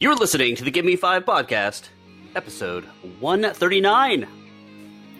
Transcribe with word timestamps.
You're 0.00 0.14
listening 0.14 0.54
to 0.54 0.62
the 0.62 0.70
Give 0.70 0.84
Me 0.84 0.94
Five 0.94 1.24
podcast, 1.24 1.88
episode 2.36 2.84
139. 3.18 4.28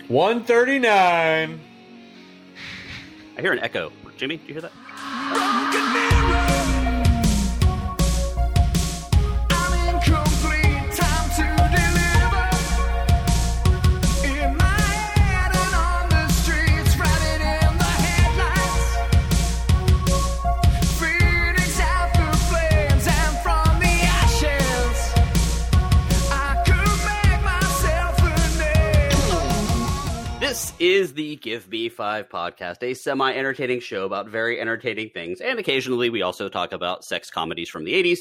139. 0.07 1.61
I 3.37 3.41
hear 3.41 3.53
an 3.53 3.59
echo. 3.59 3.91
Jimmy, 4.17 4.37
do 4.37 4.46
you 4.46 4.53
hear 4.54 4.62
that? 4.62 4.72
Is 30.88 31.15
the 31.15 31.37
Give 31.37 31.69
Me 31.69 31.88
Five 31.88 32.28
podcast, 32.28 32.83
a 32.83 32.95
semi 32.95 33.33
entertaining 33.33 33.80
show 33.80 34.05
about 34.06 34.28
very 34.28 34.60
entertaining 34.60 35.11
things. 35.11 35.41
And 35.41 35.59
occasionally 35.59 36.11
we 36.11 36.23
also 36.23 36.48
talk 36.48 36.73
about 36.73 37.05
sex 37.05 37.30
comedies 37.30 37.69
from 37.69 37.84
the 37.84 37.92
80s. 37.92 38.20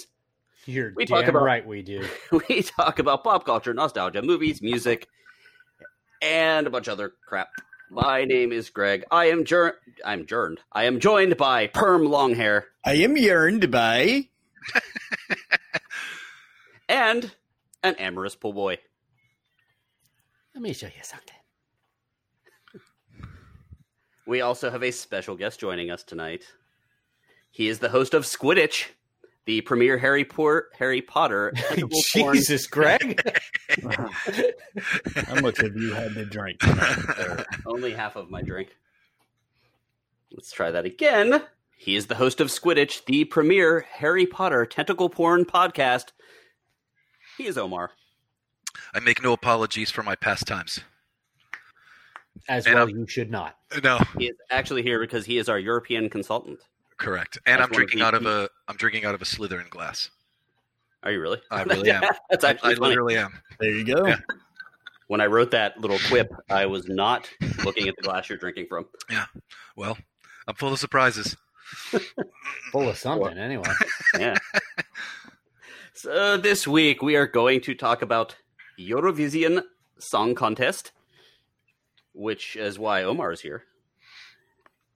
You're 0.65 0.91
We 0.95 1.05
damn 1.05 1.19
talk 1.21 1.29
about- 1.29 1.43
right 1.43 1.65
we 1.65 1.81
do. 1.81 2.05
we 2.49 2.63
talk 2.63 2.99
about 2.99 3.23
pop 3.23 3.45
culture, 3.45 3.73
nostalgia, 3.73 4.21
movies, 4.21 4.61
music, 4.61 5.07
and 6.21 6.67
a 6.67 6.69
bunch 6.69 6.87
of 6.87 6.93
other 6.93 7.13
crap. 7.25 7.49
My 7.89 8.25
name 8.25 8.51
is 8.51 8.69
Greg. 8.69 9.05
I 9.11 9.25
am 9.25 9.45
jur- 9.45 9.77
I'm 10.03 10.25
jurned. 10.25 10.59
I 10.73 10.83
am 10.83 10.99
joined 10.99 11.37
by 11.37 11.67
Perm 11.67 12.01
Longhair 12.03 12.63
I 12.83 12.95
am 12.95 13.15
yearned 13.15 13.71
by. 13.71 14.27
and 16.89 17.31
an 17.83 17.95
amorous 17.95 18.35
pool 18.35 18.51
boy. 18.51 18.77
Let 20.53 20.61
me 20.61 20.73
show 20.73 20.87
you 20.87 21.03
something. 21.03 21.36
We 24.27 24.41
also 24.41 24.69
have 24.69 24.83
a 24.83 24.91
special 24.91 25.37
guest 25.37 25.57
joining 25.57 25.89
us 25.89 26.03
tonight. 26.03 26.43
He 27.49 27.69
is 27.69 27.79
the 27.79 27.87
host 27.87 28.13
of 28.13 28.25
Squidditch, 28.25 28.87
the 29.45 29.61
premier 29.61 29.97
Harry, 29.97 30.25
Por- 30.25 30.67
Harry 30.77 31.01
Potter. 31.01 31.53
Jesus, 32.13 32.67
Greg. 32.67 33.21
How 35.15 35.39
much 35.39 35.61
have 35.61 35.77
you 35.77 35.93
had 35.93 36.13
to 36.15 36.25
drink? 36.25 36.59
Only 37.65 37.93
half 37.93 38.17
of 38.17 38.29
my 38.29 38.41
drink. 38.41 38.75
Let's 40.33 40.51
try 40.51 40.71
that 40.71 40.83
again. 40.83 41.43
He 41.77 41.95
is 41.95 42.07
the 42.07 42.15
host 42.15 42.41
of 42.41 42.49
Squidditch, 42.49 43.05
the 43.05 43.23
premier 43.23 43.85
Harry 43.89 44.25
Potter 44.25 44.65
tentacle 44.65 45.09
porn 45.09 45.45
podcast. 45.45 46.07
He 47.37 47.45
is 47.45 47.57
Omar. 47.57 47.91
I 48.93 48.99
make 48.99 49.23
no 49.23 49.31
apologies 49.31 49.89
for 49.89 50.03
my 50.03 50.15
pastimes. 50.15 50.81
As 52.49 52.65
And 52.65 52.75
well, 52.75 52.87
I'm- 52.87 52.97
you 52.97 53.07
should 53.07 53.29
not. 53.31 53.57
No, 53.83 53.99
He 54.17 54.27
is 54.27 54.35
actually 54.49 54.83
here 54.83 54.99
because 54.99 55.25
he 55.25 55.37
is 55.37 55.49
our 55.49 55.59
European 55.59 56.09
consultant. 56.09 56.59
correct. 56.97 57.37
And 57.45 57.59
That's 57.59 57.67
I'm 57.69 57.73
drinking 57.73 58.01
out 58.01 58.13
of 58.13 58.25
a 58.25 58.49
I'm 58.67 58.75
drinking 58.77 59.05
out 59.05 59.13
of 59.15 59.21
a 59.21 59.25
Slytherin 59.25 59.69
glass. 59.69 60.09
Are 61.03 61.11
you 61.11 61.21
really? 61.21 61.41
I 61.51 61.63
really 61.63 61.91
am. 61.91 62.01
That's 62.29 62.43
I, 62.43 62.49
actually 62.51 62.73
I 62.73 62.75
funny. 62.75 62.89
literally 62.89 63.17
am. 63.17 63.39
There 63.59 63.69
you 63.71 63.83
go. 63.85 64.07
Yeah. 64.07 64.17
When 65.07 65.21
I 65.21 65.25
wrote 65.27 65.51
that 65.51 65.79
little 65.79 65.99
quip, 66.09 66.29
I 66.49 66.65
was 66.65 66.87
not 66.89 67.29
looking 67.63 67.87
at 67.87 67.95
the 67.95 68.01
glass 68.01 68.27
you're 68.29 68.37
drinking 68.37 68.65
from. 68.67 68.87
Yeah. 69.09 69.25
Well, 69.75 69.97
I'm 70.47 70.55
full 70.55 70.73
of 70.73 70.79
surprises. 70.79 71.37
Full 72.71 72.87
of 72.89 72.97
something, 72.97 73.37
anyway. 73.37 73.69
Yeah. 74.19 74.35
so 75.93 76.37
this 76.37 76.67
week 76.67 77.01
we 77.01 77.15
are 77.15 77.27
going 77.27 77.61
to 77.61 77.75
talk 77.75 78.01
about 78.01 78.35
Eurovision 78.79 79.63
Song 79.97 80.35
Contest, 80.35 80.91
which 82.17 82.55
is 82.55 82.79
why 82.79 83.03
Omar 83.03 83.31
is 83.31 83.39
here. 83.39 83.63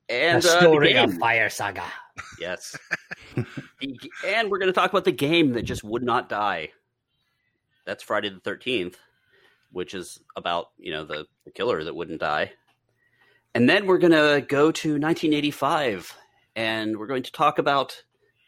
And 0.10 0.42
the 0.42 0.50
uh, 0.50 0.54
the 0.54 0.60
story 0.60 0.98
of 0.98 1.14
Fire 1.14 1.50
Saga. 1.50 1.86
Yes. 2.40 2.78
And 4.28 4.52
we're 4.52 4.60
going 4.60 4.70
to 4.70 4.74
talk 4.74 4.92
about 4.92 5.06
the 5.06 5.12
game 5.12 5.54
that 5.54 5.64
just 5.64 5.84
would 5.84 6.04
not 6.04 6.30
die. 6.30 6.70
That's 7.86 8.04
Friday 8.04 8.30
the 8.30 8.40
13th, 8.40 8.94
which 9.72 9.96
is 9.96 10.20
about, 10.36 10.70
you 10.78 10.92
know, 10.92 11.04
the, 11.04 11.26
the 11.46 11.52
killer 11.52 11.84
that 11.84 11.96
wouldn't 11.96 12.20
die. 12.20 12.52
And 13.56 13.68
then 13.68 13.88
we're 13.88 13.98
going 13.98 14.12
to 14.12 14.46
go 14.48 14.72
to 14.72 14.90
1985 14.90 16.16
and 16.56 16.96
we're 16.98 17.08
going 17.08 17.24
to 17.24 17.32
talk 17.32 17.58
about 17.58 18.04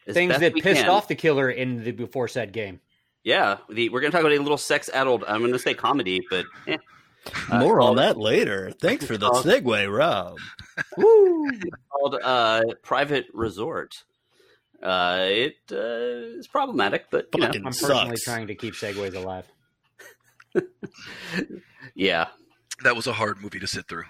Things 0.07 0.37
that 0.37 0.53
pissed 0.53 0.81
can- 0.81 0.89
off 0.89 1.07
the 1.07 1.15
killer 1.15 1.49
in 1.49 1.83
the 1.83 1.91
before 1.91 2.27
said 2.27 2.51
game. 2.53 2.79
Yeah, 3.23 3.57
the, 3.69 3.89
we're 3.89 4.01
going 4.01 4.11
to 4.11 4.15
talk 4.15 4.25
about 4.25 4.37
a 4.37 4.41
little 4.41 4.57
sex 4.57 4.89
addled, 4.93 5.23
I'm 5.27 5.39
going 5.39 5.53
to 5.53 5.59
say 5.59 5.73
comedy, 5.73 6.21
but 6.29 6.45
eh, 6.67 6.77
Uh, 7.49 7.59
More 7.59 7.81
on 7.81 7.95
that 7.97 8.17
later. 8.17 8.71
Thanks 8.71 9.05
for 9.07 9.17
the 9.17 9.29
called- 9.29 9.45
segue, 9.45 9.97
Rob. 9.97 10.37
Woo! 10.97 11.49
called 11.89 12.15
uh, 12.23 12.61
Private 12.81 13.27
Resort. 13.33 14.03
Uh, 14.81 15.19
it 15.29 15.55
uh, 15.71 16.37
is 16.37 16.47
problematic, 16.47 17.05
but 17.09 17.27
you 17.33 17.39
know, 17.41 17.47
I'm 17.47 17.63
personally 17.63 18.09
sucks. 18.17 18.23
trying 18.25 18.47
to 18.47 18.55
keep 18.55 18.73
segues 18.73 19.15
alive. 19.15 19.45
yeah, 21.95 22.27
That 22.83 22.95
was 22.95 23.07
a 23.07 23.13
hard 23.13 23.41
movie 23.41 23.59
to 23.59 23.67
sit 23.67 23.87
through. 23.87 24.03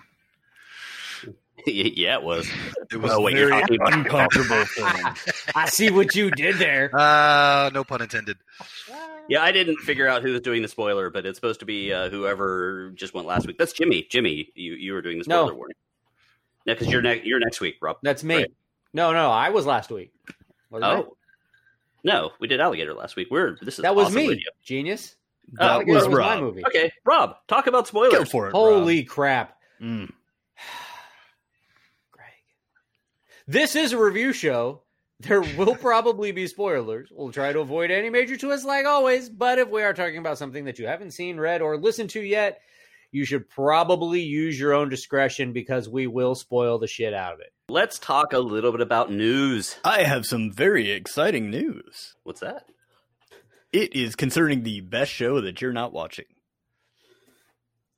yeah, 1.96 2.16
it 2.16 2.24
was. 2.24 2.48
It 2.92 2.98
was 2.98 3.12
Oh, 3.12 3.22
wait, 3.22 3.36
you're 3.38 3.50
very 3.50 3.62
talking 3.78 3.80
Uncomfortable. 4.00 4.64
I 5.56 5.68
see 5.70 5.90
what 5.90 6.16
you 6.16 6.30
did 6.32 6.58
there. 6.58 6.90
uh, 6.98 7.70
no 7.74 7.84
pun 7.84 8.02
intended. 8.02 8.38
Yeah, 9.30 9.42
I 9.42 9.52
didn't 9.52 9.78
figure 9.78 10.08
out 10.08 10.22
who 10.22 10.32
was 10.34 10.42
doing 10.42 10.62
the 10.62 10.68
spoiler, 10.68 11.10
but 11.10 11.26
it's 11.26 11.38
supposed 11.38 11.62
to 11.62 11.66
be 11.66 11.94
uh, 11.94 12.10
whoever 12.10 12.92
just 12.96 13.14
went 13.14 13.26
last 13.28 13.48
week. 13.48 13.58
That's 13.58 13.72
Jimmy. 13.74 14.06
Jimmy, 14.10 14.50
you 14.56 14.74
you 14.74 14.94
were 14.94 15.02
doing 15.02 15.18
the 15.20 15.26
No. 15.28 15.44
spoiler 15.46 15.56
warning. 15.56 15.76
No, 16.66 16.74
because 16.74 16.88
you're 16.90 17.02
next. 17.02 17.26
You're 17.26 17.40
next 17.40 17.62
week, 17.62 17.76
Rob. 17.82 17.98
That's 18.04 18.24
me. 18.24 18.38
Right. 18.38 18.52
No, 18.94 19.12
no, 19.14 19.30
I 19.32 19.50
was 19.50 19.66
last 19.66 19.90
week. 19.92 20.12
Wasn't 20.70 20.86
I? 20.92 20.98
Oh, 20.98 21.18
no, 22.04 22.32
we 22.40 22.48
did 22.48 22.60
Alligator 22.60 22.94
last 22.94 23.16
week. 23.16 23.30
We're 23.32 23.58
this 23.62 23.80
is 23.80 23.84
that 23.84 23.96
was 23.96 24.08
awesome 24.08 24.18
me. 24.18 24.28
radio. 24.30 24.52
Genius. 24.64 25.16
Oh, 25.52 25.56
That 25.64 25.72
Alligator 25.72 25.94
was 26.00 26.08
my 26.10 26.16
Rob. 26.18 26.40
movie. 26.42 26.64
Okay, 26.68 26.92
Rob, 27.06 27.36
talk 27.48 27.68
about 27.68 27.88
spoilers. 27.88 28.14
Go 28.14 28.26
for 28.26 28.48
it. 28.48 28.52
Holy 28.52 29.04
crap. 29.04 29.58
Mm. 29.82 30.12
Greg. 32.12 32.28
This 33.48 33.76
is 33.76 33.92
a 33.92 33.98
review 33.98 34.32
show. 34.34 34.84
There 35.20 35.42
will 35.42 35.76
probably 35.76 36.32
be 36.32 36.48
spoilers. 36.48 37.10
We'll 37.12 37.32
try 37.32 37.54
to 37.54 37.60
avoid 37.60 37.92
any 37.92 38.10
major 38.10 38.38
twists 38.38 38.66
like 38.66 38.86
always, 38.86 39.30
but 39.30 39.60
if 39.60 39.70
we 39.70 39.84
are 39.84 39.94
talking 39.94 40.18
about 40.18 40.38
something 40.38 40.66
that 40.66 40.80
you 40.80 40.88
haven't 40.88 41.12
seen, 41.12 41.38
read, 41.38 41.62
or 41.62 41.78
listened 41.78 42.10
to 42.12 42.22
yet, 42.22 42.62
you 43.12 43.26
should 43.26 43.50
probably 43.50 44.22
use 44.22 44.60
your 44.60 44.74
own 44.74 44.90
discretion 44.90 45.54
because 45.54 45.88
we 45.88 46.08
will 46.08 46.36
spoil 46.36 46.80
the 46.80 46.88
shit 46.88 47.14
out 47.14 47.34
of 47.34 47.40
it. 47.42 47.54
Let's 47.70 48.00
talk 48.00 48.34
a 48.34 48.40
little 48.40 48.72
bit 48.72 48.82
about 48.82 49.12
news. 49.12 49.78
I 49.86 50.04
have 50.04 50.26
some 50.26 50.52
very 50.52 50.92
exciting 50.92 51.50
news. 51.50 52.16
What's 52.24 52.42
that? 52.42 52.66
It 53.72 53.96
is 53.96 54.16
concerning 54.16 54.64
the 54.64 54.82
best 54.82 55.12
show 55.12 55.42
that 55.42 55.62
you're 55.62 55.74
not 55.74 55.94
watching. 55.94 56.26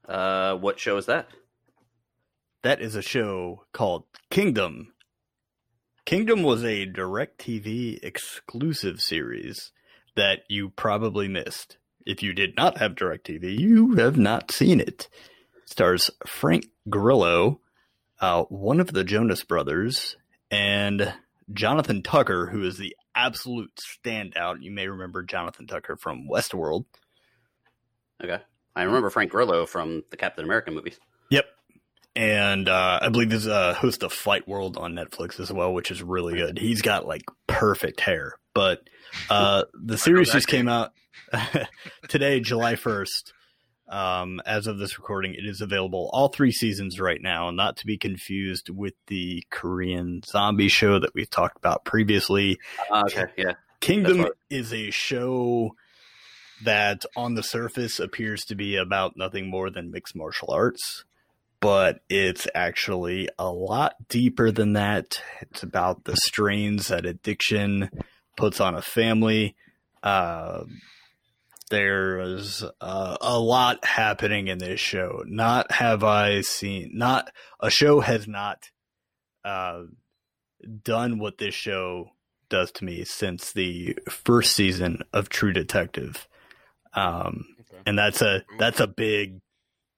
Uh, 0.07 0.55
what 0.55 0.79
show 0.79 0.97
is 0.97 1.05
that? 1.07 1.27
That 2.63 2.81
is 2.81 2.95
a 2.95 3.01
show 3.01 3.65
called 3.73 4.05
Kingdom. 4.29 4.93
Kingdom 6.05 6.43
was 6.43 6.63
a 6.63 6.85
DirecTV 6.85 8.03
exclusive 8.03 9.01
series 9.01 9.71
that 10.15 10.41
you 10.47 10.69
probably 10.69 11.27
missed. 11.27 11.77
If 12.05 12.21
you 12.21 12.31
did 12.31 12.55
not 12.55 12.77
have 12.77 12.93
DirecTV, 12.93 13.57
you 13.57 13.95
have 13.95 14.15
not 14.15 14.51
seen 14.51 14.79
it. 14.79 15.09
Stars 15.65 16.11
Frank 16.27 16.67
Grillo, 16.87 17.59
uh, 18.21 18.43
one 18.43 18.79
of 18.79 18.93
the 18.93 19.03
Jonas 19.03 19.43
brothers, 19.43 20.15
and 20.51 21.11
Jonathan 21.51 22.03
Tucker, 22.03 22.51
who 22.51 22.63
is 22.63 22.77
the 22.77 22.95
absolute 23.15 23.71
standout. 23.75 24.61
You 24.61 24.69
may 24.69 24.87
remember 24.87 25.23
Jonathan 25.23 25.65
Tucker 25.65 25.95
from 25.95 26.27
Westworld. 26.31 26.85
Okay, 28.23 28.43
I 28.75 28.83
remember 28.83 29.09
Frank 29.09 29.31
Grillo 29.31 29.65
from 29.65 30.03
the 30.11 30.17
Captain 30.17 30.45
America 30.45 30.69
movies. 30.69 30.99
And 32.15 32.69
uh, 32.69 32.99
I 33.01 33.09
believe 33.09 33.31
he's 33.31 33.45
a 33.45 33.73
host 33.73 34.01
of 34.03 34.13
Fight 34.13 34.47
World 34.47 34.77
on 34.77 34.93
Netflix 34.93 35.39
as 35.39 35.51
well, 35.51 35.73
which 35.73 35.91
is 35.91 36.01
really 36.01 36.35
good. 36.35 36.57
He's 36.57 36.81
got 36.81 37.05
like 37.05 37.23
perfect 37.47 37.99
hair. 37.99 38.35
But 38.53 38.87
uh, 39.29 39.63
the 39.73 39.97
series 39.97 40.31
just 40.31 40.47
came 40.47 40.69
out 40.69 40.93
today, 42.07 42.39
July 42.39 42.75
1st. 42.75 43.33
Um, 43.87 44.41
as 44.47 44.65
of 44.65 44.79
this 44.79 44.97
recording, 44.97 45.35
it 45.35 45.45
is 45.45 45.61
available 45.61 46.09
all 46.11 46.29
three 46.29 46.51
seasons 46.51 46.99
right 46.99 47.21
now, 47.21 47.51
not 47.51 47.77
to 47.77 47.85
be 47.85 47.97
confused 47.97 48.69
with 48.69 48.93
the 49.07 49.43
Korean 49.51 50.21
zombie 50.25 50.69
show 50.69 50.97
that 50.99 51.13
we've 51.13 51.29
talked 51.29 51.57
about 51.57 51.85
previously. 51.85 52.57
Uh, 52.89 53.03
okay, 53.05 53.25
yeah. 53.37 53.53
Kingdom 53.81 54.19
That's 54.19 54.33
is 54.49 54.73
a 54.73 54.89
show 54.89 55.75
that 56.63 57.03
on 57.15 57.35
the 57.35 57.43
surface 57.43 57.99
appears 57.99 58.43
to 58.45 58.55
be 58.55 58.75
about 58.75 59.17
nothing 59.17 59.49
more 59.49 59.69
than 59.69 59.91
mixed 59.91 60.15
martial 60.15 60.49
arts, 60.51 61.05
but 61.59 61.99
it's 62.09 62.47
actually 62.53 63.29
a 63.39 63.49
lot 63.49 63.95
deeper 64.09 64.51
than 64.51 64.73
that. 64.73 65.21
It's 65.41 65.63
about 65.63 66.03
the 66.05 66.15
strains 66.17 66.89
that 66.89 67.05
addiction 67.05 67.89
puts 68.37 68.59
on 68.59 68.75
a 68.75 68.81
family. 68.81 69.55
Uh, 70.03 70.65
there's 71.71 72.63
uh, 72.81 73.17
a 73.21 73.39
lot 73.39 73.83
happening 73.83 74.47
in 74.47 74.59
this 74.59 74.79
show. 74.79 75.23
Not 75.25 75.71
have 75.71 76.03
I 76.03 76.41
seen, 76.41 76.91
not 76.93 77.31
a 77.59 77.69
show 77.69 78.01
has 78.01 78.27
not 78.27 78.69
uh, 79.43 79.83
done 80.83 81.17
what 81.17 81.37
this 81.37 81.55
show 81.55 82.11
does 82.49 82.71
to 82.73 82.85
me 82.85 83.03
since 83.03 83.51
the 83.51 83.97
first 84.09 84.53
season 84.55 85.01
of 85.11 85.29
True 85.29 85.53
Detective. 85.53 86.27
Um, 86.93 87.45
Okay. 87.67 87.81
and 87.87 87.97
that's 87.97 88.21
a 88.21 88.43
that's 88.59 88.79
a 88.79 88.85
big 88.87 89.41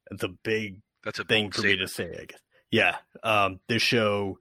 that's 0.09 0.23
a 0.23 0.29
big 0.29 0.81
That's 1.07 1.19
a 1.19 1.23
thing 1.23 1.51
for 1.51 1.61
me 1.61 1.77
to 1.77 1.87
say. 1.87 2.03
I 2.03 2.25
guess. 2.25 2.39
Yeah, 2.69 2.97
um, 3.23 3.61
this 3.69 3.81
show, 3.81 4.39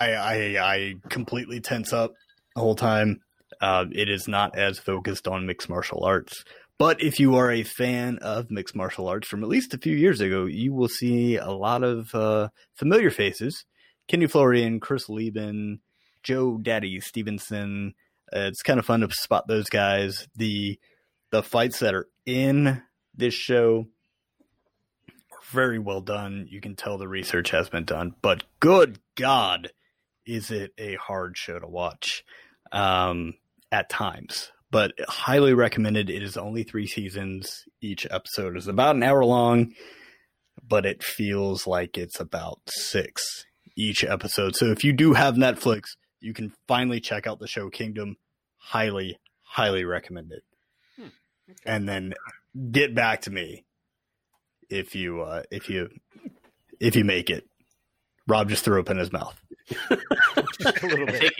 I, 0.00 0.14
I 0.14 0.34
I 0.58 0.94
completely 1.10 1.60
tense 1.60 1.92
up 1.92 2.14
the 2.54 2.62
whole 2.62 2.74
time. 2.74 3.20
Uh, 3.60 3.84
it 3.92 4.08
is 4.08 4.26
not 4.26 4.56
as 4.56 4.78
focused 4.78 5.28
on 5.28 5.44
mixed 5.44 5.68
martial 5.68 6.02
arts, 6.02 6.46
but 6.78 7.02
if 7.02 7.20
you 7.20 7.36
are 7.36 7.50
a 7.50 7.62
fan 7.62 8.16
of 8.22 8.50
mixed 8.50 8.74
martial 8.74 9.06
arts 9.06 9.28
from 9.28 9.42
at 9.42 9.50
least 9.50 9.74
a 9.74 9.78
few 9.78 9.94
years 9.94 10.22
ago, 10.22 10.46
you 10.46 10.72
will 10.72 10.88
see 10.88 11.36
a 11.36 11.50
lot 11.50 11.82
of 11.82 12.14
uh, 12.14 12.48
familiar 12.74 13.10
faces: 13.10 13.66
Kenny 14.08 14.26
Florian, 14.26 14.80
Chris 14.80 15.10
Leben, 15.10 15.80
Joe 16.22 16.56
Daddy 16.56 16.98
Stevenson. 17.00 17.92
Uh, 18.34 18.48
it's 18.48 18.62
kind 18.62 18.78
of 18.78 18.86
fun 18.86 19.00
to 19.00 19.10
spot 19.10 19.46
those 19.46 19.68
guys. 19.68 20.26
The 20.36 20.78
the 21.30 21.42
fights 21.42 21.80
that 21.80 21.94
are 21.94 22.08
in 22.24 22.82
this 23.14 23.34
show 23.34 23.88
very 25.50 25.78
well 25.78 26.00
done. 26.00 26.46
You 26.50 26.60
can 26.60 26.76
tell 26.76 26.98
the 26.98 27.08
research 27.08 27.50
has 27.50 27.68
been 27.68 27.84
done, 27.84 28.14
but 28.22 28.44
good 28.60 28.98
God, 29.14 29.70
is 30.26 30.50
it 30.50 30.72
a 30.78 30.96
hard 30.96 31.36
show 31.36 31.58
to 31.58 31.66
watch 31.66 32.24
um, 32.72 33.34
at 33.72 33.88
times. 33.88 34.50
But 34.70 34.92
highly 35.06 35.54
recommended. 35.54 36.10
It 36.10 36.22
is 36.22 36.36
only 36.36 36.64
three 36.64 36.86
seasons. 36.86 37.64
Each 37.80 38.06
episode 38.10 38.56
is 38.56 38.66
about 38.66 38.96
an 38.96 39.04
hour 39.04 39.24
long, 39.24 39.72
but 40.66 40.84
it 40.84 41.02
feels 41.02 41.66
like 41.66 41.96
it's 41.96 42.18
about 42.18 42.60
six 42.68 43.44
each 43.76 44.02
episode. 44.04 44.56
So 44.56 44.66
if 44.66 44.82
you 44.82 44.92
do 44.92 45.12
have 45.12 45.34
Netflix, 45.34 45.82
you 46.20 46.34
can 46.34 46.52
finally 46.66 47.00
check 47.00 47.26
out 47.26 47.38
the 47.38 47.46
show 47.46 47.70
Kingdom. 47.70 48.16
Highly, 48.56 49.20
highly 49.42 49.84
recommend 49.84 50.32
it. 50.32 50.42
Okay. 51.00 51.54
And 51.66 51.88
then 51.88 52.14
get 52.70 52.94
back 52.94 53.22
to 53.22 53.30
me 53.30 53.64
if 54.70 54.94
you 54.94 55.22
uh, 55.22 55.42
if 55.50 55.68
you 55.68 55.88
if 56.80 56.96
you 56.96 57.04
make 57.04 57.30
it. 57.30 57.44
Rob 58.26 58.48
just 58.48 58.64
threw 58.64 58.80
up 58.80 58.88
in 58.88 58.96
his 58.96 59.12
mouth. 59.12 59.38
A 59.90 59.98
little 60.86 61.06
bit. 61.06 61.32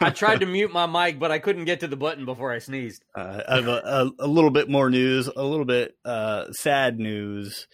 I 0.00 0.10
tried 0.10 0.40
to 0.40 0.46
mute 0.46 0.72
my 0.72 0.86
mic, 0.86 1.18
but 1.18 1.30
I 1.30 1.38
couldn't 1.38 1.64
get 1.64 1.80
to 1.80 1.88
the 1.88 1.96
button 1.96 2.26
before 2.26 2.52
I 2.52 2.58
sneezed. 2.58 3.02
Uh, 3.14 3.42
I 3.48 3.56
have 3.56 3.68
a, 3.68 3.82
a, 3.84 4.10
a 4.26 4.26
little 4.26 4.50
bit 4.50 4.68
more 4.68 4.90
news, 4.90 5.28
a 5.28 5.42
little 5.42 5.64
bit 5.64 5.94
uh, 6.04 6.52
sad 6.52 6.98
news, 6.98 7.66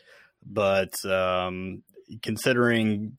but 0.45 0.93
um, 1.05 1.83
considering 2.23 3.19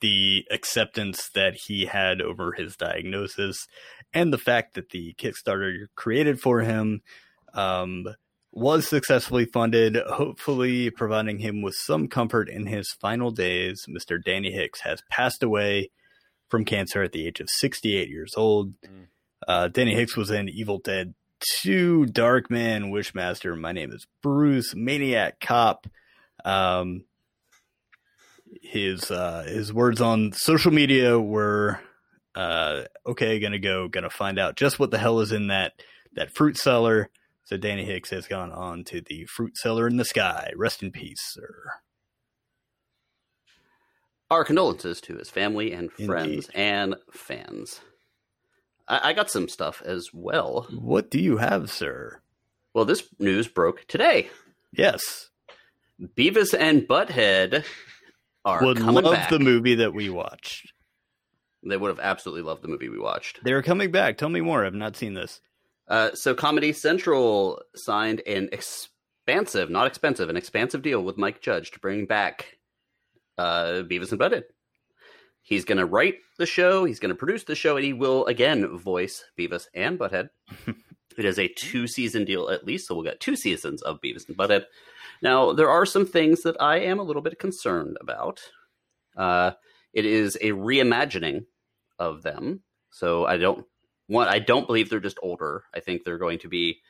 the 0.00 0.44
acceptance 0.50 1.30
that 1.34 1.54
he 1.66 1.86
had 1.86 2.20
over 2.20 2.52
his 2.52 2.76
diagnosis 2.76 3.66
and 4.12 4.32
the 4.32 4.38
fact 4.38 4.74
that 4.74 4.90
the 4.90 5.14
Kickstarter 5.14 5.86
created 5.94 6.40
for 6.40 6.60
him 6.60 7.00
um, 7.54 8.06
was 8.54 8.86
successfully 8.86 9.44
funded, 9.46 9.96
hopefully 9.96 10.88
providing 10.88 11.40
him 11.40 11.60
with 11.60 11.74
some 11.74 12.06
comfort 12.06 12.48
in 12.48 12.66
his 12.66 12.92
final 13.00 13.32
days, 13.32 13.86
Mr. 13.88 14.22
Danny 14.22 14.52
Hicks 14.52 14.82
has 14.82 15.02
passed 15.10 15.42
away 15.42 15.90
from 16.48 16.64
cancer 16.64 17.02
at 17.02 17.10
the 17.10 17.26
age 17.26 17.40
of 17.40 17.50
68 17.50 18.08
years 18.08 18.34
old. 18.36 18.80
Mm. 18.82 19.06
Uh, 19.46 19.68
Danny 19.68 19.94
Hicks 19.94 20.16
was 20.16 20.30
in 20.30 20.48
Evil 20.48 20.78
Dead 20.78 21.14
2, 21.62 22.06
Darkman, 22.10 22.92
Wishmaster. 22.92 23.58
My 23.58 23.72
name 23.72 23.90
is 23.90 24.06
Bruce, 24.22 24.72
Maniac 24.72 25.40
Cop. 25.40 25.88
Um, 26.44 27.04
his 28.62 29.10
uh, 29.10 29.44
his 29.48 29.72
words 29.72 30.00
on 30.00 30.32
social 30.32 30.70
media 30.70 31.18
were, 31.18 31.80
uh, 32.36 32.82
"Okay, 33.04 33.40
gonna 33.40 33.58
go, 33.58 33.88
gonna 33.88 34.10
find 34.10 34.38
out 34.38 34.56
just 34.56 34.78
what 34.78 34.92
the 34.92 34.98
hell 34.98 35.20
is 35.20 35.32
in 35.32 35.48
that 35.48 35.72
that 36.12 36.34
fruit 36.34 36.56
cellar." 36.56 37.10
So 37.54 37.58
Danny 37.58 37.84
Hicks 37.84 38.10
has 38.10 38.26
gone 38.26 38.50
on 38.50 38.82
to 38.86 39.00
the 39.00 39.26
fruit 39.26 39.56
cellar 39.56 39.86
in 39.86 39.96
the 39.96 40.04
sky. 40.04 40.50
Rest 40.56 40.82
in 40.82 40.90
peace, 40.90 41.20
sir. 41.22 41.54
Our 44.28 44.44
condolences 44.44 45.00
to 45.02 45.14
his 45.14 45.30
family 45.30 45.72
and 45.72 45.92
friends 45.92 46.46
Indeed. 46.46 46.50
and 46.56 46.96
fans. 47.12 47.80
I, 48.88 49.10
I 49.10 49.12
got 49.12 49.30
some 49.30 49.48
stuff 49.48 49.80
as 49.84 50.10
well. 50.12 50.66
What 50.76 51.12
do 51.12 51.20
you 51.20 51.36
have, 51.36 51.70
sir? 51.70 52.20
Well, 52.72 52.86
this 52.86 53.06
news 53.20 53.46
broke 53.46 53.86
today. 53.86 54.30
Yes, 54.72 55.30
Beavis 56.02 56.58
and 56.58 56.88
Butthead 56.88 57.64
are 58.44 58.64
would 58.64 58.78
coming 58.78 59.04
love 59.04 59.14
back. 59.14 59.30
the 59.30 59.38
movie 59.38 59.76
that 59.76 59.94
we 59.94 60.10
watched. 60.10 60.72
They 61.64 61.76
would 61.76 61.90
have 61.90 62.00
absolutely 62.00 62.42
loved 62.42 62.62
the 62.62 62.68
movie 62.68 62.88
we 62.88 62.98
watched. 62.98 63.44
They're 63.44 63.62
coming 63.62 63.92
back. 63.92 64.18
Tell 64.18 64.28
me 64.28 64.40
more. 64.40 64.66
I've 64.66 64.74
not 64.74 64.96
seen 64.96 65.14
this. 65.14 65.40
Uh, 65.88 66.10
so 66.14 66.34
Comedy 66.34 66.72
Central 66.72 67.60
signed 67.74 68.22
an 68.26 68.48
expansive, 68.52 69.70
not 69.70 69.86
expensive, 69.86 70.28
an 70.30 70.36
expansive 70.36 70.82
deal 70.82 71.02
with 71.02 71.18
Mike 71.18 71.40
Judge 71.40 71.70
to 71.72 71.80
bring 71.80 72.06
back 72.06 72.58
uh, 73.36 73.82
Beavis 73.82 74.10
and 74.10 74.20
Butthead. 74.20 74.44
He's 75.42 75.66
going 75.66 75.78
to 75.78 75.84
write 75.84 76.16
the 76.38 76.46
show, 76.46 76.84
he's 76.84 76.98
going 76.98 77.10
to 77.10 77.14
produce 77.14 77.44
the 77.44 77.54
show, 77.54 77.76
and 77.76 77.84
he 77.84 77.92
will 77.92 78.24
again 78.26 78.78
voice 78.78 79.24
Beavis 79.38 79.66
and 79.74 79.98
Butthead. 79.98 80.30
it 81.18 81.24
is 81.24 81.38
a 81.38 81.48
two 81.48 81.86
season 81.86 82.24
deal 82.24 82.48
at 82.48 82.64
least, 82.64 82.88
so 82.88 82.94
we'll 82.94 83.04
get 83.04 83.20
two 83.20 83.36
seasons 83.36 83.82
of 83.82 84.00
Beavis 84.00 84.26
and 84.26 84.38
Butthead. 84.38 84.64
Now, 85.20 85.52
there 85.52 85.70
are 85.70 85.84
some 85.84 86.06
things 86.06 86.42
that 86.42 86.56
I 86.60 86.78
am 86.78 86.98
a 86.98 87.02
little 87.02 87.22
bit 87.22 87.38
concerned 87.38 87.98
about. 88.00 88.40
Uh, 89.16 89.52
it 89.92 90.06
is 90.06 90.36
a 90.40 90.50
reimagining 90.50 91.44
of 91.98 92.22
them, 92.22 92.62
so 92.90 93.26
I 93.26 93.36
don't 93.36 93.66
one 94.06 94.28
i 94.28 94.38
don't 94.38 94.66
believe 94.66 94.90
they're 94.90 95.00
just 95.00 95.18
older. 95.22 95.64
I 95.74 95.80
think 95.80 96.04
they're 96.04 96.18
going 96.18 96.38
to 96.40 96.48
be 96.48 96.80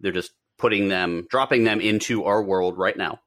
they're 0.00 0.12
just 0.12 0.32
putting 0.58 0.88
them 0.88 1.26
dropping 1.30 1.64
them 1.64 1.80
into 1.80 2.24
our 2.24 2.42
world 2.42 2.78
right 2.78 2.96
now. 2.96 3.18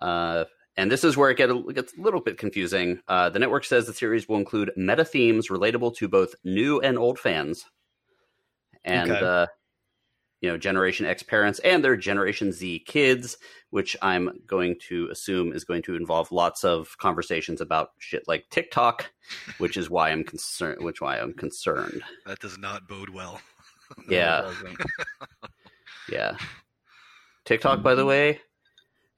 Uh, 0.00 0.44
and 0.76 0.90
this 0.90 1.04
is 1.04 1.16
where 1.16 1.30
it 1.30 1.36
get 1.36 1.50
a, 1.50 1.62
gets 1.72 1.96
a 1.96 2.00
little 2.00 2.20
bit 2.20 2.38
confusing. 2.38 3.00
Uh, 3.06 3.28
the 3.30 3.38
network 3.38 3.64
says 3.64 3.86
the 3.86 3.92
series 3.92 4.28
will 4.28 4.38
include 4.38 4.72
meta 4.76 5.04
themes 5.04 5.48
relatable 5.48 5.94
to 5.96 6.08
both 6.08 6.34
new 6.44 6.80
and 6.80 6.98
old 6.98 7.18
fans. 7.18 7.64
And 8.84 9.10
Okay. 9.10 9.24
uh, 9.24 9.46
you 10.42 10.50
know 10.50 10.58
generation 10.58 11.06
x 11.06 11.22
parents 11.22 11.58
and 11.60 11.82
their 11.82 11.96
generation 11.96 12.52
z 12.52 12.78
kids 12.80 13.38
which 13.70 13.96
i'm 14.02 14.28
going 14.46 14.76
to 14.88 15.08
assume 15.10 15.52
is 15.52 15.64
going 15.64 15.80
to 15.82 15.94
involve 15.96 16.30
lots 16.32 16.64
of 16.64 16.98
conversations 16.98 17.60
about 17.62 17.92
shit 17.98 18.22
like 18.28 18.44
tiktok 18.50 19.10
which 19.58 19.76
is 19.78 19.88
why 19.88 20.10
i'm 20.10 20.24
concerned 20.24 20.82
which 20.84 21.00
why 21.00 21.18
i'm 21.18 21.32
concerned 21.32 22.02
That 22.26 22.40
does 22.40 22.58
not 22.58 22.86
bode 22.88 23.08
well. 23.08 23.40
yeah 24.08 24.50
yeah 26.08 26.36
tiktok 27.44 27.82
by 27.82 27.94
the 27.94 28.04
way 28.04 28.40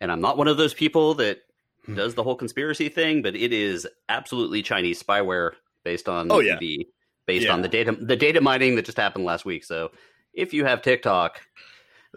and 0.00 0.10
i'm 0.12 0.20
not 0.20 0.36
one 0.38 0.48
of 0.48 0.56
those 0.56 0.74
people 0.74 1.14
that 1.14 1.38
Hmm. 1.86 1.96
does 1.96 2.14
the 2.14 2.22
whole 2.22 2.34
conspiracy 2.34 2.88
thing 2.88 3.20
but 3.20 3.36
it 3.36 3.52
is 3.52 3.86
absolutely 4.08 4.62
chinese 4.62 5.02
spyware 5.02 5.50
based 5.84 6.08
on 6.08 6.32
Oh, 6.32 6.40
yeah. 6.40 6.56
the 6.58 6.88
based 7.26 7.44
Yeah. 7.44 7.52
on 7.52 7.60
the 7.60 7.68
data 7.68 7.92
the 8.00 8.16
data 8.16 8.40
mining 8.40 8.74
that 8.76 8.86
just 8.86 8.96
happened 8.96 9.26
last 9.26 9.44
week 9.44 9.64
so 9.64 9.90
if 10.34 10.52
you 10.52 10.64
have 10.64 10.82
tiktok 10.82 11.40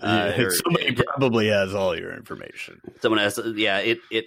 uh, 0.02 0.32
Yeah, 0.38 0.44
or- 0.46 0.52
somebody 0.52 0.94
probably 0.94 1.48
has 1.48 1.74
all 1.74 1.98
your 1.98 2.14
information. 2.14 2.82
someone 3.02 3.20
has 3.22 3.40
yeah 3.56 3.80
it 3.80 4.00
it 4.12 4.26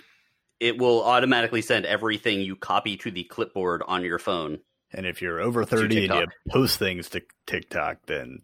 it 0.59 0.79
will 0.79 1.03
automatically 1.05 1.63
send 1.63 1.87
everything 1.87 2.41
you 2.41 2.55
copy 2.57 2.97
to 2.99 3.11
the 3.11 3.25
clipboard 3.25 3.83
on 3.87 4.03
your 4.05 4.19
phone 4.19 4.59
And 4.93 5.07
if 5.07 5.23
you're 5.23 5.41
over 5.41 5.65
30 5.65 6.07
and 6.09 6.15
you 6.21 6.27
post 6.51 6.79
things 6.79 7.09
to 7.11 7.23
TikTok, 7.47 7.99
then 8.07 8.43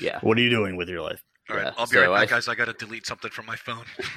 yeah 0.00 0.18
what 0.22 0.38
are 0.38 0.40
you 0.40 0.50
doing 0.50 0.76
with 0.76 0.88
your 0.88 1.02
life? 1.02 1.22
All 1.50 1.56
right, 1.56 1.66
Yeah, 1.66 1.72
I'll 1.76 1.86
be 1.86 1.92
so 1.96 2.00
right 2.10 2.20
back, 2.20 2.32
I- 2.32 2.36
guys. 2.36 2.48
I 2.48 2.54
got 2.54 2.66
to 2.66 2.72
delete 2.72 3.04
something 3.04 3.30
from 3.30 3.46
my 3.46 3.56
phone. 3.56 3.84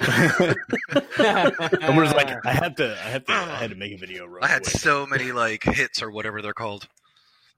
I 1.18 1.92
was 1.96 2.12
like, 2.14 2.30
I 2.46 2.52
have 2.52 2.76
to, 2.76 2.92
I 3.04 3.08
have 3.08 3.24
to, 3.26 3.32
I 3.32 3.56
had 3.56 3.70
to 3.70 3.76
make 3.76 3.92
a 3.92 3.96
video. 3.96 4.26
Real 4.26 4.44
I 4.44 4.48
had 4.48 4.62
quick. 4.62 4.76
so 4.76 5.06
many 5.06 5.32
like 5.32 5.64
hits 5.64 6.02
or 6.02 6.10
whatever 6.10 6.40
they're 6.40 6.54
called. 6.54 6.88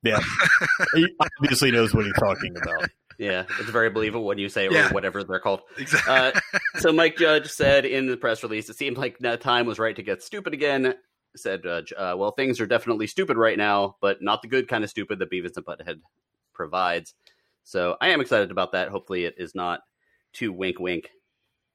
Yeah, 0.03 0.21
he 0.95 1.09
obviously 1.41 1.71
knows 1.71 1.93
what 1.95 2.05
he's 2.05 2.15
talking 2.15 2.55
about. 2.57 2.89
yeah 3.19 3.45
it's 3.59 3.69
very 3.71 3.91
believable 3.91 4.25
when 4.25 4.39
you 4.39 4.49
say 4.49 4.69
Yeah. 4.71 4.91
or 4.91 4.93
whatever 4.93 5.25
they're 5.25 5.41
called 5.41 5.63
Exactly. 5.77 6.15
Uh, 6.15 6.33
so 6.79 6.93
Mike 6.93 7.17
Judge 7.17 7.51
said 7.51 7.85
in 7.85 8.07
the 8.07 8.17
press 8.17 8.43
release, 8.45 8.69
it 8.71 8.77
seemed 8.77 8.97
like 8.97 9.19
the 9.19 9.37
time 9.37 9.67
was 9.67 9.79
right 9.81 9.97
to 9.97 10.03
get 10.05 10.23
stupid 10.23 10.55
again. 10.55 10.95
Said 11.37 11.63
Judge, 11.65 11.93
uh, 11.97 12.15
well, 12.17 12.31
things 12.31 12.61
are 12.61 12.67
definitely 12.67 13.07
stupid 13.09 13.37
right 13.37 13.59
now, 13.59 13.97
but 14.01 14.23
not 14.23 14.41
the 14.43 14.49
good 14.49 14.69
kind 14.69 14.83
of 14.85 14.91
stupid 14.91 15.19
that 15.19 15.31
Beavis 15.31 15.57
and 15.57 15.67
Butthead 15.67 16.01
provides. 16.55 17.15
So 17.65 17.97
I 18.01 18.09
am 18.11 18.21
excited 18.21 18.51
about 18.51 18.73
that. 18.73 18.89
Hopefully, 18.89 19.25
it 19.25 19.35
is 19.37 19.55
not 19.55 19.81
too 20.33 20.53
wink, 20.53 20.79
wink, 20.81 21.11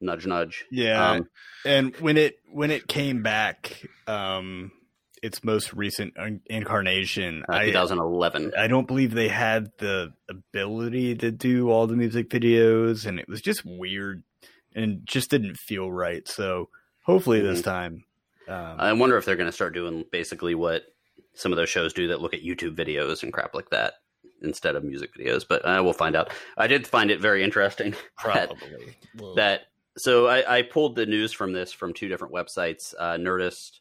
nudge, 0.00 0.26
nudge. 0.26 0.64
Yeah, 0.72 1.10
Um, 1.12 1.28
and 1.64 1.94
when 1.96 2.16
it 2.16 2.36
when 2.50 2.70
it 2.70 2.88
came 2.88 3.22
back, 3.22 3.80
um, 4.08 4.72
its 5.24 5.42
most 5.42 5.72
recent 5.72 6.12
incarnation, 6.46 7.44
Uh, 7.48 7.62
2011. 7.62 8.52
I 8.58 8.66
don't 8.66 8.86
believe 8.86 9.14
they 9.14 9.28
had 9.28 9.72
the 9.78 10.12
ability 10.28 11.14
to 11.16 11.30
do 11.30 11.70
all 11.70 11.86
the 11.86 11.96
music 11.96 12.28
videos, 12.28 13.06
and 13.06 13.18
it 13.18 13.26
was 13.26 13.40
just 13.40 13.64
weird 13.64 14.22
and 14.74 15.00
just 15.06 15.30
didn't 15.30 15.56
feel 15.56 15.90
right. 15.90 16.28
So 16.28 16.68
hopefully 17.04 17.40
this 17.40 17.62
time, 17.62 18.04
um, 18.48 18.76
I 18.78 18.92
wonder 18.92 19.16
if 19.16 19.24
they're 19.24 19.36
going 19.36 19.48
to 19.48 19.52
start 19.52 19.72
doing 19.72 20.04
basically 20.12 20.54
what 20.54 20.82
some 21.32 21.52
of 21.52 21.56
those 21.56 21.70
shows 21.70 21.94
do 21.94 22.08
that 22.08 22.20
look 22.20 22.34
at 22.34 22.42
YouTube 22.42 22.76
videos 22.76 23.22
and 23.22 23.32
crap 23.32 23.54
like 23.54 23.70
that 23.70 23.94
instead 24.42 24.76
of 24.76 24.84
music 24.84 25.10
videos. 25.18 25.46
But 25.48 25.64
uh, 25.64 25.80
we'll 25.82 25.94
find 25.94 26.16
out. 26.16 26.32
I 26.58 26.66
did 26.66 26.86
find 26.86 27.10
it 27.10 27.18
very 27.18 27.42
interesting 27.42 27.92
that, 28.24 28.50
probably 28.50 28.96
Well, 29.18 29.36
that 29.36 29.62
so 29.96 30.26
I, 30.26 30.58
I 30.58 30.62
pulled 30.62 30.96
the 30.96 31.06
news 31.06 31.32
from 31.32 31.54
this 31.54 31.72
from 31.72 31.94
two 31.94 32.08
different 32.08 32.34
websites, 32.34 32.92
uh, 32.98 33.14
Nerdist 33.14 33.80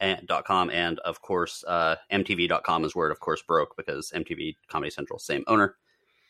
and 0.00 0.26
dot 0.26 0.44
com 0.44 0.70
and 0.70 0.98
of 1.00 1.22
course 1.22 1.64
uh, 1.66 1.96
MTV.com 2.12 2.84
is 2.84 2.94
where 2.94 3.08
it 3.08 3.12
of 3.12 3.20
course 3.20 3.42
broke 3.42 3.76
because 3.76 4.12
MTV 4.14 4.56
Comedy 4.68 4.90
Central 4.90 5.18
same 5.18 5.44
owner, 5.46 5.76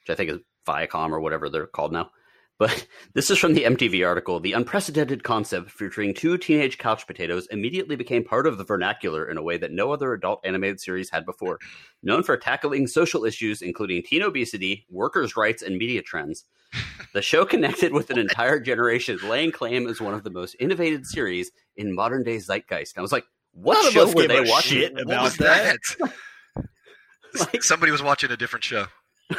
which 0.02 0.12
I 0.12 0.16
think 0.16 0.30
is 0.30 0.38
Viacom 0.66 1.10
or 1.10 1.20
whatever 1.20 1.48
they're 1.48 1.66
called 1.66 1.92
now. 1.92 2.10
But 2.58 2.86
this 3.14 3.30
is 3.30 3.38
from 3.38 3.54
the 3.54 3.64
MTV 3.64 4.06
article. 4.06 4.40
The 4.40 4.52
unprecedented 4.52 5.22
concept 5.22 5.70
featuring 5.70 6.12
two 6.12 6.36
teenage 6.36 6.78
couch 6.78 7.06
potatoes 7.06 7.46
immediately 7.50 7.96
became 7.96 8.24
part 8.24 8.46
of 8.46 8.58
the 8.58 8.64
vernacular 8.64 9.30
in 9.30 9.38
a 9.38 9.42
way 9.42 9.56
that 9.56 9.72
no 9.72 9.92
other 9.92 10.12
adult 10.12 10.40
animated 10.44 10.80
series 10.80 11.10
had 11.10 11.24
before. 11.24 11.58
Known 12.02 12.22
for 12.22 12.36
tackling 12.36 12.86
social 12.86 13.24
issues 13.24 13.62
including 13.62 14.02
teen 14.02 14.22
obesity, 14.22 14.86
workers' 14.90 15.36
rights, 15.36 15.62
and 15.62 15.76
media 15.76 16.02
trends, 16.02 16.44
the 17.14 17.22
show 17.22 17.44
connected 17.44 17.92
with 17.92 18.10
an 18.10 18.18
entire 18.18 18.60
generation, 18.60 19.18
laying 19.24 19.52
claim 19.52 19.86
as 19.86 20.00
one 20.00 20.14
of 20.14 20.24
the 20.24 20.30
most 20.30 20.56
innovative 20.60 21.06
series 21.06 21.50
in 21.76 21.94
modern 21.94 22.22
day 22.24 22.38
zeitgeist. 22.38 22.94
And 22.94 23.00
I 23.00 23.02
was 23.02 23.12
like, 23.12 23.24
what 23.62 23.74
None 23.74 23.86
of 23.86 23.92
show 23.92 24.02
us 24.08 24.14
were 24.14 24.22
give 24.22 24.30
they 24.30 24.38
a 24.38 24.50
watching? 24.50 24.78
shit 24.78 24.92
What 24.94 25.02
about 25.02 25.22
was 25.24 25.36
that. 25.38 25.76
that? 26.00 26.12
Like- 27.40 27.62
Somebody 27.62 27.92
was 27.92 28.02
watching 28.02 28.30
a 28.30 28.36
different 28.36 28.64
show. 28.64 28.86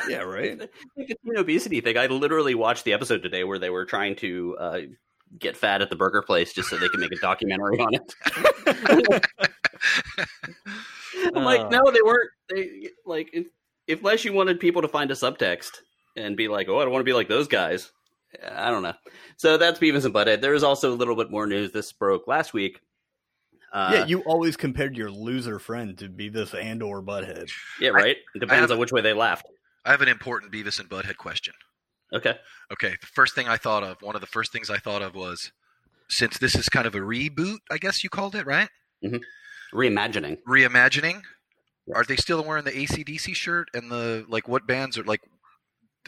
yeah, 0.08 0.18
right. 0.20 0.60
The 0.96 1.06
teen 1.06 1.38
obesity 1.38 1.82
thing. 1.82 1.98
I 1.98 2.06
literally 2.06 2.54
watched 2.54 2.86
the 2.86 2.94
episode 2.94 3.24
today 3.24 3.44
where 3.44 3.58
they 3.58 3.72
were 3.72 3.86
trying 3.86 4.16
to 4.18 4.56
uh, 4.60 4.80
get 5.40 5.58
fat 5.58 5.82
at 5.82 5.90
the 5.90 5.96
burger 5.96 6.22
place 6.22 6.54
just 6.54 6.70
so 6.70 6.78
they 6.78 6.88
could 6.90 7.00
make 7.00 7.12
a 7.12 7.16
documentary 7.22 7.80
on 7.80 7.96
it. 7.96 9.26
I'm 11.36 11.44
like, 11.44 11.62
Oh. 11.62 11.70
no, 11.70 11.92
they 11.92 12.02
weren't. 12.04 12.30
They 12.50 12.90
like, 13.06 13.30
if, 13.34 14.00
unless 14.00 14.24
you 14.26 14.34
wanted 14.34 14.60
people 14.60 14.82
to 14.84 14.88
find 14.88 15.10
a 15.12 15.16
subtext 15.16 15.70
and 16.16 16.38
be 16.38 16.48
like, 16.48 16.70
oh, 16.70 16.80
I 16.80 16.84
don't 16.84 16.92
want 16.94 17.02
to 17.02 17.10
be 17.10 17.14
like 17.14 17.28
those 17.28 17.48
guys. 17.48 17.92
I 18.48 18.70
don't 18.70 18.84
know. 18.84 18.94
So 19.38 19.58
that's 19.58 19.80
Beavis 19.80 20.06
and 20.06 20.14
Butthead. 20.14 20.42
There 20.42 20.54
is 20.54 20.64
also 20.64 20.94
a 20.94 20.96
little 20.96 21.16
bit 21.16 21.32
more 21.32 21.48
news. 21.48 21.72
This 21.72 21.92
broke 21.92 22.28
last 22.28 22.54
week. 22.54 22.80
Uh, 23.72 23.92
yeah, 23.94 24.06
you 24.06 24.22
always 24.22 24.58
compared 24.58 24.98
your 24.98 25.12
loser 25.12 25.60
friend 25.60 25.98
to 25.98 26.10
Beavis 26.10 26.54
and 26.60 26.82
or 26.82 27.02
butthead. 27.04 27.52
yeah, 27.80 27.90
right. 27.90 28.18
it 28.36 28.40
depends 28.40 28.62
have- 28.62 28.72
on 28.72 28.80
which 28.80 28.92
way 28.92 29.02
they 29.02 29.14
laughed. 29.14 29.46
I 29.86 29.92
have 29.92 30.02
an 30.02 30.10
important 30.10 30.52
Beavis 30.52 30.80
and 30.80 30.90
Butthead 30.90 31.18
question. 31.18 31.54
Okay. 32.14 32.36
Okay, 32.72 32.96
the 33.00 33.08
first 33.08 33.34
thing 33.34 33.48
I 33.48 33.56
thought 33.58 33.84
of, 33.84 34.02
one 34.02 34.16
of 34.16 34.22
the 34.22 34.28
first 34.28 34.52
things 34.52 34.70
I 34.70 34.78
thought 34.78 35.02
of 35.02 35.16
was, 35.16 35.52
since 36.10 36.38
this 36.38 36.56
is 36.56 36.68
kind 36.70 36.86
of 36.86 36.96
a 36.96 37.00
reboot, 37.00 37.58
I 37.72 37.78
guess 37.78 38.04
you 38.04 38.10
called 38.10 38.36
it, 38.36 38.46
right? 38.46 38.68
Reimagining. 39.74 40.38
Reimagining. 40.48 41.22
Yes. 41.88 41.96
Are 41.96 42.04
they 42.04 42.16
still 42.16 42.44
wearing 42.44 42.66
the 42.66 42.72
ACDC 42.72 43.36
shirt 43.36 43.70
and 43.74 43.90
the 43.90 44.26
like? 44.28 44.48
What 44.48 44.68
bands 44.68 44.98
are 44.98 45.04
like? 45.04 45.22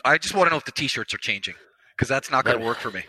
I 0.04 0.18
just 0.18 0.36
want 0.36 0.48
to 0.48 0.52
know 0.52 0.58
if 0.58 0.66
the 0.66 0.72
T-shirts 0.72 1.14
are 1.14 1.18
changing 1.20 1.56
because 1.96 2.08
that's 2.10 2.30
not 2.32 2.46
going 2.46 2.60
to 2.60 2.66
work 2.66 2.78
for 2.78 2.92
me. 2.92 3.04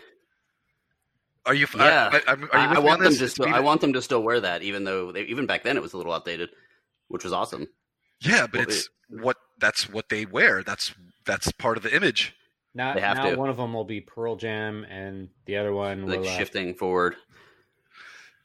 Are 1.45 1.53
you? 1.53 1.67
Yeah. 1.75 2.09
I, 2.13 2.21
I, 2.27 2.33
are 2.33 2.37
you 2.37 2.47
I, 2.51 2.75
I 2.75 2.79
want 2.79 3.01
them 3.01 3.15
to 3.15 3.27
still. 3.27 3.53
I 3.53 3.59
want 3.59 3.81
them 3.81 3.93
to 3.93 4.01
still 4.01 4.23
wear 4.23 4.39
that, 4.39 4.63
even 4.63 4.83
though 4.83 5.11
they, 5.11 5.23
even 5.23 5.45
back 5.45 5.63
then 5.63 5.75
it 5.77 5.83
was 5.83 5.93
a 5.93 5.97
little 5.97 6.13
outdated, 6.13 6.49
which 7.09 7.23
was 7.23 7.33
awesome. 7.33 7.67
Yeah, 8.21 8.47
but 8.47 8.59
Well, 8.59 8.69
it's 8.69 8.89
what 9.09 9.37
that's 9.59 9.89
what 9.89 10.09
they 10.09 10.25
wear. 10.25 10.63
That's 10.63 10.93
that's 11.25 11.51
part 11.51 11.77
of 11.77 11.83
the 11.83 11.93
image. 11.93 12.33
Now, 12.75 12.93
They 12.95 13.01
have 13.01 13.17
now 13.17 13.29
to. 13.31 13.35
one 13.35 13.49
of 13.49 13.57
them 13.57 13.73
will 13.73 13.83
be 13.83 14.01
Pearl 14.01 14.35
Jam, 14.35 14.83
and 14.89 15.29
the 15.45 15.57
other 15.57 15.73
one 15.73 16.07
Like 16.07 16.21
will. 16.21 16.27
Uh, 16.27 16.37
shifting 16.37 16.73
forward. 16.73 17.15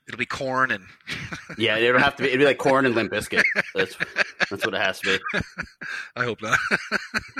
It'll 0.06 0.18
be 0.18 0.26
Korn 0.26 0.70
and 0.70 0.84
Yeah, 1.58 1.76
it'll 1.76 2.00
have 2.00 2.16
to 2.16 2.22
be. 2.22 2.30
It'll 2.30 2.38
be 2.40 2.44
like 2.46 2.58
Korn 2.58 2.86
and 2.86 2.94
Limp 2.94 3.12
Bizkit. 3.12 3.42
That's 3.74 3.94
that's 4.50 4.64
what 4.64 4.74
it 4.74 4.80
has 4.80 5.00
to 5.00 5.18
be. 5.32 5.40
I 6.16 6.24
hope 6.24 6.42
not. 6.42 6.58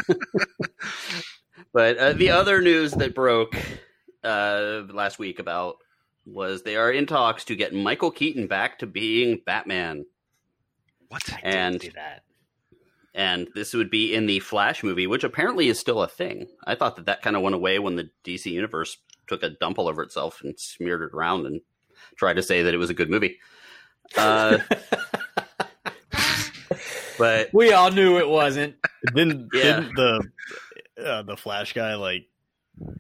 But 1.72 1.98
uh, 1.98 2.12
the 2.14 2.30
other 2.30 2.62
news 2.62 2.92
that 2.92 3.14
broke 3.14 3.54
uh, 4.24 4.82
last 4.92 5.18
week 5.18 5.38
about 5.38 5.76
was 6.26 6.62
they 6.62 6.76
are 6.76 6.90
in 6.92 7.06
talks 7.06 7.44
to 7.44 7.56
get 7.56 7.72
Michael 7.74 8.10
Keaton 8.10 8.46
back 8.46 8.78
to 8.80 8.86
being 8.86 9.40
Batman, 9.46 10.04
what? 11.08 11.22
I 11.32 11.36
did 11.36 11.44
and 11.44 11.80
do 11.80 11.90
that. 11.94 12.22
and 13.14 13.48
this 13.54 13.72
would 13.72 13.90
be 13.90 14.14
in 14.14 14.26
the 14.26 14.40
Flash 14.40 14.82
movie, 14.84 15.06
which 15.06 15.24
apparently 15.24 15.68
is 15.68 15.78
still 15.78 16.02
a 16.02 16.08
thing. 16.08 16.46
I 16.66 16.74
thought 16.74 16.96
that 16.96 17.06
that 17.06 17.22
kind 17.22 17.34
of 17.36 17.42
went 17.42 17.54
away 17.54 17.78
when 17.78 17.96
the 17.96 18.10
DC 18.24 18.46
universe 18.50 18.98
took 19.26 19.42
a 19.42 19.50
dump 19.50 19.78
all 19.78 19.88
over 19.88 20.02
itself 20.02 20.40
and 20.42 20.58
smeared 20.58 21.02
it 21.02 21.14
around 21.14 21.46
and 21.46 21.60
tried 22.16 22.34
to 22.34 22.42
say 22.42 22.62
that 22.62 22.74
it 22.74 22.78
was 22.78 22.90
a 22.90 22.94
good 22.94 23.10
movie. 23.10 23.38
Uh, 24.16 24.58
but 27.18 27.48
We 27.52 27.72
all 27.72 27.90
knew 27.90 28.18
it 28.18 28.28
wasn't. 28.28 28.76
Didn't 29.14 29.48
Yeah. 29.52 29.80
didn't 29.80 29.94
the 29.96 30.22
uh, 31.04 31.22
the 31.22 31.36
Flash 31.36 31.72
guy 31.72 31.94
like 31.94 32.26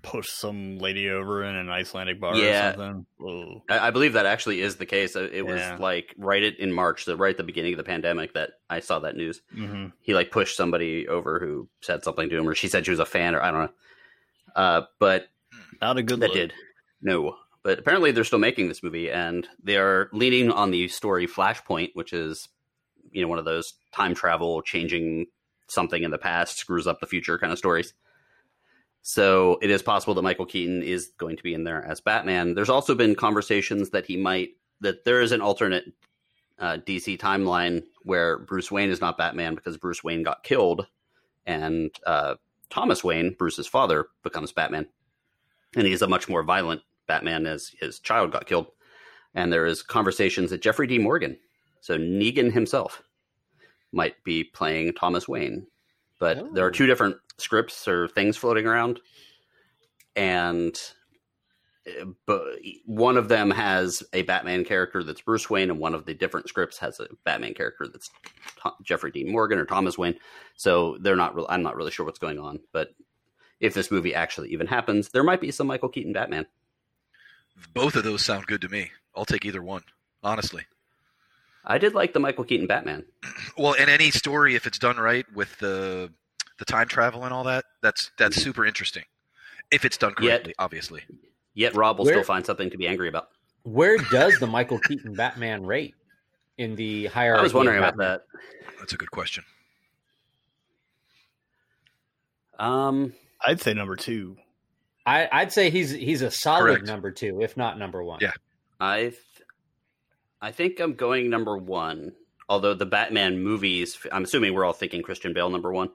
push 0.02 0.28
some 0.30 0.78
lady 0.78 1.08
over 1.10 1.42
in 1.44 1.54
an 1.54 1.68
Icelandic 1.68 2.20
bar 2.20 2.36
Yeah. 2.36 2.70
or 2.70 2.72
something? 2.74 3.06
Whoa. 3.18 3.62
I, 3.68 3.88
I 3.88 3.90
believe 3.90 4.14
that 4.14 4.26
actually 4.26 4.60
is 4.60 4.76
the 4.76 4.86
case. 4.86 5.16
Uh, 5.16 5.28
It 5.32 5.42
was 5.46 5.60
Yeah. 5.60 5.76
like 5.78 6.14
right 6.18 6.42
at, 6.42 6.58
in 6.58 6.72
March, 6.72 7.04
the 7.04 7.16
right 7.16 7.30
at 7.30 7.36
the 7.36 7.42
beginning 7.44 7.72
of 7.74 7.78
the 7.78 7.84
pandemic, 7.84 8.34
that 8.34 8.50
I 8.70 8.80
saw 8.80 8.98
that 9.00 9.16
news. 9.16 9.40
hmm 9.54 9.86
He 10.00 10.14
like 10.14 10.30
pushed 10.30 10.56
somebody 10.56 11.06
over 11.08 11.38
who 11.38 11.68
said 11.80 12.02
something 12.04 12.28
to 12.28 12.36
him, 12.38 12.48
or 12.48 12.54
she 12.54 12.68
said 12.68 12.84
she 12.84 12.90
was 12.90 13.00
a 13.00 13.06
fan, 13.06 13.34
or 13.34 13.42
I 13.42 13.50
don't 13.50 13.60
know. 13.64 13.72
Uh, 14.56 14.82
but 14.98 15.28
Not 15.80 15.98
a 15.98 16.02
good 16.02 16.20
that 16.20 16.28
look. 16.28 16.36
did 16.36 16.52
no. 17.02 17.36
But 17.64 17.78
apparently, 17.80 18.12
they're 18.12 18.24
still 18.24 18.38
making 18.38 18.68
this 18.68 18.82
movie, 18.82 19.10
and 19.10 19.46
they 19.62 19.76
are 19.76 20.08
leaning 20.12 20.50
on 20.50 20.70
the 20.70 20.88
story 20.88 21.26
Flashpoint, 21.26 21.90
which 21.94 22.12
is 22.12 22.48
you 23.10 23.20
know 23.20 23.28
one 23.28 23.38
of 23.38 23.44
those 23.44 23.74
time 23.92 24.14
travel, 24.14 24.62
changing 24.62 25.26
something 25.68 26.02
in 26.02 26.10
the 26.10 26.18
past, 26.18 26.56
screws 26.56 26.86
up 26.86 27.00
the 27.00 27.06
future 27.06 27.36
kind 27.38 27.52
of 27.52 27.58
stories. 27.58 27.92
So 29.02 29.58
it 29.62 29.70
is 29.70 29.82
possible 29.82 30.14
that 30.14 30.22
Michael 30.22 30.46
Keaton 30.46 30.82
is 30.82 31.12
going 31.18 31.36
to 31.36 31.42
be 31.42 31.54
in 31.54 31.64
there 31.64 31.84
as 31.84 32.00
Batman. 32.00 32.54
There's 32.54 32.68
also 32.68 32.94
been 32.94 33.14
conversations 33.14 33.90
that 33.90 34.06
he 34.06 34.16
might 34.16 34.50
that 34.80 35.04
there 35.04 35.20
is 35.20 35.32
an 35.32 35.40
alternate 35.40 35.84
uh, 36.58 36.78
DC 36.86 37.18
timeline 37.18 37.82
where 38.02 38.38
Bruce 38.38 38.70
Wayne 38.70 38.90
is 38.90 39.00
not 39.00 39.18
Batman 39.18 39.54
because 39.54 39.76
Bruce 39.76 40.04
Wayne 40.04 40.22
got 40.22 40.42
killed, 40.42 40.86
and 41.46 41.90
uh, 42.06 42.34
Thomas 42.70 43.02
Wayne, 43.02 43.34
Bruce's 43.38 43.66
father, 43.66 44.08
becomes 44.22 44.52
Batman, 44.52 44.86
and 45.76 45.86
he's 45.86 46.02
a 46.02 46.08
much 46.08 46.28
more 46.28 46.42
violent 46.42 46.82
Batman 47.06 47.46
as 47.46 47.72
his 47.80 47.98
child 48.00 48.32
got 48.32 48.46
killed. 48.46 48.66
And 49.34 49.52
there 49.52 49.66
is 49.66 49.82
conversations 49.82 50.50
that 50.50 50.62
Jeffrey 50.62 50.86
D. 50.86 50.98
Morgan, 50.98 51.38
so 51.80 51.98
Negan 51.98 52.52
himself, 52.52 53.02
might 53.92 54.22
be 54.24 54.44
playing 54.44 54.94
Thomas 54.94 55.28
Wayne. 55.28 55.66
But 56.18 56.54
there 56.54 56.64
are 56.64 56.68
Oh. 56.68 56.72
two 56.72 56.86
different 56.86 57.16
scripts 57.38 57.86
or 57.86 58.08
things 58.08 58.36
floating 58.36 58.66
around, 58.66 59.00
and 60.16 60.76
uh, 61.86 62.06
but 62.26 62.42
one 62.84 63.16
of 63.16 63.28
them 63.28 63.50
has 63.50 64.02
a 64.12 64.22
Batman 64.22 64.64
character 64.64 65.02
that's 65.04 65.20
Bruce 65.20 65.48
Wayne, 65.48 65.70
and 65.70 65.78
one 65.78 65.94
of 65.94 66.04
the 66.06 66.14
different 66.14 66.48
scripts 66.48 66.78
has 66.78 66.98
a 67.00 67.06
Batman 67.24 67.54
character 67.54 67.86
that's 67.86 68.10
Tho- 68.62 68.74
Jeffrey 68.82 69.10
Dean 69.12 69.30
Morgan 69.30 69.58
or 69.58 69.64
Thomas 69.64 69.96
Wayne. 69.96 70.18
So 70.56 70.98
they're 71.00 71.16
not. 71.16 71.34
Real, 71.34 71.46
I'm 71.48 71.62
not 71.62 71.76
really 71.76 71.90
sure 71.92 72.04
what's 72.04 72.18
going 72.18 72.38
on, 72.38 72.60
but 72.72 72.90
if 73.60 73.74
this 73.74 73.90
movie 73.90 74.14
actually 74.14 74.50
even 74.52 74.66
happens, 74.66 75.08
there 75.10 75.24
might 75.24 75.40
be 75.40 75.50
some 75.50 75.66
Michael 75.66 75.88
Keaton 75.88 76.12
Batman. 76.12 76.46
Both 77.74 77.96
of 77.96 78.04
those 78.04 78.24
sound 78.24 78.46
good 78.46 78.60
to 78.62 78.68
me. 78.68 78.90
I'll 79.16 79.24
take 79.24 79.44
either 79.44 79.62
one, 79.62 79.82
honestly. 80.22 80.64
I 81.70 81.76
did 81.78 81.94
like 81.94 82.14
the 82.14 82.18
Michael 82.20 82.44
Keaton 82.44 82.66
Batman. 82.66 83.04
Well, 83.58 83.74
in 83.74 83.88
any 83.90 84.10
story, 84.10 84.54
if 84.54 84.66
it's 84.66 84.78
done 84.78 84.96
right 84.96 85.26
with 85.34 85.56
the 85.58 86.10
the 86.58 86.64
time 86.64 86.88
travel 86.88 87.24
and 87.24 87.32
all 87.32 87.44
that, 87.44 87.64
that's 87.82 88.10
that's 88.18 88.40
super 88.42 88.64
interesting. 88.66 89.04
If 89.70 89.84
it's 89.84 89.96
done 89.98 90.14
Yet- 90.20 90.28
correctly, 90.30 90.54
obviously. 90.58 91.02
Yet 91.54 91.74
Rob 91.76 91.98
will 91.98 92.04
Where- 92.06 92.14
still 92.14 92.24
find 92.24 92.44
something 92.46 92.70
to 92.70 92.78
be 92.78 92.86
angry 92.88 93.08
about. 93.08 93.28
Where 93.64 93.98
does 94.10 94.38
the 94.38 94.46
Michael 94.46 94.78
Keaton 94.78 95.12
Batman 95.14 95.64
rate 95.66 95.94
in 96.56 96.74
the 96.74 97.06
hierarchy? 97.06 97.40
I 97.40 97.42
was 97.42 97.52
wondering 97.54 97.78
about 97.78 97.96
that. 97.98 98.22
That's 98.78 98.92
a 98.94 98.96
good 98.96 99.10
question. 99.10 99.44
Um, 102.58 103.12
I'd 103.44 103.60
say 103.60 103.74
number 103.74 103.96
two. 103.96 104.36
I, 105.06 105.28
I'd 105.30 105.52
say 105.52 105.70
he's 105.70 105.90
he's 105.90 106.22
a 106.22 106.30
solid 106.30 106.60
Correct. 106.66 106.86
number 106.86 107.10
two, 107.10 107.40
if 107.40 107.56
not 107.56 107.78
number 107.78 108.02
one. 108.02 108.18
Yeah. 108.20 108.32
I, 108.80 109.00
th- 109.00 109.14
I 110.40 110.52
think 110.52 110.80
I'm 110.80 110.94
going 110.94 111.30
number 111.30 111.56
one. 111.56 112.12
Although 112.48 112.74
the 112.74 112.86
Batman 112.86 113.42
movies, 113.42 113.98
I'm 114.10 114.24
assuming 114.24 114.54
we're 114.54 114.64
all 114.64 114.72
thinking 114.72 115.02
Christian 115.02 115.34
Bale 115.34 115.50
number 115.50 115.72
one. 115.72 115.90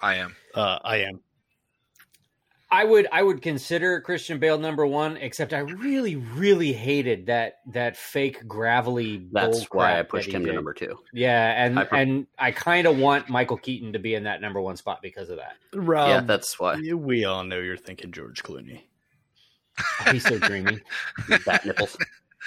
I 0.00 0.16
am. 0.16 0.34
Uh, 0.54 0.78
I 0.82 0.96
am. 0.98 1.20
I 2.72 2.84
would 2.84 3.06
I 3.12 3.22
would 3.22 3.42
consider 3.42 4.00
Christian 4.00 4.38
Bale 4.38 4.58
number 4.58 4.86
one, 4.86 5.18
except 5.18 5.52
I 5.52 5.58
really 5.58 6.16
really 6.16 6.72
hated 6.72 7.26
that 7.26 7.56
that 7.66 7.98
fake 7.98 8.48
gravelly. 8.48 9.28
That's 9.30 9.64
why 9.64 9.98
I 9.98 10.02
pushed 10.02 10.28
that 10.28 10.30
he 10.30 10.36
him 10.36 10.46
to 10.46 10.54
number 10.54 10.72
two. 10.72 10.98
Yeah, 11.12 11.62
and 11.62 11.78
I 11.78 11.84
pre- 11.84 12.00
and 12.00 12.26
I 12.38 12.50
kind 12.50 12.86
of 12.86 12.96
want 12.96 13.28
Michael 13.28 13.58
Keaton 13.58 13.92
to 13.92 13.98
be 13.98 14.14
in 14.14 14.24
that 14.24 14.40
number 14.40 14.58
one 14.58 14.78
spot 14.78 15.02
because 15.02 15.28
of 15.28 15.36
that. 15.36 15.56
Rob, 15.74 16.08
yeah, 16.08 16.20
that's 16.20 16.58
why. 16.58 16.80
we 16.80 17.26
all 17.26 17.44
know 17.44 17.58
you're 17.58 17.76
thinking 17.76 18.10
George 18.10 18.42
Clooney. 18.42 18.80
Oh, 20.06 20.12
he's 20.12 20.24
so 20.24 20.38
dreamy. 20.38 20.80
Bat 21.44 21.66
nipples. 21.66 21.98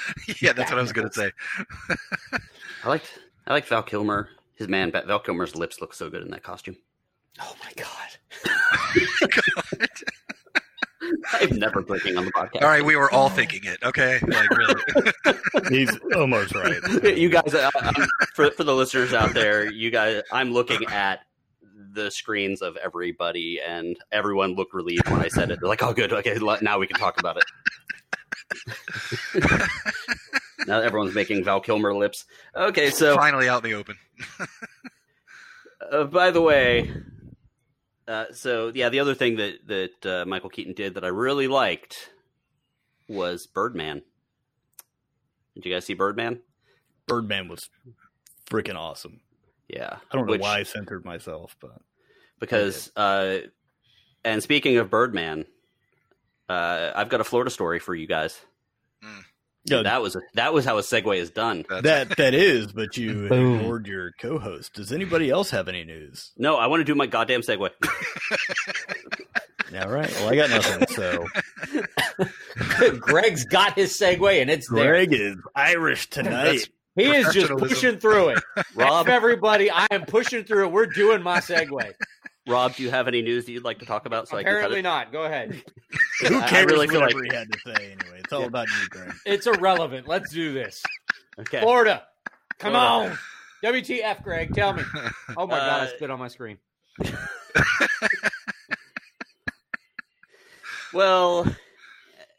yeah, 0.42 0.54
that's 0.54 0.72
what 0.72 0.80
I 0.80 0.82
was 0.82 0.94
going 0.94 1.08
to 1.10 1.14
say. 1.14 1.32
I 2.84 2.90
liked 2.90 3.20
I 3.48 3.54
liked 3.54 3.68
Val 3.68 3.84
Kilmer. 3.84 4.30
His 4.56 4.68
man 4.68 4.92
Val 4.92 5.20
Kilmer's 5.20 5.56
lips 5.56 5.82
look 5.82 5.94
so 5.94 6.10
good 6.10 6.22
in 6.22 6.32
that 6.32 6.44
costume. 6.44 6.78
Oh 7.40 7.56
my 7.64 7.72
god. 7.76 8.16
I'm 11.34 11.60
never 11.60 11.82
breaking 11.82 12.18
on 12.18 12.26
the 12.26 12.32
podcast. 12.32 12.64
All 12.64 12.68
right, 12.68 12.84
we 12.84 12.96
were 12.96 13.12
all 13.12 13.30
thinking 13.30 13.62
it. 13.64 13.78
Okay, 13.84 14.20
like 14.26 14.50
really. 14.50 14.82
He's 15.70 15.96
almost 16.16 16.56
right. 16.56 17.18
you 17.18 17.30
guys, 17.30 17.54
uh, 17.54 17.70
um, 17.84 17.94
for 18.34 18.50
for 18.52 18.64
the 18.64 18.74
listeners 18.74 19.14
out 19.14 19.34
there, 19.34 19.72
you 19.72 19.92
guys, 19.92 20.24
I'm 20.32 20.52
looking 20.52 20.84
at 20.88 21.20
the 21.96 22.10
screens 22.10 22.62
of 22.62 22.76
everybody, 22.78 23.60
and 23.66 23.98
everyone 24.12 24.56
looked 24.56 24.74
relieved 24.74 25.10
when 25.10 25.22
I 25.22 25.28
said 25.28 25.52
it. 25.52 25.60
They're 25.60 25.70
like, 25.70 25.84
"Oh, 25.84 25.94
good, 25.94 26.12
okay, 26.14 26.38
now 26.62 26.80
we 26.80 26.88
can 26.88 26.98
talk 26.98 27.20
about 27.20 27.38
it." 27.38 27.44
now 30.68 30.80
everyone's 30.82 31.16
making 31.16 31.44
Val 31.44 31.60
Kilmer 31.60 31.94
lips. 31.94 32.26
Okay, 32.56 32.90
so 32.90 33.16
Finally 33.16 33.50
out 33.50 33.64
in 33.64 33.72
the 33.72 33.78
open. 33.78 33.96
uh, 35.92 36.04
by 36.06 36.32
the 36.32 36.42
way, 36.42 36.92
uh, 38.08 38.26
so 38.32 38.72
yeah, 38.74 38.90
the 38.90 39.00
other 39.00 39.16
thing 39.16 39.38
that 39.38 39.68
that 39.68 40.06
uh, 40.06 40.26
Michael 40.26 40.50
Keaton 40.50 40.74
did 40.74 40.96
that 40.96 41.04
I 41.04 41.10
really 41.10 41.48
liked 41.48 42.12
was 43.08 43.48
Birdman. 43.48 44.02
Did 45.56 45.66
you 45.66 45.74
guys 45.74 45.86
see 45.86 45.94
Birdman? 45.94 46.42
Birdman 47.08 47.48
was 47.48 47.70
freaking 48.50 48.76
awesome. 48.76 49.22
Yeah, 49.68 49.98
I 50.12 50.16
don't 50.16 50.26
know 50.26 50.32
Which- 50.32 50.42
why 50.42 50.60
I 50.60 50.64
centered 50.64 51.06
myself, 51.06 51.56
but 51.60 51.82
because 52.40 52.92
uh 52.96 53.38
and 54.24 54.44
speaking 54.44 54.78
of 54.78 54.90
birdman 54.90 55.46
uh 56.50 56.92
i've 56.96 57.10
got 57.10 57.22
a 57.22 57.24
florida 57.24 57.52
story 57.52 57.80
for 57.80 57.96
you 57.96 58.08
guys 58.08 58.40
yeah, 59.68 59.82
that 59.82 60.02
was 60.02 60.16
that 60.36 60.54
was 60.54 60.64
how 60.64 60.78
a 60.78 60.82
segue 60.82 61.18
is 61.18 61.32
done 61.32 61.66
That's, 61.68 61.84
that 61.84 62.18
that 62.18 62.34
is. 62.36 62.72
But 62.72 62.98
you 62.98 63.28
Boom. 63.30 63.56
ignored 63.56 63.88
your 63.88 64.12
co-host. 64.20 64.76
Does 64.76 64.92
anybody 64.92 65.32
else 65.32 65.50
have 65.50 65.68
any 65.68 65.84
news? 65.84 66.32
no 66.38 66.56
i 66.56 66.68
want 66.68 66.82
to 66.82 66.84
do 66.84 66.94
my 66.94 67.08
goddamn 67.08 67.42
segue 67.42 67.70
All 69.82 69.90
right. 69.90 70.10
Well, 70.12 70.30
I 70.30 70.36
got 70.36 70.50
nothing. 70.52 70.88
So 70.88 71.26
Greg's 73.00 73.44
got 73.46 73.74
his 73.74 73.92
segue 73.94 74.42
and 74.42 74.50
it's 74.50 74.70
there. 74.70 74.92
Greg 74.92 75.12
is 75.12 75.36
Irish 75.54 76.10
tonight. 76.10 76.70
He 76.96 77.04
is 77.04 77.34
just 77.34 77.52
pushing 77.52 77.98
through 77.98 78.30
it. 78.30 78.44
rob 78.74 79.10
Everybody, 79.10 79.70
I 79.70 79.88
am 79.92 80.06
pushing 80.06 80.46
through 80.46 80.68
it. 80.68 80.72
We're 80.72 80.86
doing 80.86 81.22
my 81.22 81.40
segue. 81.40 81.94
Rob 82.48 82.76
do 82.76 82.84
you 82.84 82.90
have 82.92 83.08
any 83.08 83.22
news 83.22 83.46
that 83.46 83.52
you'd 83.52 83.64
like 83.64 83.80
to 83.80 83.86
talk 83.86 84.06
about 84.06 84.28
so 84.28 84.38
Apparently 84.38 84.80
i 84.80 84.82
can 84.82 84.84
not. 84.84 85.12
Go 85.12 85.24
ahead. 85.24 85.62
Who 86.28 86.38
I- 86.40 86.44
I 86.44 86.48
cares 86.48 86.66
really 86.66 86.88
feel 86.88 87.02
like- 87.02 87.16
he 87.16 87.36
had 87.36 87.52
to 87.52 87.60
say 87.66 87.92
anyway? 88.00 88.20
It's 88.24 88.32
all 88.34 88.42
Yeah. 88.42 88.48
about 88.48 88.68
you, 88.70 88.88
Greg. 88.90 89.14
It's 89.26 89.48
irrelevant. 89.48 90.08
Let's 90.08 90.32
do 90.32 90.54
this. 90.54 90.82
okay 91.40 91.62
Florida. 91.62 92.04
Come 92.60 92.74
Florida. 92.74 93.12
on. 93.12 93.18
WTF, 93.64 94.24
Greg? 94.24 94.54
Tell 94.54 94.74
me. 94.74 94.84
Oh 95.38 95.48
my 95.48 95.58
god, 95.58 95.82
I 95.82 95.86
Uh, 95.86 95.88
spit 95.96 96.10
on 96.12 96.20
my 96.20 96.28
screen. 96.28 96.58
well 100.94 101.46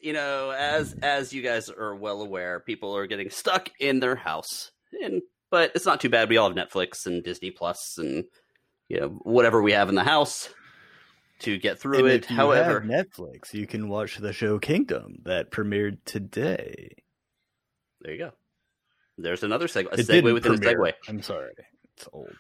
you 0.01 0.13
know 0.13 0.51
as 0.51 0.95
as 1.03 1.33
you 1.33 1.43
guys 1.43 1.69
are 1.69 1.95
well 1.95 2.23
aware 2.23 2.61
people 2.61 2.97
are 2.97 3.07
getting 3.07 3.29
stuck 3.31 3.69
in 3.81 4.01
their 4.01 4.17
house 4.17 4.71
and 5.03 5.21
but 5.51 5.73
it's 5.75 5.85
not 5.87 6.01
too 6.01 6.09
bad 6.09 6.29
we 6.29 6.37
all 6.37 6.49
have 6.49 6.57
netflix 6.57 7.07
and 7.07 7.23
disney 7.23 7.51
plus 7.51 7.97
and 7.99 8.25
you 8.89 9.01
know 9.01 9.09
whatever 9.23 9.61
we 9.63 9.73
have 9.73 9.89
in 9.89 9.95
the 9.95 10.05
house 10.05 10.49
to 11.41 11.59
get 11.59 11.79
through 11.79 11.99
And 11.99 12.07
it 12.09 12.25
if 12.25 12.31
you 12.31 12.37
however 12.37 12.81
have 12.81 12.89
Netflix, 12.89 13.53
you 13.53 13.67
can 13.67 13.89
watch 13.89 14.17
the 14.19 14.33
show 14.33 14.59
Kingdom 14.59 15.19
that 15.25 15.51
premiered 15.51 15.99
today. 16.05 16.97
There 18.01 18.13
you 18.13 18.19
go. 18.19 18.33
There's 19.19 19.43
another 19.43 19.67
segue. 19.67 19.91
A 19.93 19.95
It 19.95 20.01
segue 20.01 20.07
didn't 20.07 20.35
within 20.35 20.55
a 20.55 20.59
premiere. 20.59 20.79
segue. 20.79 20.93
I'm 21.09 21.23
sorry, 21.23 21.53
it's 21.97 22.09
old. 22.13 22.31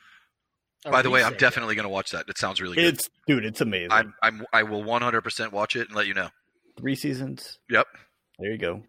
By 0.85 1.03
the 1.03 1.11
way, 1.11 1.21
I'm 1.23 1.33
Reset. 1.33 1.41
definitely 1.41 1.75
going 1.75 1.85
to 1.85 1.89
watch 1.91 2.11
that. 2.13 2.29
It 2.29 2.39
sounds 2.39 2.61
really 2.61 2.77
good. 2.77 2.95
It's 2.95 3.11
dude, 3.27 3.45
it's 3.45 3.61
amazing. 3.61 3.91
I'm, 3.91 4.15
I'm, 4.23 4.47
I 4.53 4.63
will 4.63 4.85
100% 4.85 5.51
watch 5.53 5.75
it 5.75 5.89
and 5.89 5.97
let 5.97 6.07
you 6.07 6.15
know. 6.15 6.29
Three 6.79 6.95
seasons. 6.95 7.59
Yep. 7.71 7.87
There 8.39 8.53
you 8.53 8.59
go. 8.59 8.83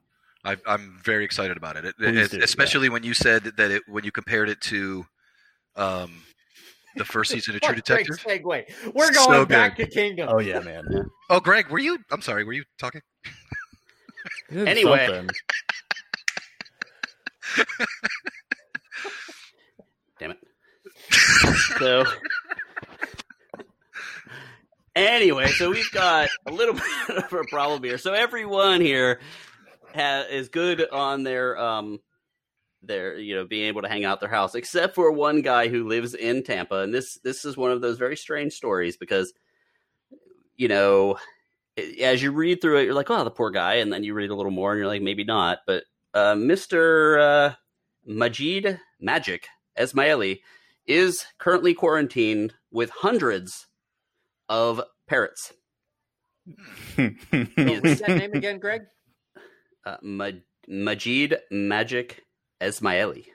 I, 0.43 0.57
I'm 0.67 0.99
very 1.03 1.25
excited 1.25 1.57
about 1.57 1.75
it, 1.77 1.85
it, 1.85 1.95
Please 1.97 2.25
it- 2.25 2.31
do, 2.37 2.43
especially 2.43 2.89
when 2.89 3.01
you 3.03 3.13
said 3.15 3.43
that 3.57 3.71
it 3.71 3.83
when 3.87 4.03
you 4.03 4.11
compared 4.11 4.49
it 4.49 4.61
to 4.61 5.05
um, 5.75 6.21
the 6.97 7.05
first 7.05 7.31
season 7.31 7.55
of 7.55 7.61
True 7.61 7.75
What 7.75 7.89
a 7.89 7.93
great 7.93 8.05
Detective. 8.07 8.43
segue. 8.43 8.93
We're 8.93 9.13
So 9.13 9.25
going 9.27 9.39
good. 9.41 9.49
back 9.49 9.75
to 9.77 9.87
Kingdom. 9.87 10.29
Oh 10.31 10.39
yeah, 10.39 10.59
man. 10.59 10.83
Oh, 11.29 11.41
Greg, 11.41 11.67
were 11.69 11.79
you? 11.79 11.97
I'm 12.09 12.21
sorry, 12.21 12.43
were 12.45 12.53
you 12.53 12.63
talking? 12.77 13.01
Anyway. 14.51 15.07
Something. 15.07 15.29
Damn 20.19 20.31
it. 20.31 20.37
so 21.79 22.03
anyway, 24.95 25.47
so 25.49 25.69
we've 25.69 25.91
got 25.91 26.29
a 26.47 26.51
little 26.51 26.73
bit 26.75 26.83
of 27.17 27.31
a 27.33 27.43
problem 27.49 27.83
here. 27.83 27.97
So 27.97 28.13
everyone 28.13 28.81
here 28.81 29.19
ha- 29.95 30.25
is 30.29 30.49
good 30.49 30.89
on 30.89 31.23
their 31.23 31.57
um 31.57 31.99
their 32.87 33.17
you 33.17 33.35
know 33.35 33.45
being 33.45 33.67
able 33.67 33.81
to 33.81 33.89
hang 33.89 34.05
out 34.05 34.19
their 34.19 34.29
house, 34.29 34.55
except 34.55 34.95
for 34.95 35.11
one 35.11 35.41
guy 35.41 35.67
who 35.67 35.87
lives 35.87 36.13
in 36.13 36.43
Tampa, 36.43 36.79
and 36.79 36.93
this 36.93 37.19
this 37.23 37.45
is 37.45 37.57
one 37.57 37.71
of 37.71 37.81
those 37.81 37.97
very 37.97 38.17
strange 38.17 38.53
stories 38.53 38.97
because 38.97 39.33
you 40.55 40.67
know 40.67 41.17
as 42.01 42.23
you 42.23 42.31
read 42.31 42.61
through 42.61 42.79
it, 42.79 42.85
you're 42.85 42.93
like, 42.93 43.09
oh, 43.09 43.23
the 43.23 43.31
poor 43.31 43.51
guy, 43.51 43.75
and 43.75 43.93
then 43.93 44.03
you 44.03 44.13
read 44.13 44.31
a 44.31 44.35
little 44.35 44.51
more, 44.51 44.71
and 44.71 44.79
you're 44.79 44.87
like, 44.87 45.01
maybe 45.01 45.23
not, 45.23 45.59
but 45.67 45.83
uh, 46.13 46.35
Mister 46.35 47.19
uh, 47.19 47.53
Majid 48.05 48.79
Magic 48.99 49.47
Esmaili 49.77 50.39
is 50.85 51.25
currently 51.37 51.73
quarantined 51.73 52.53
with 52.71 52.89
hundreds 52.89 53.67
of 54.49 54.81
parrots. 55.07 55.53
So 56.95 57.09
what's 57.81 57.99
that 57.99 58.17
name 58.17 58.33
again, 58.33 58.57
Greg? 58.59 58.83
Uh, 59.85 59.97
Ma- 60.01 60.31
Majid 60.67 61.37
Magic 61.51 62.23
Esmaili. 62.61 63.19
Is 63.19 63.25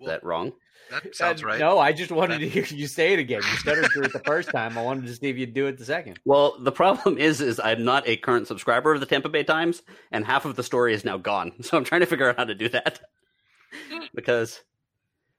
Well, 0.00 0.08
that 0.08 0.24
wrong? 0.24 0.52
that 0.90 1.14
sounds 1.14 1.42
Uh, 1.42 1.46
right. 1.46 1.58
No, 1.58 1.78
I 1.78 1.92
just 1.92 2.10
wanted 2.10 2.40
to 2.40 2.48
hear 2.48 2.64
you 2.64 2.86
say 2.86 3.12
it 3.12 3.18
again. 3.18 3.40
You 3.42 3.56
stuttered 3.58 3.90
through 3.92 4.04
it 4.04 4.12
the 4.12 4.18
first 4.20 4.50
time. 4.50 4.76
I 4.76 4.82
wanted 4.82 5.06
to 5.06 5.14
see 5.14 5.28
if 5.28 5.36
you'd 5.38 5.54
do 5.54 5.66
it 5.66 5.78
the 5.78 5.84
second. 5.84 6.18
Well, 6.24 6.58
the 6.58 6.72
problem 6.72 7.18
is, 7.18 7.40
is 7.40 7.60
I'm 7.60 7.84
not 7.84 8.06
a 8.08 8.16
current 8.16 8.46
subscriber 8.48 8.92
of 8.92 9.00
the 9.00 9.06
Tampa 9.06 9.28
Bay 9.28 9.44
Times, 9.44 9.82
and 10.10 10.24
half 10.24 10.44
of 10.44 10.56
the 10.56 10.62
story 10.62 10.92
is 10.94 11.04
now 11.04 11.16
gone. 11.18 11.52
So 11.62 11.76
I'm 11.76 11.84
trying 11.84 12.00
to 12.00 12.06
figure 12.06 12.28
out 12.28 12.36
how 12.36 12.44
to 12.44 12.54
do 12.54 12.68
that 12.70 13.00
because 14.14 14.60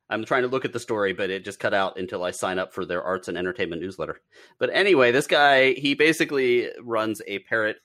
I'm 0.09 0.25
trying 0.25 0.41
to 0.43 0.47
look 0.47 0.65
at 0.65 0.73
the 0.73 0.79
story, 0.79 1.13
but 1.13 1.29
it 1.29 1.43
just 1.45 1.59
cut 1.59 1.73
out 1.73 1.97
until 1.99 2.23
I 2.23 2.31
sign 2.31 2.57
up 2.59 2.73
for 2.73 2.85
their 2.85 3.03
arts 3.03 3.27
and 3.27 3.37
entertainment 3.37 3.81
newsletter. 3.81 4.21
But 4.59 4.69
anyway, 4.73 5.11
this 5.11 5.27
guy 5.27 5.73
he 5.73 5.93
basically 5.93 6.69
runs 6.81 7.21
a 7.27 7.39
parrot, 7.39 7.77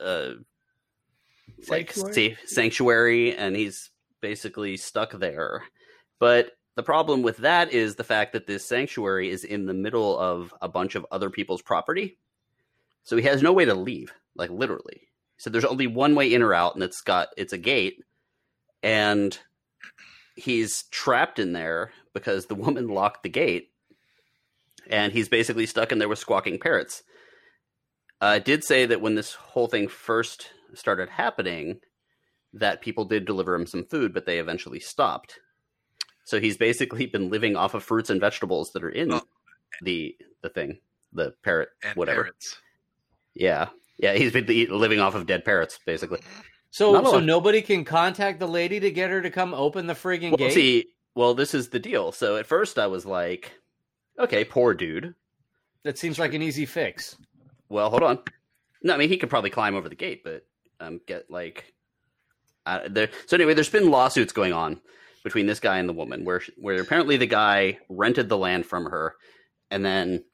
uh, 0.00 0.30
like 1.68 1.92
Sanctuary? 1.92 2.36
sa- 2.46 2.54
sanctuary, 2.54 3.36
and 3.36 3.56
he's 3.56 3.90
basically 4.20 4.76
stuck 4.76 5.12
there. 5.12 5.64
But 6.18 6.52
the 6.76 6.82
problem 6.82 7.22
with 7.22 7.38
that 7.38 7.72
is 7.72 7.94
the 7.94 8.04
fact 8.04 8.32
that 8.32 8.46
this 8.46 8.64
sanctuary 8.66 9.30
is 9.30 9.44
in 9.44 9.66
the 9.66 9.74
middle 9.74 10.18
of 10.18 10.52
a 10.60 10.68
bunch 10.68 10.94
of 10.94 11.06
other 11.10 11.30
people's 11.30 11.62
property. 11.62 12.18
So 13.04 13.16
he 13.16 13.24
has 13.24 13.42
no 13.42 13.52
way 13.52 13.64
to 13.64 13.74
leave, 13.74 14.12
like 14.34 14.50
literally. 14.50 15.02
So 15.36 15.50
there's 15.50 15.64
only 15.64 15.86
one 15.86 16.14
way 16.14 16.32
in 16.32 16.42
or 16.42 16.54
out, 16.54 16.74
and 16.74 16.82
it's 16.82 17.00
got 17.00 17.28
it's 17.36 17.52
a 17.52 17.58
gate, 17.58 18.02
and 18.82 19.38
he's 20.36 20.84
trapped 20.84 21.38
in 21.38 21.52
there 21.52 21.92
because 22.12 22.46
the 22.46 22.54
woman 22.54 22.88
locked 22.88 23.22
the 23.22 23.28
gate, 23.28 23.70
and 24.88 25.12
he's 25.12 25.28
basically 25.28 25.66
stuck 25.66 25.92
in 25.92 25.98
there 25.98 26.08
with 26.08 26.18
squawking 26.18 26.58
parrots. 26.58 27.02
Uh, 28.20 28.34
it 28.36 28.44
did 28.44 28.64
say 28.64 28.86
that 28.86 29.00
when 29.00 29.16
this 29.16 29.34
whole 29.34 29.66
thing 29.66 29.86
first 29.86 30.48
started 30.78 31.08
happening, 31.08 31.80
that 32.52 32.80
people 32.82 33.04
did 33.04 33.24
deliver 33.24 33.54
him 33.54 33.66
some 33.66 33.84
food, 33.84 34.14
but 34.14 34.26
they 34.26 34.38
eventually 34.38 34.80
stopped. 34.80 35.38
So 36.24 36.40
he's 36.40 36.56
basically 36.56 37.06
been 37.06 37.28
living 37.30 37.56
off 37.56 37.74
of 37.74 37.82
fruits 37.84 38.10
and 38.10 38.20
vegetables 38.20 38.72
that 38.72 38.84
are 38.84 38.90
in 38.90 39.12
Oh. 39.12 39.22
the 39.82 40.16
the 40.42 40.48
thing, 40.50 40.78
the 41.12 41.34
parrot, 41.42 41.70
and 41.82 41.96
whatever. 41.96 42.24
parrots. 42.24 42.56
Yeah, 43.34 43.68
yeah, 43.98 44.14
he's 44.14 44.32
been 44.32 44.46
living 44.70 45.00
off 45.00 45.14
of 45.14 45.26
dead 45.26 45.44
parrots, 45.44 45.78
basically. 45.84 46.20
So, 46.70 46.92
Not 46.92 47.04
so 47.06 47.12
lot. 47.12 47.24
nobody 47.24 47.62
can 47.62 47.84
contact 47.84 48.40
the 48.40 48.48
lady 48.48 48.80
to 48.80 48.90
get 48.90 49.10
her 49.10 49.22
to 49.22 49.30
come 49.30 49.54
open 49.54 49.86
the 49.86 49.94
frigging 49.94 50.30
Well, 50.30 50.36
gate. 50.38 50.52
see, 50.52 50.86
well, 51.14 51.34
this 51.34 51.54
is 51.54 51.68
the 51.70 51.78
deal. 51.78 52.10
So 52.12 52.36
at 52.36 52.46
first 52.46 52.78
I 52.78 52.86
was 52.88 53.06
like, 53.06 53.52
okay, 54.18 54.44
poor 54.44 54.74
dude. 54.74 55.14
That 55.84 55.98
seems 55.98 56.18
like 56.18 56.34
an 56.34 56.42
easy 56.42 56.66
fix. 56.66 57.16
Well, 57.68 57.90
hold 57.90 58.02
on. 58.02 58.18
No, 58.82 58.94
I 58.94 58.96
mean 58.96 59.08
he 59.08 59.16
could 59.18 59.30
probably 59.30 59.50
climb 59.50 59.74
over 59.76 59.88
the 59.88 59.94
gate, 59.94 60.22
but 60.24 60.44
um, 60.80 61.00
get 61.06 61.30
like 61.30 61.74
uh, 62.66 62.80
there. 62.88 63.10
So 63.26 63.36
anyway, 63.36 63.54
there's 63.54 63.70
been 63.70 63.90
lawsuits 63.90 64.32
going 64.32 64.52
on 64.52 64.80
between 65.22 65.46
this 65.46 65.60
guy 65.60 65.78
and 65.78 65.88
the 65.88 65.94
woman, 65.94 66.24
where 66.24 66.42
where 66.56 66.80
apparently 66.80 67.16
the 67.16 67.26
guy 67.26 67.78
rented 67.88 68.28
the 68.28 68.38
land 68.38 68.66
from 68.66 68.86
her, 68.86 69.14
and 69.70 69.84
then 69.84 70.24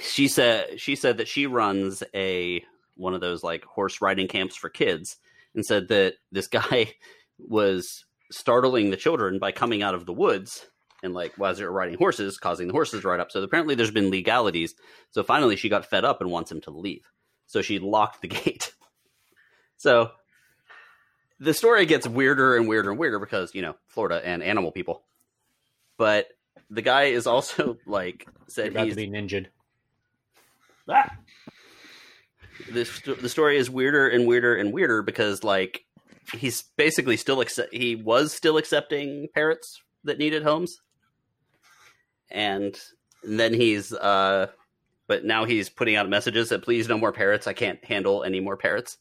she 0.00 0.28
said 0.28 0.80
she 0.80 0.96
said 0.96 1.18
that 1.18 1.28
she 1.28 1.46
runs 1.46 2.02
a 2.14 2.64
one 2.96 3.14
of 3.14 3.20
those 3.20 3.42
like 3.42 3.64
horse 3.64 4.00
riding 4.00 4.28
camps 4.28 4.56
for 4.56 4.68
kids, 4.68 5.16
and 5.54 5.64
said 5.64 5.88
that 5.88 6.14
this 6.32 6.46
guy 6.48 6.92
was 7.38 8.04
startling 8.30 8.90
the 8.90 8.96
children 8.96 9.38
by 9.38 9.52
coming 9.52 9.82
out 9.82 9.94
of 9.94 10.06
the 10.06 10.12
woods 10.12 10.66
and 11.02 11.14
like 11.14 11.32
while 11.36 11.54
they're 11.54 11.70
riding 11.70 11.96
horses, 11.96 12.38
causing 12.38 12.66
the 12.66 12.72
horses 12.72 13.02
to 13.02 13.08
ride 13.08 13.20
up. 13.20 13.30
So 13.30 13.42
apparently 13.42 13.74
there's 13.74 13.90
been 13.90 14.10
legalities. 14.10 14.74
So 15.10 15.22
finally 15.22 15.56
she 15.56 15.68
got 15.68 15.86
fed 15.86 16.04
up 16.04 16.20
and 16.20 16.30
wants 16.30 16.50
him 16.50 16.60
to 16.62 16.70
leave. 16.70 17.04
So 17.46 17.62
she 17.62 17.78
locked 17.78 18.22
the 18.22 18.28
gate. 18.28 18.72
So 19.76 20.10
the 21.38 21.54
story 21.54 21.86
gets 21.86 22.06
weirder 22.06 22.56
and 22.56 22.68
weirder 22.68 22.90
and 22.90 22.98
weirder 22.98 23.18
because, 23.18 23.54
you 23.54 23.62
know, 23.62 23.76
Florida 23.88 24.20
and 24.24 24.42
animal 24.42 24.72
people. 24.72 25.02
But 25.98 26.28
the 26.70 26.82
guy 26.82 27.04
is 27.04 27.26
also 27.26 27.78
like 27.86 28.26
You're 28.26 28.34
said 28.48 28.70
about 28.70 28.86
he's 28.86 28.94
to 28.96 29.00
be 29.00 29.08
ninjaed. 29.08 29.46
this 32.70 33.00
the 33.00 33.28
story 33.28 33.58
is 33.58 33.70
weirder 33.70 34.08
and 34.08 34.26
weirder 34.26 34.54
and 34.56 34.72
weirder 34.72 35.02
because 35.02 35.44
like 35.44 35.84
he's 36.32 36.62
basically 36.76 37.16
still 37.16 37.40
accept 37.40 37.72
he 37.72 37.94
was 37.94 38.32
still 38.32 38.56
accepting 38.56 39.28
parrots 39.34 39.80
that 40.04 40.18
needed 40.18 40.42
homes 40.42 40.78
and 42.30 42.78
then 43.22 43.52
he's 43.52 43.92
uh 43.92 44.46
but 45.06 45.24
now 45.24 45.44
he's 45.44 45.68
putting 45.68 45.96
out 45.96 46.08
messages 46.08 46.48
that 46.48 46.62
please 46.62 46.88
no 46.88 46.98
more 46.98 47.12
parrots 47.12 47.46
i 47.46 47.52
can't 47.52 47.84
handle 47.84 48.24
any 48.24 48.40
more 48.40 48.56
parrots 48.56 48.96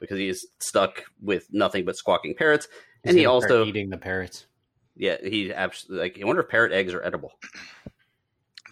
because 0.00 0.18
he's 0.18 0.46
stuck 0.58 1.04
with 1.22 1.46
nothing 1.52 1.84
but 1.84 1.96
squawking 1.96 2.34
parrots 2.34 2.66
and 3.04 3.16
he 3.16 3.26
also 3.26 3.64
eating 3.64 3.88
the 3.90 3.96
parrots. 3.98 4.46
yeah 4.96 5.16
he 5.22 5.52
absolutely 5.52 6.02
like 6.08 6.18
i 6.20 6.24
wonder 6.24 6.42
if 6.42 6.48
parrot 6.48 6.72
eggs 6.72 6.92
are 6.94 7.02
edible 7.04 7.32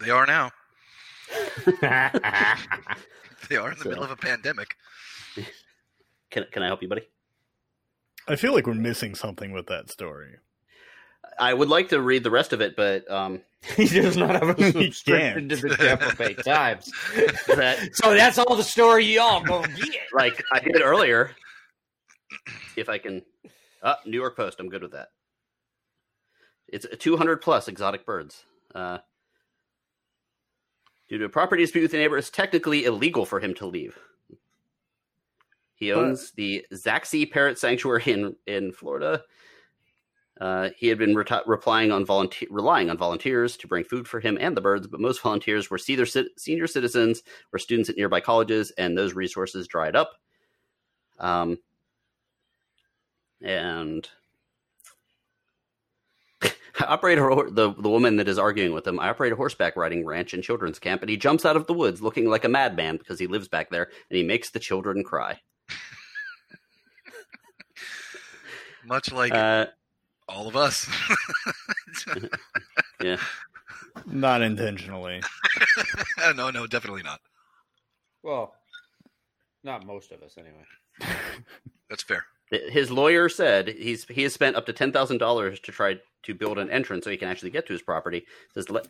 They 0.01 0.09
are 0.11 0.25
now. 0.25 0.51
They 3.49 3.55
are 3.57 3.71
in 3.71 3.77
the 3.77 3.83
So- 3.83 3.89
middle 3.89 4.03
of 4.03 4.11
a 4.11 4.15
pandemic. 4.15 4.75
can, 6.29 6.45
can 6.51 6.63
i 6.63 6.67
help 6.67 6.81
you 6.81 6.87
buddy 6.89 7.07
I 8.27 8.35
feel 8.35 8.53
like 8.53 8.67
we're 8.67 8.75
missing 8.75 9.15
something 9.15 9.51
with 9.53 9.65
that 9.67 9.89
story. 9.89 10.35
I 11.39 11.53
would 11.53 11.69
like 11.69 11.89
to 11.89 12.01
read 12.01 12.23
the 12.23 12.31
rest 12.31 12.53
of 12.53 12.61
it 12.61 12.75
but 12.75 13.09
um 13.09 13.41
he 13.75 13.87
does 13.87 14.15
not 14.15 14.31
have 14.31 14.57
a 14.57 14.71
subscription 14.71 15.49
to 15.49 15.55
the 15.57 15.75
Tampa 15.75 16.15
Bay 16.15 16.33
Times. 16.45 16.89
that 17.47 17.89
So 17.91 18.13
that's 18.13 18.37
all 18.37 18.55
the 18.55 18.63
story 18.63 19.03
y'all 19.03 19.43
go 19.43 19.61
get. 19.63 19.97
like 20.13 20.41
I 20.53 20.59
did 20.61 20.81
earlier. 20.81 21.31
If 22.77 22.87
I 22.87 22.99
can, 22.99 23.21
uh, 23.83 23.95
New 24.05 24.17
York 24.17 24.37
Post. 24.37 24.61
I'm 24.61 24.69
good 24.69 24.81
with 24.81 24.93
that. 24.93 25.09
It's 26.69 26.85
a 26.85 26.95
200 26.95 27.41
plus 27.41 27.67
exotic 27.67 28.05
birds. 28.05 28.45
Uh, 28.73 28.99
due 31.09 31.17
to 31.17 31.25
a 31.25 31.29
property 31.29 31.63
dispute 31.63 31.81
with 31.81 31.91
the 31.91 31.97
neighbor, 31.97 32.17
it's 32.17 32.29
technically 32.29 32.85
illegal 32.85 33.25
for 33.25 33.41
him 33.41 33.53
to 33.55 33.65
leave. 33.65 33.99
He 35.75 35.91
owns 35.91 36.31
the 36.31 36.65
Zaxi 36.73 37.29
Parrot 37.29 37.59
Sanctuary 37.59 38.03
in 38.05 38.35
in 38.47 38.71
Florida. 38.71 39.23
Uh, 40.39 40.69
he 40.77 40.87
had 40.87 40.97
been 40.97 41.15
reti- 41.15 41.43
replying 41.45 41.91
on 41.91 42.05
volunteer, 42.05 42.47
relying 42.49 42.89
on 42.89 42.97
volunteers 42.97 43.57
to 43.57 43.67
bring 43.67 43.83
food 43.83 44.07
for 44.07 44.21
him 44.21 44.37
and 44.39 44.55
the 44.55 44.61
birds, 44.61 44.87
but 44.87 45.01
most 45.01 45.21
volunteers 45.21 45.69
were 45.69 45.79
either 45.87 46.05
senior 46.37 46.67
citizens 46.67 47.23
or 47.51 47.59
students 47.59 47.89
at 47.89 47.97
nearby 47.97 48.21
colleges, 48.21 48.71
and 48.77 48.97
those 48.97 49.13
resources 49.13 49.67
dried 49.67 49.97
up. 49.97 50.11
Um, 51.19 51.57
and 53.41 54.07
I 56.43 56.51
operate 56.79 57.17
a, 57.17 57.21
the 57.51 57.73
the 57.73 57.89
woman 57.89 58.15
that 58.17 58.29
is 58.29 58.39
arguing 58.39 58.73
with 58.73 58.87
him. 58.87 58.99
I 58.99 59.09
operate 59.09 59.33
a 59.33 59.35
horseback 59.35 59.75
riding 59.75 60.05
ranch 60.05 60.33
and 60.33 60.41
children's 60.41 60.79
camp, 60.79 61.01
and 61.01 61.09
he 61.09 61.17
jumps 61.17 61.45
out 61.45 61.57
of 61.57 61.67
the 61.67 61.73
woods 61.73 62.01
looking 62.01 62.29
like 62.29 62.45
a 62.45 62.49
madman 62.49 62.95
because 62.95 63.19
he 63.19 63.27
lives 63.27 63.49
back 63.49 63.69
there, 63.69 63.89
and 64.09 64.17
he 64.17 64.23
makes 64.23 64.51
the 64.51 64.59
children 64.59 65.03
cry. 65.03 65.41
Much 68.85 69.11
like 69.11 69.33
Uh, 69.33 69.65
all 70.29 70.47
of 70.47 70.55
us. 70.55 70.87
yeah, 73.03 73.17
Not 74.05 74.41
intentionally. 74.41 75.21
no, 76.35 76.49
no, 76.51 76.67
definitely 76.67 77.03
not. 77.03 77.19
Well, 78.23 78.53
not 79.63 79.85
most 79.85 80.11
of 80.11 80.21
us 80.23 80.35
anyway. 80.37 81.13
That's 81.89 82.03
fair. 82.03 82.25
his 82.51 82.91
lawyer 82.91 83.29
said 83.29 83.69
he's 83.69 84.05
he 84.05 84.23
has 84.23 84.33
spent 84.33 84.55
up 84.55 84.65
to 84.67 84.73
ten 84.73 84.91
thousand 84.91 85.17
dollars 85.17 85.59
to 85.61 85.71
try 85.71 85.97
to 86.23 86.33
build 86.33 86.57
an 86.59 86.69
entrance 86.69 87.05
so 87.05 87.11
he 87.11 87.17
can 87.17 87.29
actually 87.29 87.51
get 87.51 87.65
to 87.67 87.73
his 87.73 87.81
property. 87.81 88.25
Says 88.53 88.69
let 88.69 88.87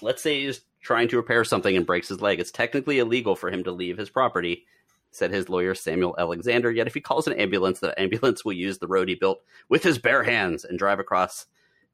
let's 0.00 0.22
say 0.22 0.44
he's 0.44 0.60
trying 0.82 1.08
to 1.08 1.16
repair 1.16 1.44
something 1.44 1.76
and 1.76 1.86
breaks 1.86 2.08
his 2.08 2.20
leg. 2.20 2.40
It's 2.40 2.50
technically 2.50 2.98
illegal 2.98 3.34
for 3.36 3.50
him 3.50 3.64
to 3.64 3.72
leave 3.72 3.98
his 3.98 4.10
property, 4.10 4.64
said 5.10 5.30
his 5.30 5.48
lawyer 5.48 5.74
Samuel 5.74 6.14
Alexander. 6.18 6.70
Yet 6.70 6.86
if 6.86 6.94
he 6.94 7.00
calls 7.00 7.26
an 7.26 7.34
ambulance, 7.34 7.80
the 7.80 7.98
ambulance 8.00 8.44
will 8.44 8.52
use 8.52 8.78
the 8.78 8.86
road 8.86 9.08
he 9.08 9.14
built 9.14 9.42
with 9.68 9.82
his 9.82 9.98
bare 9.98 10.22
hands 10.22 10.64
and 10.64 10.78
drive 10.78 10.98
across 10.98 11.46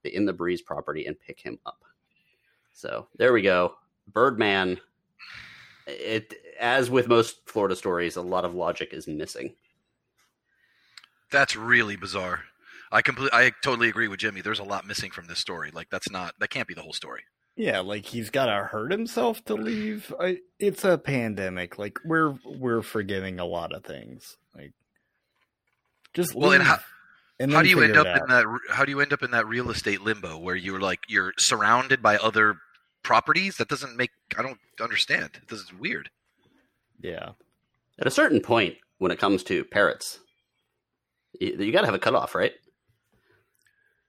the 0.03 0.15
in 0.15 0.25
the 0.25 0.33
breeze 0.33 0.63
property 0.63 1.07
and 1.07 1.19
pick 1.19 1.41
him 1.41 1.59
up. 1.67 1.83
So 2.73 3.09
there 3.17 3.33
we 3.33 3.43
go. 3.43 3.75
Birdman. 4.13 4.81
It 5.87 6.35
as 6.59 6.91
with 6.91 7.09
most 7.09 7.47
Florida 7.47 7.77
stories, 7.77 8.17
a 8.17 8.23
lot 8.23 8.45
of 8.45 8.55
logic 8.55 8.93
is 8.93 9.07
missing. 9.07 9.55
That's 11.31 11.57
really 11.57 11.97
bizarre. 11.97 12.45
I 12.91 13.03
completely, 13.03 13.37
I 13.39 13.53
totally 13.63 13.89
agree 13.89 14.09
with 14.09 14.21
Jimmy. 14.21 14.41
There's 14.41 14.61
a 14.61 14.65
lot 14.65 14.87
missing 14.87 15.11
from 15.11 15.27
this 15.27 15.41
story. 15.41 15.71
Like 15.73 15.91
that's 15.91 16.11
not. 16.11 16.35
That 16.39 16.51
can't 16.51 16.69
be 16.69 16.75
the 16.75 16.83
whole 16.83 16.93
story. 16.93 17.23
Yeah, 17.57 17.81
like 17.81 18.05
he's 18.07 18.31
got 18.31 18.47
to 18.47 18.65
hurt 18.65 18.91
himself 18.91 19.45
to 19.45 19.55
leave. 19.55 20.13
I, 20.19 20.39
it's 20.59 20.85
a 20.85 20.99
pandemic. 20.99 21.79
Like 21.79 21.99
we're 22.05 22.35
we're 22.45 22.83
forgiving 22.83 23.39
a 23.39 23.45
lot 23.45 23.73
of 23.73 23.85
things. 23.85 24.37
Like 24.57 24.73
just 26.15 26.35
Well, 26.35 26.51
leave. 26.51 26.61
and 26.61 26.69
how- 26.69 26.79
and 27.41 27.53
How 27.53 27.63
do 27.63 27.69
you 27.69 27.83
end 27.83 27.97
up 27.97 28.07
it 28.07 28.23
in 28.23 28.29
that? 28.29 28.47
How 28.71 28.85
do 28.85 28.93
you 28.93 29.01
end 29.01 29.13
up 29.13 29.25
in 29.25 29.33
that 29.33 29.49
real 29.49 29.69
estate 29.71 30.01
limbo 30.03 30.39
where 30.39 30.55
you're 30.55 30.79
like 30.81 31.01
you're 31.09 31.33
surrounded 31.37 32.01
by 32.01 32.17
other 32.17 32.59
properties? 33.03 33.57
That 33.57 33.69
doesn't 33.69 33.97
make. 33.97 34.11
I 34.39 34.43
don't 34.43 34.59
understand. 34.81 35.41
This 35.49 35.59
is 35.59 35.73
weird. 35.73 36.11
Yeah, 37.01 37.31
At 37.99 38.07
a 38.07 38.11
certain 38.13 38.41
point, 38.41 38.77
when 38.99 39.11
it 39.11 39.19
comes 39.19 39.43
to 39.45 39.65
parrots, 39.65 40.21
you, 41.41 41.57
you 41.59 41.73
got 41.73 41.81
to 41.81 41.87
have 41.87 41.95
a 41.95 41.99
cutoff, 41.99 42.37
right? 42.37 42.53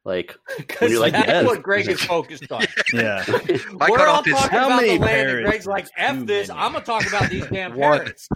Like, 0.06 0.38
Because 0.58 0.91
you're 0.91 1.00
like, 1.02 1.13
that's 1.13 1.28
yes. 1.28 1.46
what 1.46 1.63
Greg 1.63 1.88
is 1.89 2.00
focused 2.02 2.52
on. 2.52 2.62
yeah. 2.94 3.26
We're 3.28 4.08
all 4.08 4.22
talking 4.22 4.34
How 4.36 4.68
about 4.68 4.82
the 4.82 4.86
many 4.88 5.00
land, 5.00 5.30
and 5.30 5.46
Greg's 5.46 5.65
like, 5.65 5.88
"F 5.98 6.26
this! 6.26 6.48
many?" 6.48 6.60
I'm 6.60 6.74
gonna 6.74 6.86
talk 6.86 7.08
about 7.08 7.30
these 7.32 7.46
damn 7.48 7.74
parrots." 7.78 8.30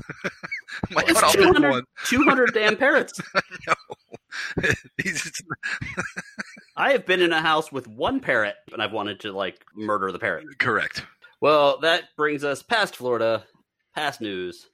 my 0.89 1.03
it's 1.07 1.13
cutoff 1.13 1.33
200, 1.33 1.69
one. 1.69 1.83
200 2.07 2.53
damn 2.55 2.75
parrots. 2.75 3.21
He's- 4.97 5.25
it's- 5.27 5.41
I 6.75 6.91
have 6.93 7.05
been 7.05 7.21
in 7.21 7.33
a 7.33 7.41
house 7.41 7.71
with 7.71 7.87
one 7.87 8.19
parrot, 8.19 8.55
and 8.71 8.81
I've 8.81 8.93
wanted 8.93 9.19
to 9.21 9.31
like 9.31 9.63
murder 9.75 10.11
the 10.11 10.19
parrot. 10.19 10.45
correct. 10.59 11.05
Well, 11.41 11.79
that 11.81 12.05
brings 12.17 12.43
us 12.43 12.63
past 12.63 12.95
Florida, 12.95 13.43
past 13.95 14.21
news, 14.21 14.67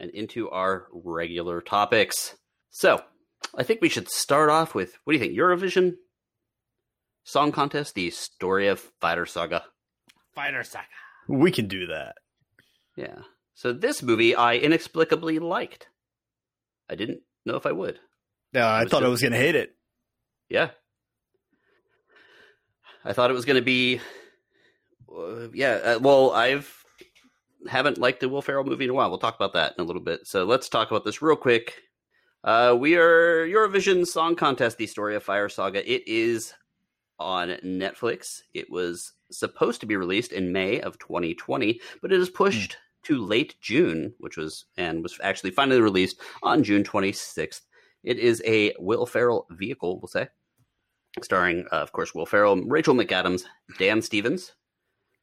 and 0.00 0.10
into 0.12 0.48
our 0.50 0.86
regular 0.92 1.60
topics. 1.60 2.36
So, 2.70 3.02
I 3.56 3.64
think 3.64 3.80
we 3.82 3.88
should 3.88 4.08
start 4.08 4.50
off 4.50 4.74
with 4.74 4.96
what 5.04 5.12
do 5.12 5.18
you 5.18 5.24
think? 5.24 5.36
Eurovision 5.36 5.94
Song 7.28 7.52
Contest, 7.52 7.94
the 7.94 8.08
story 8.08 8.68
of 8.68 8.80
Fighter 9.02 9.26
Saga. 9.26 9.64
Fighter 10.34 10.64
saga. 10.64 10.86
We 11.28 11.50
can 11.50 11.68
do 11.68 11.88
that. 11.88 12.14
Yeah. 12.96 13.18
So, 13.52 13.74
this 13.74 14.02
movie 14.02 14.34
I 14.34 14.56
inexplicably 14.56 15.38
liked. 15.38 15.88
I 16.88 16.94
didn't 16.94 17.20
know 17.44 17.56
if 17.56 17.66
I 17.66 17.72
would. 17.72 17.98
Yeah, 18.54 18.66
I 18.66 18.84
was 18.84 18.90
thought 18.90 19.04
I 19.04 19.08
was 19.08 19.20
gonna 19.20 19.36
hate 19.36 19.56
it. 19.56 19.76
Yeah. 20.48 20.70
I 23.04 23.12
thought 23.12 23.30
it 23.30 23.34
was 23.34 23.44
going 23.44 23.56
to 23.56 23.62
be. 23.62 24.00
Uh, 25.14 25.48
yeah. 25.52 25.72
Uh, 25.72 25.98
well, 26.00 26.30
I've 26.30 26.82
haven't 27.68 27.98
liked 27.98 28.20
the 28.20 28.30
Will 28.30 28.40
Ferrell 28.40 28.64
movie 28.64 28.84
in 28.84 28.90
a 28.90 28.94
while. 28.94 29.10
We'll 29.10 29.18
talk 29.18 29.36
about 29.36 29.52
that 29.52 29.74
in 29.76 29.84
a 29.84 29.86
little 29.86 30.02
bit. 30.02 30.26
So 30.26 30.44
let's 30.44 30.70
talk 30.70 30.90
about 30.90 31.04
this 31.04 31.20
real 31.20 31.36
quick. 31.36 31.82
Uh, 32.42 32.74
we 32.78 32.96
are 32.96 33.46
Eurovision 33.46 34.06
Song 34.06 34.34
Contest: 34.34 34.78
The 34.78 34.86
Story 34.86 35.14
of 35.14 35.22
Fire 35.22 35.50
Saga. 35.50 35.90
It 35.90 36.08
is 36.08 36.54
on 37.18 37.48
Netflix. 37.64 38.40
It 38.54 38.70
was 38.70 39.12
supposed 39.30 39.80
to 39.80 39.86
be 39.86 39.96
released 39.96 40.32
in 40.32 40.52
May 40.52 40.80
of 40.80 40.98
2020, 40.98 41.80
but 42.02 42.12
it 42.12 42.20
is 42.20 42.30
pushed 42.30 42.76
to 43.04 43.24
late 43.24 43.54
June, 43.60 44.12
which 44.18 44.36
was 44.36 44.66
and 44.76 45.02
was 45.02 45.18
actually 45.22 45.50
finally 45.50 45.80
released 45.80 46.20
on 46.42 46.62
June 46.64 46.82
26th. 46.84 47.62
It 48.04 48.18
is 48.18 48.42
a 48.46 48.74
Will 48.78 49.06
Ferrell 49.06 49.46
vehicle, 49.50 49.98
we'll 50.00 50.08
say, 50.08 50.28
starring, 51.22 51.66
uh, 51.72 51.76
of 51.76 51.92
course, 51.92 52.14
Will 52.14 52.26
Ferrell, 52.26 52.56
Rachel 52.64 52.94
McAdams, 52.94 53.44
Dan 53.78 54.00
Stevens, 54.02 54.52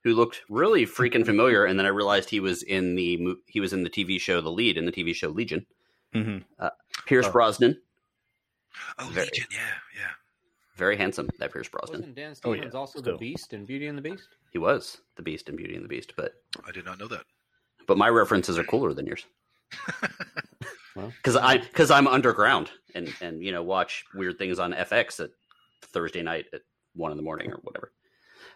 who 0.03 0.13
looked 0.13 0.41
really 0.49 0.85
freaking 0.85 1.25
familiar, 1.25 1.65
and 1.65 1.79
then 1.79 1.85
I 1.85 1.89
realized 1.89 2.29
he 2.29 2.39
was 2.39 2.63
in 2.63 2.95
the 2.95 3.35
he 3.47 3.59
was 3.59 3.73
in 3.73 3.83
the 3.83 3.89
TV 3.89 4.19
show 4.19 4.41
The 4.41 4.51
Lead 4.51 4.77
in 4.77 4.85
the 4.85 4.91
TV 4.91 5.15
show 5.15 5.29
Legion. 5.29 5.65
hmm 6.13 6.37
Pierce 7.05 7.25
Oh. 7.27 7.31
Brosnan, 7.31 7.81
Oh, 8.99 9.09
Very- 9.11 9.25
Legion, 9.27 9.47
yeah, 9.51 9.59
yeah. 9.95 10.11
Very 10.75 10.97
handsome. 10.97 11.29
That 11.39 11.51
Pierce 11.53 11.67
Brosnan. 11.69 12.01
Wasn't 12.01 12.15
Dan 12.15 12.31
Oh, 12.31 12.53
Stevens 12.53 12.73
yeah, 12.73 12.79
also 12.79 12.99
still. 12.99 13.13
the 13.13 13.17
Beast 13.19 13.53
in 13.53 13.65
Beauty 13.65 13.87
and 13.87 13.97
the 13.97 14.01
Beast? 14.01 14.27
He 14.51 14.57
was 14.59 14.97
the 15.15 15.23
Beast 15.23 15.49
in 15.49 15.55
Beauty 15.55 15.75
and 15.75 15.83
the 15.83 15.89
Beast, 15.89 16.13
but 16.17 16.33
I 16.67 16.71
did 16.71 16.85
not 16.85 16.99
know 16.99 17.07
that. 17.07 17.23
but 17.87 17.97
my 17.97 18.09
references 18.09 18.57
are 18.57 18.63
cooler 18.63 18.93
than 18.93 19.05
yours. 19.07 19.25
Well. 20.95 21.11
because 21.17 21.35
I 21.35 21.57
because 21.57 21.91
I'm 21.91 22.07
underground 22.07 22.71
and 22.93 23.13
and 23.19 23.43
you 23.43 23.51
know 23.51 23.61
watch 23.61 24.05
weird 24.13 24.37
things 24.37 24.59
on 24.59 24.71
FX 24.71 25.21
at 25.21 25.31
Thursday 25.81 26.21
night 26.23 26.45
at 26.53 26.61
one 26.93 27.11
in 27.11 27.17
the 27.17 27.23
morning 27.23 27.51
or 27.51 27.57
whatever. 27.63 27.91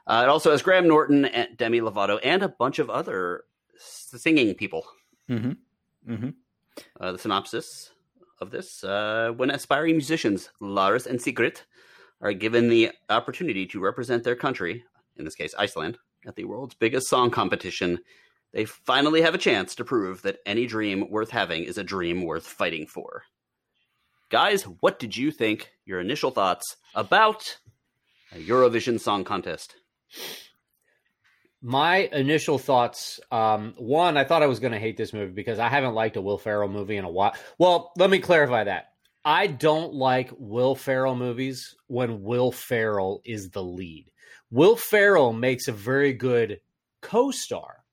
Uh, 0.08 0.22
it 0.26 0.30
also 0.30 0.50
has 0.52 0.62
Graham 0.62 0.88
Norton 0.88 1.26
and 1.26 1.58
Demi 1.58 1.82
Lovato 1.82 2.18
and 2.24 2.42
a 2.42 2.48
bunch 2.48 2.80
of 2.80 2.90
other 2.90 3.44
singing 3.78 4.54
people. 4.56 4.86
hmm 5.28 5.52
hmm 6.08 6.30
Uh, 6.98 7.12
the 7.12 7.18
synopsis 7.20 7.92
of 8.40 8.52
this: 8.52 8.86
uh, 8.86 9.34
When 9.36 9.50
aspiring 9.52 9.98
musicians 9.98 10.50
Lars 10.62 11.08
and 11.08 11.22
Sigrid 11.22 11.64
are 12.22 12.34
given 12.34 12.70
the 12.70 12.92
opportunity 13.10 13.66
to 13.68 13.80
represent 13.80 14.24
their 14.24 14.36
country, 14.36 14.84
in 15.18 15.26
this 15.26 15.36
case 15.36 15.54
Iceland, 15.58 15.98
at 16.28 16.36
the 16.36 16.46
world's 16.46 16.76
biggest 16.76 17.08
song 17.08 17.32
competition, 17.32 18.00
they 18.52 18.66
finally 18.66 19.22
have 19.22 19.36
a 19.36 19.40
chance 19.40 19.76
to 19.76 19.86
prove 19.86 20.22
that 20.24 20.40
any 20.46 20.66
dream 20.66 21.10
worth 21.10 21.30
having 21.30 21.64
is 21.64 21.78
a 21.78 21.84
dream 21.84 22.24
worth 22.24 22.46
fighting 22.46 22.88
for. 22.88 23.24
Guys, 24.30 24.64
what 24.64 25.00
did 25.00 25.16
you 25.16 25.32
think? 25.32 25.72
Your 25.86 26.00
initial 26.00 26.32
thoughts 26.32 26.76
about 26.94 27.58
a 28.32 28.38
Eurovision 28.38 29.00
Song 29.00 29.24
Contest? 29.24 29.76
My 31.62 32.10
initial 32.12 32.58
thoughts, 32.58 33.20
um, 33.32 33.74
one, 33.78 34.18
I 34.18 34.24
thought 34.24 34.44
I 34.44 34.48
was 34.48 34.60
going 34.60 34.72
to 34.72 34.80
hate 34.80 34.98
this 34.98 35.14
movie 35.14 35.34
because 35.34 35.60
I 35.60 35.68
haven't 35.68 35.94
liked 35.94 36.16
a 36.16 36.22
Will 36.22 36.38
Ferrell 36.38 36.70
movie 36.70 36.98
in 36.98 37.06
a 37.06 37.10
while. 37.10 37.34
Well, 37.58 37.92
let 37.98 38.10
me 38.10 38.20
clarify 38.20 38.64
that. 38.64 38.94
I 39.26 39.48
don't 39.48 39.94
like 39.94 40.32
Will 40.38 40.76
Ferrell 40.76 41.16
movies 41.16 41.76
when 41.88 42.24
Will 42.24 42.52
Ferrell 42.52 43.22
is 43.26 43.50
the 43.50 43.64
lead. 43.64 44.10
Will 44.52 44.76
Ferrell 44.76 45.34
makes 45.34 45.68
a 45.68 45.72
very 45.72 46.14
good 46.14 46.62
co-star, 47.02 47.84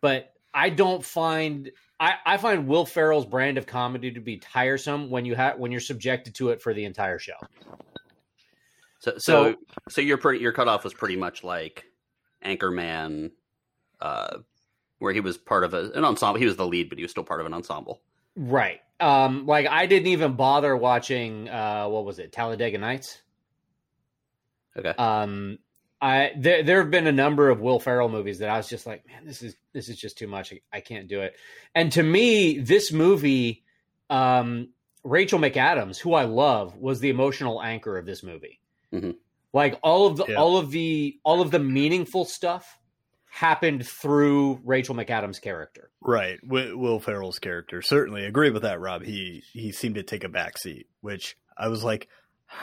but 0.00 0.32
I 0.54 0.70
don't 0.70 1.04
find 1.04 1.70
I, 1.98 2.14
I 2.24 2.36
find 2.36 2.66
Will 2.66 2.86
Ferrell's 2.86 3.26
brand 3.26 3.58
of 3.58 3.66
comedy 3.66 4.10
to 4.12 4.20
be 4.20 4.36
tiresome 4.38 5.10
when 5.10 5.24
you 5.24 5.34
have 5.34 5.58
when 5.58 5.72
you're 5.72 5.80
subjected 5.80 6.34
to 6.36 6.50
it 6.50 6.62
for 6.62 6.72
the 6.74 6.84
entire 6.84 7.18
show. 7.18 7.34
So, 9.00 9.12
so, 9.12 9.18
So- 9.18 9.54
so 9.88 10.00
your 10.00 10.16
pretty 10.18 10.40
your 10.40 10.52
cutoff 10.52 10.84
was 10.84 10.94
pretty 10.94 11.16
much 11.16 11.44
like 11.44 11.84
Anchorman, 12.44 13.32
uh, 14.00 14.38
where 14.98 15.12
he 15.12 15.20
was 15.20 15.36
part 15.36 15.64
of 15.64 15.74
a, 15.74 15.90
an 15.92 16.04
ensemble. 16.04 16.38
He 16.38 16.46
was 16.46 16.56
the 16.56 16.66
lead, 16.66 16.88
but 16.88 16.98
he 16.98 17.04
was 17.04 17.10
still 17.10 17.24
part 17.24 17.40
of 17.40 17.46
an 17.46 17.52
ensemble. 17.54 18.00
Right. 18.36 18.80
Um, 18.98 19.46
like 19.46 19.66
I 19.66 19.86
didn't 19.86 20.08
even 20.08 20.34
bother 20.34 20.76
watching 20.76 21.48
uh 21.48 21.86
what 21.88 22.04
was 22.04 22.18
it, 22.18 22.32
Talladega 22.32 22.78
Nights? 22.78 23.20
Okay. 24.76 24.92
Um 24.98 25.58
I 26.00 26.32
there 26.36 26.62
there 26.62 26.80
have 26.80 26.90
been 26.90 27.06
a 27.06 27.12
number 27.12 27.48
of 27.48 27.60
Will 27.60 27.78
Ferrell 27.80 28.08
movies 28.08 28.38
that 28.40 28.48
I 28.50 28.56
was 28.56 28.68
just 28.68 28.86
like, 28.86 29.06
man, 29.06 29.24
this 29.24 29.42
is 29.42 29.56
this 29.72 29.88
is 29.88 29.96
just 29.98 30.18
too 30.18 30.26
much. 30.26 30.52
I, 30.52 30.60
I 30.72 30.80
can't 30.80 31.08
do 31.08 31.20
it. 31.22 31.36
And 31.74 31.90
to 31.92 32.02
me, 32.02 32.58
this 32.58 32.92
movie, 32.92 33.64
um, 34.10 34.68
Rachel 35.04 35.38
McAdams, 35.38 35.98
who 35.98 36.14
I 36.14 36.24
love, 36.24 36.76
was 36.76 37.00
the 37.00 37.08
emotional 37.10 37.62
anchor 37.62 37.96
of 37.96 38.04
this 38.06 38.22
movie. 38.22 38.60
Mhm. 38.92 39.16
Like 39.52 39.78
all 39.82 40.06
of 40.06 40.16
the 40.18 40.26
Yeah. 40.28 40.34
all 40.36 40.58
of 40.58 40.70
the 40.70 41.18
all 41.22 41.40
of 41.40 41.50
the 41.50 41.58
meaningful 41.58 42.24
stuff 42.26 42.78
happened 43.36 43.86
through 43.86 44.58
Rachel 44.64 44.94
McAdams' 44.94 45.42
character. 45.42 45.90
Right. 46.00 46.38
Will, 46.42 46.98
Ferrell's 46.98 47.38
character. 47.38 47.82
Certainly 47.82 48.24
agree 48.24 48.48
with 48.48 48.62
that, 48.62 48.80
Rob. 48.80 49.02
He 49.02 49.42
he 49.52 49.72
seemed 49.72 49.96
to 49.96 50.02
take 50.02 50.24
a 50.24 50.28
back 50.30 50.56
seat, 50.56 50.86
which 51.02 51.36
I 51.56 51.68
was 51.68 51.84
like, 51.84 52.08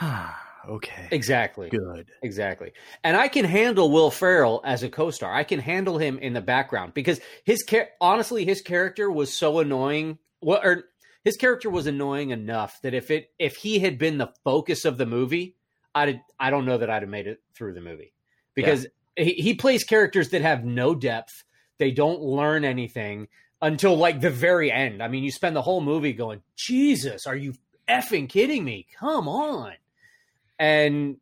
ah, 0.00 0.36
okay. 0.68 1.06
Exactly. 1.12 1.68
Good. 1.68 2.10
Exactly. 2.24 2.72
And 3.04 3.16
I 3.16 3.28
can 3.28 3.44
handle 3.44 3.92
Will 3.92 4.10
Ferrell 4.10 4.62
as 4.64 4.82
a 4.82 4.88
co-star. 4.88 5.32
I 5.32 5.44
can 5.44 5.60
handle 5.60 5.96
him 5.96 6.18
in 6.18 6.32
the 6.32 6.40
background 6.40 6.92
because 6.92 7.20
his 7.44 7.64
char- 7.64 7.90
honestly 8.00 8.44
his 8.44 8.60
character 8.60 9.08
was 9.08 9.32
so 9.32 9.60
annoying. 9.60 10.18
Well, 10.42 10.60
or 10.60 10.86
his 11.22 11.36
character 11.36 11.70
was 11.70 11.86
annoying 11.86 12.30
enough 12.30 12.80
that 12.82 12.94
if 12.94 13.12
it 13.12 13.30
if 13.38 13.54
he 13.54 13.78
had 13.78 13.96
been 13.96 14.18
the 14.18 14.32
focus 14.42 14.84
of 14.84 14.98
the 14.98 15.06
movie, 15.06 15.54
I'd 15.94 16.20
I 16.40 16.50
don't 16.50 16.66
know 16.66 16.78
that 16.78 16.90
I'd 16.90 17.02
have 17.02 17.08
made 17.08 17.28
it 17.28 17.42
through 17.54 17.74
the 17.74 17.80
movie 17.80 18.12
because 18.56 18.88
he, 19.16 19.32
he 19.34 19.54
plays 19.54 19.84
characters 19.84 20.30
that 20.30 20.42
have 20.42 20.64
no 20.64 20.94
depth. 20.94 21.44
They 21.78 21.90
don't 21.90 22.20
learn 22.20 22.64
anything 22.64 23.28
until 23.60 23.96
like 23.96 24.20
the 24.20 24.30
very 24.30 24.70
end. 24.70 25.02
I 25.02 25.08
mean, 25.08 25.24
you 25.24 25.30
spend 25.30 25.56
the 25.56 25.62
whole 25.62 25.80
movie 25.80 26.12
going, 26.12 26.42
"Jesus, 26.56 27.26
are 27.26 27.36
you 27.36 27.54
effing 27.88 28.28
kidding 28.28 28.64
me? 28.64 28.86
Come 28.98 29.28
on!" 29.28 29.72
And 30.58 31.16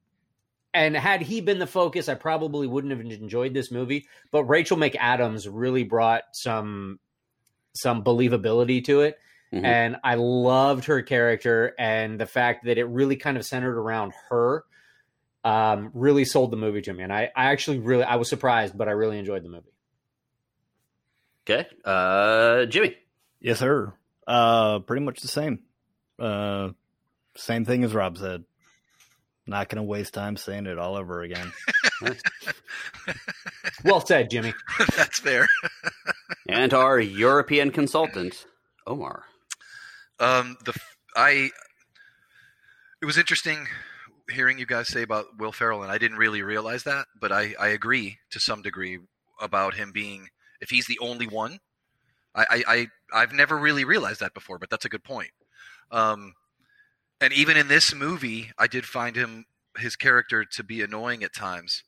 and 0.75 0.97
had 0.97 1.21
he 1.23 1.41
been 1.41 1.59
the 1.59 1.67
focus, 1.67 2.09
I 2.09 2.15
probably 2.15 2.67
wouldn't 2.67 2.93
have 2.93 3.01
enjoyed 3.01 3.53
this 3.55 3.71
movie. 3.71 4.07
But 4.31 4.45
Rachel 4.45 4.77
McAdams 4.77 5.49
really 5.51 5.85
brought 5.85 6.23
some 6.33 6.99
some 7.75 8.05
believability 8.05 8.85
to 8.85 9.01
it, 9.03 9.19
Mhm. 9.53 9.65
and 9.65 9.97
I 10.05 10.15
loved 10.17 10.85
her 10.87 11.01
character 11.03 11.75
and 11.79 12.21
the 12.21 12.27
fact 12.27 12.65
that 12.67 12.77
it 12.79 12.85
really 12.85 13.17
kind 13.17 13.37
of 13.39 13.45
centered 13.47 13.79
around 13.79 14.13
her. 14.29 14.65
Um, 15.45 15.91
really 15.95 16.25
sold 16.25 16.53
the 16.53 16.57
movie 16.57 16.83
to 16.83 16.93
me, 16.93 17.03
and 17.03 17.13
I, 17.13 17.31
I 17.35 17.47
actually 17.47 17.79
really 17.81 18.05
I 18.05 18.17
was 18.17 18.29
surprised, 18.29 18.79
but 18.79 18.89
I 18.89 18.93
really 18.93 19.19
enjoyed 19.19 19.45
the 19.45 19.49
movie. 19.49 19.73
Okay. 21.45 21.67
Uh, 21.85 22.67
Jimmy. 22.67 22.97
Yes, 23.41 23.59
sir. 23.59 23.93
Uh, 24.27 24.79
pretty 24.81 25.05
much 25.05 25.21
the 25.21 25.29
same. 25.29 25.61
Uh, 26.19 26.71
same 27.37 27.65
thing 27.65 27.83
as 27.83 27.93
Rob 27.93 28.19
said. 28.19 28.45
Not 29.45 29.69
going 29.69 29.79
to 29.79 29.83
waste 29.83 30.15
time 30.15 30.37
saying 30.37 30.67
it 30.67 30.79
all 30.79 30.95
over 30.95 31.23
again. 31.23 31.53
Well 33.85 34.05
said, 34.05 34.31
Jimmy. 34.31 34.55
That's 34.97 35.19
fair. 35.21 35.49
And 36.49 36.73
our 36.73 37.01
European 37.01 37.71
consultant, 37.71 38.47
Omar. 38.87 39.25
Um, 40.21 40.57
the 40.65 40.71
f- 40.71 40.97
I 41.17 41.51
it 43.01 43.07
was 43.07 43.19
interesting 43.19 43.67
hearing 44.31 44.59
you 44.59 44.67
guys 44.67 44.89
say 44.89 45.03
about 45.03 45.39
Will 45.39 45.53
Ferrell, 45.53 45.83
and 45.83 45.93
I 45.93 45.99
didn't 45.99 46.19
really 46.19 46.43
realize 46.43 46.85
that, 46.85 47.07
but 47.21 47.33
I 47.33 47.55
I 47.59 47.69
agree 47.69 48.19
to 48.31 48.41
some 48.41 48.63
degree 48.63 48.99
about 49.41 49.75
him 49.75 49.93
being 49.93 50.29
if 50.61 50.71
he's 50.71 50.87
the 50.87 50.99
only 51.01 51.27
one. 51.27 51.59
I 52.35 52.45
I, 52.49 52.65
I 52.67 53.23
I've 53.23 53.33
never 53.33 53.57
really 53.57 53.85
realized 53.85 54.21
that 54.21 54.35
before, 54.35 54.59
but 54.59 54.71
that's 54.71 54.85
a 54.85 54.91
good 54.91 55.05
point. 55.05 55.31
Um, 55.91 56.35
and 57.21 57.33
even 57.33 57.57
in 57.57 57.69
this 57.69 57.95
movie, 57.95 58.51
I 58.59 58.67
did 58.67 58.85
find 58.85 59.15
him 59.15 59.47
his 59.79 59.97
character 59.97 60.45
to 60.45 60.65
be 60.65 60.83
annoying 60.83 61.23
at 61.23 61.35
times. 61.35 61.85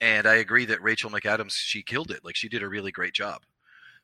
And 0.00 0.26
I 0.26 0.34
agree 0.34 0.66
that 0.66 0.82
Rachel 0.82 1.10
McAdams 1.10 1.52
she 1.52 1.82
killed 1.82 2.10
it. 2.10 2.24
Like 2.24 2.36
she 2.36 2.48
did 2.48 2.62
a 2.62 2.68
really 2.68 2.92
great 2.92 3.14
job. 3.14 3.42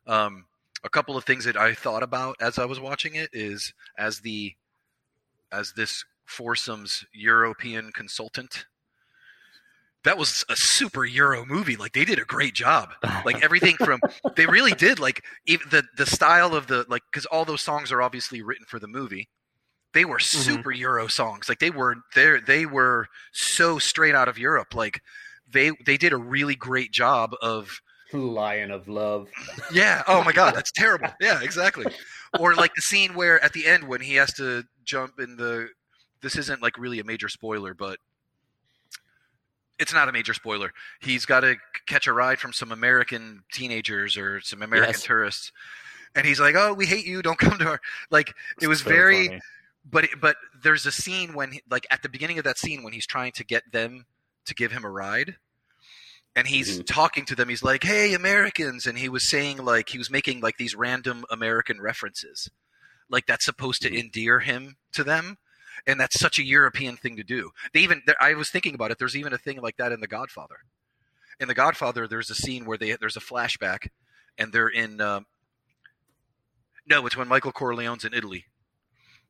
Um, 0.07 0.47
a 0.83 0.89
couple 0.89 1.17
of 1.17 1.25
things 1.25 1.45
that 1.45 1.57
I 1.57 1.75
thought 1.75 2.03
about 2.03 2.37
as 2.41 2.59
I 2.59 2.65
was 2.65 2.81
watching 2.81 3.15
it 3.15 3.31
is 3.33 3.73
as 3.99 4.21
the 4.21 4.55
as 5.53 5.75
this 5.77 6.05
foursomes 6.33 7.05
European 7.13 7.93
consultant. 7.93 8.67
That 10.05 10.19
was 10.19 10.45
a 10.49 10.57
super 10.57 11.05
Euro 11.05 11.45
movie. 11.47 11.77
Like 11.77 11.93
they 11.93 12.05
did 12.05 12.19
a 12.19 12.25
great 12.25 12.55
job. 12.55 12.91
Like 13.25 13.43
everything 13.45 13.77
from 13.77 14.01
they 14.35 14.47
really 14.47 14.73
did. 14.73 14.99
Like 14.99 15.23
even 15.47 15.69
the 15.71 15.85
the 15.97 16.07
style 16.07 16.57
of 16.57 16.67
the 16.67 16.85
like 16.89 17.03
because 17.13 17.27
all 17.27 17.45
those 17.45 17.63
songs 17.63 17.93
are 17.93 18.03
obviously 18.03 18.43
written 18.43 18.67
for 18.67 18.81
the 18.81 18.89
movie. 18.89 19.29
They 19.95 20.05
were 20.05 20.19
mm-hmm. 20.19 20.39
super 20.41 20.73
Euro 20.73 21.07
songs. 21.07 21.49
Like 21.49 21.61
they 21.61 21.71
were 21.71 21.97
they 22.17 22.41
they 22.45 22.67
were 22.67 23.07
so 23.33 23.79
straight 23.79 24.15
out 24.15 24.29
of 24.29 24.39
Europe. 24.39 24.75
Like 24.75 25.01
they 25.49 25.71
they 25.87 25.97
did 25.97 26.13
a 26.13 26.17
really 26.17 26.57
great 26.57 26.91
job 26.91 27.35
of 27.41 27.81
Lion 28.13 28.71
of 28.71 28.89
Love. 28.89 29.29
yeah. 29.73 30.03
Oh 30.07 30.23
my 30.23 30.33
God, 30.33 30.55
that's 30.55 30.73
terrible. 30.77 31.09
Yeah, 31.21 31.41
exactly. 31.43 31.87
Or 32.39 32.55
like 32.55 32.75
the 32.75 32.83
scene 32.83 33.15
where 33.15 33.43
at 33.43 33.53
the 33.53 33.67
end 33.67 33.85
when 33.85 34.01
he 34.01 34.15
has 34.17 34.33
to 34.35 34.65
jump 34.85 35.19
in 35.19 35.37
the. 35.37 35.69
This 36.23 36.37
isn't 36.37 36.63
like 36.63 36.79
really 36.79 37.01
a 37.01 37.05
major 37.05 37.29
spoiler, 37.29 37.75
but 37.75 37.99
it's 39.79 39.93
not 39.93 40.09
a 40.09 40.13
major 40.13 40.35
spoiler. 40.35 40.73
He's 41.01 41.27
got 41.27 41.41
to 41.41 41.57
catch 41.87 42.07
a 42.07 42.13
ride 42.13 42.39
from 42.39 42.53
some 42.53 42.71
American 42.73 43.43
teenagers 43.53 44.17
or 44.17 44.41
some 44.41 44.63
American 44.63 44.93
Yes. 44.95 45.03
tourists, 45.03 45.53
and 46.15 46.27
he's 46.27 46.39
like, 46.41 46.55
"Oh, 46.57 46.73
we 46.75 46.87
hate 46.87 47.07
you. 47.07 47.23
Don't 47.23 47.39
come 47.39 47.59
to 47.59 47.67
our." 47.67 47.81
Like 48.11 48.33
it 48.61 48.69
was 48.69 48.81
So 48.81 48.89
very 48.89 49.27
funny. 49.29 49.41
but 49.91 50.09
but 50.21 50.37
there's 50.63 50.87
a 50.87 50.93
scene 50.93 51.35
when 51.35 51.59
like 51.71 51.87
at 51.91 52.03
the 52.03 52.09
beginning 52.09 52.39
of 52.39 52.45
that 52.45 52.59
scene 52.59 52.83
when 52.83 52.93
he's 52.93 53.07
trying 53.07 53.33
to 53.33 53.45
get 53.45 53.73
them 53.73 54.07
to 54.47 54.55
give 54.55 54.71
him 54.73 54.85
a 54.85 54.91
ride 54.91 55.37
and 56.37 56.47
he's 56.47 56.81
Mhm. 56.81 56.87
talking 56.87 57.25
to 57.27 57.35
them 57.37 57.49
he's 57.49 57.63
like 57.63 57.85
hey 57.85 58.13
americans 58.15 58.87
and 58.87 58.99
he 58.99 59.09
was 59.09 59.29
saying 59.29 59.59
like 59.59 59.89
he 59.91 59.99
was 59.99 60.11
making 60.11 60.41
like 60.41 60.57
these 60.57 60.75
random 60.75 61.25
american 61.31 61.81
references 61.81 62.51
like 63.09 63.27
that's 63.27 63.45
supposed 63.45 63.83
to 63.83 63.91
Mhm. 63.91 63.99
endear 64.01 64.41
him 64.41 64.77
to 64.93 65.05
them 65.05 65.39
and 65.87 66.01
that's 66.01 66.19
such 66.19 66.39
a 66.39 66.45
european 66.45 66.97
thing 66.97 67.17
to 67.17 67.23
do 67.23 67.51
they 67.73 67.81
even 67.81 68.03
I 68.21 68.35
was 68.35 68.51
thinking 68.51 68.75
about 68.75 68.91
it 68.91 68.99
there's 68.99 69.17
even 69.17 69.33
a 69.33 69.39
thing 69.39 69.61
like 69.61 69.77
that 69.77 69.93
in 69.93 70.01
the 70.01 70.07
godfather 70.07 70.59
in 71.43 71.49
The 71.49 71.55
Godfather, 71.55 72.07
there's 72.07 72.31
a 72.31 72.35
scene 72.35 72.65
where 72.65 72.79
they 72.79 72.97
there's 73.01 73.17
a 73.17 73.21
flashback, 73.21 73.89
and 74.39 74.53
they're 74.53 74.69
in. 74.69 75.01
Um, 75.01 75.27
no, 76.87 77.05
it's 77.05 77.17
when 77.17 77.29
Michael 77.29 77.53
Corleone's 77.53 78.05
in 78.05 78.15
Italy, 78.15 78.45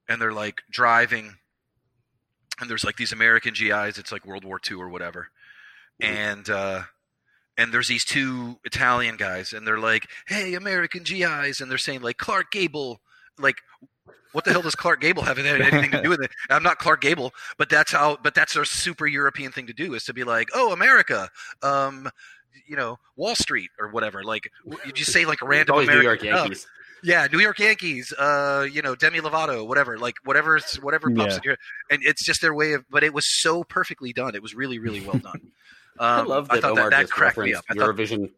and 0.09 0.20
they're 0.20 0.33
like 0.33 0.62
driving, 0.70 1.37
and 2.61 2.68
there's 2.68 2.85
like 2.85 2.96
these 2.96 3.12
American 3.12 3.55
GIs. 3.55 3.96
It's 3.98 4.12
like 4.12 4.26
World 4.26 4.44
War 4.44 4.61
II 4.70 4.76
or 4.76 4.90
whatever, 4.90 5.28
and 6.00 6.48
uh, 6.50 6.83
and 7.57 7.72
there's 7.72 7.88
these 7.88 8.05
two 8.05 8.59
Italian 8.64 9.16
guys, 9.16 9.55
and 9.55 9.66
they're 9.66 9.78
like, 9.78 10.07
"Hey, 10.26 10.52
American 10.52 11.05
GIs," 11.05 11.62
and 11.62 11.70
they're 11.70 11.78
saying 11.78 12.02
like 12.02 12.18
Clark 12.18 12.52
Gable, 12.52 13.00
like. 13.38 13.57
What 14.32 14.44
the 14.44 14.52
hell 14.52 14.62
does 14.62 14.74
Clark 14.74 15.00
Gable 15.00 15.22
have 15.24 15.38
anything 15.38 15.90
to 15.90 16.02
do 16.02 16.08
with 16.08 16.22
it? 16.22 16.30
I'm 16.48 16.62
not 16.62 16.78
Clark 16.78 17.02
Gable, 17.02 17.32
but 17.58 17.68
that's 17.68 17.92
how. 17.92 18.16
But 18.22 18.34
that's 18.34 18.56
a 18.56 18.64
super 18.64 19.06
European 19.06 19.52
thing 19.52 19.66
to 19.66 19.72
do 19.74 19.94
is 19.94 20.04
to 20.04 20.14
be 20.14 20.24
like, 20.24 20.48
"Oh, 20.54 20.72
America, 20.72 21.28
um, 21.62 22.08
you 22.66 22.76
know, 22.76 22.98
Wall 23.16 23.34
Street 23.34 23.70
or 23.78 23.88
whatever." 23.90 24.24
Like, 24.24 24.50
you 24.64 24.92
just 24.92 25.12
say 25.12 25.26
like 25.26 25.42
a 25.42 25.46
random 25.46 25.76
American 25.76 25.98
New 25.98 26.02
York 26.02 26.20
stuff. 26.20 26.34
Yankees. 26.34 26.66
Yeah, 27.04 27.26
New 27.30 27.40
York 27.40 27.58
Yankees. 27.58 28.12
Uh, 28.12 28.66
you 28.72 28.80
know, 28.80 28.94
Demi 28.94 29.20
Lovato, 29.20 29.66
whatever. 29.66 29.98
Like 29.98 30.14
whatever, 30.24 30.58
whatever 30.80 31.10
pops 31.10 31.32
Yeah. 31.32 31.36
in 31.36 31.40
your, 31.44 31.56
and 31.90 32.02
it's 32.02 32.24
just 32.24 32.40
their 32.40 32.54
way 32.54 32.72
of. 32.72 32.84
But 32.88 33.04
it 33.04 33.12
was 33.12 33.26
so 33.26 33.64
perfectly 33.64 34.12
done. 34.14 34.34
It 34.34 34.42
was 34.42 34.54
really, 34.54 34.78
really 34.78 35.00
well 35.00 35.18
done. 35.18 35.50
Um, 35.98 36.08
I 36.08 36.22
love 36.22 36.48
that 36.48 36.62
thought 36.62 36.70
Omar 36.70 36.84
that, 36.84 36.90
that 36.96 37.00
just 37.02 37.12
cracked 37.12 37.36
me 37.36 37.52
referenced 37.52 37.70
up. 37.70 37.76
I 37.76 37.86
thought, 37.86 37.96
Eurovision. 37.96 38.30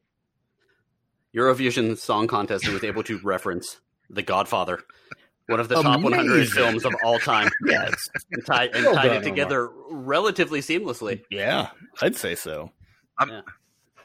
Eurovision 1.35 1.97
Song 1.97 2.27
Contest 2.27 2.65
and 2.65 2.75
was 2.75 2.83
able 2.83 3.05
to 3.05 3.19
reference 3.19 3.81
The 4.11 4.23
Godfather, 4.23 4.83
one 5.47 5.61
of 5.61 5.69
the 5.69 5.75
top 5.83 6.01
100 6.01 6.49
films 6.49 6.85
of 6.85 6.95
all 7.05 7.19
time, 7.19 7.51
Yeah, 7.67 7.91
and 8.33 8.47
tied, 8.47 8.75
and 8.75 8.85
Well 8.85 8.95
tied 8.95 9.09
done, 9.09 9.17
it 9.19 9.23
together 9.25 9.69
relatively 9.91 10.61
seamlessly. 10.61 11.23
yeah, 11.31 11.69
I'd 12.03 12.17
say 12.17 12.35
so. 12.35 12.71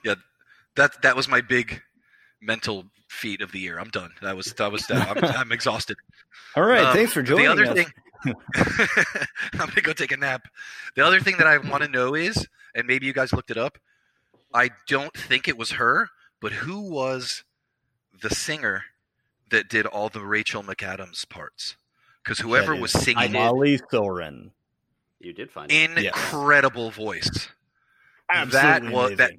Yeah. 0.04 0.16
That 0.76 1.02
that 1.02 1.16
was 1.16 1.28
my 1.28 1.42
big 1.42 1.82
mental 2.42 2.86
feat 3.10 3.42
of 3.42 3.52
the 3.52 3.60
year. 3.60 3.80
I'm 3.80 3.90
done. 3.90 4.12
That 4.22 4.36
was 4.38 4.54
that 4.54 4.72
was 4.72 4.90
I'm, 4.90 5.18
I'm 5.24 5.52
exhausted. 5.52 5.98
All 6.56 6.64
right, 6.64 6.86
Um, 6.86 6.96
thanks 6.96 7.12
for 7.14 7.22
joining 7.22 7.46
the 7.46 7.52
other 7.52 7.66
us. 7.66 7.74
thing 7.74 7.88
i'm 9.54 9.70
gonna 9.70 9.82
go 9.82 9.94
take 9.94 10.12
a 10.12 10.18
nap 10.18 10.42
the 10.98 11.06
other 11.06 11.22
thing 11.22 11.38
that 11.38 11.48
i 11.48 11.58
want 11.58 11.82
to 11.84 11.88
know 11.90 12.16
is 12.16 12.48
and 12.76 12.86
maybe 12.86 13.06
you 13.06 13.14
guys 13.14 13.32
looked 13.32 13.50
it 13.50 13.58
up 13.58 13.78
i 14.54 14.70
don't 14.90 15.16
think 15.16 15.48
it 15.48 15.58
was 15.58 15.72
her 15.72 16.10
but 16.42 16.52
who 16.52 16.82
was 16.82 17.46
the 18.22 18.30
singer 18.30 18.84
that 19.52 19.70
did 19.70 19.86
all 19.86 20.10
the 20.10 20.22
rachel 20.22 20.64
mcadams 20.64 21.28
parts 21.30 21.76
because 22.24 22.40
whoever 22.40 22.74
That 22.76 22.82
was 22.82 22.92
singing 22.92 23.32
Molly 23.32 23.80
Thorin. 23.92 24.52
You 25.20 25.34
did 25.34 25.52
find 25.52 25.72
it. 25.72 25.98
incredible 26.06 26.92
voice 26.92 27.50
Absolutely 28.30 28.90
was- 28.94 29.18
that- 29.18 29.34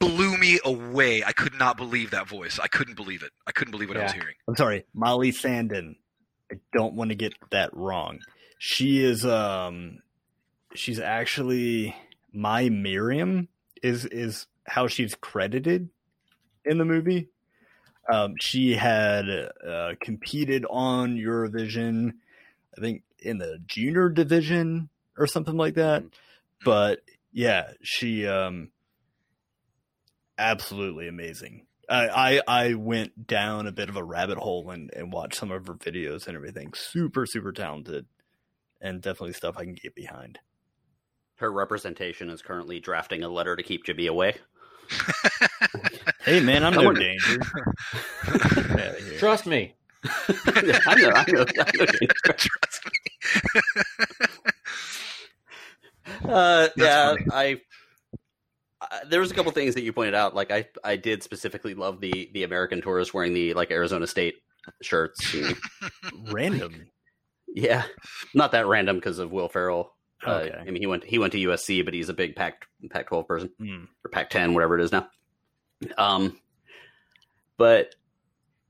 blew 0.00 0.36
me 0.36 0.58
away 0.64 1.22
i 1.24 1.32
could 1.32 1.54
not 1.58 1.76
believe 1.76 2.10
that 2.10 2.28
voice 2.28 2.58
i 2.58 2.66
couldn't 2.66 2.94
believe 2.96 3.22
it 3.22 3.30
i 3.46 3.52
couldn't 3.52 3.70
believe 3.70 3.88
what 3.88 3.96
i 3.96 4.02
was 4.02 4.12
hearing 4.12 4.34
I'm 4.48 4.56
sorry, 4.56 4.84
Molly 4.92 5.30
Sandén. 5.32 5.96
I 6.52 6.56
don't 6.76 6.94
want 6.94 7.08
to 7.10 7.14
get 7.14 7.32
that 7.50 7.70
wrong. 7.74 8.20
She 8.58 9.02
is 9.02 9.24
um 9.24 9.98
she's 10.74 10.98
actually 11.00 11.94
My 12.32 12.68
Marianne 12.68 13.48
is 13.82 14.04
is 14.06 14.46
how 14.66 14.88
she's 14.88 15.14
credited 15.14 15.88
in 16.66 16.76
the 16.78 16.84
movie. 16.84 17.28
Um 18.12 18.34
she 18.40 18.74
had 18.74 19.24
uh 19.28 19.94
competed 20.00 20.64
on 20.68 21.16
Eurovision 21.16 22.14
I 22.76 22.80
think 22.80 23.02
in 23.18 23.38
the 23.38 23.58
junior 23.66 24.08
division 24.08 24.88
or 25.16 25.26
something 25.26 25.56
like 25.56 25.74
that. 25.74 26.04
But 26.64 27.00
yeah, 27.32 27.72
she 27.82 28.26
um 28.26 28.70
absolutely 30.38 31.08
amazing. 31.08 31.66
I, 31.88 32.40
I 32.48 32.62
I 32.62 32.74
went 32.74 33.26
down 33.26 33.66
a 33.66 33.72
bit 33.72 33.88
of 33.88 33.96
a 33.96 34.04
rabbit 34.04 34.38
hole 34.38 34.70
and, 34.70 34.90
and 34.94 35.12
watched 35.12 35.36
some 35.36 35.50
of 35.50 35.66
her 35.66 35.74
videos 35.74 36.26
and 36.26 36.36
everything. 36.36 36.72
Super, 36.74 37.26
super 37.26 37.52
talented 37.52 38.06
and 38.80 39.00
definitely 39.00 39.32
stuff 39.32 39.56
I 39.58 39.64
can 39.64 39.74
get 39.74 39.94
behind. 39.94 40.38
Her 41.36 41.50
representation 41.50 42.30
is 42.30 42.42
currently 42.42 42.80
drafting 42.80 43.22
a 43.22 43.28
letter 43.28 43.56
to 43.56 43.62
keep 43.62 43.84
Jimmy 43.84 44.06
away. 44.06 44.36
Hey 46.24 46.40
man, 46.40 46.64
I'm 46.64 46.72
no 46.72 46.78
Someone- 46.80 46.94
danger. 46.96 47.38
Get 47.38 47.48
outta 48.70 49.02
here. 49.02 49.18
Trust 49.18 49.46
me. 49.46 49.74
I 50.04 50.94
know, 50.96 51.10
I 51.14 51.24
know, 51.30 51.44
I 51.44 51.70
know. 51.76 51.86
Trust 52.24 52.80
me. 52.84 54.10
Uh, 56.28 56.68
yeah, 56.76 57.14
funny. 57.14 57.26
I. 57.32 57.60
Uh, 58.80 58.98
there 59.08 59.20
was 59.20 59.30
a 59.30 59.34
couple 59.34 59.50
things 59.52 59.74
that 59.74 59.82
you 59.82 59.92
pointed 59.94 60.14
out. 60.14 60.34
Like 60.34 60.50
I, 60.50 60.66
I 60.82 60.96
did 60.96 61.22
specifically 61.22 61.74
love 61.74 62.00
the 62.00 62.30
the 62.34 62.42
American 62.44 62.82
tourists 62.82 63.14
wearing 63.14 63.32
the 63.34 63.54
like 63.54 63.70
Arizona 63.70 64.06
State 64.06 64.34
shirts. 64.82 65.34
and- 65.34 65.56
Random. 66.32 66.86
yeah, 67.48 67.84
not 68.34 68.52
that 68.52 68.66
random 68.66 68.96
because 68.96 69.18
of 69.18 69.30
Will 69.32 69.48
Ferrell. 69.48 69.94
Uh, 70.24 70.48
I 70.58 70.64
mean, 70.64 70.76
he 70.80 70.86
went 70.86 71.04
he 71.04 71.18
went 71.18 71.32
to 71.32 71.38
USC, 71.38 71.84
but 71.84 71.92
he's 71.94 72.08
a 72.08 72.14
big 72.14 72.34
Pac 72.36 72.66
Pac 72.90 73.08
twelve 73.08 73.26
person 73.28 73.50
Mm. 73.60 73.86
or 74.04 74.10
Pac 74.10 74.30
ten, 74.30 74.52
whatever 74.54 74.78
it 74.78 74.84
is 74.84 74.92
now. 74.92 75.06
Um, 75.98 76.38
but 77.56 77.94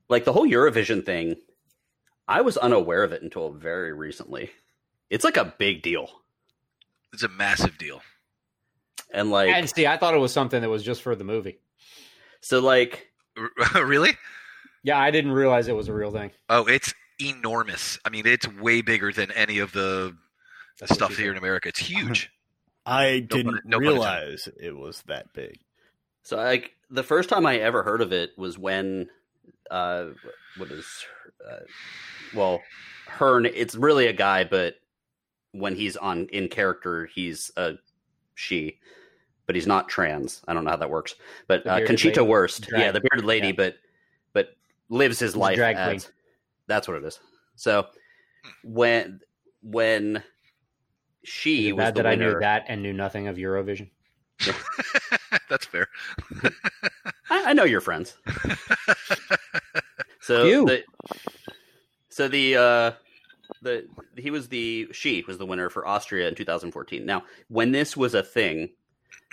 like 0.09 0.25
the 0.25 0.33
whole 0.33 0.47
Eurovision 0.47 1.05
thing, 1.05 1.37
I 2.29 2.41
was 2.41 2.57
unaware 2.57 3.03
of 3.03 3.13
it 3.13 3.23
until 3.23 3.51
very 3.53 3.93
recently. 3.93 4.51
It's 5.11 5.25
like 5.25 5.37
a 5.37 5.55
big 5.59 5.83
deal, 5.83 6.09
it's 7.13 7.23
a 7.23 7.29
massive 7.29 7.79
deal 7.79 8.03
and 9.13 9.31
like 9.31 9.49
and 9.49 9.69
see, 9.71 9.87
I 9.87 9.97
thought 9.97 10.15
it 10.15 10.19
was 10.19 10.33
something 10.33 10.61
that 10.61 10.69
was 10.69 10.83
just 10.83 11.03
for 11.03 11.15
the 11.15 11.23
movie. 11.25 11.61
so 12.41 12.59
like 12.61 13.09
really 13.75 14.11
Yeah, 14.83 14.99
I 14.99 15.11
didn't 15.13 15.33
realize 15.33 15.69
it 15.69 15.77
was 15.77 15.89
a 15.89 15.95
real 15.95 16.11
thing. 16.11 16.33
Oh, 16.49 16.67
it's 16.67 16.93
enormous. 17.21 17.99
I 18.05 18.09
mean, 18.11 18.27
it's 18.27 18.49
way 18.49 18.83
bigger 18.83 19.13
than 19.13 19.31
any 19.33 19.59
of 19.61 19.73
the 19.73 20.17
That's 20.81 20.95
stuff 20.95 21.17
here 21.17 21.31
in 21.31 21.39
America. 21.39 21.69
It's 21.69 21.79
huge. 21.87 22.31
I 22.85 23.25
pun- 23.31 23.39
didn't 23.39 23.53
pun 23.53 23.61
intended. 23.65 23.79
realize 23.79 24.49
it 24.61 24.77
was 24.77 25.03
that 25.07 25.33
big. 25.33 25.59
So 26.25 26.37
like 26.37 26.73
the 26.95 27.03
first 27.03 27.29
time 27.29 27.45
I 27.45 27.59
ever 27.59 27.83
heard 27.83 28.01
of 28.01 28.13
it 28.13 28.31
was 28.39 28.59
when 28.59 29.09
uh 29.71 30.07
what 30.57 30.71
is 30.71 30.87
uh, 31.49 31.61
well 32.35 32.61
Hearn 33.07 33.47
it's 33.47 33.75
really 33.75 34.07
a 34.07 34.13
guy 34.13 34.45
but 34.45 34.77
when 35.53 35.75
he's 35.75 35.97
on 35.97 36.27
in 36.29 36.49
character 36.49 37.07
he's 37.07 37.51
a 37.57 37.75
she 38.35 38.79
but 39.47 39.55
he's 39.55 39.67
not 39.67 39.89
trans. 39.89 40.43
I 40.49 40.55
don't 40.55 40.65
know 40.65 40.71
how 40.71 40.77
that 40.77 40.89
works. 40.91 41.17
But 41.47 41.67
uh, 41.67 41.85
Conchita 41.85 42.21
lady? 42.21 42.31
Wurst, 42.31 42.63
Drag. 42.63 42.81
yeah, 42.81 42.91
the 42.93 43.01
bearded 43.01 43.27
lady 43.27 43.49
Yeah. 43.49 43.53
but 43.57 43.77
but 44.33 44.57
lives 44.89 45.19
his 45.19 45.33
She's 45.33 45.37
a 45.37 45.39
life 45.39 45.59
as 45.59 46.11
that's 46.67 46.89
what 46.89 46.97
it 46.97 47.05
is. 47.05 47.21
So 47.57 47.87
when 48.63 49.21
when 49.63 50.23
she 51.25 51.73
was 51.73 51.93
that 51.95 52.07
I 52.07 52.15
knew 52.15 52.39
that 52.41 52.65
and 52.69 52.83
knew 52.83 52.93
nothing 52.93 53.29
of 53.29 53.37
Eurovision. 53.37 53.91
That's 55.49 55.67
fair. 55.67 55.89
I, 57.31 57.45
I 57.47 57.53
know 57.53 57.65
your 57.65 57.81
friends. 57.81 58.17
so 60.21 60.45
You. 60.45 60.67
the 60.67 60.85
so 62.09 62.29
the 62.29 62.57
uh 62.57 62.93
the 63.63 63.87
he 64.17 64.31
was 64.31 64.49
the 64.49 64.89
she 64.93 65.25
was 65.27 65.39
the 65.39 65.47
winner 65.47 65.71
for 65.71 65.87
Austria 65.87 66.29
in 66.29 66.35
2014. 66.35 67.05
Now, 67.05 67.25
when 67.49 67.73
this 67.73 67.97
was 67.97 68.15
a 68.15 68.23
thing, 68.23 68.71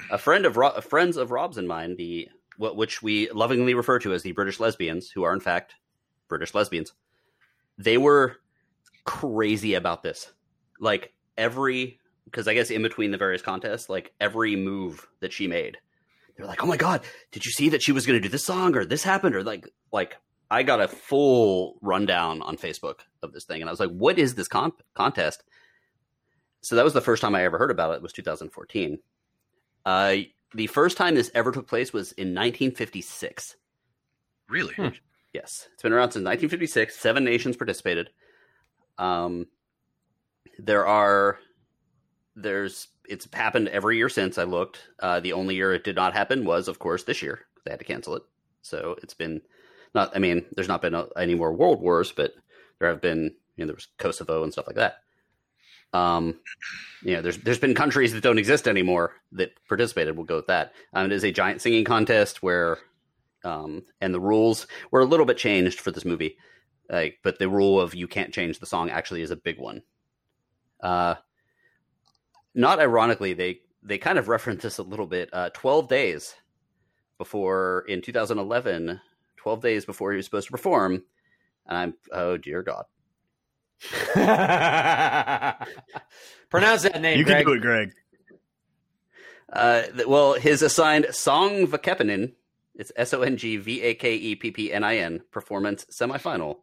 a 0.09 0.17
friend 0.17 0.45
of 0.45 0.57
Ro- 0.57 0.81
friends 0.81 1.17
of 1.17 1.31
Rob's 1.31 1.57
and 1.57 1.67
mine, 1.67 1.95
the 1.95 2.29
what 2.57 2.75
which 2.75 3.01
we 3.01 3.29
lovingly 3.31 3.73
refer 3.73 3.99
to 3.99 4.13
as 4.13 4.23
the 4.23 4.31
British 4.31 4.59
lesbians, 4.59 5.09
who 5.09 5.23
are 5.23 5.33
in 5.33 5.39
fact 5.39 5.75
British 6.27 6.53
lesbians, 6.53 6.93
they 7.77 7.97
were 7.97 8.37
crazy 9.03 9.73
about 9.75 10.03
this. 10.03 10.31
Like 10.79 11.13
every 11.37 11.99
because 12.31 12.47
I 12.47 12.53
guess 12.53 12.71
in 12.71 12.81
between 12.81 13.11
the 13.11 13.17
various 13.17 13.41
contests, 13.41 13.89
like 13.89 14.13
every 14.19 14.55
move 14.55 15.07
that 15.19 15.33
she 15.33 15.47
made, 15.47 15.77
they're 16.35 16.47
like, 16.47 16.63
"Oh 16.63 16.67
my 16.67 16.77
god, 16.77 17.01
did 17.31 17.45
you 17.45 17.51
see 17.51 17.69
that 17.69 17.83
she 17.83 17.91
was 17.91 18.05
going 18.05 18.17
to 18.17 18.23
do 18.27 18.31
this 18.31 18.45
song 18.45 18.75
or 18.75 18.85
this 18.85 19.03
happened 19.03 19.35
or 19.35 19.43
like 19.43 19.67
like 19.91 20.17
I 20.49 20.63
got 20.63 20.81
a 20.81 20.87
full 20.87 21.77
rundown 21.81 22.41
on 22.41 22.57
Facebook 22.57 22.99
of 23.21 23.33
this 23.33 23.45
thing 23.45 23.61
and 23.61 23.69
I 23.69 23.73
was 23.73 23.79
like, 23.79 23.91
"What 23.91 24.17
is 24.17 24.35
this 24.35 24.47
comp- 24.47 24.83
contest?" 24.93 25.43
So 26.61 26.75
that 26.75 26.83
was 26.83 26.93
the 26.93 27.01
first 27.01 27.21
time 27.21 27.35
I 27.35 27.43
ever 27.43 27.57
heard 27.57 27.71
about 27.71 27.93
it 27.95 28.01
was 28.01 28.13
2014. 28.13 28.99
Uh 29.85 30.15
the 30.53 30.67
first 30.67 30.97
time 30.97 31.15
this 31.15 31.31
ever 31.33 31.51
took 31.51 31.67
place 31.67 31.93
was 31.93 32.11
in 32.13 32.29
1956. 32.29 33.55
Really? 34.49 34.73
Hmm. 34.73 34.89
Yes, 35.33 35.69
it's 35.73 35.83
been 35.83 35.93
around 35.93 36.11
since 36.11 36.25
1956. 36.25 36.95
Seven 36.97 37.23
nations 37.23 37.55
participated. 37.55 38.09
Um, 38.97 39.47
there 40.59 40.85
are, 40.85 41.39
there's, 42.35 42.87
it's 43.07 43.27
happened 43.33 43.67
every 43.69 43.97
year 43.97 44.09
since 44.09 44.37
I 44.37 44.43
looked. 44.43 44.79
Uh, 44.99 45.19
the 45.19 45.33
only 45.33 45.55
year 45.55 45.73
it 45.73 45.83
did 45.83 45.95
not 45.95 46.13
happen 46.13 46.45
was, 46.45 46.67
of 46.67 46.79
course, 46.79 47.03
this 47.03 47.21
year. 47.21 47.41
They 47.65 47.71
had 47.71 47.79
to 47.79 47.85
cancel 47.85 48.15
it. 48.15 48.23
So 48.61 48.95
it's 49.01 49.13
been 49.13 49.41
not. 49.93 50.15
I 50.15 50.19
mean, 50.19 50.45
there's 50.53 50.67
not 50.67 50.81
been 50.81 50.95
uh 50.95 51.07
any 51.17 51.35
more 51.35 51.53
world 51.53 51.81
wars, 51.81 52.11
but 52.11 52.33
there 52.79 52.89
have 52.89 53.01
been. 53.01 53.35
You 53.55 53.65
know, 53.65 53.67
there 53.67 53.75
was 53.75 53.87
Kosovo 53.97 54.43
and 54.43 54.51
stuff 54.51 54.67
like 54.67 54.77
that. 54.77 54.97
Um, 55.93 56.39
you 57.03 57.13
know, 57.13 57.21
there's 57.21 57.37
there's 57.39 57.59
been 57.59 57.75
countries 57.75 58.13
that 58.13 58.23
don't 58.23 58.37
exist 58.37 58.67
anymore 58.67 59.13
that 59.33 59.51
participated. 59.67 60.15
We'll 60.15 60.25
go 60.25 60.37
with 60.37 60.47
that. 60.47 60.73
Um, 60.93 61.07
it 61.07 61.11
is 61.11 61.23
a 61.23 61.31
giant 61.31 61.61
singing 61.61 61.83
contest 61.83 62.41
where, 62.41 62.77
um, 63.43 63.83
and 63.99 64.13
the 64.13 64.19
rules 64.21 64.67
were 64.91 65.01
a 65.01 65.05
little 65.05 65.25
bit 65.25 65.37
changed 65.37 65.81
for 65.81 65.91
this 65.91 66.05
movie. 66.05 66.37
Like, 66.89 67.19
but 67.23 67.39
the 67.39 67.49
rule 67.49 67.79
of 67.79 67.95
you 67.95 68.07
can't 68.07 68.33
change 68.33 68.59
the 68.59 68.65
song 68.65 68.89
actually 68.89 69.21
is 69.21 69.31
a 69.31 69.35
big 69.35 69.59
one. 69.59 69.83
Uh, 70.81 71.15
not 72.53 72.79
ironically, 72.79 73.33
they 73.33 73.61
they 73.83 73.97
kind 73.97 74.17
of 74.19 74.27
reference 74.27 74.63
this 74.63 74.77
a 74.77 74.83
little 74.83 75.07
bit. 75.07 75.29
Uh, 75.33 75.49
Twelve 75.53 75.87
days 75.87 76.35
before 77.17 77.85
in 77.87 78.01
2011, 78.01 78.99
12 79.37 79.61
days 79.61 79.85
before 79.85 80.11
he 80.11 80.17
was 80.17 80.25
supposed 80.25 80.47
to 80.47 80.51
perform, 80.51 81.03
and 81.67 81.77
I'm 81.77 81.93
oh 82.11 82.37
dear 82.37 82.63
God, 82.63 82.85
Pronounce 86.49 86.83
that 86.83 87.01
name, 87.01 87.17
you 87.19 87.25
Greg. 87.25 87.45
can 87.45 87.45
do 87.45 87.53
it, 87.53 87.61
Greg. 87.61 87.93
Uh, 89.51 89.83
well, 90.07 90.33
his 90.33 90.61
assigned 90.61 91.05
Söngvakeppnin, 91.05 92.33
it's 92.75 92.91
S 92.95 93.13
O 93.13 93.21
N 93.21 93.37
G 93.37 93.57
V 93.57 93.81
A 93.81 93.93
K 93.95 94.15
E 94.15 94.35
P 94.35 94.51
P 94.51 94.71
N 94.73 94.83
I 94.83 94.97
N, 94.97 95.21
performance 95.31 95.85
semifinal. 95.91 96.57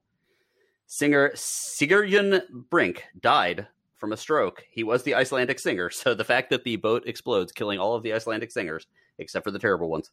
Singer 0.86 1.30
Sigurjón 1.34 2.42
Brink 2.70 3.04
died 3.18 3.66
from 3.98 4.12
a 4.12 4.16
stroke. 4.16 4.64
He 4.70 4.84
was 4.84 5.02
the 5.02 5.14
Icelandic 5.14 5.58
singer, 5.58 5.90
so 5.90 6.14
the 6.14 6.24
fact 6.24 6.50
that 6.50 6.64
the 6.64 6.76
boat 6.76 7.04
explodes, 7.06 7.52
killing 7.52 7.78
all 7.78 7.94
of 7.94 8.02
the 8.02 8.12
Icelandic 8.14 8.50
singers, 8.50 8.86
except 9.18 9.44
for 9.44 9.50
the 9.50 9.58
terrible 9.58 9.88
ones, 9.90 10.10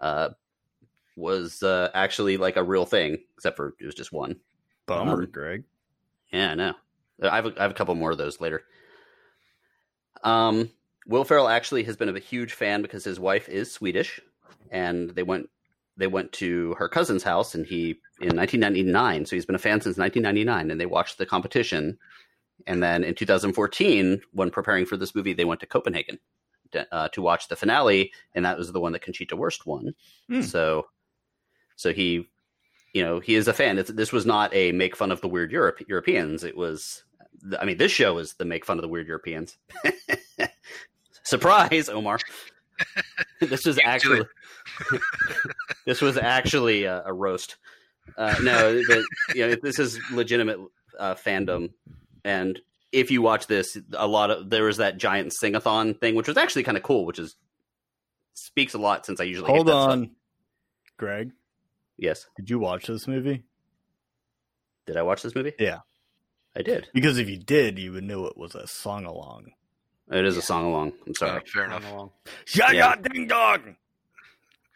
uh, 0.00 0.30
was 1.16 1.62
uh, 1.62 1.90
actually 1.94 2.36
like 2.36 2.56
a 2.56 2.62
real 2.62 2.84
thing, 2.86 3.18
except 3.36 3.56
for 3.56 3.74
it 3.80 3.86
was 3.86 3.94
just 3.94 4.12
one. 4.12 4.36
Bummer, 4.86 5.22
Um, 5.24 5.30
Greg. 5.30 5.64
Yeah, 6.32 6.50
I 6.50 6.54
know. 6.54 6.74
I 7.22 7.36
have 7.36 7.46
a, 7.46 7.52
I 7.58 7.62
have 7.62 7.70
a 7.70 7.74
couple 7.74 7.94
more 7.94 8.10
of 8.10 8.18
those 8.18 8.40
later. 8.40 8.62
Um, 10.22 10.70
Will 11.06 11.24
Ferrell 11.24 11.48
actually 11.48 11.84
has 11.84 11.96
been 11.96 12.14
a 12.14 12.18
huge 12.18 12.52
fan 12.52 12.82
because 12.82 13.04
his 13.04 13.18
wife 13.20 13.48
is 13.48 13.72
Swedish, 13.72 14.20
and 14.70 15.10
they 15.10 15.22
went 15.22 15.48
they 15.96 16.06
went 16.06 16.32
to 16.32 16.74
her 16.74 16.88
cousin's 16.88 17.22
house, 17.22 17.54
and 17.54 17.64
he 17.64 17.98
in 18.20 18.36
1999. 18.36 19.24
So 19.26 19.36
he's 19.36 19.46
been 19.46 19.54
a 19.54 19.58
fan 19.58 19.80
since 19.80 19.96
1999, 19.96 20.70
and 20.70 20.80
they 20.80 20.86
watched 20.86 21.18
the 21.18 21.26
competition. 21.26 21.98
And 22.66 22.82
then 22.82 23.04
in 23.04 23.14
2014, 23.14 24.22
when 24.32 24.50
preparing 24.50 24.86
for 24.86 24.96
this 24.96 25.14
movie, 25.14 25.32
they 25.32 25.44
went 25.44 25.60
to 25.60 25.66
Copenhagen 25.66 26.18
to, 26.72 26.94
uh, 26.94 27.08
to 27.08 27.22
watch 27.22 27.48
the 27.48 27.56
finale, 27.56 28.12
and 28.34 28.44
that 28.44 28.58
was 28.58 28.72
the 28.72 28.80
one 28.80 28.92
that 28.92 29.02
Conchita 29.02 29.36
Wurst 29.36 29.66
won. 29.66 29.94
Hmm. 30.28 30.42
So, 30.42 30.86
so 31.76 31.92
he 31.92 32.28
you 32.96 33.02
know 33.02 33.20
he 33.20 33.34
is 33.34 33.46
a 33.46 33.52
fan. 33.52 33.78
It's, 33.78 33.90
this 33.90 34.10
was 34.10 34.24
not 34.24 34.54
a 34.54 34.72
make 34.72 34.96
fun 34.96 35.12
of 35.12 35.20
the 35.20 35.28
weird 35.28 35.52
Europe, 35.52 35.82
Europeans. 35.86 36.44
It 36.44 36.56
was, 36.56 37.04
I 37.60 37.66
mean, 37.66 37.76
this 37.76 37.92
show 37.92 38.16
is 38.16 38.34
the 38.34 38.46
make 38.46 38.64
fun 38.64 38.78
of 38.78 38.82
the 38.82 38.88
weird 38.88 39.06
Europeans. 39.06 39.58
Surprise, 41.22 41.90
Omar! 41.90 42.18
this 43.40 43.66
was 43.66 43.78
actually 43.84 44.22
this 45.86 46.00
was 46.00 46.16
actually 46.16 46.84
a, 46.84 47.02
a 47.04 47.12
roast. 47.12 47.56
Uh, 48.16 48.34
no, 48.42 48.80
but, 48.88 49.02
you 49.34 49.46
know 49.46 49.54
this 49.62 49.78
is 49.78 50.00
legitimate 50.10 50.58
uh, 50.98 51.14
fandom, 51.14 51.72
and 52.26 52.58
if 52.92 53.10
you 53.10 53.22
watch 53.22 53.46
this, 53.46 53.78
a 53.94 54.06
lot 54.06 54.30
of 54.30 54.50
there 54.50 54.64
was 54.64 54.76
that 54.78 54.98
giant 54.98 55.32
sing-a-thon 55.32 55.94
thing, 55.94 56.14
which 56.14 56.28
was 56.28 56.36
actually 56.36 56.62
kind 56.64 56.76
of 56.76 56.82
cool, 56.82 57.06
which 57.06 57.18
is 57.18 57.36
speaks 58.34 58.74
a 58.74 58.78
lot 58.78 59.06
since 59.06 59.20
I 59.20 59.24
usually 59.24 59.46
hate 59.48 59.54
Hold 59.56 59.66
that 59.68 59.72
stuff. 59.72 59.90
on, 59.90 60.10
Greg. 60.98 61.32
Yes, 61.98 62.26
Did 62.36 62.50
you 62.50 62.58
watch 62.58 62.86
this 62.86 63.06
movie? 63.08 63.42
did 64.86 64.96
I 64.96 65.02
watch 65.02 65.22
this 65.22 65.34
movie? 65.34 65.52
Yeah. 65.58 65.78
I 66.54 66.62
did. 66.62 66.88
Because 66.94 67.18
if 67.18 67.28
you 67.28 67.38
did, 67.38 67.78
you 67.78 67.92
would 67.92 68.04
know 68.04 68.26
it 68.26 68.36
was 68.36 68.54
a 68.54 68.66
song 68.66 69.04
along. 69.04 69.52
It 70.10 70.24
is 70.24 70.36
a 70.36 70.42
song 70.42 70.66
along. 70.66 70.92
I'm 71.06 71.14
sorry. 71.14 71.42
Fair 71.52 71.64
enough. 71.64 71.82
Yeah, 72.54 72.70
Yeah. 72.72 72.96
ding 72.96 73.26
dong. 73.26 73.76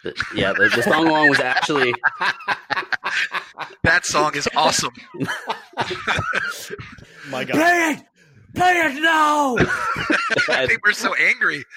The- 0.03 0.14
yeah, 0.34 0.53
the, 0.53 0.68
the 0.74 0.82
song 0.82 1.07
along 1.07 1.28
was 1.30 1.40
actually 1.40 1.94
That 3.84 4.05
song 4.05 4.34
is 4.34 4.48
awesome. 4.57 4.92
My 7.29 7.45
God. 7.45 7.55
Play 7.55 7.93
it! 7.93 8.03
Play 8.55 8.73
it 8.73 9.01
now! 9.03 9.57
I 10.49 10.66
think 10.66 10.85
we're 10.85 10.93
so 10.93 11.14
angry. 11.14 11.64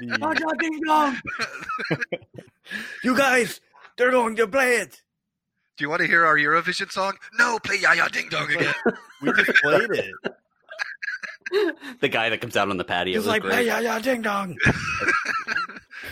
The- 0.00 0.56
ding 0.60 0.80
dong! 0.86 1.16
you 3.02 3.16
guys, 3.16 3.60
they're 3.96 4.10
going 4.10 4.36
to 4.36 4.46
play 4.46 4.76
it. 4.76 5.02
Do 5.76 5.84
you 5.84 5.88
want 5.88 6.02
to 6.02 6.06
hear 6.06 6.26
our 6.26 6.36
Eurovision 6.36 6.92
song? 6.92 7.14
No, 7.38 7.58
play 7.58 7.76
Ya 7.76 7.92
Ya 7.92 8.06
Ding 8.08 8.28
Dong 8.28 8.50
again. 8.52 8.74
We 9.22 9.32
just 9.32 9.50
played 9.62 9.90
it. 9.90 10.14
the 12.00 12.08
guy 12.08 12.28
that 12.28 12.40
comes 12.40 12.56
out 12.56 12.68
on 12.68 12.76
the 12.76 12.84
patio. 12.84 13.12
He's 13.14 13.18
was 13.18 13.26
like, 13.26 13.42
great. 13.42 13.54
hey, 13.54 13.66
yeah, 13.66 13.80
yeah, 13.80 13.98
ding 13.98 14.22
dong. 14.22 14.56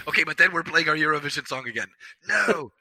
okay, 0.08 0.24
but 0.24 0.38
then 0.38 0.52
we're 0.52 0.62
playing 0.62 0.88
our 0.88 0.96
Eurovision 0.96 1.46
song 1.46 1.68
again. 1.68 1.88
No. 2.26 2.72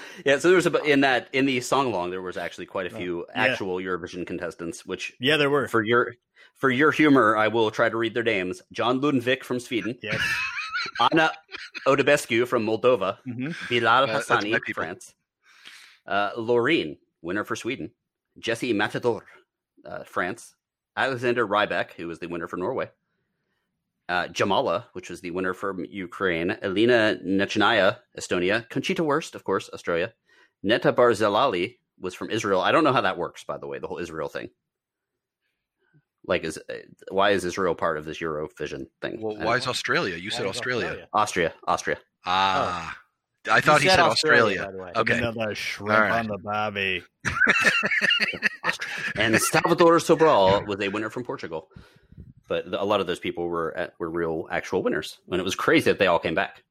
Yeah, 0.26 0.38
so 0.38 0.48
there 0.48 0.56
was 0.56 0.66
a 0.66 0.82
in 0.84 1.00
that 1.02 1.28
in 1.32 1.46
the 1.46 1.60
song 1.60 1.86
along 1.86 2.10
there 2.10 2.22
was 2.22 2.36
actually 2.36 2.66
quite 2.66 2.86
a 2.86 2.90
few 2.90 3.26
yeah. 3.34 3.44
actual 3.44 3.76
Eurovision 3.76 4.26
contestants, 4.26 4.84
which 4.86 5.12
Yeah, 5.20 5.36
there 5.36 5.50
were. 5.50 5.68
for 5.68 5.82
your 5.82 6.14
for 6.56 6.70
your 6.70 6.92
humor, 6.92 7.36
I 7.36 7.48
will 7.48 7.70
try 7.70 7.88
to 7.88 7.96
read 7.96 8.14
their 8.14 8.22
names: 8.22 8.62
John 8.72 9.00
Lundvik 9.00 9.42
from 9.44 9.58
Sweden, 9.60 9.98
Yes. 10.02 10.20
Anna 11.00 11.30
Odobescu 11.86 12.46
from 12.46 12.66
Moldova, 12.66 13.18
Mhm. 13.26 13.54
Bilal 13.68 14.04
Uh, 14.04 14.18
Hassani, 14.18 14.50
my 14.52 14.58
people. 14.64 14.82
France, 14.82 15.14
uh, 16.06 16.32
Loreen, 16.36 16.98
winner 17.22 17.44
for 17.44 17.56
Sweden, 17.56 17.90
Jessy 18.38 18.72
Matador, 18.72 19.24
uh, 19.84 20.04
France, 20.04 20.54
Alexander 20.96 21.46
Rybak, 21.46 21.92
who 21.92 22.06
was 22.08 22.18
the 22.18 22.26
winner 22.28 22.48
for 22.48 22.56
Norway, 22.56 22.90
uh, 24.08 24.28
Jamala, 24.28 24.84
which 24.92 25.10
was 25.10 25.20
the 25.20 25.30
winner 25.30 25.54
from 25.54 25.84
Ukraine, 25.88 26.56
Elina 26.62 27.18
Nechayeva, 27.24 27.98
Estonia, 28.18 28.68
Conchita 28.68 29.02
Wurst, 29.04 29.34
of 29.34 29.44
course, 29.44 29.70
Australia, 29.72 30.12
Netta 30.62 30.92
Barzilai 30.92 31.76
was 32.00 32.14
from 32.14 32.30
Israel. 32.30 32.60
I 32.60 32.72
don't 32.72 32.84
know 32.84 32.92
how 32.92 33.00
that 33.02 33.18
works, 33.18 33.44
by 33.44 33.58
the 33.58 33.66
way, 33.66 33.78
the 33.78 33.86
whole 33.88 33.98
Israel 33.98 34.28
thing. 34.28 34.50
Like, 36.24 36.44
is 36.44 36.56
uh, 36.58 36.74
why 37.10 37.30
is 37.30 37.44
Israel 37.44 37.74
part 37.74 37.96
of 37.98 38.04
this 38.04 38.18
Eurovision 38.20 38.86
thing? 39.00 39.20
Well, 39.20 39.32
I 39.32 39.36
don't 39.38 39.44
why 39.46 39.52
know. 39.52 39.58
is 39.58 39.66
Australia? 39.66 40.16
You 40.16 40.30
said 40.30 40.44
Why 40.44 40.50
is 40.50 40.56
Australia. 40.56 41.08
Austria? 41.12 41.54
Austria. 41.66 41.98
Ah. 42.24 42.96
I 43.50 43.60
thought 43.60 43.82
he 43.82 43.88
said, 43.88 43.98
Australia. 43.98 44.66
by 44.66 44.70
the 44.70 44.78
way. 44.78 44.92
Okay. 44.94 45.18
Another 45.18 45.52
shrimp 45.56 45.90
All 45.92 46.00
right. 46.00 46.18
on 46.20 46.28
the 46.28 46.38
bobby. 46.38 47.02
and 49.16 49.38
Salvador 49.40 49.96
Sobral 49.98 50.66
was 50.66 50.80
a 50.80 50.88
winner 50.88 51.10
from 51.10 51.24
Portugal. 51.24 51.68
But 52.48 52.66
a 52.72 52.84
lot 52.84 53.00
of 53.00 53.06
those 53.06 53.18
people 53.20 53.48
were 53.48 53.74
at, 53.76 53.94
were 53.98 54.10
real 54.10 54.46
actual 54.50 54.82
winners, 54.82 55.18
and 55.30 55.40
it 55.40 55.44
was 55.44 55.54
crazy 55.54 55.90
that 55.90 55.98
they 55.98 56.06
all 56.06 56.18
came 56.18 56.34
back 56.34 56.62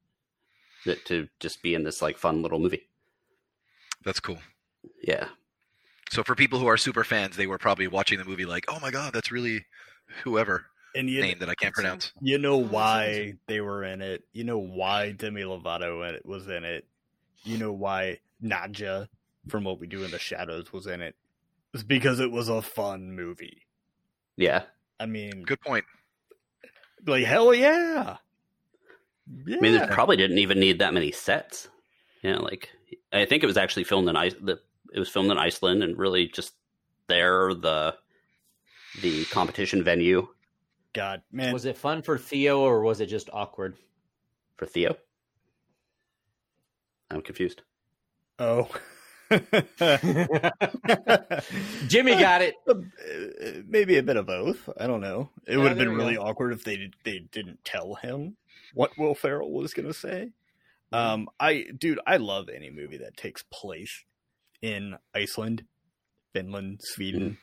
that, 0.86 1.04
to 1.06 1.28
just 1.40 1.62
be 1.62 1.74
in 1.74 1.82
this 1.82 2.00
like 2.02 2.18
fun 2.18 2.42
little 2.42 2.58
movie. 2.60 2.88
That's 4.04 4.20
cool. 4.20 4.38
Yeah, 5.02 5.26
So 6.10 6.22
for 6.24 6.34
people 6.34 6.58
who 6.58 6.66
are 6.66 6.76
super 6.76 7.04
fans, 7.04 7.36
they 7.36 7.46
were 7.46 7.58
probably 7.58 7.86
watching 7.88 8.18
the 8.18 8.24
movie 8.24 8.44
like, 8.44 8.64
"Oh 8.68 8.78
my 8.80 8.90
god, 8.90 9.12
that's 9.12 9.30
really 9.32 9.64
whoever 10.24 10.66
And 10.94 11.08
you, 11.08 11.20
name 11.20 11.38
that 11.40 11.48
I 11.48 11.54
can't 11.54 11.74
pronounce." 11.74 12.12
you 12.20 12.38
know 12.38 12.56
why 12.58 13.34
they 13.46 13.60
were 13.60 13.82
in 13.84 14.02
it. 14.02 14.24
You 14.32 14.44
know 14.44 14.58
why 14.58 15.12
Demi 15.12 15.42
Lovato 15.42 16.08
in 16.08 16.16
it- 16.16 16.26
was 16.26 16.48
in 16.48 16.64
it. 16.64 16.84
You 17.44 17.58
know 17.58 17.72
why 17.72 18.18
Nadja 18.42 19.08
from 19.48 19.64
What 19.64 19.80
We 19.80 19.86
Do 19.88 20.04
in 20.04 20.10
the 20.10 20.18
Shadows 20.18 20.72
was 20.72 20.86
in 20.86 21.00
it. 21.00 21.14
It's 21.74 21.82
because 21.82 22.20
it 22.20 22.30
was 22.30 22.48
a 22.48 22.62
fun 22.62 23.14
movie. 23.14 23.62
yeah. 24.36 24.62
I 25.00 25.06
mean, 25.06 25.42
Good 25.42 25.60
point. 25.60 25.84
like 27.06 27.24
hell 27.24 27.52
yeah. 27.52 28.18
Yeah. 29.46 29.56
I 29.56 29.60
mean, 29.60 29.74
it 29.74 29.90
probably 29.90 30.16
didn't 30.16 30.38
even 30.38 30.60
need 30.60 30.78
that 30.78 30.94
many 30.94 31.10
sets. 31.10 31.68
Yeah, 32.22 32.36
like 32.36 32.70
I 33.12 33.24
think 33.24 33.42
it 33.42 33.46
was 33.46 33.56
actually 33.56 33.84
filmed 33.84 34.08
in 34.08 34.14
Ice. 34.16 34.34
It 34.34 34.98
was 34.98 35.08
filmed 35.08 35.30
in 35.32 35.38
Iceland, 35.38 35.82
and 35.82 35.98
really 35.98 36.28
just 36.28 36.54
there 37.08 37.52
the 37.54 37.96
the 39.00 39.24
competition 39.26 39.82
venue 39.82 40.28
God, 40.92 41.22
man. 41.32 41.52
Was 41.52 41.64
it 41.64 41.76
fun 41.78 42.02
for 42.02 42.18
Theo 42.18 42.60
or 42.60 42.82
was 42.82 43.00
it 43.00 43.06
just 43.06 43.30
awkward? 43.32 43.76
for 44.56 44.66
Theo. 44.66 44.96
I'm 47.10 47.22
confused. 47.22 47.62
oh. 48.38 48.68
Jimmy 51.88 52.12
got 52.12 52.42
it. 52.42 52.54
Maybe 53.68 53.98
a 53.98 54.02
bit 54.02 54.16
of 54.16 54.26
both. 54.26 54.68
I 54.78 54.86
don't 54.86 55.00
know. 55.00 55.30
It 55.46 55.56
would 55.56 55.68
have 55.68 55.78
been 55.78 55.94
really 55.94 56.14
go. 56.14 56.22
awkward 56.22 56.52
if 56.52 56.64
they 56.64 56.90
they 57.04 57.20
didn't 57.30 57.64
tell 57.64 57.94
him 57.94 58.36
what 58.74 58.96
Will 58.98 59.14
Ferrell 59.14 59.52
was 59.52 59.74
going 59.74 59.88
to 59.88 59.94
say. 59.94 60.30
Um, 60.92 61.28
I 61.40 61.66
dude, 61.76 62.00
I 62.06 62.18
love 62.18 62.48
any 62.48 62.70
movie 62.70 62.98
that 62.98 63.16
takes 63.16 63.42
place 63.50 64.04
in 64.60 64.96
Iceland, 65.14 65.64
Finland, 66.34 66.80
Sweden, 66.82 67.38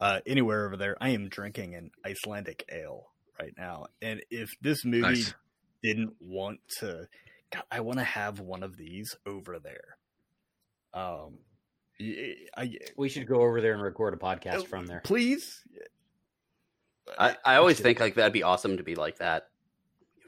uh, 0.00 0.20
anywhere 0.26 0.66
over 0.66 0.76
there. 0.76 0.96
I 1.00 1.10
am 1.10 1.28
drinking 1.28 1.74
an 1.74 1.90
Icelandic 2.04 2.64
ale 2.72 3.08
right 3.38 3.52
now, 3.56 3.86
and 4.00 4.22
if 4.30 4.50
this 4.62 4.84
movie 4.84 5.02
Nice. 5.02 5.34
didn't 5.82 6.14
want 6.20 6.60
to, 6.78 7.06
God, 7.52 7.64
I 7.70 7.80
want 7.80 7.98
to 7.98 8.04
have 8.04 8.40
one 8.40 8.62
of 8.62 8.78
these 8.78 9.14
over 9.26 9.58
there. 9.58 9.98
Um, 10.96 11.38
I, 12.00 12.34
I- 12.56 12.78
We 12.96 13.08
should 13.08 13.26
go 13.26 13.42
over 13.42 13.60
there 13.60 13.72
and 13.74 13.82
record 13.82 14.14
a 14.14 14.16
podcast 14.16 14.54
Oh, 14.56 14.64
from 14.64 14.86
there. 14.86 15.00
please. 15.04 15.62
I, 17.18 17.36
I 17.44 17.56
always 17.56 17.78
think 17.78 18.00
like 18.00 18.14
that'd 18.16 18.32
be 18.32 18.42
awesome 18.42 18.78
to 18.78 18.82
be 18.82 18.96
like 18.96 19.18
that, 19.18 19.48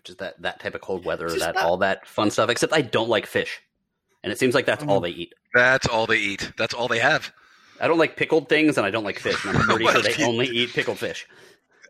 just 0.05 0.19
that 0.21 0.41
that 0.43 0.61
type 0.61 0.77
of 0.77 0.81
cold 0.81 1.05
weather, 1.05 1.29
Just 1.29 1.41
that 1.41 1.57
not- 1.57 1.65
all 1.65 1.79
that 1.79 2.07
fun 2.07 2.31
stuff. 2.31 2.51
Except 2.51 2.73
I 2.73 2.83
don't 2.83 3.09
like 3.09 3.27
fish, 3.27 3.61
and 4.23 4.33
it 4.33 4.39
seems 4.39 4.55
like 4.55 4.65
that's 4.67 4.85
all 4.85 5.01
they 5.01 5.11
eat. 5.11 5.35
That's 5.55 5.89
all 5.89 6.07
they 6.07 6.19
eat. 6.19 6.53
That's 6.57 6.75
all 6.75 6.87
they 6.87 7.01
have. 7.01 7.33
I 7.81 7.89
don't 7.89 7.99
like 7.99 8.17
pickled 8.17 8.49
things, 8.49 8.77
and 8.79 8.87
I 8.87 8.91
don't 8.91 9.03
like 9.05 9.19
fish. 9.19 9.45
And 9.45 9.57
I'm 9.59 9.65
pretty 9.69 9.87
sure 9.87 10.03
they 10.03 10.25
only 10.25 10.47
eat 10.47 10.73
pickled 10.73 10.99
fish. 10.99 11.27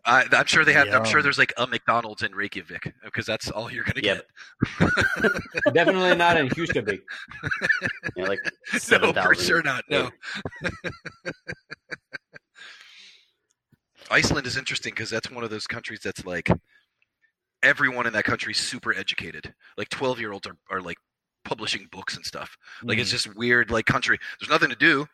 I, 0.05 0.25
I'm 0.31 0.45
sure 0.45 0.63
they 0.65 0.73
have. 0.73 0.87
I'm 0.89 1.03
sure 1.05 1.21
there's 1.21 1.37
like 1.37 1.53
a 1.57 1.67
McDonald's 1.67 2.23
in 2.23 2.33
Reykjavik 2.33 2.93
because 3.03 3.25
that's 3.25 3.49
all 3.51 3.71
you're 3.71 3.83
gonna 3.83 4.01
Yeah, 4.03 4.19
get. 4.79 5.73
Definitely 5.73 6.15
not 6.15 6.37
in 6.37 6.49
Houston. 6.51 6.85
You 8.15 8.25
know, 8.25 8.35
no, 9.11 9.13
for 9.23 9.35
sure 9.35 9.61
not. 9.61 9.83
No. 9.89 10.09
Iceland 14.11 14.47
is 14.47 14.57
interesting 14.57 14.93
because 14.93 15.09
that's 15.09 15.29
one 15.29 15.43
of 15.43 15.49
those 15.49 15.67
countries 15.67 15.99
that's 16.03 16.25
like 16.25 16.49
everyone 17.61 18.07
in 18.07 18.13
that 18.13 18.23
country 18.23 18.51
is 18.53 18.57
super 18.57 18.93
educated. 18.93 19.53
Like 19.77 19.89
12 19.89 20.19
year 20.19 20.31
olds 20.31 20.47
are, 20.47 20.55
are 20.71 20.81
like 20.81 20.97
publishing 21.45 21.87
books 21.91 22.15
and 22.15 22.25
stuff. 22.25 22.57
Like 22.83 22.97
Mm. 22.97 23.01
it's 23.01 23.11
just 23.11 23.35
weird 23.35 23.69
like 23.71 23.85
country. 23.85 24.17
There's 24.39 24.49
nothing 24.49 24.69
to 24.69 24.75
do. 24.75 25.07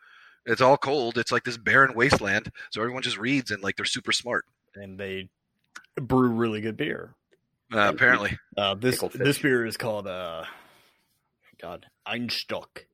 It's 0.46 0.60
all 0.60 0.76
cold. 0.76 1.18
It's 1.18 1.32
like 1.32 1.44
this 1.44 1.56
barren 1.58 1.94
wasteland. 1.94 2.50
So 2.70 2.80
everyone 2.80 3.02
just 3.02 3.18
reads 3.18 3.50
and 3.50 3.62
like 3.62 3.76
they're 3.76 3.84
super 3.84 4.12
smart. 4.12 4.44
And 4.76 4.98
they 4.98 5.28
brew 5.96 6.28
really 6.28 6.60
good 6.60 6.76
beer. 6.76 7.14
Uh, 7.72 7.90
apparently. 7.94 8.38
Uh, 8.56 8.74
this 8.74 9.00
this 9.14 9.38
beer 9.38 9.66
is 9.66 9.76
called 9.76 10.06
uh, 10.06 10.44
God 11.60 11.86
Einstök. 12.06 12.84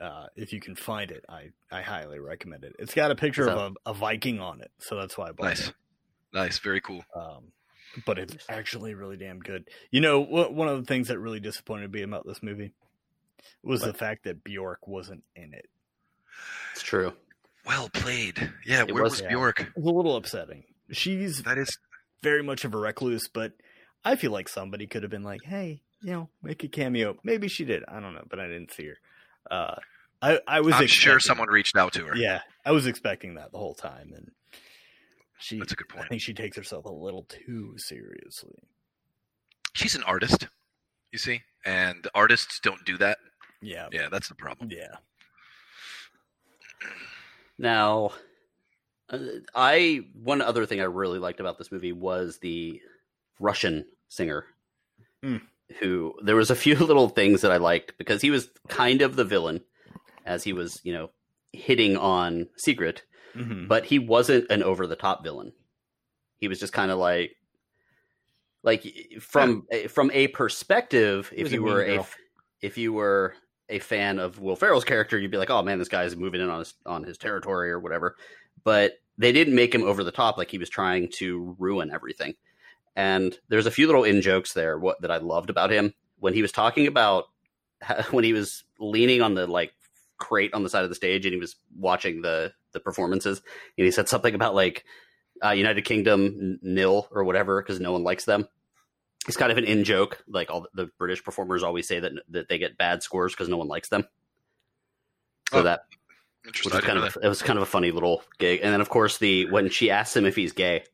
Uh, 0.00 0.26
if 0.36 0.52
you 0.52 0.60
can 0.60 0.76
find 0.76 1.10
it, 1.10 1.24
I, 1.28 1.50
I 1.70 1.80
highly 1.82 2.18
recommend 2.18 2.64
it. 2.64 2.76
It's 2.78 2.94
got 2.94 3.10
a 3.10 3.14
picture 3.14 3.42
Is 3.42 3.48
of 3.48 3.76
a, 3.86 3.90
a 3.90 3.94
Viking 3.94 4.40
on 4.40 4.60
it, 4.60 4.70
so 4.78 4.96
that's 4.96 5.16
why 5.16 5.28
I 5.28 5.32
bought 5.32 5.46
Nice. 5.46 5.68
it. 5.68 5.74
Nice. 6.34 6.58
Very 6.58 6.80
cool. 6.82 7.02
Um, 7.14 7.52
but 8.04 8.18
it's 8.18 8.36
actually 8.48 8.94
really 8.94 9.16
damn 9.16 9.38
good. 9.40 9.68
You 9.90 10.02
know, 10.02 10.22
wh- 10.22 10.52
one 10.52 10.68
of 10.68 10.78
the 10.78 10.84
things 10.86 11.08
that 11.08 11.18
really 11.18 11.40
disappointed 11.40 11.90
me 11.92 12.02
about 12.02 12.26
this 12.26 12.42
movie 12.42 12.72
was 13.62 13.80
the 13.80 13.94
fact 13.94 14.24
that 14.24 14.44
Bjork 14.44 14.86
wasn't 14.86 15.22
in 15.34 15.54
it. 15.54 15.66
It's 16.72 16.82
true. 16.82 17.14
Well 17.66 17.88
played. 17.88 18.52
Yeah. 18.66 18.84
It 18.86 18.92
where 18.92 19.02
was- 19.02 19.12
was, 19.12 19.20
yeah. 19.22 19.28
Bjork? 19.28 19.60
It 19.60 19.68
was 19.76 19.86
a 19.86 19.96
little 19.96 20.16
upsetting. 20.16 20.64
She's 20.92 21.42
That 21.42 21.58
is. 21.58 21.78
very 22.22 22.42
much 22.42 22.64
of 22.64 22.74
a 22.74 22.78
recluse, 22.78 23.28
but 23.28 23.52
I 24.04 24.16
feel 24.16 24.30
like 24.30 24.48
somebody 24.48 24.86
could 24.86 25.02
have 25.02 25.10
been 25.10 25.22
like, 25.24 25.42
"Hey, 25.44 25.82
you 26.02 26.12
know, 26.12 26.30
make 26.42 26.62
a 26.64 26.68
cameo." 26.68 27.18
Maybe 27.24 27.48
she 27.48 27.64
did. 27.64 27.82
I 27.88 28.00
don't 28.00 28.14
know, 28.14 28.24
but 28.28 28.38
I 28.40 28.46
didn't 28.46 28.72
see 28.72 28.86
her. 28.86 28.98
Uh, 29.50 29.76
I 30.22 30.40
I 30.46 30.60
was. 30.60 30.74
I'm 30.74 30.86
sure 30.86 31.18
someone 31.20 31.48
reached 31.48 31.76
out 31.76 31.92
to 31.94 32.04
her. 32.06 32.16
Yeah, 32.16 32.40
I 32.64 32.72
was 32.72 32.86
expecting 32.86 33.34
that 33.34 33.52
the 33.52 33.58
whole 33.58 33.74
time, 33.74 34.12
and 34.14 34.30
she. 35.38 35.58
That's 35.58 35.72
a 35.72 35.76
good 35.76 35.88
point. 35.88 36.04
I 36.04 36.08
think 36.08 36.22
she 36.22 36.34
takes 36.34 36.56
herself 36.56 36.84
a 36.84 36.90
little 36.92 37.24
too 37.24 37.74
seriously. 37.78 38.58
She's 39.74 39.94
an 39.94 40.02
artist, 40.04 40.48
you 41.12 41.18
see, 41.18 41.42
and 41.64 42.06
artists 42.14 42.60
don't 42.60 42.84
do 42.84 42.96
that. 42.98 43.18
Yeah, 43.60 43.88
Yeah, 43.92 44.08
that's 44.10 44.28
the 44.28 44.34
problem. 44.34 44.70
yeah. 44.70 44.96
Now, 47.58 48.10
I 49.54 50.06
one 50.14 50.42
other 50.42 50.66
thing 50.66 50.80
I 50.80 50.84
really 50.84 51.18
liked 51.18 51.40
about 51.40 51.58
this 51.58 51.70
movie 51.72 51.92
was 51.92 52.38
the 52.38 52.80
Russian 53.38 53.86
singer, 54.08 54.44
Hmm. 55.22 55.36
who 55.80 56.14
there 56.22 56.36
was 56.36 56.50
a 56.50 56.56
few 56.56 56.74
little 56.76 57.08
things 57.08 57.40
that 57.42 57.52
I 57.52 57.56
liked 57.58 57.96
because 57.98 58.22
he 58.22 58.30
was 58.30 58.48
kind 58.68 59.02
of 59.02 59.16
the 59.16 59.24
villain, 59.24 59.62
as 60.24 60.42
he 60.44 60.52
was 60.52 60.80
you 60.84 60.92
know 60.92 61.10
hitting 61.52 61.96
on 61.96 62.48
Sigrit, 62.58 63.00
Mhm. 63.34 63.68
but 63.68 63.84
he 63.86 63.98
wasn't 63.98 64.50
an 64.50 64.62
over 64.62 64.86
the 64.86 64.96
top 64.96 65.22
villain. 65.22 65.52
He 66.38 66.48
was 66.48 66.58
just 66.60 66.72
kind 66.72 66.90
of 66.90 66.98
like, 66.98 67.36
like 68.62 68.84
from 69.20 69.66
from 69.88 70.10
a 70.12 70.28
perspective, 70.28 71.32
if 71.34 71.52
you 71.52 71.62
were 71.62 71.82
a 71.82 71.96
girl. 71.96 72.08
if 72.60 72.76
you 72.76 72.92
were 72.92 73.34
a 73.68 73.78
fan 73.78 74.18
of 74.18 74.38
Will 74.40 74.54
Ferrell's 74.56 74.84
character, 74.84 75.18
you'd 75.18 75.30
be 75.30 75.38
like, 75.38 75.50
"Oh 75.50 75.62
man, 75.62 75.78
this 75.78 75.88
guy's 75.88 76.16
moving 76.16 76.40
in 76.40 76.50
on 76.50 76.58
his 76.60 76.74
on 76.84 77.04
his 77.04 77.18
territory 77.18 77.70
or 77.70 77.78
whatever." 77.80 78.16
But 78.66 78.94
they 79.16 79.30
didn't 79.30 79.54
make 79.54 79.72
him 79.72 79.84
over 79.84 80.02
the 80.02 80.10
top 80.10 80.36
like 80.36 80.50
he 80.50 80.58
was 80.58 80.68
trying 80.68 81.08
to 81.18 81.54
ruin 81.60 81.92
everything. 81.92 82.34
And 82.96 83.38
there's 83.48 83.66
a 83.66 83.70
few 83.70 83.86
little 83.86 84.02
in 84.02 84.22
jokes 84.22 84.54
there 84.54 84.76
what 84.76 85.00
that 85.02 85.10
I 85.12 85.18
loved 85.18 85.50
about 85.50 85.70
him 85.70 85.94
when 86.18 86.34
he 86.34 86.42
was 86.42 86.50
talking 86.50 86.88
about 86.88 87.26
when 88.10 88.24
he 88.24 88.32
was 88.32 88.64
leaning 88.80 89.22
on 89.22 89.34
the 89.34 89.46
like 89.46 89.72
crate 90.18 90.52
on 90.52 90.64
the 90.64 90.68
side 90.68 90.82
of 90.82 90.88
the 90.88 90.96
stage 90.96 91.26
and 91.26 91.32
he 91.32 91.38
was 91.38 91.54
watching 91.78 92.22
the 92.22 92.52
the 92.72 92.80
performances 92.80 93.40
and 93.78 93.84
he 93.84 93.90
said 93.92 94.08
something 94.08 94.34
about 94.34 94.56
like 94.56 94.84
uh, 95.44 95.50
United 95.50 95.84
Kingdom 95.84 96.58
nil 96.60 97.06
or 97.12 97.22
whatever 97.22 97.62
because 97.62 97.78
no 97.78 97.92
one 97.92 98.02
likes 98.02 98.24
them. 98.24 98.48
It's 99.28 99.36
kind 99.36 99.52
of 99.52 99.58
an 99.58 99.64
in 99.64 99.84
joke. 99.84 100.24
Like 100.26 100.50
all 100.50 100.66
the 100.74 100.90
British 100.98 101.22
performers 101.22 101.62
always 101.62 101.86
say 101.86 102.00
that 102.00 102.12
that 102.30 102.48
they 102.48 102.58
get 102.58 102.78
bad 102.78 103.04
scores 103.04 103.32
because 103.32 103.48
no 103.48 103.58
one 103.58 103.68
likes 103.68 103.90
them. 103.90 104.08
So 105.52 105.60
Oh, 105.60 105.62
that 105.62 105.82
which 106.46 106.64
was 106.64 106.72
kind 106.80 106.98
of 106.98 107.12
that. 107.14 107.24
it 107.24 107.28
was 107.28 107.42
kind 107.42 107.58
of 107.58 107.62
a 107.62 107.66
funny 107.66 107.90
little 107.90 108.22
gig. 108.38 108.60
And 108.62 108.72
then 108.72 108.80
of 108.80 108.88
course 108.88 109.18
the 109.18 109.50
when 109.50 109.68
she 109.70 109.90
asks 109.90 110.16
him 110.16 110.24
if 110.26 110.36
he's 110.36 110.52
gay, 110.52 110.84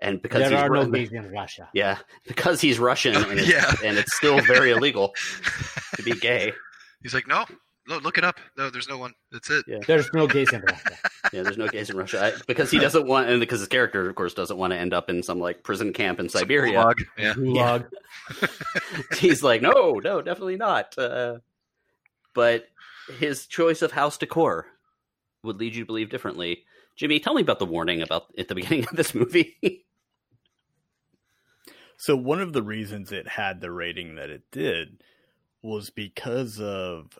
and 0.00 0.20
because 0.22 0.40
There 0.40 0.50
he's 0.50 0.58
are 0.58 0.68
no 0.70 0.86
gays 0.86 1.12
in 1.12 1.30
Russia. 1.30 1.68
yeah, 1.74 1.98
because 2.26 2.60
he's 2.60 2.78
Russian 2.78 3.14
and 3.16 3.38
it's, 3.38 3.48
Yeah. 3.52 3.72
and 3.84 3.98
it's 3.98 4.16
still 4.16 4.40
very 4.40 4.70
illegal 4.70 5.12
to 5.96 6.02
be 6.02 6.12
gay. 6.12 6.52
He's 7.02 7.14
like, 7.14 7.26
no, 7.26 7.44
no, 7.88 7.98
look 7.98 8.18
it 8.18 8.24
up. 8.24 8.38
No, 8.56 8.70
there's 8.70 8.88
no 8.88 8.98
one. 8.98 9.12
That's 9.32 9.50
it. 9.50 9.64
There's 9.86 10.08
no 10.12 10.26
gays 10.26 10.52
in 10.52 10.60
Russia. 10.60 10.90
Yeah, 11.32 11.42
there's 11.42 11.56
no 11.58 11.66
gays 11.68 11.90
in 11.90 11.96
Russia 11.96 12.22
I, 12.34 12.40
because 12.46 12.70
he 12.70 12.78
doesn't 12.78 13.06
want, 13.06 13.28
and 13.28 13.40
because 13.40 13.60
his 13.60 13.68
character, 13.68 14.08
of 14.08 14.14
course, 14.16 14.34
doesn't 14.34 14.56
want 14.56 14.72
to 14.72 14.78
end 14.78 14.92
up 14.94 15.08
in 15.10 15.22
some 15.22 15.38
like 15.40 15.62
prison 15.62 15.92
camp 15.92 16.20
in 16.20 16.28
Some 16.28 16.40
Siberia. 16.40 16.78
gulag. 16.78 16.94
Yeah. 17.18 17.34
Gulag. 17.34 17.86
He's 19.18 19.42
like, 19.42 19.62
no, 19.62 20.00
no, 20.02 20.20
definitely 20.22 20.56
not. 20.56 20.96
Uh, 20.98 21.38
but 22.34 22.66
his 23.18 23.46
choice 23.46 23.82
of 23.82 23.92
house 23.92 24.18
decor 24.18 24.66
would 25.42 25.56
lead 25.58 25.74
you 25.74 25.82
to 25.82 25.86
believe 25.86 26.10
differently. 26.10 26.64
Jimmy, 26.96 27.20
tell 27.20 27.34
me 27.34 27.42
about 27.42 27.58
the 27.58 27.66
warning 27.66 28.02
about 28.02 28.26
at 28.36 28.48
the 28.48 28.54
beginning 28.54 28.84
of 28.84 28.96
this 28.96 29.14
movie. 29.14 29.56
So 32.00 32.16
one 32.16 32.40
of 32.40 32.54
the 32.54 32.62
reasons 32.62 33.12
it 33.12 33.28
had 33.28 33.60
the 33.60 33.70
rating 33.70 34.14
that 34.14 34.30
it 34.30 34.44
did 34.50 35.02
was 35.60 35.90
because 35.90 36.58
of 36.58 37.18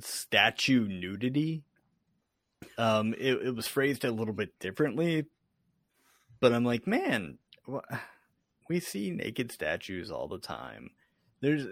statue 0.00 0.86
nudity. 0.86 1.64
Um, 2.76 3.14
it, 3.18 3.46
it 3.46 3.56
was 3.56 3.66
phrased 3.66 4.04
a 4.04 4.10
little 4.10 4.34
bit 4.34 4.58
differently, 4.58 5.24
but 6.38 6.52
I'm 6.52 6.66
like, 6.66 6.86
man, 6.86 7.38
we 8.68 8.78
see 8.78 9.10
naked 9.10 9.50
statues 9.50 10.10
all 10.10 10.28
the 10.28 10.38
time. 10.38 10.90
There's 11.40 11.64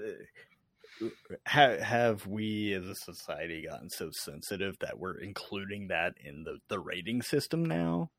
have 1.47 1.81
have 1.81 2.27
we 2.27 2.73
as 2.75 2.87
a 2.87 2.95
society 2.95 3.67
gotten 3.69 3.89
so 3.91 4.11
sensitive 4.13 4.79
that 4.81 4.99
we're 4.99 5.19
including 5.19 5.89
that 5.89 6.15
in 6.23 6.45
the 6.45 6.59
the 6.69 6.79
rating 6.79 7.23
system 7.23 7.65
now? 7.65 8.11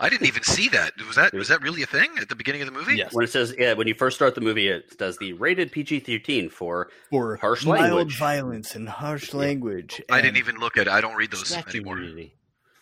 I 0.00 0.08
didn't 0.08 0.26
even 0.26 0.42
see 0.42 0.68
that. 0.70 0.92
Was 1.06 1.16
that 1.16 1.32
was 1.32 1.48
that 1.48 1.62
really 1.62 1.82
a 1.82 1.86
thing 1.86 2.10
at 2.20 2.28
the 2.28 2.34
beginning 2.34 2.62
of 2.62 2.66
the 2.66 2.72
movie? 2.72 2.96
Yes. 2.96 3.12
when 3.14 3.24
it 3.24 3.30
says, 3.30 3.54
yeah, 3.56 3.74
when 3.74 3.86
you 3.86 3.94
first 3.94 4.16
start 4.16 4.34
the 4.34 4.40
movie, 4.40 4.66
it 4.68 4.98
does 4.98 5.16
the 5.18 5.32
rated 5.34 5.70
PG 5.70 6.00
13 6.00 6.48
for 6.50 6.90
for 7.10 7.36
Harsh 7.36 7.64
mild 7.64 7.80
language. 7.80 8.18
violence 8.18 8.74
and 8.74 8.88
harsh 8.88 9.32
Yeah. 9.32 9.38
language. 9.40 10.02
I 10.10 10.20
didn't 10.20 10.38
even 10.38 10.56
look 10.58 10.76
at. 10.76 10.88
it. 10.88 10.92
I 10.92 11.00
don't 11.00 11.14
read 11.14 11.30
those 11.30 11.46
Statue 11.48 11.78
anymore. 11.78 11.96
nudity. 12.00 12.34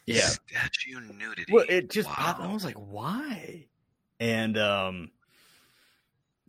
Yeah. 0.07 0.21
Statue 0.27 1.01
nudity. 1.01 1.53
Well, 1.53 1.67
it 1.69 1.91
just 1.91 2.09
Wow. 2.09 2.15
popped. 2.17 2.41
I 2.41 2.53
was 2.53 2.65
like, 2.65 2.77
why? 2.77 3.67
And 4.19 4.57
um, 4.57 5.11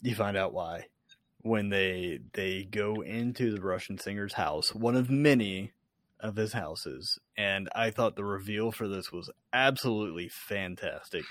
you 0.02 0.16
find 0.16 0.38
out 0.38 0.54
why 0.54 0.86
when 1.44 1.70
they 1.70 2.20
they 2.34 2.64
go 2.64 3.02
into 3.02 3.54
the 3.54 3.62
Russian 3.62 3.98
singer's 3.98 4.34
house, 4.34 4.74
one 4.74 4.96
of 4.96 5.10
many 5.10 5.74
of 6.20 6.38
his 6.38 6.54
houses, 6.54 7.20
and 7.38 7.70
I 7.76 7.92
thought 7.92 8.16
the 8.16 8.24
reveal 8.24 8.72
for 8.72 8.88
this 8.88 9.12
was 9.12 9.30
absolutely 9.52 10.30
fantastic. 10.30 11.26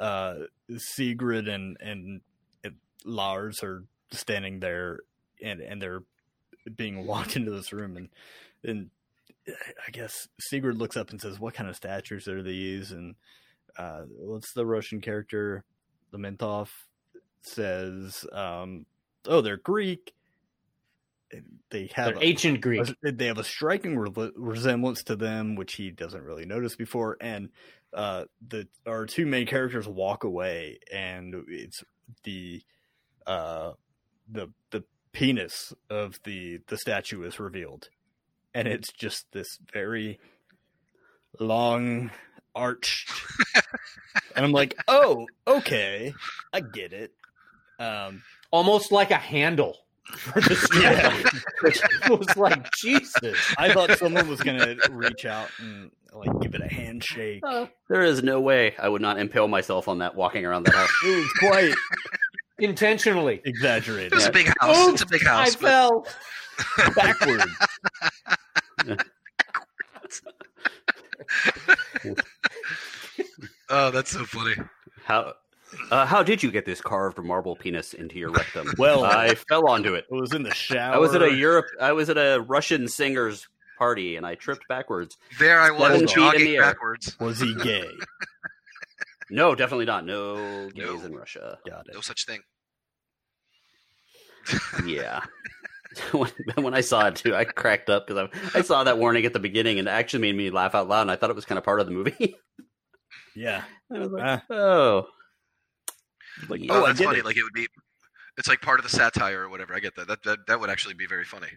Uh, 0.00 0.34
Sigrit 0.70 1.48
and, 1.48 1.76
and 1.80 2.22
and 2.64 2.76
Lars 3.04 3.62
are 3.62 3.84
standing 4.10 4.60
there, 4.60 5.00
and 5.42 5.60
and 5.60 5.80
they're 5.80 6.02
being 6.74 7.06
walked 7.06 7.36
into 7.36 7.50
this 7.50 7.72
room, 7.72 7.96
and 7.96 8.08
and 8.64 8.90
I 9.86 9.90
guess 9.92 10.28
Sigrit 10.52 10.78
looks 10.78 10.96
up 10.96 11.10
and 11.10 11.20
says, 11.20 11.38
"What 11.38 11.54
kind 11.54 11.68
of 11.68 11.76
statues 11.76 12.28
are 12.28 12.42
these?" 12.42 12.92
And 12.92 13.14
uh, 13.76 14.04
what's 14.08 14.54
the 14.54 14.64
Russian 14.66 15.02
character? 15.02 15.64
Lemtov 16.14 16.68
says, 17.42 18.24
um, 18.32 18.86
"Oh, 19.28 19.40
they're 19.40 19.56
Greek." 19.58 20.12
They 21.70 21.90
have 21.94 22.06
They're 22.14 22.22
a- 22.22 22.24
ancient 22.26 22.62
Greek. 22.62 22.88
a- 23.04 23.12
they 23.12 23.26
have 23.26 23.36
a 23.38 23.44
striking 23.44 23.98
re- 23.98 24.32
resemblance 24.34 25.02
to 25.04 25.16
them, 25.16 25.54
which 25.56 25.74
he 25.74 25.90
doesn't 25.90 26.22
really 26.22 26.46
notice 26.46 26.74
before. 26.74 27.18
And 27.20 27.50
uh, 27.92 28.24
the 28.46 28.66
our 28.86 29.04
two 29.06 29.26
main 29.26 29.46
characters 29.46 29.86
walk 29.86 30.24
away, 30.24 30.78
and 30.90 31.34
it's 31.48 31.84
the 32.24 32.62
uh, 33.26 33.72
the 34.30 34.48
the 34.70 34.84
penis 35.12 35.74
of 35.90 36.18
the 36.24 36.60
the 36.68 36.78
statue 36.78 37.22
is 37.24 37.38
revealed, 37.38 37.88
and 38.54 38.66
it's 38.66 38.90
just 38.92 39.30
this 39.32 39.58
very 39.72 40.18
long 41.38 42.10
arched. 42.54 43.10
and 44.34 44.44
I'm 44.46 44.52
like, 44.52 44.74
oh, 44.88 45.26
okay, 45.46 46.14
I 46.52 46.60
get 46.60 46.92
it. 46.94 47.12
Um, 47.78 48.22
Almost 48.50 48.92
like 48.92 49.10
a 49.10 49.16
handle 49.16 49.76
for 50.16 50.40
the 50.40 50.54
statue. 50.56 51.28
it 52.12 52.18
was 52.18 52.36
like 52.36 52.70
Jesus. 52.72 53.38
I 53.58 53.72
thought 53.72 53.98
someone 53.98 54.28
was 54.28 54.40
gonna 54.40 54.76
reach 54.90 55.24
out 55.26 55.48
and 55.58 55.90
like 56.14 56.30
give 56.40 56.54
it 56.54 56.62
a 56.62 56.68
handshake. 56.68 57.42
Oh. 57.44 57.68
There 57.90 58.02
is 58.02 58.22
no 58.22 58.40
way 58.40 58.74
I 58.78 58.88
would 58.88 59.02
not 59.02 59.18
impale 59.18 59.48
myself 59.48 59.86
on 59.88 59.98
that 59.98 60.14
walking 60.14 60.44
around 60.46 60.64
that 60.66 60.74
house. 60.74 60.90
It 61.04 61.16
was 61.16 61.32
quite 61.38 61.74
Intentionally. 62.58 63.40
exaggerated. 63.44 64.14
It's 64.14 64.26
a 64.26 64.32
big 64.32 64.46
house. 64.60 64.88
It's 64.94 65.02
a 65.02 65.06
big 65.06 65.24
I 65.26 65.44
house. 65.44 65.56
but- 65.56 65.68
fell. 65.68 66.06
Backward. 66.96 67.42
oh, 73.70 73.90
that's 73.90 74.10
so 74.10 74.24
funny. 74.24 74.54
How 75.04 75.34
uh, 75.90 76.06
how 76.06 76.22
did 76.22 76.42
you 76.42 76.50
get 76.50 76.64
this 76.66 76.80
carved 76.80 77.18
marble 77.18 77.56
penis 77.56 77.94
into 77.94 78.18
your 78.18 78.30
rectum? 78.30 78.72
Well, 78.78 79.04
I 79.04 79.34
fell 79.34 79.68
onto 79.68 79.94
it. 79.94 80.04
It 80.10 80.14
was 80.14 80.32
in 80.32 80.42
the 80.42 80.54
shower. 80.54 80.94
I 80.94 80.98
was 80.98 81.14
at 81.14 81.22
a 81.22 81.32
Europe. 81.32 81.66
I 81.80 81.92
was 81.92 82.08
at 82.10 82.16
a 82.18 82.40
Russian 82.40 82.88
singer's 82.88 83.46
party, 83.78 84.16
and 84.16 84.26
I 84.26 84.34
tripped 84.34 84.66
backwards. 84.68 85.16
There 85.38 85.60
I 85.60 85.70
was 85.70 85.90
feet 85.92 86.00
in 86.00 86.06
the 86.06 86.12
jogging 86.12 86.48
air. 86.56 86.62
backwards. 86.62 87.16
Was 87.20 87.40
he 87.40 87.54
gay? 87.54 87.88
No, 89.30 89.54
definitely 89.54 89.84
not. 89.84 90.06
No 90.06 90.70
gays 90.70 90.86
No. 90.86 91.04
in 91.04 91.14
Russia. 91.14 91.58
Got 91.68 91.86
it. 91.88 91.92
No 91.94 92.00
such 92.00 92.24
thing. 92.24 92.40
Yeah. 94.86 95.20
when, 96.12 96.30
when 96.54 96.74
I 96.74 96.80
saw 96.80 97.06
it 97.08 97.16
too, 97.16 97.34
I 97.34 97.44
cracked 97.44 97.90
up 97.90 98.06
because 98.06 98.28
I, 98.54 98.58
I 98.58 98.62
saw 98.62 98.84
that 98.84 98.96
warning 98.98 99.26
at 99.26 99.32
the 99.34 99.38
beginning, 99.38 99.78
and 99.78 99.86
it 99.88 99.90
actually 99.90 100.20
made 100.20 100.34
me 100.36 100.48
laugh 100.50 100.74
out 100.74 100.88
loud. 100.88 101.02
And 101.02 101.10
I 101.10 101.16
thought 101.16 101.28
it 101.30 101.36
was 101.36 101.44
kind 101.44 101.58
of 101.58 101.64
part 101.64 101.80
of 101.80 101.86
the 101.86 101.92
movie. 101.92 102.36
Yeah. 103.36 103.62
I 103.94 103.98
was 103.98 104.10
like, 104.10 104.22
Ah. 104.24 104.42
oh, 104.50 105.06
Like, 106.48 106.60
Yeah. 106.62 106.72
Oh, 106.74 106.80
oh, 106.80 106.84
I 106.84 106.88
that's 106.88 106.98
get 107.00 107.06
funny. 107.06 107.18
it. 107.20 107.24
Like 107.24 107.36
it 107.36 107.42
would 107.42 107.52
be. 107.52 107.66
It's 108.36 108.48
like 108.48 108.60
part 108.60 108.78
of 108.78 108.84
the 108.84 108.90
satire 108.90 109.42
or 109.42 109.48
whatever. 109.48 109.74
I 109.74 109.80
get 109.80 109.94
that. 109.96 110.06
That 110.08 110.22
that, 110.22 110.38
that 110.46 110.60
would 110.60 110.70
actually 110.70 110.94
be 110.94 111.06
very 111.06 111.24
funny. 111.24 111.48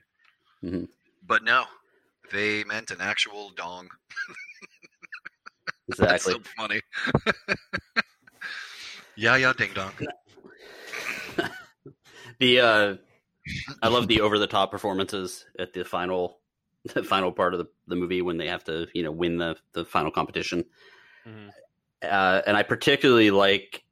Mhm. 0.63 0.87
But 1.27 1.43
no, 1.43 1.65
they 2.31 2.63
meant 2.63 2.91
an 2.91 3.01
actual 3.01 3.51
dong. 3.51 3.87
exactly. 5.89 6.33
That's 6.33 6.47
so 6.47 6.51
funny. 6.57 6.81
yeah, 9.15 9.35
yeah, 9.35 9.53
ding 9.53 9.71
dong. 9.73 9.91
The 12.39 12.59
uh, 12.59 12.95
I 13.83 13.87
love 13.87 14.07
the 14.07 14.21
over 14.21 14.39
the 14.39 14.47
top 14.47 14.71
performances 14.71 15.45
at 15.59 15.73
the 15.73 15.83
final, 15.83 16.39
the 16.93 17.03
final 17.03 17.31
part 17.31 17.53
of 17.53 17.59
the, 17.59 17.67
the 17.87 17.95
movie 17.95 18.21
when 18.21 18.37
they 18.37 18.47
have 18.47 18.63
to 18.65 18.87
you 18.93 19.03
know 19.03 19.11
win 19.11 19.37
the 19.37 19.55
the 19.73 19.85
final 19.85 20.11
competition. 20.11 20.65
Mhm. 21.27 21.49
uh, 22.03 22.41
and 22.47 22.57
I 22.57 22.63
particularly 22.63 23.29
like 23.29 23.83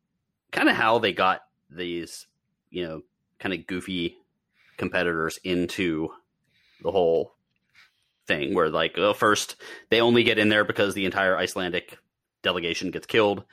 kind 0.51 0.69
of 0.69 0.75
how 0.75 0.99
they 0.99 1.13
got 1.13 1.41
these, 1.69 2.27
you 2.69 2.85
know, 2.85 3.01
kind 3.39 3.53
of 3.53 3.67
goofy 3.67 4.17
competitors 4.77 5.39
into 5.43 6.09
the 6.81 6.91
whole 6.91 7.33
thing. 8.27 8.53
Where 8.53 8.69
like, 8.69 8.95
well, 8.97 9.13
first 9.13 9.55
they 9.89 10.01
only 10.01 10.23
get 10.23 10.39
in 10.39 10.49
there 10.49 10.63
because 10.63 10.93
the 10.93 11.05
entire 11.05 11.37
Icelandic 11.37 11.97
delegation 12.41 12.91
gets 12.91 13.05
killed, 13.05 13.43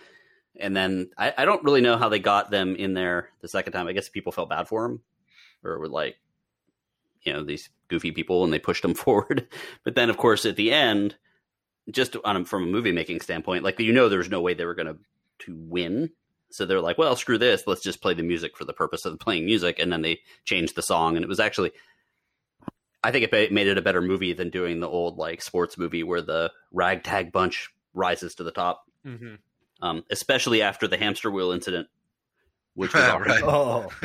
and 0.58 0.76
then 0.76 1.10
I, 1.16 1.34
I 1.38 1.44
don't 1.44 1.64
really 1.64 1.80
know 1.80 1.96
how 1.96 2.08
they 2.08 2.18
got 2.18 2.50
them 2.50 2.76
in 2.76 2.94
there 2.94 3.30
the 3.40 3.48
second 3.48 3.72
time. 3.72 3.88
I 3.88 3.92
guess 3.92 4.08
people 4.08 4.32
felt 4.32 4.50
bad 4.50 4.68
for 4.68 4.86
them, 4.86 5.02
or 5.64 5.78
were 5.78 5.88
like, 5.88 6.16
you 7.22 7.32
know, 7.32 7.44
these 7.44 7.68
goofy 7.88 8.12
people, 8.12 8.44
and 8.44 8.52
they 8.52 8.58
pushed 8.58 8.82
them 8.82 8.94
forward. 8.94 9.48
But 9.84 9.94
then, 9.94 10.10
of 10.10 10.16
course, 10.16 10.46
at 10.46 10.56
the 10.56 10.72
end 10.72 11.16
just 11.90 12.16
on 12.24 12.44
from 12.44 12.64
a 12.64 12.66
movie 12.66 12.92
making 12.92 13.20
standpoint, 13.20 13.64
like 13.64 13.78
you 13.78 13.92
know, 13.92 14.08
there's 14.08 14.30
no 14.30 14.40
way 14.40 14.54
they 14.54 14.64
were 14.64 14.74
going 14.74 14.86
to 14.86 14.98
to 15.40 15.56
win. 15.56 16.10
So 16.50 16.64
they're 16.64 16.80
like, 16.80 16.98
well, 16.98 17.16
screw 17.16 17.38
this. 17.38 17.64
Let's 17.66 17.82
just 17.82 18.00
play 18.00 18.14
the 18.14 18.22
music 18.22 18.56
for 18.56 18.64
the 18.64 18.72
purpose 18.72 19.04
of 19.04 19.18
playing 19.18 19.44
music, 19.46 19.78
and 19.78 19.92
then 19.92 20.02
they 20.02 20.20
changed 20.44 20.74
the 20.76 20.82
song, 20.82 21.16
and 21.16 21.24
it 21.24 21.28
was 21.28 21.40
actually, 21.40 21.72
I 23.02 23.10
think 23.12 23.30
it 23.30 23.52
made 23.52 23.66
it 23.66 23.78
a 23.78 23.82
better 23.82 24.00
movie 24.02 24.32
than 24.32 24.50
doing 24.50 24.80
the 24.80 24.88
old 24.88 25.18
like 25.18 25.42
sports 25.42 25.76
movie 25.78 26.02
where 26.02 26.22
the 26.22 26.52
ragtag 26.72 27.32
bunch 27.32 27.70
rises 27.94 28.34
to 28.36 28.44
the 28.44 28.52
top. 28.52 28.84
Mhm. 29.04 29.38
Um, 29.82 30.04
especially 30.10 30.62
after 30.62 30.88
the 30.88 30.96
hamster 30.96 31.30
wheel 31.30 31.52
incident, 31.52 31.88
which 32.74 32.94
was 32.94 33.02
awesome. 33.08 33.22
Right. 33.22 33.42
Oh. 33.42 33.90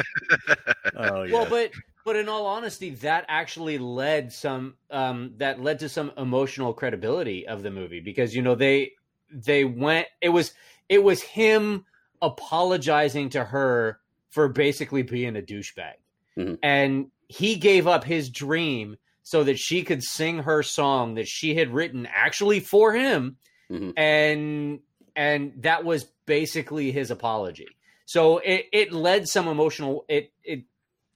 Oh, 0.94 1.24
yeah. 1.24 1.34
Well, 1.34 1.50
but 1.50 1.72
but 2.04 2.16
in 2.16 2.28
all 2.28 2.46
honesty, 2.46 2.90
that 2.92 3.26
actually 3.28 3.78
led 3.78 4.34
some 4.34 4.76
um, 4.90 5.34
that 5.38 5.62
led 5.62 5.80
to 5.80 5.90
some 5.90 6.12
emotional 6.18 6.74
credibility 6.74 7.48
of 7.48 7.64
the 7.64 7.72
movie 7.72 8.02
because 8.02 8.36
you 8.36 8.42
know 8.42 8.56
they 8.56 8.92
they 9.32 9.64
went 9.64 10.08
it 10.22 10.30
was 10.30 10.54
it 10.90 11.02
was 11.02 11.22
him 11.22 11.86
apologizing 12.22 13.30
to 13.30 13.44
her 13.44 14.00
for 14.30 14.48
basically 14.48 15.02
being 15.04 15.36
a 15.36 15.42
douchebag, 15.42 15.96
Mhm. 16.38 16.60
and 16.64 17.12
he 17.28 17.56
gave 17.56 17.88
up 17.88 18.04
his 18.04 18.30
dream 18.30 18.98
so 19.24 19.44
that 19.44 19.58
she 19.60 19.84
could 19.84 20.04
sing 20.04 20.40
her 20.40 20.64
song 20.64 21.16
that 21.16 21.28
she 21.28 21.56
had 21.56 21.74
written 21.74 22.06
actually 22.08 22.60
for 22.60 22.94
him, 22.94 23.38
Mhm. 23.70 23.94
and 23.98 24.80
and 25.16 25.54
that 25.64 25.84
was 25.84 26.06
basically 26.26 26.92
his 26.92 27.12
apology. 27.12 27.68
So 28.06 28.38
it, 28.40 28.68
it 28.72 28.92
led 28.94 29.28
some 29.28 29.48
emotional 29.48 30.06
it 30.08 30.32
it 30.44 30.64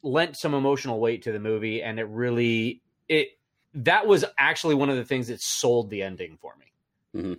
lent 0.02 0.38
some 0.38 0.54
emotional 0.54 1.00
weight 1.00 1.24
to 1.24 1.32
the 1.32 1.40
movie 1.40 1.82
and 1.82 2.00
it 2.00 2.04
really 2.06 2.82
it 3.10 3.30
that 3.74 4.06
was 4.08 4.24
actually 4.38 4.76
one 4.76 4.90
of 4.90 4.96
the 4.98 5.04
things 5.06 5.28
that 5.28 5.42
sold 5.42 5.90
the 5.90 6.02
ending 6.04 6.38
for 6.38 6.54
me. 6.58 7.38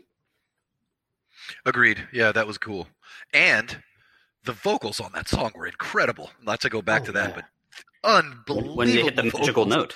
Agreed. 1.65 2.07
Yeah, 2.13 2.33
that 2.33 2.47
was 2.47 2.59
cool. 2.59 2.89
And 3.37 3.83
the 4.45 4.53
vocals 4.53 4.99
on 4.99 5.13
that 5.13 5.29
song 5.29 5.53
were 5.55 5.67
incredible. 5.67 6.31
Not 6.43 6.61
to 6.63 6.71
go 6.71 6.81
back 6.81 7.03
Oh, 7.03 7.07
to 7.07 7.13
that, 7.13 7.29
yeah. 7.31 7.35
but 7.37 7.45
unbelievable. 8.11 8.77
when 8.77 8.89
they 8.89 9.03
hit 9.03 9.17
the 9.17 9.25
magical 9.25 9.67
note. 9.67 9.95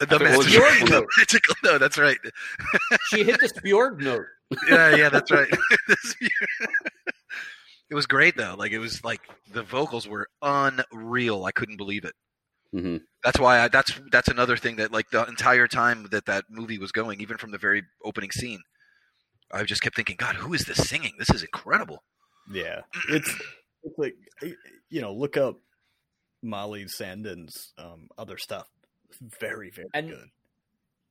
The 0.00 0.04
After 0.12 0.16
it 0.16 0.22
magical, 0.28 0.50
Bjork 0.52 0.78
the 0.80 0.90
note. 0.90 1.06
magical 1.16 1.54
note. 1.64 1.78
That's 1.78 1.96
right. 1.98 2.18
She 3.08 3.24
hit 3.24 3.40
the 3.40 3.48
Spjord 3.48 4.00
note. 4.00 4.26
Yeah, 4.70 4.94
yeah, 4.94 5.08
that's 5.08 5.30
right. 5.32 5.48
it 7.90 7.94
was 7.94 8.06
great 8.06 8.36
though. 8.36 8.54
Like 8.58 8.72
it 8.72 8.78
was 8.78 9.02
like 9.04 9.20
the 9.52 9.62
vocals 9.62 10.06
were 10.06 10.28
unreal. 10.42 11.44
I 11.44 11.52
couldn't 11.52 11.78
believe 11.78 12.04
it. 12.04 12.12
hmm 12.72 12.98
That's 13.24 13.38
why 13.40 13.60
I, 13.60 13.68
that's 13.68 13.98
that's 14.12 14.28
another 14.28 14.56
thing 14.56 14.76
that 14.76 14.92
like 14.92 15.10
the 15.10 15.24
entire 15.24 15.66
time 15.66 16.06
that 16.10 16.26
that 16.26 16.44
movie 16.50 16.78
was 16.78 16.92
going, 16.92 17.20
even 17.20 17.38
from 17.38 17.50
the 17.50 17.58
very 17.58 17.82
opening 18.04 18.30
scene, 18.30 18.60
I 19.52 19.62
just 19.64 19.82
kept 19.82 19.96
thinking, 19.96 20.16
God, 20.18 20.36
who 20.36 20.52
is 20.54 20.64
this 20.64 20.88
singing? 20.88 21.14
This 21.18 21.30
is 21.30 21.42
incredible. 21.42 22.02
Yeah. 22.52 22.82
It's, 23.10 23.28
it's 23.82 23.98
like, 23.98 24.14
you 24.88 25.00
know, 25.00 25.12
look 25.12 25.36
up 25.36 25.58
Molly 26.42 26.84
Sandén's 26.84 27.72
um, 27.78 28.08
other 28.18 28.38
stuff. 28.38 28.66
Very, 29.40 29.70
very 29.70 29.88
And- 29.94 30.10
good. 30.10 30.28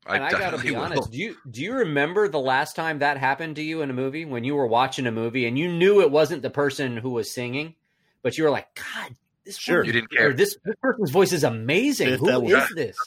And 0.07 0.23
I 0.23 0.29
gotta 0.29 0.43
definitely 0.43 0.69
be 0.69 0.75
will. 0.75 0.83
honest, 0.83 1.11
do 1.11 1.17
you 1.17 1.36
do 1.49 1.63
you 1.63 1.73
remember 1.73 2.27
the 2.27 2.38
last 2.39 2.75
time 2.75 2.99
that 2.99 3.17
happened 3.17 3.55
to 3.55 3.63
you 3.63 3.81
in 3.81 3.89
a 3.89 3.93
movie 3.93 4.23
when 4.23 4.43
you 4.43 4.53
were 4.53 4.67
watching 4.67 5.07
a 5.07 5.11
movie 5.11 5.47
and 5.47 5.57
you 5.57 5.67
knew 5.67 5.99
it 6.01 6.11
wasn't 6.11 6.43
the 6.43 6.51
person 6.51 6.95
who 6.95 7.09
was 7.09 7.33
singing, 7.33 7.73
but 8.21 8.38
you 8.38 8.43
were 8.43 8.51
like, 8.51 8.67
God, 8.75 9.15
this 9.45 9.57
Sure. 9.57 9.77
woman- 9.77 9.88
You 9.88 9.93
didn't 9.93 10.13
or 10.13 10.17
care. 10.17 10.33
this, 10.33 10.57
this 10.63 10.75
person's 10.79 11.09
voice 11.09 11.33
is 11.33 11.43
amazing. 11.43 12.07
Fifth 12.09 12.19
Who 12.19 12.29
Element. 12.29 12.53
is 12.69 12.75
this? 12.75 12.97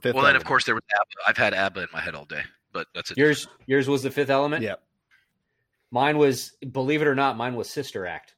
Fifth 0.00 0.14
Well, 0.14 0.24
then 0.24 0.34
of 0.34 0.44
course 0.44 0.64
there 0.64 0.74
was 0.74 0.82
ABBA. 0.92 1.28
I've 1.28 1.36
had 1.36 1.54
ABBA 1.54 1.80
in 1.82 1.88
my 1.92 2.00
head 2.00 2.16
all 2.16 2.24
day, 2.24 2.42
but 2.72 2.88
that's 2.92 3.12
it. 3.12 3.18
Yours 3.18 3.46
yours 3.66 3.88
was 3.88 4.02
the 4.02 4.10
Fifth 4.10 4.30
Element. 4.30 4.64
Yeah. 4.64 4.74
Mine 5.90 6.18
was, 6.18 6.52
believe 6.70 7.00
it 7.02 7.08
or 7.08 7.14
not, 7.14 7.36
mine 7.36 7.54
was 7.54 7.70
Sister 7.70 8.06
Act. 8.06 8.34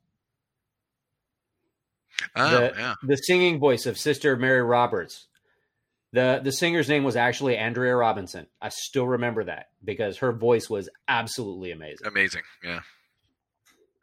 oh, 2.37 2.51
the- 2.51 2.73
yeah. 2.77 2.95
The 3.03 3.17
singing 3.17 3.59
voice 3.59 3.87
of 3.87 3.99
Sister 3.99 4.37
Mary 4.37 4.63
Roberts. 4.63 5.27
The 6.13 6.41
the 6.43 6.51
singer's 6.51 6.89
name 6.89 7.05
was 7.05 7.15
actually 7.15 7.57
Andrea 7.57 7.95
Robinson. 7.95 8.47
I 8.61 8.71
still 8.71 9.07
remember 9.07 9.45
that 9.45 9.69
because 9.85 10.19
her 10.19 10.33
voice 10.33 10.69
was 10.69 10.89
absolutely 11.07 11.71
amazing. 11.71 12.05
Amazing. 12.05 12.43
Yeah. 12.65 12.81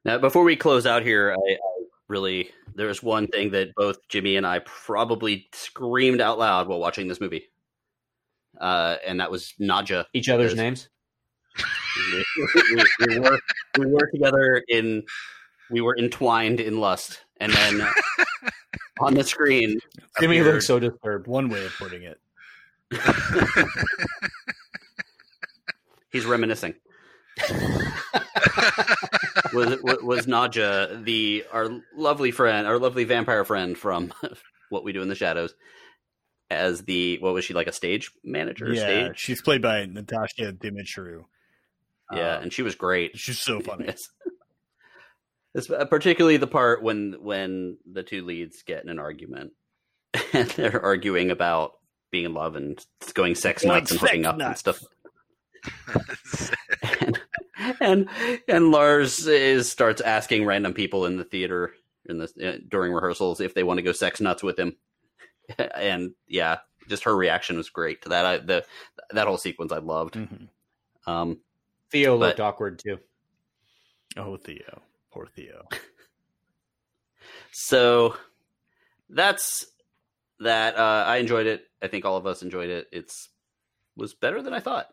Now, 0.05 0.17
before 0.17 0.43
we 0.45 0.55
close 0.55 0.85
out 0.85 1.03
here, 1.03 1.33
I, 1.37 1.51
I 1.51 1.57
really 2.07 2.49
there's 2.75 3.03
one 3.03 3.27
thing 3.27 3.51
that 3.51 3.75
both 3.75 3.97
Jimmy 4.07 4.37
and 4.37 4.47
I 4.47 4.59
probably 4.59 5.49
screamed 5.51 6.21
out 6.21 6.39
loud 6.39 6.69
while 6.69 6.79
watching 6.79 7.09
this 7.09 7.19
movie, 7.19 7.49
uh, 8.59 8.95
and 9.05 9.19
that 9.19 9.29
was 9.29 9.53
Nadja. 9.59 10.05
Each 10.13 10.29
other's 10.29 10.51
Yes. 10.53 10.57
names. 10.57 10.89
we, 12.13 12.23
we- 12.75 12.83
we 13.07 13.19
were 13.19 13.39
we 13.77 13.85
were 13.85 14.07
together 14.11 14.63
in 14.67 15.03
we 15.69 15.81
were 15.81 15.97
entwined 15.97 16.59
in 16.59 16.79
lust, 16.79 17.21
and 17.39 17.51
then 17.53 17.87
on 19.01 19.13
the 19.13 19.23
screen, 19.23 19.79
Jimmy 20.19 20.41
Weird. 20.41 20.55
looks 20.55 20.67
so 20.67 20.79
disturbed. 20.79 21.27
One 21.27 21.49
way 21.49 21.65
of 21.65 21.73
putting 21.77 22.03
it. 22.03 22.19
he's 26.11 26.25
reminiscing. 26.25 26.73
was 29.53 29.77
was, 29.83 29.97
was 30.03 30.25
Nadja 30.25 31.03
the 31.03 31.43
our 31.51 31.69
lovely 31.95 32.31
friend, 32.31 32.67
our 32.67 32.79
lovely 32.79 33.03
vampire 33.03 33.43
friend 33.43 33.77
from 33.77 34.13
What 34.69 34.83
We 34.83 34.91
Do 34.93 35.01
in 35.01 35.07
the 35.07 35.15
Shadows, 35.15 35.53
as 36.49 36.83
the 36.83 37.17
what 37.19 37.33
was 37.33 37.45
she 37.45 37.53
like 37.53 37.67
a 37.67 37.71
stage 37.73 38.11
manager? 38.23 38.73
yeah, 38.73 38.81
stage, 38.81 39.19
she's 39.19 39.41
played 39.41 39.61
by 39.61 39.85
Natasia 39.85 40.53
Demetriou. 40.57 41.25
Yeah, 42.11 42.37
Um, 42.37 42.43
and 42.43 42.53
she 42.53 42.61
was 42.61 42.75
great. 42.75 43.17
she's 43.17 43.39
so 43.39 43.59
funny. 43.61 43.93
It's 45.53 45.69
uh, 45.69 45.85
particularly 45.85 46.37
the 46.37 46.47
part 46.47 46.83
when 46.83 47.15
when 47.19 47.77
the 47.91 48.03
two 48.03 48.23
leads 48.25 48.61
get 48.63 48.83
in 48.83 48.89
an 48.89 48.99
argument 48.99 49.53
and 50.33 50.49
they're 50.51 50.83
arguing 50.83 51.31
about 51.31 51.73
being 52.11 52.25
in 52.25 52.33
love 52.33 52.55
and 52.55 52.83
going 53.13 53.35
sex 53.35 53.63
Going 53.63 53.79
nuts 53.79 53.91
and 53.91 53.99
sex 53.99 54.11
hooking 54.11 54.25
up 54.25 54.39
and 54.39 54.57
stuff. 54.57 54.79
and, 57.01 57.19
and 57.81 58.09
and 58.47 58.71
Lars 58.71 59.25
is 59.27 59.69
starts 59.71 60.01
asking 60.01 60.45
random 60.45 60.73
people 60.73 61.05
in 61.05 61.17
the 61.17 61.23
theater 61.23 61.73
in 62.05 62.19
the 62.19 62.25
uh, 62.41 62.57
during 62.69 62.93
rehearsals 62.93 63.41
if 63.41 63.53
they 63.53 63.63
want 63.63 63.77
to 63.79 63.83
go 63.83 63.91
sex 63.91 64.21
nuts 64.21 64.43
with 64.43 64.57
him. 64.57 64.75
And 65.57 66.11
yeah, 66.27 66.57
just 66.87 67.05
her 67.05 67.15
reaction 67.15 67.57
was 67.57 67.69
great 67.69 68.01
to 68.03 68.09
that. 68.09 68.25
I 68.25 68.37
the 68.37 68.65
that 69.11 69.27
whole 69.27 69.37
sequence 69.37 69.71
I 69.71 69.79
loved. 69.79 70.13
Mhm. 70.15 70.47
Um, 71.07 71.39
Theo 71.91 72.17
But- 72.17 72.25
looked 72.27 72.39
awkward 72.39 72.79
too. 72.79 72.99
Oh, 74.15 74.35
Theo, 74.37 74.81
poor 75.11 75.27
Theo. 75.27 75.67
so 77.51 78.15
that's 79.09 79.65
that. 80.39 80.75
Uh, 80.77 81.03
I 81.07 81.17
enjoyed 81.17 81.47
it. 81.47 81.65
I 81.81 81.87
think 81.87 82.05
all 82.05 82.17
of 82.17 82.25
us 82.25 82.41
enjoyed 82.41 82.69
it. 82.69 82.87
It's 82.91 83.29
was 83.95 84.13
better 84.13 84.41
than 84.41 84.53
I 84.53 84.59
thought. 84.59 84.87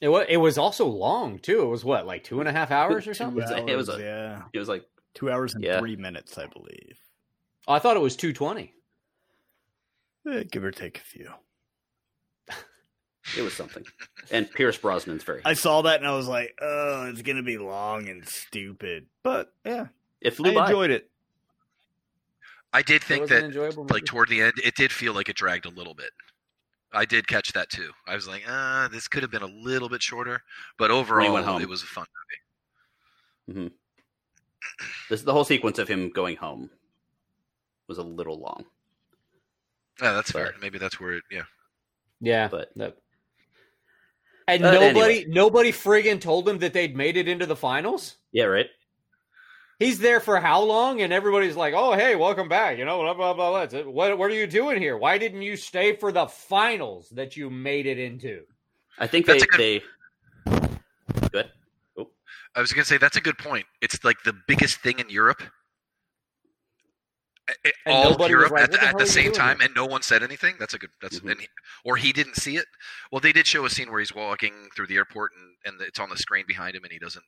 It 0.00 0.08
was. 0.08 0.26
It 0.28 0.36
was 0.36 0.58
also 0.58 0.86
long 0.86 1.38
too. 1.38 1.62
It 1.62 1.66
was 1.66 1.84
what, 1.84 2.06
like 2.06 2.24
two 2.24 2.40
and 2.40 2.48
a 2.48 2.52
half 2.52 2.70
hours 2.70 3.06
or 3.06 3.14
something? 3.14 3.42
It 3.42 3.50
was- 3.50 3.70
it 3.70 3.76
was 3.76 3.88
a- 3.88 4.00
yeah, 4.00 4.42
It 4.52 4.58
was 4.58 4.68
like 4.68 4.84
two 5.14 5.30
hours 5.30 5.54
and 5.54 5.62
Yeah. 5.64 5.78
three 5.78 5.96
minutes, 5.96 6.38
I 6.38 6.46
believe. 6.46 6.98
Oh, 7.68 7.74
I 7.74 7.78
thought 7.78 7.96
it 7.96 8.00
was 8.00 8.16
two 8.16 8.32
twenty. 8.32 8.74
Eh, 10.28 10.44
give 10.50 10.62
or 10.64 10.70
take 10.70 10.98
a 10.98 11.02
few. 11.02 11.32
It 13.36 13.42
was 13.42 13.54
something. 13.54 13.84
And 14.30 14.50
Pierce 14.50 14.78
Brosnan's 14.78 15.24
very. 15.24 15.40
I 15.44 15.54
saw 15.54 15.82
that 15.82 15.98
and 16.00 16.06
I 16.06 16.14
was 16.14 16.28
like, 16.28 16.54
"Oh, 16.60 17.06
it's 17.10 17.22
gonna 17.22 17.42
be 17.42 17.58
long 17.58 18.08
and 18.08 18.26
stupid," 18.28 19.06
but 19.22 19.52
yeah, 19.64 19.86
it 20.20 20.34
flew 20.34 20.50
I 20.50 20.54
by. 20.54 20.64
enjoyed 20.66 20.90
it. 20.90 21.10
I 22.72 22.82
did 22.82 23.02
think 23.04 23.28
that 23.28 23.54
like 23.90 24.04
toward 24.06 24.28
the 24.28 24.40
end, 24.40 24.54
it 24.64 24.74
did 24.74 24.92
feel 24.92 25.12
like 25.12 25.28
it 25.28 25.36
dragged 25.36 25.66
a 25.66 25.70
little 25.70 25.94
bit. 25.94 26.10
I 26.92 27.04
did 27.04 27.26
catch 27.26 27.52
that 27.52 27.70
too. 27.70 27.90
I 28.06 28.14
was 28.14 28.26
like, 28.28 28.44
ah, 28.48 28.88
this 28.90 29.08
could 29.08 29.22
have 29.22 29.30
been 29.30 29.42
a 29.42 29.46
little 29.46 29.88
bit 29.88 30.02
shorter, 30.02 30.42
but 30.78 30.90
overall, 30.90 31.32
went 31.32 31.46
home. 31.46 31.60
it 31.62 31.68
was 31.68 31.82
a 31.82 31.86
fun 31.86 32.06
movie. 33.48 33.60
Mm-hmm. 33.60 33.74
This 35.10 35.22
the 35.22 35.32
whole 35.32 35.44
sequence 35.44 35.78
of 35.78 35.88
him 35.88 36.10
going 36.10 36.36
home 36.36 36.70
was 37.88 37.98
a 37.98 38.02
little 38.02 38.38
long, 38.38 38.64
Yeah, 40.00 40.12
that's 40.12 40.30
fair. 40.30 40.54
Maybe 40.60 40.78
that's 40.78 40.98
where 41.00 41.12
it. 41.14 41.24
Yeah, 41.30 41.42
yeah, 42.20 42.48
but 42.48 42.70
that- 42.76 42.96
and 44.54 44.62
But 44.62 44.72
nobody, 44.72 45.14
anyway. 45.20 45.24
nobody 45.28 45.72
friggin' 45.72 46.20
told 46.20 46.48
him 46.48 46.58
that 46.58 46.72
they'd 46.72 46.96
made 46.96 47.16
it 47.16 47.28
into 47.28 47.46
the 47.46 47.56
finals. 47.56 48.16
yeah, 48.32 48.44
right. 48.44 48.66
He's 49.78 49.98
there 49.98 50.20
for 50.20 50.38
how 50.38 50.62
long? 50.62 51.00
And 51.00 51.12
everybody's 51.12 51.56
like, 51.56 51.74
"Oh, 51.76 51.92
hey, 51.94 52.14
welcome 52.14 52.48
back." 52.48 52.78
You 52.78 52.84
know, 52.84 52.98
blah 53.02 53.14
blah 53.14 53.34
blah. 53.34 53.66
blah. 53.66 53.80
Uh, 53.80 53.82
what 53.84 54.16
what 54.16 54.30
are 54.30 54.34
you 54.34 54.46
doing 54.46 54.80
here? 54.80 54.96
Why 54.96 55.18
didn't 55.18 55.42
you 55.42 55.56
stay 55.56 55.96
for 55.96 56.12
the 56.12 56.26
finals 56.26 57.08
that 57.10 57.36
you 57.36 57.50
made 57.50 57.86
it 57.86 57.98
into? 57.98 58.42
I 58.98 59.08
think 59.08 59.26
That's 59.26 59.42
a 59.42 59.46
good- 59.46 59.58
they. 59.60 59.82
Good. 61.32 61.50
Oh. 61.98 62.10
I 62.54 62.60
was 62.60 62.72
gonna 62.72 62.84
say 62.84 62.96
that's 62.98 63.16
a 63.16 63.20
good 63.20 63.38
point. 63.38 63.66
It's 63.80 64.04
like 64.04 64.22
the 64.24 64.34
biggest 64.46 64.78
thing 64.80 65.00
in 65.00 65.10
Europe. 65.10 65.42
I- 67.48 67.54
I- 67.86 67.90
all 67.90 68.10
nobody 68.10 68.30
Europe 68.30 68.52
like, 68.52 68.62
at, 68.64 68.70
the 68.72 68.78
the, 68.78 68.84
at 68.84 68.98
the 68.98 69.06
same 69.06 69.32
time, 69.32 69.58
here?" 69.58 69.66
and 69.66 69.74
no 69.74 69.84
one 69.86 70.02
said 70.02 70.22
anything. 70.22 70.54
That's 70.58 70.74
a 70.74 70.78
good. 70.78 70.90
That's 71.00 71.20
Mhm. 71.20 71.30
and 71.32 71.40
he, 71.40 71.48
or 71.84 71.96
he 71.96 72.12
didn't 72.12 72.36
see 72.36 72.56
it. 72.56 72.66
Well, 73.10 73.20
they 73.20 73.32
did 73.32 73.46
show 73.46 73.64
a 73.64 73.70
scene 73.70 73.90
where 73.90 73.98
he's 74.00 74.14
walking 74.14 74.68
through 74.76 74.86
the 74.86 74.96
airport 74.96 75.32
and, 75.36 75.56
and 75.74 75.86
it's 75.86 75.98
on 75.98 76.08
the 76.10 76.16
screen 76.16 76.44
behind 76.46 76.76
him, 76.76 76.84
and 76.84 76.92
he 76.92 76.98
doesn't 76.98 77.24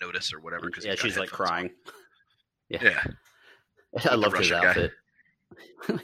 notice 0.00 0.32
or 0.32 0.40
whatever. 0.40 0.66
Because 0.66 0.84
Yeah, 0.84 0.94
she's 0.96 1.16
like 1.18 1.30
crying. 1.30 1.70
Yeah, 2.68 2.82
yeah. 2.82 3.02
I 4.10 4.14
loved 4.16 4.36
his 4.38 4.50
Russian 4.50 4.62
guy. 4.62 4.68
outfit. 4.70 4.92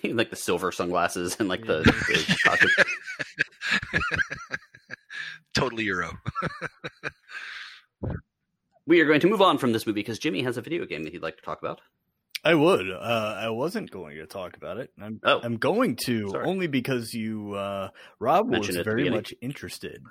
like 0.15 0.31
the 0.31 0.37
silver 0.37 0.71
sunglasses 0.71 1.37
and 1.41 1.49
like 1.49 1.67
the, 1.67 1.79
the 1.83 2.37
costume. 2.45 2.71
totally 5.55 5.83
Euro. 5.85 6.13
We 8.87 9.01
are 9.01 9.07
going 9.07 9.21
to 9.21 9.29
move 9.29 9.43
on 9.43 9.59
from 9.59 9.73
this 9.73 9.87
movie 9.87 10.01
because 10.01 10.19
Jimmy 10.19 10.43
has 10.43 10.57
a 10.57 10.63
video 10.63 10.85
game 10.87 11.03
that 11.05 11.13
he'd 11.13 11.23
like 11.23 11.37
to 11.37 11.43
talk 11.43 11.61
about. 11.61 11.81
I 12.45 12.55
would. 12.55 12.91
Uh, 12.91 13.37
I 13.39 13.51
wasn't 13.51 13.91
going 13.91 14.17
to 14.17 14.27
talk 14.27 14.57
about 14.57 14.79
it. 14.79 14.91
I'm, 15.01 15.21
Oh. 15.23 15.41
I'm 15.43 15.59
going 15.59 15.97
to 16.07 16.29
Sorry. 16.31 16.47
only 16.47 16.67
because 16.67 17.15
you, 17.15 17.55
uh, 17.55 17.91
Rob, 18.19 18.47
was 18.47 18.53
Mentioned 18.61 18.79
the 18.79 18.85
very 18.85 19.09
much 19.11 19.33
interested 19.41 20.03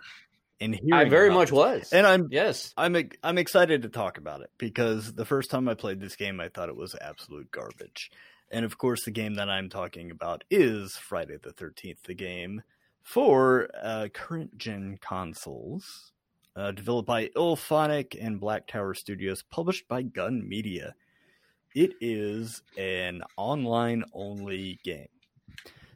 in 0.59 0.73
hearing. 0.73 0.93
I 0.93 1.09
very 1.09 1.29
much 1.29 1.49
it. 1.49 1.55
was. 1.55 1.91
and 1.91 2.07
I'm 2.07 2.27
yes, 2.31 2.73
I'm 2.77 2.95
I'm 3.23 3.37
excited 3.37 3.81
to 3.81 3.89
talk 3.89 4.17
about 4.17 4.41
it 4.41 4.51
because 4.57 5.13
the 5.13 5.25
first 5.25 5.49
time 5.51 5.67
I 5.67 5.73
played 5.73 5.99
this 5.99 6.15
game, 6.15 6.39
I 6.39 6.47
thought 6.47 6.69
it 6.69 6.75
was 6.75 6.95
absolute 7.01 7.51
garbage. 7.51 8.11
And 8.49 8.63
of 8.63 8.77
course, 8.77 9.03
the 9.03 9.11
game 9.11 9.35
that 9.35 9.49
I'm 9.49 9.69
talking 9.69 10.11
about 10.11 10.43
is 10.49 10.95
Friday 10.95 11.37
the 11.41 11.51
Thirteenth, 11.51 12.03
the 12.03 12.13
game 12.13 12.61
for 13.03 13.69
uh, 13.81 14.07
current 14.13 14.57
gen 14.57 14.99
consoles, 15.01 16.11
uh, 16.55 16.71
developed 16.71 17.07
by 17.07 17.27
IllFonic 17.29 18.15
and 18.23 18.39
Black 18.39 18.67
Tower 18.67 18.93
Studios, 18.93 19.43
published 19.49 19.87
by 19.87 20.01
Gun 20.03 20.47
Media. 20.47 20.95
It 21.73 21.93
is 22.01 22.61
an 22.77 23.21
online 23.37 24.03
only 24.13 24.79
game. 24.83 25.07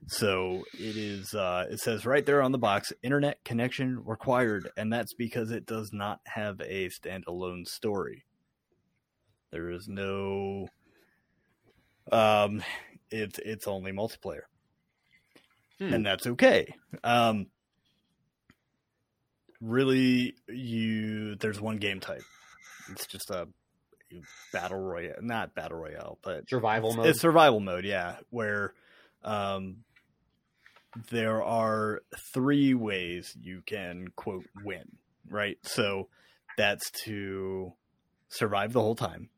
So 0.07 0.63
it 0.73 0.95
is. 0.95 1.34
Uh, 1.34 1.65
it 1.69 1.80
says 1.80 2.05
right 2.05 2.26
there 2.26 2.41
on 2.41 2.51
the 2.51 2.57
box, 2.59 2.93
internet 3.01 3.43
connection 3.43 4.03
required, 4.05 4.69
and 4.78 4.93
that's 4.93 5.13
because 5.13 5.49
it 5.51 5.65
does 5.65 5.91
not 5.91 6.19
have 6.26 6.61
a 6.61 6.89
standalone 6.89 7.67
story. 7.67 8.23
There 9.51 9.71
is 9.71 9.88
no. 9.88 10.67
Um, 12.11 12.63
it's 13.09 13.39
it's 13.39 13.67
only 13.67 13.91
multiplayer, 13.91 14.41
Hmm. 15.80 15.91
and 15.93 16.05
that's 16.05 16.28
okay. 16.28 16.76
Um, 17.03 17.47
really, 19.59 20.36
you 20.47 21.36
there's 21.38 21.59
one 21.59 21.78
game 21.78 21.99
type. 21.99 22.23
It's 22.91 23.07
just 23.07 23.32
a 23.32 23.47
battle 24.53 24.80
royale, 24.80 25.16
not 25.22 25.55
battle 25.55 25.78
royale, 25.78 26.18
but 26.22 26.49
survival 26.49 26.93
mode. 26.93 27.07
it's 27.07 27.20
survival 27.20 27.59
mode, 27.59 27.86
yeah, 27.86 28.18
where 28.30 28.74
um, 29.24 29.78
there 31.09 31.43
are 31.43 32.01
three 32.34 32.74
ways 32.74 33.36
you 33.39 33.61
can 33.66 34.07
quote 34.16 34.45
win, 34.63 34.97
right? 35.30 35.57
So 35.63 36.09
that's 36.57 36.89
to 37.03 37.74
survive 38.30 38.74
the 38.74 38.82
whole 38.82 38.95
time, 38.95 39.30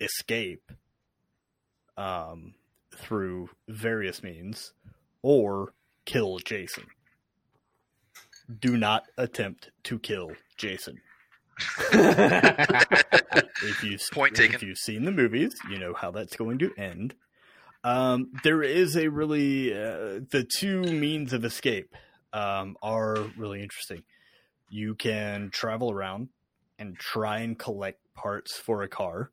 escape 0.00 0.70
um, 1.96 2.54
through 2.96 3.50
various 3.68 4.22
means, 4.22 4.72
or 5.22 5.74
kill 6.04 6.38
Jason. 6.38 6.86
Do 8.58 8.76
not 8.76 9.04
attempt 9.16 9.70
to 9.84 9.98
kill 9.98 10.32
Jason. 10.56 11.00
If 13.62 13.84
you 13.84 13.98
Point 14.12 14.38
if 14.38 14.52
taken. 14.52 14.68
you've 14.68 14.78
seen 14.78 15.04
the 15.04 15.10
movies, 15.10 15.54
you 15.68 15.78
know 15.78 15.92
how 15.92 16.10
that's 16.10 16.34
going 16.36 16.58
to 16.60 16.72
end. 16.78 17.14
Um, 17.84 18.32
there 18.42 18.62
is 18.62 18.96
a 18.96 19.08
really 19.08 19.72
uh, 19.72 20.20
the 20.30 20.46
two 20.48 20.82
means 20.82 21.32
of 21.32 21.44
escape 21.44 21.94
um, 22.32 22.76
are 22.82 23.16
really 23.36 23.62
interesting. 23.62 24.02
You 24.70 24.94
can 24.94 25.50
travel 25.50 25.90
around 25.90 26.28
and 26.78 26.96
try 26.98 27.40
and 27.40 27.58
collect 27.58 28.00
parts 28.14 28.56
for 28.56 28.82
a 28.82 28.88
car. 28.88 29.30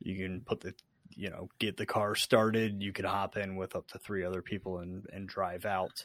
You 0.00 0.16
can 0.16 0.40
put 0.40 0.60
the 0.60 0.74
you 1.14 1.30
know 1.30 1.48
get 1.58 1.76
the 1.76 1.86
car 1.86 2.14
started. 2.14 2.82
You 2.82 2.92
can 2.92 3.04
hop 3.04 3.36
in 3.36 3.56
with 3.56 3.76
up 3.76 3.88
to 3.88 3.98
three 3.98 4.24
other 4.24 4.42
people 4.42 4.78
and 4.78 5.06
and 5.12 5.28
drive 5.28 5.66
out. 5.66 6.04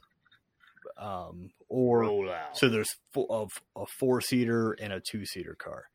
Um, 0.97 1.51
or 1.69 2.35
so 2.53 2.69
there's 2.69 2.95
of 3.29 3.51
a 3.75 3.85
four 3.85 4.21
seater 4.21 4.73
and 4.73 4.93
a 4.93 4.99
two 4.99 5.25
seater 5.25 5.55
car. 5.55 5.85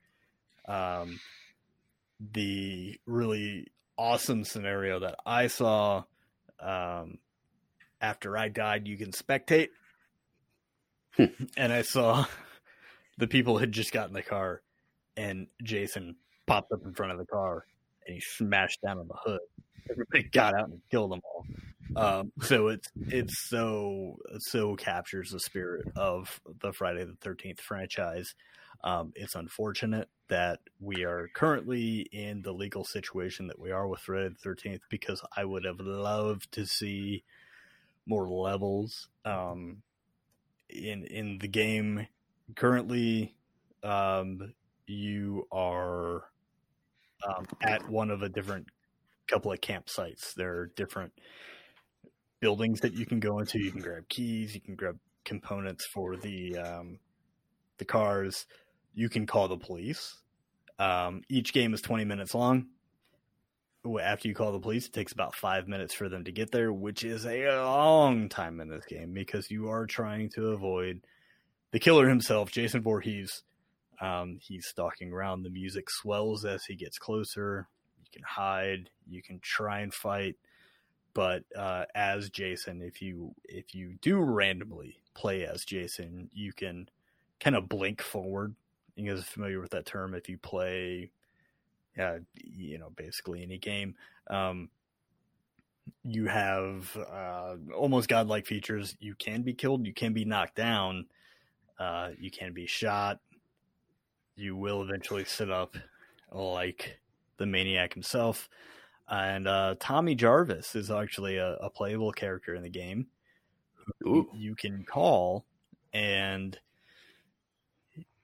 Um, 0.67 1.21
the 2.33 2.99
really 3.07 3.69
awesome 3.97 4.45
scenario 4.45 5.01
that 5.01 5.17
I 5.25 5.47
saw 5.47 6.05
um, 6.61 7.19
after 8.01 8.37
I 8.37 8.49
died, 8.49 8.87
you 8.87 8.97
can 8.97 9.13
spectate, 9.13 9.69
and 11.17 11.73
I 11.73 11.83
saw 11.83 12.27
the 13.19 13.29
people 13.29 13.59
had 13.59 13.73
just 13.73 13.93
gotten 13.93 14.15
the 14.15 14.23
car, 14.23 14.63
and 15.17 15.47
Jason 15.63 16.17
popped 16.47 16.73
up 16.73 16.81
in 16.85 16.95
front 16.95 17.13
of 17.13 17.19
the 17.19 17.27
car 17.27 17.65
and 18.09 18.15
he 18.15 18.21
smashed 18.21 18.81
down 18.83 18.99
on 18.99 19.07
the 19.07 19.15
hood. 19.15 19.41
Everybody 19.91 20.25
got 20.25 20.55
out 20.55 20.71
and 20.71 20.81
killed 20.91 21.13
them 21.13 21.21
all. 21.25 21.47
Um, 21.97 22.33
so 22.43 22.69
it's 22.69 22.89
it's 23.09 23.49
so 23.49 24.17
so 24.39 24.77
captures 24.77 25.31
the 25.31 25.41
spirit 25.41 25.87
of 25.97 26.41
the 26.61 26.73
Friday 26.73 27.05
the 27.05 27.17
Thirteenth 27.21 27.61
franchise. 27.61 28.35
Um, 28.85 29.13
it's 29.17 29.35
unfortunate 29.35 30.09
that 30.29 30.61
we 30.79 31.05
are 31.05 31.29
currently 31.35 32.07
in 32.13 32.43
the 32.43 32.53
legal 32.53 32.85
situation 32.85 33.49
that 33.49 33.59
we 33.59 33.71
are 33.73 33.89
with 33.89 34.01
Friday 34.01 34.29
the 34.29 34.35
Thirteenth 34.35 34.83
because 34.89 35.23
I 35.37 35.45
would 35.45 35.65
have 35.65 35.81
loved 35.81 36.53
to 36.53 36.67
see 36.67 37.25
more 38.07 38.29
levels 38.29 39.09
um, 39.25 39.83
in 40.69 41.05
in 41.05 41.39
the 41.39 41.49
game. 41.49 42.07
Currently, 42.55 43.35
um, 43.83 44.55
you 44.87 45.47
are 45.53 46.25
um, 47.27 47.47
at 47.63 47.89
one 47.89 48.11
of 48.11 48.23
a 48.23 48.29
different 48.29 48.67
couple 49.27 49.53
of 49.53 49.61
campsites. 49.61 50.35
There 50.35 50.55
are 50.55 50.73
different 50.77 51.13
buildings 52.41 52.81
that 52.81 52.95
you 52.95 53.07
can 53.07 53.21
go 53.21 53.39
into. 53.39 53.59
You 53.59 53.73
can 53.73 53.81
grab 53.81 54.09
keys. 54.09 54.55
You 54.55 54.61
can 54.61 54.75
grab 54.75 54.99
components 55.25 55.87
for 55.87 56.17
the 56.17 56.57
um, 56.57 56.99
the 57.79 57.85
cars. 57.85 58.47
You 58.95 59.09
can 59.09 59.27
call 59.27 59.49
the 59.49 59.57
police. 59.57 60.17
Um, 60.79 61.23
each 61.29 61.53
game 61.53 61.75
is 61.75 61.83
twenty 61.83 62.05
minutes 62.05 62.35
long. 62.35 62.67
After 64.03 64.29
you 64.29 64.35
call 64.35 64.53
the 64.53 64.59
police, 64.59 64.87
it 64.87 64.93
takes 64.93 65.13
about 65.13 65.35
five 65.35 65.67
minutes 65.67 65.95
for 65.95 66.09
them 66.09 66.25
to 66.25 66.33
get 66.33 66.51
there, 66.51 66.73
which 66.73 67.05
is 67.05 67.25
a 67.25 67.47
long 67.63 68.29
time 68.29 68.61
in 68.61 68.69
this 68.69 68.85
game 68.85 69.15
because 69.15 69.51
you 69.51 69.71
are 69.71 69.87
trying 69.87 70.29
to 70.31 70.49
avoid 70.49 71.01
the 71.71 71.79
killer 71.79 72.09
himself, 72.09 72.51
Jason 72.51 72.83
Voorhees. 72.83 73.45
Um, 74.01 74.39
he's 74.41 74.67
stalking 74.67 75.13
around. 75.13 75.43
The 75.43 75.51
music 75.51 75.91
swells 75.91 76.45
as 76.45 76.65
he 76.65 76.77
gets 76.77 76.99
closer. 76.99 77.69
You 77.99 78.07
can 78.13 78.23
hide. 78.27 78.91
You 79.09 79.23
can 79.23 79.41
try 79.43 79.81
and 79.81 79.95
fight 79.95 80.37
but 81.19 81.43
uh, 81.57 81.85
as 81.97 82.31
Jason, 82.31 82.81
if 82.81 83.03
you 83.03 83.35
if 83.43 83.75
you 83.75 83.97
do 84.03 84.21
randomly 84.21 85.01
play 85.15 85.45
as 85.45 85.65
Jason, 85.65 86.31
you 86.33 86.53
can 86.53 86.89
kind 87.41 87.57
of 87.57 87.69
blink 87.69 88.01
forward. 88.01 88.55
You 88.95 89.11
guys 89.11 89.19
are 89.19 89.25
familiar 89.25 89.61
with 89.61 89.73
that 89.73 89.85
term. 89.85 90.15
If 90.15 90.29
you 90.29 90.39
play, 90.39 91.11
uh, 91.99 92.19
you 92.37 92.79
know, 92.79 92.91
basically 92.95 93.43
any 93.43 93.59
game, 93.59 93.97
um, 94.31 94.69
you 96.05 96.27
have 96.27 96.97
uh, 96.97 97.57
almost 97.75 98.09
godlike 98.09 98.47
features. 98.47 98.95
You 99.01 99.17
can 99.17 99.43
be 99.43 99.55
killed. 99.55 99.89
You 99.89 99.93
can 99.93 100.13
be 100.13 100.25
knocked 100.25 100.55
down. 100.55 101.07
Uh, 101.81 102.11
you 102.17 102.31
can 102.31 102.53
be 102.53 102.67
shot. 102.67 103.19
You 104.37 104.55
will 104.55 104.83
eventually 104.83 105.25
sit 105.25 105.51
up 105.51 105.77
like 106.31 107.01
the 107.39 107.47
maniac 107.47 107.93
himself. 107.93 108.49
And 109.09 109.49
uh, 109.49 109.77
Tommy 109.81 110.15
Jarvis 110.15 110.75
is 110.75 110.91
actually 110.91 111.39
a, 111.39 111.55
a, 111.55 111.71
playable 111.71 112.13
character 112.13 112.55
in 112.55 112.63
the 112.63 112.69
game. 112.69 113.07
Ooh. 114.07 114.29
You 114.35 114.55
can 114.55 114.85
call, 114.85 115.47
and 115.95 116.59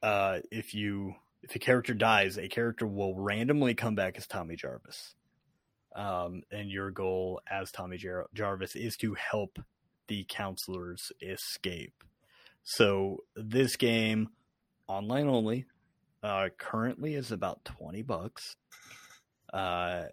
uh, 0.03 0.41
if 0.51 0.75
you 0.75 1.15
if 1.43 1.55
a 1.55 1.59
character 1.59 1.95
dies, 1.95 2.39
a 2.39 2.49
character 2.49 2.87
will 2.87 3.15
randomly 3.15 3.75
come 3.75 3.95
back 3.95 4.17
as 4.19 4.27
Tommy 4.27 4.57
Jarvis. 4.57 5.15
Um, 5.95 6.43
and 6.51 6.71
your 6.71 6.91
goal 6.91 7.41
as 7.49 7.71
Tommy 7.71 7.97
Jar- 7.97 8.27
Jarvis 8.35 8.75
is 8.75 8.97
to 8.97 9.15
help 9.15 9.59
the 10.09 10.27
counselors 10.29 11.13
escape. 11.23 12.03
So 12.63 13.25
this 13.37 13.77
game, 13.77 14.31
online 14.89 15.29
only, 15.29 15.67
uh, 16.23 16.49
currently 16.59 17.15
is 17.15 17.31
about 17.31 17.65
twenty 17.65 18.03
bucks. 18.03 18.57
Uh, 19.53 20.05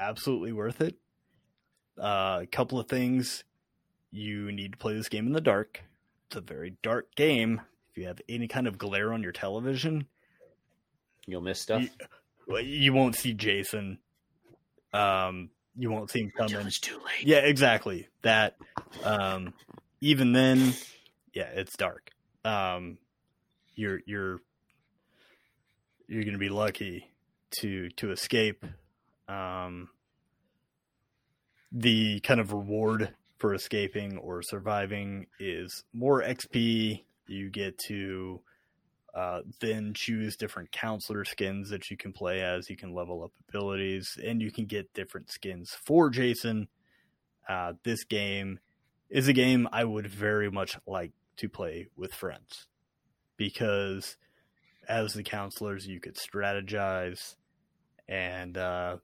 absolutely 0.00 0.52
worth 0.52 0.80
it. 0.80 0.96
Uh, 2.00 2.40
a 2.42 2.46
couple 2.50 2.80
of 2.80 2.88
things 2.88 3.44
you 4.10 4.50
need 4.50 4.72
to 4.72 4.78
play 4.78 4.94
this 4.94 5.08
game 5.08 5.26
in 5.26 5.32
the 5.32 5.40
dark. 5.40 5.82
It's 6.28 6.36
a 6.36 6.40
very 6.40 6.76
dark 6.82 7.14
game. 7.14 7.60
If 7.90 7.98
you 7.98 8.06
have 8.06 8.20
any 8.28 8.48
kind 8.48 8.66
of 8.66 8.78
glare 8.78 9.12
on 9.12 9.22
your 9.22 9.32
television, 9.32 10.06
you'll 11.26 11.42
miss 11.42 11.60
stuff. 11.60 11.82
You, 12.48 12.58
you 12.58 12.92
won't 12.92 13.16
see 13.16 13.34
Jason. 13.34 13.98
Um, 14.92 15.50
you 15.76 15.90
won't 15.90 16.10
see 16.10 16.20
him 16.20 16.32
coming. 16.36 16.54
Until 16.54 16.66
it's 16.66 16.80
too 16.80 16.96
late. 16.98 17.26
Yeah, 17.26 17.38
exactly. 17.38 18.08
That. 18.22 18.56
Um, 19.04 19.54
even 20.00 20.32
then, 20.32 20.74
yeah, 21.34 21.48
it's 21.54 21.76
dark. 21.76 22.10
Um, 22.44 22.98
you're 23.74 24.00
you're 24.06 24.38
you're 26.08 26.22
going 26.22 26.32
to 26.32 26.38
be 26.38 26.48
lucky 26.48 27.10
to 27.60 27.90
to 27.90 28.10
escape 28.12 28.64
um, 29.30 29.88
the 31.72 32.20
kind 32.20 32.40
of 32.40 32.52
reward 32.52 33.14
for 33.38 33.54
escaping 33.54 34.18
or 34.18 34.42
surviving 34.42 35.26
is 35.38 35.84
more 35.92 36.22
XP. 36.22 37.04
You 37.28 37.48
get 37.48 37.78
to 37.86 38.40
uh, 39.14 39.40
then 39.60 39.92
choose 39.94 40.36
different 40.36 40.72
counselor 40.72 41.24
skins 41.24 41.70
that 41.70 41.90
you 41.90 41.96
can 41.96 42.12
play 42.12 42.42
as. 42.42 42.68
You 42.68 42.76
can 42.76 42.92
level 42.92 43.22
up 43.22 43.32
abilities, 43.48 44.18
and 44.22 44.42
you 44.42 44.50
can 44.50 44.66
get 44.66 44.92
different 44.94 45.30
skins 45.30 45.76
for 45.86 46.10
Jason. 46.10 46.68
Uh, 47.48 47.74
this 47.84 48.04
game 48.04 48.58
is 49.08 49.28
a 49.28 49.32
game 49.32 49.68
I 49.72 49.84
would 49.84 50.06
very 50.06 50.50
much 50.50 50.76
like 50.86 51.12
to 51.36 51.48
play 51.48 51.88
with 51.96 52.12
friends 52.12 52.66
because 53.36 54.16
as 54.88 55.14
the 55.14 55.22
counselors, 55.22 55.86
you 55.86 56.00
could 56.00 56.16
strategize 56.16 57.36
and 58.08 58.58
uh, 58.58 58.96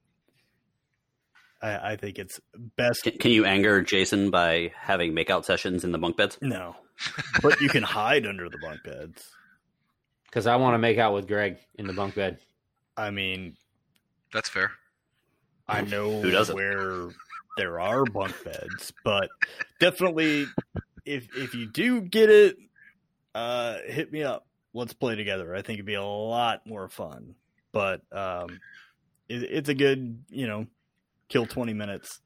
I, 1.67 1.93
I 1.93 1.97
think 1.97 2.19
it's 2.19 2.41
best. 2.77 3.03
Can, 3.03 3.19
can, 3.19 3.31
you 3.33 3.45
anger 3.45 3.83
Jason 3.83 4.31
by 4.31 4.73
having 4.79 5.13
makeout 5.13 5.45
sessions 5.45 5.85
in 5.85 5.91
the 5.93 5.99
bunk 5.99 6.17
beds? 6.17 6.39
No, 6.41 6.77
but 7.43 7.61
you 7.61 7.69
can 7.69 7.83
hide 7.83 8.27
under 8.27 8.49
the 8.49 8.59
bunk 8.59 8.85
beds. 8.85 9.29
Because 10.25 10.47
I 10.47 10.57
want 10.57 10.75
to 10.75 10.79
make 10.79 10.99
out 10.99 11.15
with 11.15 11.27
Greg 11.27 11.57
in 11.75 11.87
the 11.87 11.93
bunk 11.93 12.15
bed. 12.15 12.39
I 12.97 13.11
mean, 13.11 13.57
that's 14.33 14.49
fair. 14.49 14.71
I 15.67 15.81
know 15.81 16.21
Who 16.21 16.31
doesn't? 16.31 16.55
where 16.55 17.09
there 17.57 17.81
are 17.81 18.05
bunk 18.05 18.37
beds, 18.45 18.93
but 19.03 19.29
definitely, 19.81 20.47
if 21.05 21.29
if 21.37 21.55
you 21.55 21.67
do 21.67 22.01
get 22.01 22.31
it, 22.31 22.57
uh, 23.35 23.79
hit 23.87 24.13
me 24.13 24.23
up. 24.23 24.47
Let's 24.73 24.93
play 24.93 25.17
together. 25.17 25.55
I 25.55 25.63
think 25.63 25.79
it'd 25.79 25.87
be 25.87 25.95
a 25.95 26.05
lot 26.05 26.67
more 26.67 26.89
fun. 26.89 27.35
But 27.73 28.03
um, 28.13 28.61
it, 29.29 29.43
it's 29.43 29.69
a 29.69 29.75
good, 29.75 30.23
you 30.29 30.47
know, 30.47 30.67
kill 31.29 31.47
20 31.47 31.73
minutes 31.73 32.21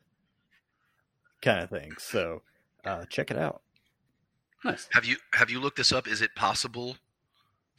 kind 1.42 1.60
of 1.60 1.70
thing. 1.70 1.92
So 1.98 2.42
uh, 2.84 3.04
check 3.08 3.30
it 3.30 3.38
out. 3.38 3.62
Nice. 4.64 4.88
Have 4.92 5.04
you 5.04 5.16
have 5.32 5.50
you 5.50 5.58
looked 5.60 5.78
this 5.78 5.92
up? 5.92 6.06
Is 6.06 6.20
it 6.20 6.34
possible 6.34 6.96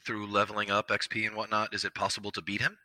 through 0.05 0.27
leveling 0.27 0.71
up 0.71 0.89
XP 0.89 1.27
and 1.27 1.35
whatnot? 1.35 1.73
Is 1.73 1.85
it 1.85 1.93
possible 1.93 2.31
to 2.31 2.41
beat 2.41 2.61
him 2.61 2.77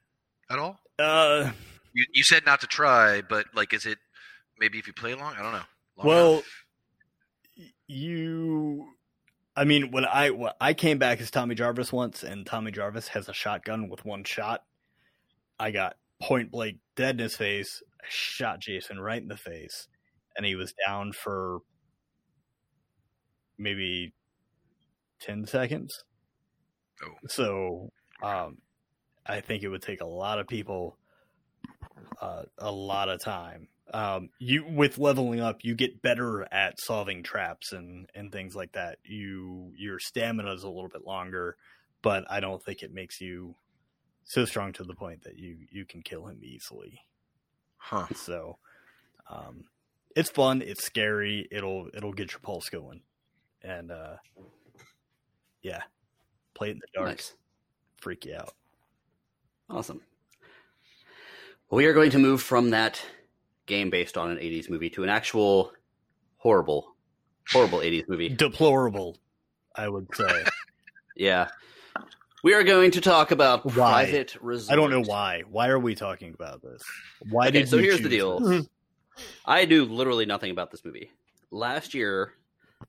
at 0.50 0.58
all? 0.58 0.80
Uh, 0.98 1.52
you 1.94 2.04
you 2.12 2.22
said 2.22 2.44
not 2.44 2.60
to 2.60 2.66
try, 2.66 3.22
but 3.22 3.46
like, 3.54 3.72
is 3.72 3.86
it 3.86 3.98
maybe 4.58 4.78
if 4.78 4.86
you 4.86 4.92
play 4.92 5.14
long? 5.14 5.34
I 5.38 5.42
don't 5.42 5.52
know. 5.52 5.62
Long 5.96 6.06
well, 6.06 6.32
enough? 6.32 6.44
you. 7.86 8.86
I 9.56 9.64
mean, 9.64 9.90
when 9.90 10.04
I 10.04 10.28
when 10.30 10.52
I 10.60 10.74
came 10.74 10.98
back 10.98 11.20
as 11.22 11.30
Tommy 11.30 11.54
Jarvis 11.54 11.90
once, 11.90 12.22
and 12.22 12.44
Tommy 12.44 12.70
Jarvis 12.70 13.08
has 13.08 13.30
a 13.30 13.32
shotgun 13.32 13.88
with 13.88 14.04
one 14.04 14.24
shot, 14.24 14.62
I 15.58 15.70
got 15.70 15.96
point 16.20 16.50
blank 16.50 16.76
dead 16.96 17.14
in 17.14 17.20
his 17.20 17.36
face. 17.36 17.82
Shot 18.08 18.60
Jason 18.60 19.00
right 19.00 19.20
in 19.20 19.28
the 19.28 19.36
face, 19.36 19.88
and 20.36 20.46
he 20.46 20.54
was 20.54 20.74
down 20.86 21.12
for 21.12 21.60
maybe 23.58 24.14
ten 25.20 25.46
seconds. 25.46 26.04
Oh. 27.02 27.14
So, 27.28 27.90
um, 28.22 28.58
I 29.26 29.40
think 29.40 29.62
it 29.62 29.68
would 29.68 29.82
take 29.82 30.00
a 30.00 30.06
lot 30.06 30.38
of 30.38 30.46
people 30.46 30.98
uh, 32.20 32.42
a 32.58 32.70
lot 32.70 33.08
of 33.08 33.20
time. 33.20 33.68
Um, 33.94 34.30
you 34.40 34.64
with 34.68 34.98
leveling 34.98 35.40
up, 35.40 35.58
you 35.62 35.74
get 35.74 36.02
better 36.02 36.46
at 36.52 36.80
solving 36.80 37.22
traps 37.22 37.72
and 37.72 38.10
and 38.14 38.32
things 38.32 38.56
like 38.56 38.72
that. 38.72 38.98
You 39.04 39.72
your 39.76 39.98
stamina 39.98 40.52
is 40.52 40.64
a 40.64 40.68
little 40.68 40.88
bit 40.88 41.06
longer, 41.06 41.56
but 42.02 42.24
I 42.30 42.40
don't 42.40 42.62
think 42.62 42.82
it 42.82 42.92
makes 42.92 43.20
you 43.20 43.54
so 44.24 44.44
strong 44.44 44.72
to 44.74 44.84
the 44.84 44.94
point 44.94 45.22
that 45.22 45.38
you 45.38 45.58
you 45.70 45.84
can 45.84 46.02
kill 46.02 46.26
him 46.26 46.40
easily. 46.42 47.00
Huh. 47.86 48.06
So, 48.16 48.58
um, 49.30 49.64
it's 50.16 50.30
fun. 50.30 50.60
It's 50.60 50.82
scary. 50.82 51.46
It'll 51.52 51.88
it'll 51.94 52.12
get 52.12 52.32
your 52.32 52.40
pulse 52.40 52.68
going, 52.68 53.00
and 53.62 53.92
uh, 53.92 54.16
yeah, 55.62 55.82
play 56.54 56.68
it 56.68 56.72
in 56.72 56.78
the 56.78 56.86
dark. 56.92 57.10
Nice. 57.10 57.34
Freak 57.98 58.24
you 58.24 58.34
out. 58.34 58.54
Awesome. 59.70 60.00
Well, 61.70 61.76
we 61.76 61.86
are 61.86 61.92
going 61.92 62.10
to 62.10 62.18
move 62.18 62.42
from 62.42 62.70
that 62.70 63.00
game 63.66 63.90
based 63.90 64.18
on 64.18 64.30
an 64.30 64.38
'80s 64.38 64.68
movie 64.68 64.90
to 64.90 65.04
an 65.04 65.08
actual 65.08 65.72
horrible, 66.38 66.96
horrible 67.50 67.78
'80s 67.78 68.08
movie. 68.08 68.28
Deplorable, 68.36 69.16
I 69.76 69.88
would 69.88 70.08
say. 70.14 70.44
yeah. 71.16 71.48
We 72.46 72.54
are 72.54 72.62
going 72.62 72.92
to 72.92 73.00
talk 73.00 73.32
about 73.32 73.64
why? 73.64 74.04
private 74.04 74.36
resort. 74.40 74.72
I 74.72 74.76
don't 74.76 74.90
know 74.92 75.02
why. 75.02 75.42
Why 75.50 75.66
are 75.66 75.80
we 75.80 75.96
talking 75.96 76.32
about 76.32 76.62
this? 76.62 76.80
Why 77.28 77.48
okay, 77.48 77.58
did 77.62 77.68
so 77.68 77.76
here's 77.76 78.00
the 78.00 78.08
deal. 78.08 78.64
I 79.44 79.64
knew 79.64 79.84
literally 79.84 80.26
nothing 80.26 80.52
about 80.52 80.70
this 80.70 80.84
movie. 80.84 81.10
Last 81.50 81.92
year 81.92 82.34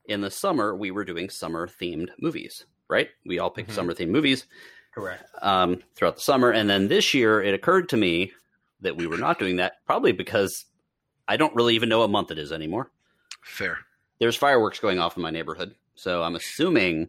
in 0.05 0.21
the 0.21 0.29
summer, 0.29 0.75
we 0.75 0.91
were 0.91 1.03
doing 1.03 1.31
summer 1.31 1.67
themed 1.67 2.09
movies, 2.21 2.67
right? 2.87 3.09
We 3.25 3.39
all 3.39 3.49
picked 3.49 3.71
Mhm. 3.71 3.73
summer 3.73 3.95
themed 3.95 4.09
movies 4.09 4.45
Correct. 4.93 5.23
um, 5.41 5.81
throughout 5.95 6.17
the 6.17 6.21
summer. 6.21 6.51
And 6.51 6.69
then 6.69 6.87
this 6.87 7.15
year, 7.15 7.41
it 7.41 7.55
occurred 7.55 7.89
to 7.89 7.97
me 7.97 8.33
that 8.81 8.95
we 8.95 9.07
were 9.07 9.17
not 9.17 9.39
doing 9.39 9.55
that, 9.55 9.83
probably 9.87 10.11
because 10.11 10.65
I 11.27 11.35
don't 11.35 11.55
really 11.55 11.73
even 11.73 11.89
know 11.89 12.01
what 12.01 12.11
month 12.11 12.29
it 12.29 12.37
is 12.37 12.51
anymore. 12.51 12.91
Fair. 13.41 13.79
There's 14.19 14.35
fireworks 14.35 14.77
going 14.79 14.99
off 14.99 15.17
in 15.17 15.23
my 15.23 15.31
neighborhood. 15.31 15.73
So 15.95 16.21
I'm 16.21 16.35
assuming 16.35 17.07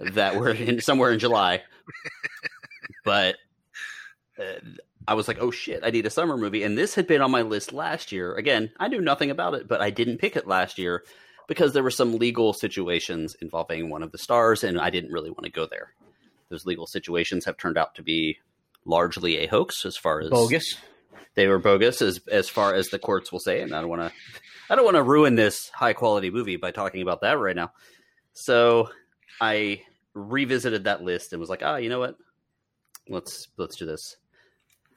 that 0.00 0.36
we're 0.36 0.50
in, 0.50 0.80
somewhere 0.80 1.12
in 1.12 1.18
July. 1.18 1.62
But 3.04 3.36
uh, 4.38 4.60
I 5.06 5.14
was 5.14 5.28
like, 5.28 5.38
oh 5.40 5.50
shit, 5.50 5.80
I 5.84 5.90
need 5.90 6.06
a 6.06 6.10
summer 6.10 6.36
movie. 6.36 6.62
And 6.62 6.76
this 6.76 6.94
had 6.94 7.06
been 7.06 7.22
on 7.22 7.30
my 7.30 7.42
list 7.42 7.72
last 7.72 8.10
year. 8.12 8.34
Again, 8.34 8.70
I 8.78 8.88
knew 8.88 9.00
nothing 9.00 9.30
about 9.30 9.54
it, 9.54 9.68
but 9.68 9.80
I 9.80 9.90
didn't 9.90 10.18
pick 10.18 10.36
it 10.36 10.46
last 10.46 10.78
year 10.78 11.04
because 11.46 11.72
there 11.72 11.82
were 11.82 11.90
some 11.90 12.18
legal 12.18 12.52
situations 12.52 13.36
involving 13.40 13.88
one 13.88 14.02
of 14.02 14.10
the 14.10 14.18
stars, 14.18 14.64
and 14.64 14.80
I 14.80 14.90
didn't 14.90 15.12
really 15.12 15.30
want 15.30 15.44
to 15.44 15.50
go 15.50 15.66
there. 15.66 15.92
Those 16.48 16.66
legal 16.66 16.86
situations 16.86 17.44
have 17.44 17.56
turned 17.56 17.78
out 17.78 17.94
to 17.96 18.02
be 18.02 18.38
largely 18.84 19.38
a 19.38 19.46
hoax 19.46 19.84
as 19.84 19.96
far 19.96 20.20
as 20.20 20.30
Bogus. 20.30 20.76
they 21.34 21.46
were 21.46 21.58
bogus 21.58 22.02
as 22.02 22.20
as 22.30 22.48
far 22.48 22.74
as 22.74 22.88
the 22.88 22.98
courts 22.98 23.32
will 23.32 23.40
say, 23.40 23.60
and 23.60 23.74
I 23.74 23.80
don't 23.80 23.90
want 23.90 24.02
to 24.02 24.12
I 24.70 24.74
don't 24.74 24.84
want 24.84 24.96
to 24.96 25.02
ruin 25.02 25.34
this 25.34 25.70
high 25.70 25.92
quality 25.92 26.30
movie 26.30 26.56
by 26.56 26.72
talking 26.72 27.02
about 27.02 27.20
that 27.20 27.38
right 27.38 27.56
now. 27.56 27.72
So 28.32 28.90
I 29.40 29.82
revisited 30.14 30.84
that 30.84 31.02
list 31.02 31.32
and 31.32 31.40
was 31.40 31.50
like, 31.50 31.62
ah, 31.64 31.76
you 31.76 31.88
know 31.88 31.98
what? 31.98 32.16
Let's 33.08 33.48
let's 33.56 33.76
do 33.76 33.86
this. 33.86 34.16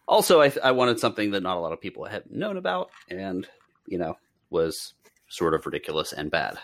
Also, 0.08 0.42
I, 0.42 0.52
I 0.64 0.72
wanted 0.72 1.00
something 1.00 1.32
that 1.32 1.44
not 1.44 1.58
a 1.58 1.60
lot 1.60 1.74
of 1.74 1.82
people 1.82 2.06
had 2.06 2.30
known 2.32 2.58
about, 2.58 2.90
and 3.10 3.48
you 3.88 3.98
know 3.98 4.18
was 4.50 4.94
sort 5.28 5.54
of 5.54 5.66
ridiculous 5.66 6.14
and 6.14 6.32
bad. 6.32 6.58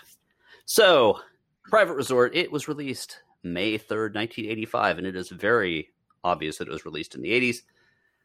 So, 0.65 1.19
Private 1.63 1.93
Resort. 1.93 2.35
It 2.35 2.51
was 2.51 2.67
released 2.67 3.19
May 3.43 3.77
third, 3.77 4.15
nineteen 4.15 4.49
eighty 4.49 4.65
five, 4.65 4.97
and 4.97 5.05
it 5.05 5.15
is 5.15 5.29
very 5.29 5.89
obvious 6.23 6.57
that 6.57 6.67
it 6.67 6.71
was 6.71 6.85
released 6.85 7.13
in 7.13 7.21
the 7.21 7.31
eighties. 7.31 7.63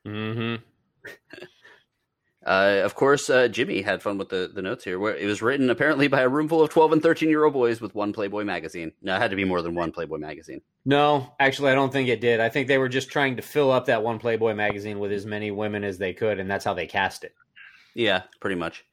Mm-hmm. 0.07 0.63
Uh, 2.45 2.81
of 2.85 2.95
course, 2.95 3.29
uh, 3.29 3.49
Jimmy 3.49 3.83
had 3.83 4.03
fun 4.03 4.17
with 4.17 4.31
the, 4.31 4.51
the 4.53 4.63
notes 4.63 4.85
here. 4.85 4.99
Where 4.99 5.15
it 5.15 5.27
was 5.27 5.43
written 5.43 5.69
apparently 5.69 6.09
by 6.09 6.23
a 6.23 6.29
room 6.29 6.49
full 6.49 6.63
of 6.63 6.71
twelve 6.71 6.93
and 6.93 7.03
thirteen 7.03 7.29
year 7.29 7.45
old 7.45 7.53
boys 7.53 7.81
with 7.83 7.95
one 7.95 8.15
Playboy 8.15 8.45
magazine. 8.45 8.93
No, 9.03 9.15
it 9.15 9.21
had 9.21 9.31
to 9.31 9.37
be 9.37 9.45
more 9.45 9.61
than 9.61 9.75
one 9.75 9.93
Playboy 9.93 10.17
magazine. 10.17 10.63
No, 10.87 11.35
actually, 11.39 11.71
I 11.71 11.75
don't 11.75 11.93
think 11.93 12.09
it 12.09 12.23
did. 12.23 12.41
I 12.41 12.49
think 12.49 12.67
they 12.67 12.79
were 12.79 12.89
just 12.89 13.11
trying 13.11 13.37
to 13.37 13.43
fill 13.43 13.71
up 13.71 13.87
that 13.87 14.03
one 14.03 14.19
Playboy 14.19 14.55
magazine 14.55 14.99
with 14.99 15.13
as 15.13 15.27
many 15.27 15.51
women 15.51 15.85
as 15.85 15.99
they 15.99 16.15
could, 16.15 16.39
and 16.39 16.51
that's 16.51 16.65
how 16.65 16.73
they 16.73 16.87
cast 16.87 17.25
it. 17.25 17.35
Yeah, 17.95 18.23
pretty 18.41 18.57
much. 18.57 18.87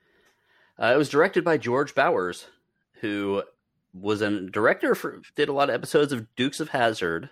Uh, 0.77 0.91
it 0.93 0.97
was 0.97 1.09
directed 1.09 1.45
by 1.45 1.57
George 1.57 1.95
Bowers, 1.95 2.47
who 2.99 3.43
was 3.93 4.21
a 4.21 4.41
director 4.41 4.93
for 4.93 5.21
did 5.35 5.47
a 5.47 5.53
lot 5.53 5.69
of 5.69 5.75
episodes 5.75 6.11
of 6.11 6.35
Dukes 6.35 6.59
of 6.59 6.69
Hazzard, 6.69 7.29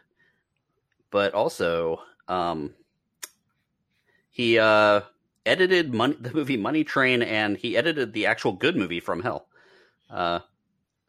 but 1.11 1.33
also 1.33 1.99
um, 2.29 2.73
he 4.29 4.57
uh, 4.57 5.01
edited 5.45 5.93
Money, 5.93 6.17
the 6.19 6.33
movie 6.33 6.57
Money 6.57 6.83
Train, 6.83 7.21
and 7.21 7.57
he 7.57 7.77
edited 7.77 8.13
the 8.13 8.25
actual 8.25 8.53
good 8.53 8.75
movie 8.75 8.99
From 8.99 9.21
Hell, 9.21 9.47
uh, 10.09 10.39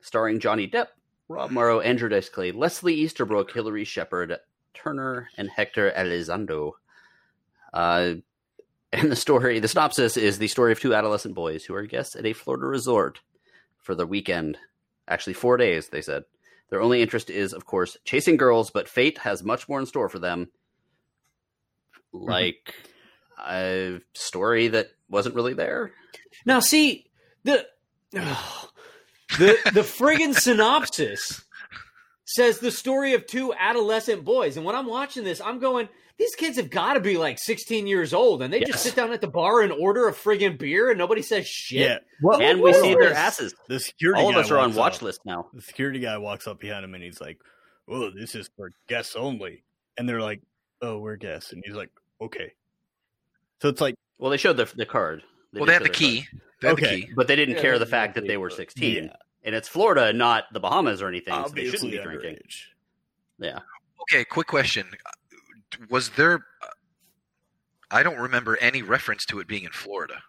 starring 0.01 0.41
Johnny 0.41 0.69
Depp, 0.69 0.89
Rob 1.29 1.51
Morrow, 1.51 1.81
Andrew 1.81 2.09
Dice 2.09 2.29
Clay, 2.29 2.53
Leslie 2.53 2.95
Easterbrook, 2.95 3.53
Hilary 3.53 3.85
Shepard, 3.85 4.37
Turner, 4.75 5.29
and 5.37 5.51
Hector 5.51 5.91
Elizondo. 5.97 6.73
Uh, 7.73 8.15
and 8.93 9.11
the 9.11 9.17
story, 9.17 9.59
the 9.59 9.69
synopsis 9.69 10.17
is 10.17 10.39
the 10.39 10.49
story 10.49 10.73
of 10.73 10.81
two 10.81 10.95
adolescent 10.95 11.35
boys 11.35 11.65
who 11.65 11.75
are 11.75 11.85
guests 11.87 12.17
at 12.17 12.27
a 12.27 12.33
Florida 12.33 12.67
resort 12.67 13.21
for 13.79 13.95
the 13.95 14.07
weekend. 14.07 14.59
Actually, 15.09 15.35
four 15.35 15.57
days, 15.57 15.89
they 15.89 16.03
said. 16.03 16.25
Their 16.69 16.81
only 16.81 17.01
interest 17.01 17.31
is, 17.31 17.53
of 17.53 17.65
course, 17.65 17.97
chasing 18.05 18.37
girls, 18.37 18.71
but 18.71 18.89
fate 18.89 19.19
has 19.19 19.43
much 19.43 19.69
more 19.69 19.79
in 19.79 19.87
store 19.87 20.09
for 20.09 20.19
them. 20.19 20.49
Like 22.13 22.75
a 23.39 24.01
story 24.15 24.69
that 24.69 24.91
wasn't 25.09 25.35
really 25.35 25.55
there. 25.55 25.93
Now, 26.45 26.61
see 26.61 27.07
the 27.45 27.67
the 28.13 29.59
the 29.73 29.81
friggin' 29.83 30.35
synopsis 30.35 31.45
says 32.25 32.59
the 32.59 32.71
story 32.71 33.15
of 33.15 33.27
two 33.27 33.53
adolescent 33.55 34.25
boys, 34.25 34.57
and 34.57 34.65
when 34.67 34.75
I'm 34.75 34.87
watching 34.87 35.25
this, 35.25 35.41
I'm 35.41 35.59
going. 35.59 35.89
These 36.19 36.35
kids 36.35 36.57
have 36.57 36.71
got 36.71 36.95
to 36.95 37.01
be 37.01 37.19
like 37.19 37.39
16 37.39 37.87
years 37.87 38.15
old, 38.15 38.41
and 38.41 38.51
they 38.51 38.61
Yes. 38.61 38.69
just 38.71 38.83
sit 38.85 38.97
down 38.97 39.13
at 39.13 39.21
the 39.21 39.27
bar 39.27 39.61
and 39.61 39.71
order 39.71 40.09
a 40.09 40.15
friggin' 40.15 40.57
beer, 40.59 40.89
and 40.89 40.97
nobody 40.97 41.21
says 41.21 41.47
shit. 41.47 41.81
Yeah. 41.81 41.99
Well, 42.23 42.41
and 42.41 42.63
we 42.63 42.73
see 42.73 42.93
is 42.93 42.97
their 42.97 43.13
asses. 43.13 43.55
the 43.69 43.79
security 43.79 44.23
All 44.23 44.31
of 44.31 44.35
guy 44.37 44.41
us 44.41 44.51
are 44.51 44.57
on 44.57 44.75
watch 44.75 44.95
up. 44.97 45.03
list 45.03 45.21
now. 45.27 45.51
The 45.53 45.61
security 45.61 45.99
guy 46.01 46.17
walks 46.17 46.47
up 46.47 46.59
behind 46.59 46.87
him 46.87 46.95
and 46.95 47.05
he's 47.05 47.21
like, 47.21 47.39
"Oh, 47.87 48.09
this 48.11 48.35
is 48.35 48.49
for 48.57 48.71
guests 48.89 49.15
only." 49.15 49.63
And 49.99 50.09
they're 50.09 50.23
like, 50.23 50.41
"Oh, 50.81 51.01
we're 51.01 51.17
guests." 51.17 51.53
And 51.53 51.63
he's 51.67 51.77
like, 51.77 51.91
"Okay." 52.19 52.55
So 53.63 53.69
it's 53.69 53.81
like, 53.81 53.95
Well, 54.19 54.31
they 54.31 54.37
showed 54.37 54.57
the, 54.57 54.71
the 54.77 54.87
card. 54.87 55.23
well, 55.53 55.65
they 55.67 55.73
have 55.73 55.83
the 55.83 55.89
key. 55.89 56.27
They 56.61 56.69
have 56.69 56.79
Okay. 56.79 56.97
the 56.97 57.07
key. 57.07 57.13
But 57.17 57.29
they 57.29 57.37
didn't 57.37 57.57
Yeah, 57.57 57.63
care 57.63 57.79
the 57.79 57.87
fact 57.87 58.15
that 58.15 58.27
they 58.27 58.37
were 58.37 58.51
16. 58.51 59.05
yeah, 59.05 59.13
And 59.45 59.55
it's 59.55 59.69
Florida, 59.69 60.13
not 60.13 60.45
the 60.53 60.61
Bahamas 60.61 61.03
or 61.03 61.09
anything. 61.09 61.35
So 61.47 61.51
they 61.55 61.65
shouldn't 61.71 61.91
be 61.91 61.99
drinking. 61.99 62.37
underage. 62.37 62.65
Yeah. 63.39 63.59
Okay, 64.03 64.25
quick 64.25 64.47
question. 64.47 64.87
Was 65.91 66.11
there. 66.11 66.45
I 67.91 68.03
don't 68.03 68.19
remember 68.19 68.57
any 68.61 68.83
reference 68.83 69.25
to 69.27 69.39
it 69.39 69.47
being 69.47 69.65
in 69.65 69.71
Florida. 69.71 70.23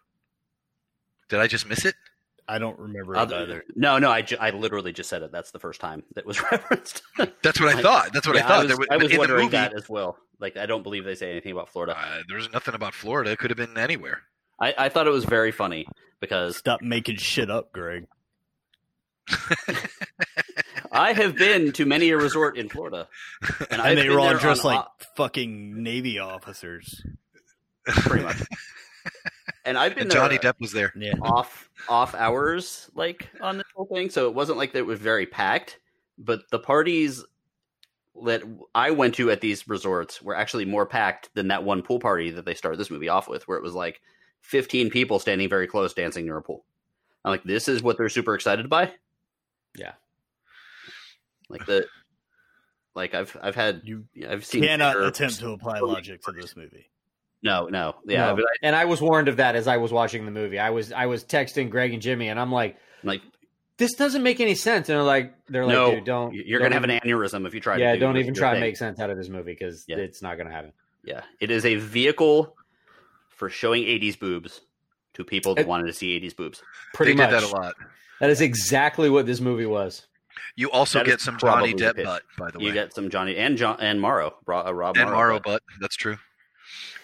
Did 1.29 1.39
I 1.39 1.47
just 1.47 1.67
miss 1.67 1.85
it? 1.85 1.95
I 2.49 2.59
don't 2.59 2.79
remember 2.79 3.15
it 3.15 3.17
Other- 3.19 3.35
either. 3.41 3.63
no, 3.75 3.97
no, 3.99 4.09
I, 4.09 4.21
ju- 4.21 4.37
I 4.39 4.51
literally 4.51 4.93
just 4.93 5.09
said 5.09 5.21
it. 5.21 5.31
That's 5.31 5.51
the 5.51 5.59
first 5.59 5.81
time 5.81 6.03
that 6.15 6.25
was 6.25 6.41
referenced. 6.51 7.01
That's 7.43 7.59
what 7.59 7.75
I 7.75 7.79
I- 7.79 7.81
thought. 7.81 8.13
That's 8.13 8.25
what 8.27 8.35
Yeah, 8.37 8.45
I 8.45 8.47
thought. 8.47 8.59
was, 8.59 8.67
There 8.67 8.77
was, 8.77 8.87
I 8.89 8.97
was 8.97 9.17
wondering 9.17 9.43
movie, 9.45 9.51
that 9.57 9.73
as 9.75 9.89
well. 9.89 10.17
Like, 10.39 10.55
I 10.55 10.65
don't 10.65 10.83
believe 10.83 11.03
they 11.03 11.15
say 11.15 11.29
anything 11.31 11.51
about 11.51 11.67
Florida. 11.69 11.97
uh, 11.97 12.21
there's 12.29 12.51
nothing 12.53 12.73
about 12.75 12.93
Florida. 12.93 13.31
It 13.31 13.39
could 13.39 13.49
have 13.49 13.57
been 13.57 13.77
anywhere. 13.77 14.21
I, 14.61 14.73
I 14.77 14.89
thought 14.89 15.07
it 15.07 15.11
was 15.11 15.25
very 15.25 15.51
funny 15.51 15.87
because 16.21 16.57
Stop 16.57 16.81
making 16.81 17.17
shit 17.17 17.49
up, 17.51 17.71
Greg. 17.73 18.05
I 20.91 21.13
have 21.13 21.35
been 21.35 21.73
to 21.73 21.85
many 21.85 22.09
a 22.11 22.17
resort 22.17 22.57
in 22.57 22.69
Florida, 22.69 23.07
and, 23.69 23.81
And, 23.81 23.97
they 23.97 24.09
were 24.09 24.19
all 24.19 24.37
dressed 24.37 24.63
like 24.63 24.79
o- 24.79 24.87
fucking 25.15 25.83
Navy 25.83 26.17
officers. 26.19 27.03
pretty 27.85 28.23
much. 28.25 28.37
And 29.67 29.77
I've 29.77 29.93
been 29.93 30.03
And 30.03 30.11
there 30.11 30.21
Johnny 30.21 30.37
Depp 30.37 30.59
was 30.61 30.71
there. 30.71 30.93
Yeah. 30.97 31.15
off 31.21 31.69
off 31.89 32.15
hours, 32.15 32.89
like 32.95 33.29
on 33.41 33.57
this 33.57 33.67
whole 33.75 33.85
thing. 33.85 34.09
So 34.09 34.27
it 34.27 34.33
wasn't 34.33 34.57
like 34.57 34.71
that 34.71 34.79
it 34.79 34.85
was 34.85 34.99
very 34.99 35.25
packed. 35.25 35.79
But 36.17 36.49
the 36.51 36.59
parties 36.59 37.23
that 38.23 38.43
I 38.73 38.91
went 38.91 39.13
to 39.15 39.29
at 39.29 39.41
these 39.41 39.67
resorts 39.67 40.21
were 40.21 40.35
actually 40.35 40.63
more 40.63 40.85
packed 40.85 41.29
than 41.35 41.49
that 41.49 41.65
one 41.65 41.81
pool 41.81 41.99
party 41.99 42.31
that 42.31 42.45
they 42.45 42.53
started 42.53 42.79
this 42.79 42.89
movie 42.89 43.09
off 43.09 43.27
with, 43.27 43.45
where 43.47 43.57
it 43.57 43.63
was 43.63 43.73
like 43.73 44.01
15 44.41 44.89
people 44.89 45.19
standing 45.19 45.49
very 45.49 45.67
close 45.67 45.93
dancing 45.93 46.23
near 46.23 46.37
a 46.37 46.41
pool. 46.41 46.63
I'm 47.25 47.31
like, 47.31 47.43
this 47.43 47.67
is 47.67 47.83
what 47.83 47.97
they're 47.97 48.07
super 48.07 48.35
excited 48.35 48.69
by. 48.69 48.93
Yeah. 49.77 49.91
Like 51.49 51.65
the, 51.65 51.85
like 52.95 53.13
I've 53.13 53.35
I've 53.41 53.55
had 53.55 53.81
You 53.83 54.05
I've 54.27 54.45
seen 54.45 54.63
cannot 54.63 55.01
attempt 55.01 55.39
to 55.39 55.51
apply 55.51 55.79
logic 55.79 56.21
to 56.23 56.31
this 56.31 56.55
movie. 56.55 56.89
No, 57.43 57.67
no, 57.67 57.95
yeah, 58.05 58.27
No. 58.27 58.35
but 58.37 58.45
I, 58.45 58.47
and 58.63 58.75
I 58.75 58.85
was 58.85 58.99
warned 59.01 59.27
of 59.27 59.37
that 59.37 59.55
as 59.55 59.67
I 59.67 59.77
was 59.77 59.91
watching 59.91 60.25
the 60.25 60.31
movie. 60.31 60.57
I 60.59 60.71
was 60.71 60.91
I 60.91 61.05
was 61.05 61.23
texting 61.23 61.69
Greg 61.69 61.93
and 61.93 62.01
Jimmy, 62.01 62.29
and 62.29 62.39
I'm 62.39 62.51
like, 62.51 62.77
like 63.03 63.21
"This 63.77 63.93
doesn't 63.93 64.23
make 64.23 64.39
any 64.39 64.55
sense." 64.55 64.89
And 64.89 64.97
they're 64.97 65.03
like, 65.03 65.33
"They're 65.47 65.65
like, 65.65 65.73
no, 65.75 65.95
dude, 65.95 66.03
don't 66.05 66.33
you're 66.33 66.59
don't 66.59 66.71
gonna 66.71 66.87
have 66.89 67.03
an 67.03 67.09
aneurysm 67.09 67.45
if 67.45 67.53
you 67.53 67.59
try. 67.59 67.77
yeah, 67.77 67.91
to 67.91 67.97
do 67.97 67.99
don't 67.99 68.17
even 68.17 68.33
try 68.33 68.53
to 68.55 68.59
make 68.59 68.75
sense 68.75 68.99
out 68.99 69.09
of 69.11 69.17
this 69.17 69.29
movie 69.29 69.51
because 69.53 69.85
Yeah. 69.87 69.97
it's 69.97 70.21
not 70.21 70.37
gonna 70.37 70.51
happen." 70.51 70.73
Yeah, 71.03 71.21
it 71.39 71.51
is 71.51 71.63
a 71.63 71.75
vehicle 71.75 72.55
for 73.29 73.49
showing 73.49 73.83
80s 73.83 74.15
boobs 74.19 74.61
to 75.13 75.23
people 75.23 75.53
that 75.55 75.61
It- 75.61 75.67
wanted 75.67 75.85
to 75.87 75.93
see 75.93 76.13
80s 76.19 76.33
boobs. 76.35 76.61
Pretty 76.95 77.11
they 77.13 77.17
much, 77.17 77.29
did 77.29 77.41
that 77.41 77.43
a 77.43 77.55
lot. 77.55 77.75
That 78.19 78.31
is 78.31 78.41
exactly 78.41 79.09
what 79.11 79.27
this 79.27 79.39
movie 79.39 79.67
was. 79.67 80.07
You 80.55 80.71
also 80.71 80.99
That 80.99 81.07
is 81.07 81.13
get 81.13 81.21
some 81.21 81.37
Johnny 81.37 81.71
probably 81.71 81.73
the 81.73 81.93
Depp 81.93 82.03
butt, 82.03 82.23
by 82.37 82.49
the 82.51 82.57
way. 82.59 82.65
You 82.65 82.73
get 82.73 82.93
some 82.93 83.09
Johnny 83.11 83.37
and 83.37 83.57
John 83.57 83.77
and 83.79 84.01
Morrow, 84.01 84.35
uh, 84.49 84.73
Rob 84.73 84.97
and 84.97 85.05
Morrow. 85.05 85.15
Morrow 85.15 85.35
but- 85.35 85.43
butt. 85.43 85.61
That's 85.79 85.95
true. 85.95 86.17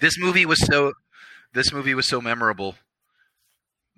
This 0.03 0.19
movie 0.19 0.45
was 0.45 0.59
so. 0.59 0.91
This 1.53 1.71
movie 1.71 1.95
was 1.95 2.05
so 2.05 2.19
memorable 2.19 2.75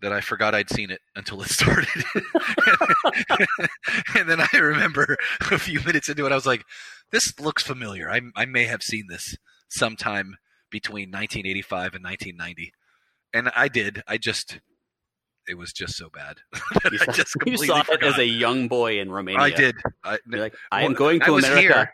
that 0.03 0.13
I 0.13 0.21
forgot 0.21 0.53
I'd 0.53 0.69
seen 0.69 0.91
it 0.91 1.01
until 1.15 1.41
it 1.41 1.49
started. 1.49 2.05
and 4.15 4.29
then 4.29 4.39
I 4.39 4.57
remember 4.57 5.17
a 5.49 5.57
few 5.57 5.79
minutes 5.79 6.07
into 6.07 6.27
it, 6.27 6.31
I 6.31 6.35
was 6.35 6.45
like, 6.45 6.63
"This 7.11 7.39
looks 7.39 7.63
familiar. 7.63 8.07
I, 8.07 8.21
I 8.35 8.45
may 8.45 8.65
have 8.65 8.83
seen 8.83 9.05
this 9.09 9.35
sometime 9.67 10.35
between 10.69 11.09
1985 11.09 11.95
and 11.95 12.03
1990." 12.03 12.71
And 13.33 13.49
I 13.55 13.67
did. 13.67 14.03
I 14.07 14.19
just. 14.19 14.59
It 15.47 15.57
was 15.57 15.73
just 15.73 15.95
so 15.95 16.09
bad. 16.13 16.37
You 16.91 16.99
I 17.01 17.05
saw, 17.05 17.11
just 17.13 17.35
you 17.47 17.57
saw 17.57 17.81
it 17.89 18.03
as 18.03 18.19
a 18.19 18.27
young 18.27 18.67
boy 18.67 18.99
in 18.99 19.11
Romania. 19.11 19.41
I 19.41 19.49
did. 19.49 19.75
I, 20.03 20.19
like, 20.27 20.53
I 20.71 20.83
am 20.83 20.93
going 20.93 21.19
to 21.21 21.37
America. 21.37 21.89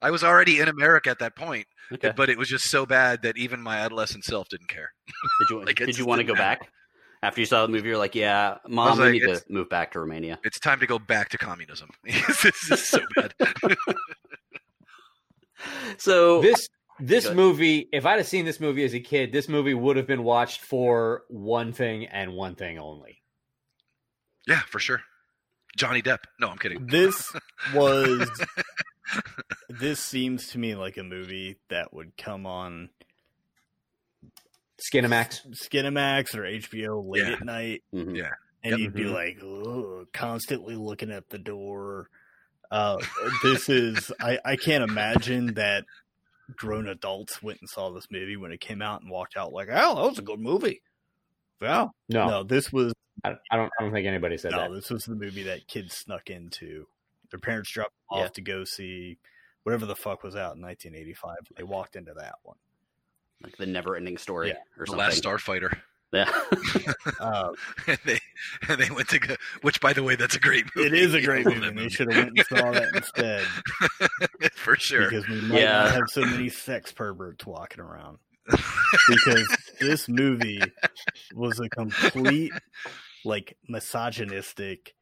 Here. 0.00 0.08
I 0.08 0.10
was 0.10 0.24
already 0.24 0.60
in 0.60 0.68
America 0.68 1.10
at 1.10 1.18
that 1.20 1.36
point, 1.36 1.66
Okay. 1.92 2.12
but 2.16 2.28
it 2.30 2.38
was 2.38 2.48
just 2.48 2.66
so 2.70 2.86
bad 2.86 3.22
that 3.22 3.36
even 3.36 3.60
my 3.60 3.78
adolescent 3.78 4.24
self 4.24 4.48
didn't 4.48 4.68
care. 4.68 4.92
Did 5.40 5.50
you 5.50 5.64
Like, 5.66 5.76
did 5.76 5.98
you 5.98 6.06
want 6.06 6.20
to 6.20 6.24
go 6.24 6.34
matter. 6.34 6.60
back 6.60 6.72
after 7.22 7.40
you 7.40 7.46
saw 7.46 7.62
the 7.66 7.72
movie? 7.72 7.88
You're 7.88 7.98
like, 7.98 8.14
yeah, 8.14 8.58
mom, 8.68 8.90
was 8.90 8.98
we 8.98 9.04
like, 9.04 9.12
need 9.12 9.20
to 9.34 9.42
move 9.48 9.68
back 9.68 9.92
to 9.92 10.00
Romania. 10.00 10.38
It's 10.44 10.58
time 10.60 10.80
to 10.80 10.86
go 10.86 10.98
back 10.98 11.28
to 11.30 11.38
communism. 11.38 11.90
this 12.04 12.70
is 12.70 12.88
so 12.88 13.00
bad. 13.16 13.34
So 15.98 16.40
This 16.40 16.68
this 17.02 17.30
movie, 17.30 17.88
if 17.92 18.04
I'd 18.06 18.18
have 18.18 18.26
seen 18.26 18.44
this 18.44 18.60
movie 18.60 18.84
as 18.84 18.94
a 18.94 19.00
kid, 19.00 19.32
this 19.32 19.48
movie 19.48 19.72
would 19.74 19.96
have 19.96 20.06
been 20.06 20.22
watched 20.22 20.60
for 20.60 21.22
one 21.28 21.72
thing 21.72 22.06
and 22.06 22.32
one 22.34 22.54
thing 22.54 22.78
only. 22.78 23.22
yeah, 24.46 24.60
for 24.68 24.78
sure. 24.78 25.00
Johnny 25.76 26.02
Depp. 26.02 26.18
No, 26.40 26.48
I'm 26.48 26.58
kidding. 26.58 26.86
This 26.86 27.32
was. 27.74 28.28
This 29.68 30.00
seems 30.00 30.48
to 30.48 30.58
me 30.58 30.74
like 30.74 30.96
a 30.96 31.02
movie 31.02 31.56
that 31.68 31.92
would 31.94 32.16
come 32.16 32.46
on 32.46 32.90
Skinemax. 34.92 35.46
Skinemax 35.62 36.34
or 36.34 36.44
HBO 36.44 37.02
late 37.06 37.26
Yeah. 37.26 37.32
at 37.34 37.44
night, 37.44 37.82
mhm. 37.92 38.16
Yeah. 38.16 38.30
and 38.62 38.72
Yep. 38.72 38.78
you'd 38.80 38.94
be 38.94 39.04
Mhm. 39.04 40.04
like, 40.04 40.12
constantly 40.12 40.74
looking 40.76 41.10
at 41.10 41.28
the 41.30 41.38
door. 41.38 42.08
Uh, 42.70 42.98
this 43.42 43.68
is. 43.68 44.12
I, 44.20 44.38
I 44.44 44.56
can't 44.56 44.84
imagine 44.84 45.54
that 45.54 45.84
grown 46.56 46.88
adults 46.88 47.42
went 47.42 47.60
and 47.60 47.68
saw 47.68 47.90
this 47.90 48.10
movie 48.10 48.36
when 48.36 48.52
it 48.52 48.60
came 48.60 48.80
out 48.82 49.02
and 49.02 49.10
walked 49.10 49.36
out 49.36 49.52
like, 49.52 49.68
"Oh, 49.70 49.96
that 49.96 50.08
was 50.10 50.18
a 50.18 50.22
good 50.22 50.40
movie." 50.40 50.82
Wow. 51.60 51.92
No, 52.08 52.26
No, 52.28 52.42
this 52.42 52.72
was 52.72 52.92
I, 53.24 53.36
I 53.50 53.56
don't. 53.56 53.70
I 53.78 53.82
don't 53.82 53.92
think 53.92 54.06
anybody 54.06 54.38
said 54.38 54.52
no, 54.52 54.68
that. 54.68 54.74
this 54.74 54.88
was 54.90 55.04
the 55.04 55.14
movie 55.16 55.42
that 55.44 55.66
kids 55.66 55.94
snuck 55.96 56.30
into. 56.30 56.86
Their 57.30 57.40
parents 57.40 57.70
dropped 57.70 57.92
them 58.10 58.18
Yeah. 58.18 58.24
off 58.26 58.32
to 58.34 58.40
go 58.42 58.64
see 58.64 59.18
whatever 59.62 59.86
the 59.86 59.96
fuck 59.96 60.22
was 60.22 60.34
out 60.36 60.56
in 60.56 60.62
1985. 60.62 61.36
They 61.56 61.62
walked 61.62 61.96
into 61.96 62.12
that 62.14 62.36
one. 62.42 62.56
like 63.42 63.56
the 63.56 63.64
never-ending 63.66 64.18
story 64.18 64.48
Yeah. 64.48 64.54
or 64.76 64.84
The 64.84 64.90
something. 64.92 64.98
Last 64.98 65.22
Starfighter. 65.24 65.80
Yeah. 66.12 66.30
Uh, 67.20 67.52
and 67.86 67.98
they 68.04 68.18
and 68.68 68.78
they 68.80 68.90
went 68.90 69.08
to 69.10 69.18
go. 69.18 69.34
Which, 69.62 69.80
by 69.80 69.92
the 69.94 70.02
way, 70.02 70.14
that's 70.16 70.34
a 70.36 70.40
great 70.40 70.66
movie. 70.76 70.88
it 70.88 70.92
is 70.94 71.14
a 71.14 71.22
great 71.22 71.46
I 71.46 71.50
movie. 71.50 71.60
that 71.60 71.68
and 71.68 71.78
They 71.78 71.88
should 71.88 72.12
have 72.12 72.24
went 72.26 72.38
and 72.38 72.46
saw 72.48 72.70
that 72.72 72.94
instead 72.94 73.42
for 74.56 74.76
sure. 74.76 75.08
because 75.08 75.26
we 75.28 75.40
might 75.42 75.60
Yeah. 75.62 75.72
not 75.84 75.90
have 75.92 76.08
so 76.08 76.20
many 76.22 76.48
sex 76.50 76.92
perverts 76.92 77.46
walking 77.46 77.80
around. 77.80 78.18
Because 79.08 79.56
this 79.80 80.08
movie 80.08 80.60
was 81.34 81.60
a 81.60 81.68
complete, 81.68 82.52
like, 83.24 83.56
misogynistic. 83.68 84.94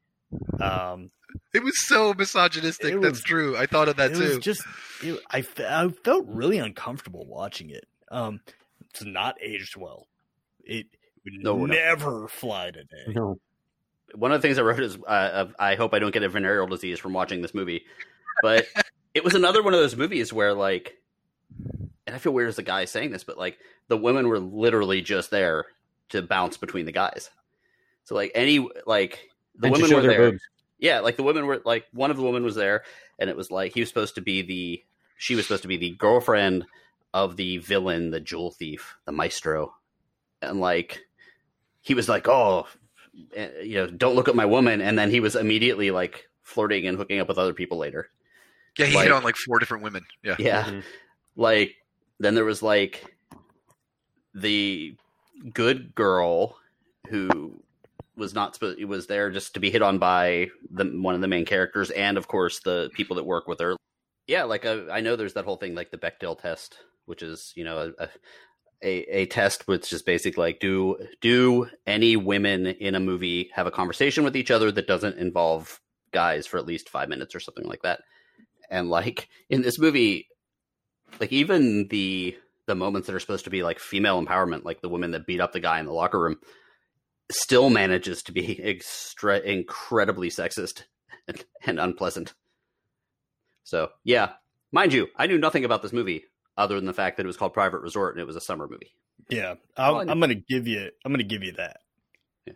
Um, 0.60 1.10
It 1.54 1.62
was 1.62 1.78
so 1.86 2.12
misogynistic. 2.14 2.94
It 2.94 3.00
That's 3.02 3.22
true. 3.22 3.56
I 3.56 3.66
thought 3.66 3.88
of 3.88 3.96
that 3.96 4.12
it 4.12 4.14
too. 4.16 4.20
was 4.36 4.38
just 4.38 4.62
it, 5.02 5.18
I, 5.30 5.44
I 5.66 5.88
felt 5.88 6.26
really 6.28 6.58
uncomfortable 6.58 7.24
watching 7.26 7.70
it 7.70 7.86
um 8.10 8.40
it's 8.90 9.04
not 9.04 9.36
aged 9.42 9.76
well 9.76 10.06
it 10.64 10.86
would 11.24 11.34
No, 11.42 11.56
no. 11.58 11.66
never 11.66 12.26
fly 12.28 12.70
today 12.70 13.04
No. 13.08 13.38
One 14.14 14.32
of 14.32 14.40
the 14.40 14.48
things 14.48 14.58
I 14.58 14.62
wrote 14.62 14.80
is, 14.80 14.96
uh, 15.06 15.46
I 15.58 15.74
hope 15.74 15.92
I 15.92 15.98
don't 15.98 16.12
get 16.14 16.22
a 16.22 16.30
venereal 16.30 16.66
disease 16.66 16.98
from 16.98 17.12
watching 17.12 17.42
this 17.42 17.52
movie, 17.52 17.84
but 18.40 18.66
it 19.14 19.22
was 19.22 19.34
another 19.34 19.62
one 19.62 19.74
of 19.74 19.80
those 19.80 19.96
movies 19.96 20.32
where 20.32 20.54
like, 20.54 20.96
and 22.06 22.16
I 22.16 22.18
feel 22.18 22.32
weird 22.32 22.48
as 22.48 22.58
a 22.58 22.62
guy 22.62 22.86
saying 22.86 23.10
this, 23.10 23.22
but 23.24 23.36
like 23.36 23.58
the 23.88 23.98
women 23.98 24.26
were 24.28 24.38
literally 24.38 25.02
just 25.02 25.30
there 25.30 25.66
to 26.08 26.22
bounce 26.22 26.56
between 26.56 26.86
the 26.86 26.92
guys. 26.92 27.28
So 28.04 28.14
like 28.14 28.32
any 28.34 28.66
like 28.86 29.28
the 29.58 29.66
And 29.68 29.76
women 29.76 29.94
were 29.94 30.02
there. 30.02 30.30
boobs. 30.30 30.42
Yeah, 30.78 31.00
like 31.00 31.16
the 31.16 31.22
women 31.24 31.46
were 31.46 31.60
like 31.64 31.86
one 31.92 32.10
of 32.10 32.16
the 32.16 32.22
women 32.22 32.44
was 32.44 32.54
there, 32.54 32.84
and 33.18 33.28
it 33.28 33.36
was 33.36 33.50
like 33.50 33.74
he 33.74 33.80
was 33.80 33.88
supposed 33.88 34.14
to 34.14 34.20
be 34.20 34.42
the 34.42 34.84
she 35.16 35.34
was 35.34 35.44
supposed 35.46 35.62
to 35.62 35.68
be 35.68 35.76
the 35.76 35.90
girlfriend 35.90 36.64
of 37.12 37.36
the 37.36 37.58
villain, 37.58 38.10
the 38.10 38.20
jewel 38.20 38.52
thief, 38.52 38.96
the 39.04 39.12
maestro, 39.12 39.74
and 40.40 40.60
like 40.60 41.02
he 41.80 41.94
was 41.94 42.08
like, 42.08 42.28
oh, 42.28 42.66
eh, 43.34 43.48
you 43.62 43.74
know, 43.74 43.86
don't 43.88 44.14
look 44.14 44.28
at 44.28 44.36
my 44.36 44.44
woman, 44.46 44.80
and 44.80 44.96
then 44.98 45.10
he 45.10 45.18
was 45.20 45.34
immediately 45.34 45.90
like 45.90 46.28
flirting 46.42 46.86
and 46.86 46.96
hooking 46.96 47.18
up 47.18 47.26
with 47.28 47.38
other 47.38 47.54
people 47.54 47.78
later. 47.78 48.08
yeah, 48.78 48.86
he 48.86 48.94
like- 48.94 49.04
hit 49.04 49.12
on 49.12 49.22
like 49.24 49.36
four 49.36 49.58
different 49.58 49.82
women. 49.82 50.04
Yeah. 50.22 50.36
Yeah, 50.38 50.64
Mhm. 50.64 50.82
like 51.34 51.74
then 52.20 52.34
there 52.36 52.44
was 52.44 52.62
like 52.62 53.16
the 54.34 54.96
good 55.52 55.94
girl 55.94 56.56
who 57.08 57.60
was 58.18 58.34
not 58.34 58.54
supposed 58.54 58.78
It 58.78 58.86
was 58.86 59.06
there 59.06 59.30
just 59.30 59.54
to 59.54 59.60
be 59.60 59.70
hit 59.70 59.82
on 59.82 59.98
by 59.98 60.48
the 60.70 60.84
one 60.84 61.14
of 61.14 61.20
the 61.20 61.28
main 61.28 61.44
characters 61.44 61.90
and 61.90 62.18
of 62.18 62.28
course 62.28 62.60
the 62.60 62.90
people 62.94 63.16
that 63.16 63.24
work 63.24 63.46
with 63.48 63.60
her. 63.60 63.76
Yeah 64.26 64.44
like 64.44 64.66
uh, 64.66 64.82
i 64.90 65.00
know 65.00 65.16
there's 65.16 65.34
that 65.34 65.44
whole 65.44 65.56
thing 65.56 65.74
like 65.74 65.90
the 65.90 65.98
bechdel 65.98 66.38
test 66.38 66.78
which 67.06 67.22
is 67.22 67.52
you 67.56 67.64
know 67.64 67.94
a, 67.98 68.08
a, 68.82 69.20
a 69.20 69.26
test 69.26 69.66
which 69.66 69.92
is 69.92 70.02
basically 70.02 70.42
like 70.42 70.60
do 70.60 70.96
do 71.20 71.68
any 71.86 72.16
women 72.16 72.66
in 72.66 72.94
a 72.94 73.00
movie 73.00 73.50
have 73.54 73.66
a 73.66 73.72
conversation 73.72 74.24
with 74.24 74.36
each 74.36 74.50
other 74.50 74.70
that 74.70 74.86
doesn't 74.86 75.18
involve 75.18 75.80
guys 76.12 76.46
for 76.46 76.58
at 76.58 76.66
least 76.66 76.88
five 76.88 77.08
minutes 77.08 77.34
or 77.34 77.40
something 77.40 77.66
like 77.66 77.82
that? 77.82 78.00
And 78.70 78.90
like 78.90 79.28
in 79.48 79.62
this 79.62 79.78
movie 79.78 80.28
like 81.20 81.32
even 81.32 81.88
the 81.88 82.36
the 82.66 82.74
moments 82.74 83.06
that 83.06 83.16
are 83.16 83.20
supposed 83.20 83.44
to 83.44 83.50
be 83.50 83.62
like 83.62 83.78
female 83.78 84.22
empowerment 84.22 84.64
like 84.64 84.82
the 84.82 84.88
woman 84.88 85.12
that 85.12 85.26
beat 85.26 85.40
up 85.40 85.52
the 85.52 85.60
guy 85.60 85.80
in 85.80 85.86
the 85.86 85.92
locker 85.92 86.20
room 86.20 86.36
still 87.30 87.70
manages 87.70 88.22
to 88.24 88.32
be 88.32 88.62
extra 88.62 89.38
incredibly 89.38 90.28
sexist 90.30 90.84
and, 91.26 91.44
and 91.66 91.78
unpleasant. 91.78 92.34
So 93.64 93.90
yeah. 94.04 94.32
Mind 94.70 94.92
you 94.92 95.08
i 95.16 95.26
knew 95.26 95.38
nothing 95.38 95.64
about 95.64 95.82
this 95.82 95.92
movie 95.92 96.24
other 96.56 96.74
than 96.76 96.84
the 96.86 96.92
fact 96.92 97.16
that 97.16 97.24
it 97.24 97.26
was 97.26 97.36
called 97.36 97.54
private 97.54 97.80
resort 97.80 98.14
and 98.14 98.20
it 98.20 98.26
was 98.26 98.36
a 98.36 98.40
summer 98.40 98.68
movie. 98.68 98.92
Yeah. 99.30 99.54
I'm, 99.76 99.94
Well, 99.94 100.10
I'm 100.10 100.20
gonna 100.20 100.34
give 100.34 100.66
you 100.66 100.90
i'm 101.04 101.12
gonna 101.12 101.22
give 101.24 101.42
you 101.42 101.52
that. 101.52 101.78
Yeah. 102.46 102.54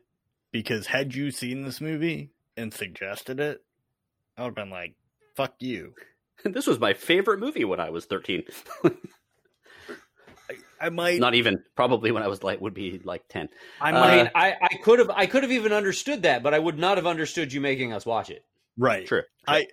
because 0.50 0.86
had 0.86 1.14
you 1.14 1.30
seen 1.30 1.62
this 1.62 1.80
movie 1.80 2.30
and 2.56 2.72
suggested 2.72 3.40
it 3.40 3.62
i 4.36 4.42
would 4.42 4.48
have 4.48 4.54
been 4.54 4.70
like 4.70 4.94
fuck 5.36 5.54
you. 5.60 5.94
This 6.44 6.66
was 6.66 6.80
my 6.80 6.92
favorite 6.92 7.38
movie 7.40 7.64
when 7.64 7.78
i 7.80 7.90
was 7.90 8.04
13 8.06 8.42
i, 10.82 10.86
I 10.86 10.90
might 10.90 11.18
not 11.20 11.34
even 11.34 11.62
probably 11.76 12.10
when 12.10 12.22
i 12.22 12.28
was 12.28 12.42
like 12.42 12.60
would 12.60 12.74
be 12.74 13.00
like 13.04 13.26
10 13.28 13.48
i 13.80 13.90
Uh, 13.90 13.92
might 13.92 14.02
I 14.10 14.16
mean, 14.16 14.30
I, 14.34 14.56
I 14.60 14.76
could 14.82 14.98
have 14.98 15.10
I 15.10 15.26
could 15.26 15.42
have 15.44 15.52
even 15.52 15.72
understood 15.72 16.22
that, 16.22 16.42
but 16.42 16.52
I 16.54 16.58
would 16.58 16.78
not 16.78 16.96
have 16.98 17.06
understood 17.06 17.52
you 17.52 17.60
making 17.60 17.92
us 17.92 18.04
watch 18.04 18.30
it. 18.30 18.44
right 18.76 19.06
true 19.06 19.22
I, 19.46 19.66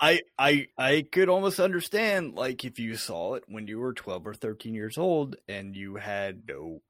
I, 0.00 0.20
I, 0.38 0.66
I 0.78 1.06
could 1.10 1.28
almost 1.28 1.58
understand 1.58 2.34
like 2.34 2.64
if 2.64 2.78
you 2.78 2.94
saw 2.96 3.34
it 3.34 3.44
when 3.48 3.66
you 3.66 3.78
were 3.80 3.92
twelve 3.92 4.26
or 4.26 4.34
thirteen 4.34 4.74
years 4.74 4.96
old 4.96 5.36
and 5.48 5.74
you 5.74 5.96
had 5.96 6.42
no 6.48 6.82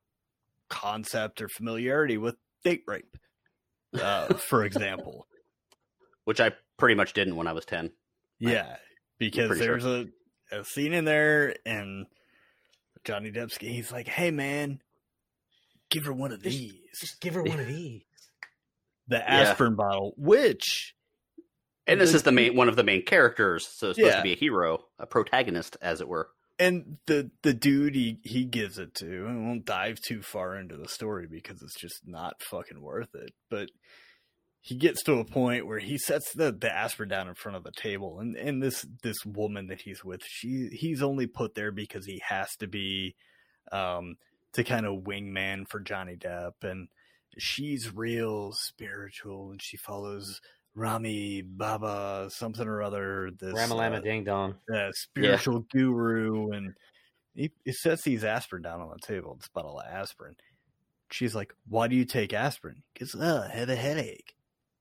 concept 0.69 1.41
or 1.41 1.49
familiarity 1.49 2.19
with 2.19 2.37
date 2.63 2.83
rape, 2.87 3.17
uh, 3.95 4.27
for 4.35 4.65
example. 4.65 5.27
which 6.25 6.41
i 6.41 6.53
pretty 6.77 6.95
much 6.95 7.15
didn't 7.15 7.37
when 7.37 7.47
i 7.47 7.53
was 7.53 7.65
10 7.65 7.91
Yeah, 8.39 8.77
because 9.19 9.49
pretty 9.49 9.65
sure. 9.65 9.81
there's 9.81 9.87
a, 10.53 10.59
a 10.61 10.65
scene 10.65 10.93
in 10.93 11.05
there 11.07 11.57
and 11.65 12.07
Johnny 13.05 13.31
Depp's 13.31 13.57
he's 13.59 13.93
like, 13.93 14.09
"Hey 14.09 14.31
man, 14.31 14.81
give 15.91 16.05
her 16.05 16.13
one 16.13 16.33
of 16.33 16.43
Just- 16.43 16.57
these." 16.59 16.75
Just 17.01 17.21
give 17.21 17.35
her 17.35 17.43
one 17.43 17.61
of 17.61 17.67
these. 17.67 18.03
The 19.11 19.27
aspirin 19.31 19.75
bottle, 19.75 20.13
which 20.19 20.95
and 21.87 21.99
this 21.99 22.13
is 22.13 22.25
the 22.25 22.31
main 22.33 22.55
one 22.55 22.69
of 22.69 22.77
the 22.77 22.85
main 22.85 23.03
characters 23.07 23.67
so 23.67 23.89
it's 23.89 23.97
supposed 23.97 24.13
Yeah. 24.13 24.17
to 24.19 24.23
be 24.23 24.33
a 24.35 24.37
hero 24.37 24.85
a 24.99 25.07
protagonist 25.07 25.79
as 25.81 26.03
it 26.03 26.09
were 26.09 26.29
and 26.59 26.99
the 27.07 27.31
the 27.43 27.55
dude 27.55 27.95
he 27.95 28.19
he 28.23 28.45
gives 28.45 28.77
it 28.79 28.95
to 28.97 29.25
i 29.27 29.33
won't 29.33 29.65
dive 29.65 29.99
too 30.03 30.21
far 30.21 30.59
into 30.59 30.77
the 30.77 30.89
story 30.89 31.27
because 31.27 31.63
it's 31.63 31.81
just 31.81 32.07
not 32.07 32.43
fucking 32.43 32.83
worth 32.83 33.15
it 33.15 33.33
but 33.49 33.71
he 34.61 34.75
gets 34.75 35.03
to 35.05 35.19
a 35.19 35.25
point 35.25 35.67
where 35.67 35.79
he 35.79 35.97
sets 35.99 36.33
the 36.33 36.53
the 36.53 36.73
aspirin 36.73 37.09
down 37.09 37.29
in 37.29 37.35
front 37.35 37.57
of 37.57 37.65
the 37.65 37.73
table 37.73 38.19
and 38.21 38.37
and 38.37 38.63
this 38.63 38.87
this 39.03 39.25
woman 39.25 39.69
that 39.69 39.81
he's 39.81 40.05
with 40.05 40.21
she 40.27 40.69
he's 40.73 41.03
only 41.03 41.27
put 41.27 41.55
there 41.55 41.73
because 41.73 42.07
he 42.07 42.21
has 42.27 42.55
to 42.57 42.67
be 42.67 43.15
um 43.73 44.17
to 44.53 44.65
kind 44.65 44.87
of 44.87 45.05
wingman 45.05 45.65
for 45.69 45.81
johnny 45.81 46.17
depp 46.17 46.53
and 46.63 46.89
she's 47.39 47.95
real 47.95 48.53
spiritual 48.53 49.51
and 49.51 49.63
she 49.63 49.77
follows 49.77 50.41
rami 50.75 51.43
baba 51.43 52.29
something 52.31 52.67
or 52.67 52.83
other 52.83 53.31
this 53.39 53.53
Ramalama 53.53 53.99
uh, 53.99 54.01
ding 54.01 54.25
dong. 54.25 54.55
uh, 54.73 54.91
spiritual 54.93 55.61
guru, 55.73 56.53
and 56.53 56.75
he, 57.35 57.51
he 57.65 57.73
sets 57.73 58.03
these 58.03 58.25
aspirin 58.25 58.63
down 58.63 58.81
on 58.81 58.91
the 58.91 59.07
table. 59.07 59.35
This 59.35 59.49
bottle 59.49 59.81
of 59.81 59.87
aspirin. 59.87 60.37
She's 61.11 61.35
like, 61.35 61.53
"Why 61.69 61.89
do 61.89 61.97
you 61.97 62.05
take 62.05 62.33
aspirin?" 62.33 62.83
Because 62.93 63.15
uh, 63.15 63.49
I 63.51 63.57
have 63.57 63.69
a 63.69 63.77
headache. 63.77 64.35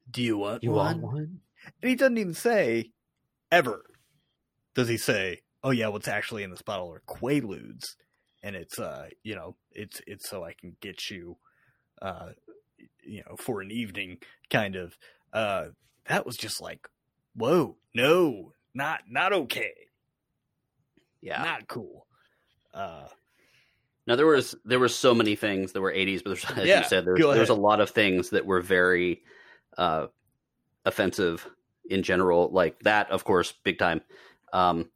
Do 0.10 0.22
you 0.24 0.38
want 0.38 0.64
You 0.64 0.72
one? 0.72 1.02
want 1.02 1.14
one? 1.14 1.42
And 1.82 1.90
he 1.90 1.96
doesn't 1.96 2.18
even 2.18 2.34
say 2.34 2.92
ever. 3.52 3.86
Does 4.76 4.88
he 4.90 4.98
say, 4.98 5.42
"Oh 5.64 5.72
yeah, 5.72 5.88
what's 5.88 6.08
actually 6.08 6.44
in 6.44 6.52
this 6.52 6.62
bottle 6.62 6.92
are 6.94 7.02
Quaaludes, 7.08 7.84
and 8.44 8.56
it's 8.56 8.80
uh, 8.80 9.10
you 9.24 9.36
know, 9.36 9.58
it's 9.72 10.02
it's 10.08 10.30
so 10.30 10.44
I 10.44 10.54
can 10.54 10.78
get 10.82 11.10
you, 11.10 11.38
uh, 12.02 12.32
you 13.04 13.24
know, 13.28 13.36
for 13.38 13.62
an 13.62 13.72
evening 13.72 14.20
kind 14.50 14.76
of." 14.76 14.98
Uh, 15.34 15.70
that 16.06 16.26
was 16.26 16.38
just 16.38 16.62
like, 16.62 16.88
whoa, 17.36 17.78
no, 17.94 18.54
not 18.74 19.02
not 19.10 19.34
okay. 19.34 19.74
Yeah. 21.22 21.42
not 21.44 21.68
cool. 21.68 22.08
Uh, 22.74 23.08
Now 24.06 24.16
there 24.16 24.26
was 24.28 24.56
there 24.64 24.80
were 24.80 24.88
so 24.88 25.14
many 25.14 25.36
things 25.36 25.74
that 25.74 25.82
were 25.82 25.92
80s, 25.92 26.24
but 26.24 26.30
there's, 26.32 26.46
as 26.58 26.66
Yeah, 26.68 26.78
you 26.80 26.84
said, 26.84 27.06
there's, 27.06 27.20
there's 27.34 27.50
a 27.50 27.54
lot 27.56 27.82
of 27.82 27.90
things 27.90 28.30
that 28.30 28.46
were 28.46 28.62
very 28.62 29.24
uh, 29.78 30.08
offensive 30.86 31.48
in 31.90 32.04
general. 32.04 32.50
Like 32.52 32.80
that, 32.82 33.12
of 33.12 33.24
course, 33.24 33.54
big 33.64 33.78
time. 33.80 34.02
Um, 34.54 34.90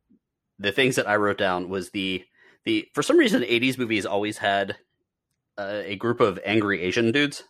the 0.60 0.72
things 0.72 0.95
that 0.95 1.08
I 1.08 1.16
wrote 1.16 1.38
down 1.38 1.70
was 1.70 1.90
the 1.91 2.24
the 2.66 2.88
for 2.94 3.02
some 3.03 3.18
reason 3.18 3.41
80s 3.41 3.78
movies 3.78 4.06
always 4.06 4.38
had 4.38 4.78
uh, 5.58 5.82
a 5.84 5.95
group 5.95 6.20
of 6.20 6.40
angry 6.45 6.82
Asian 6.82 7.12
dudes, 7.12 7.44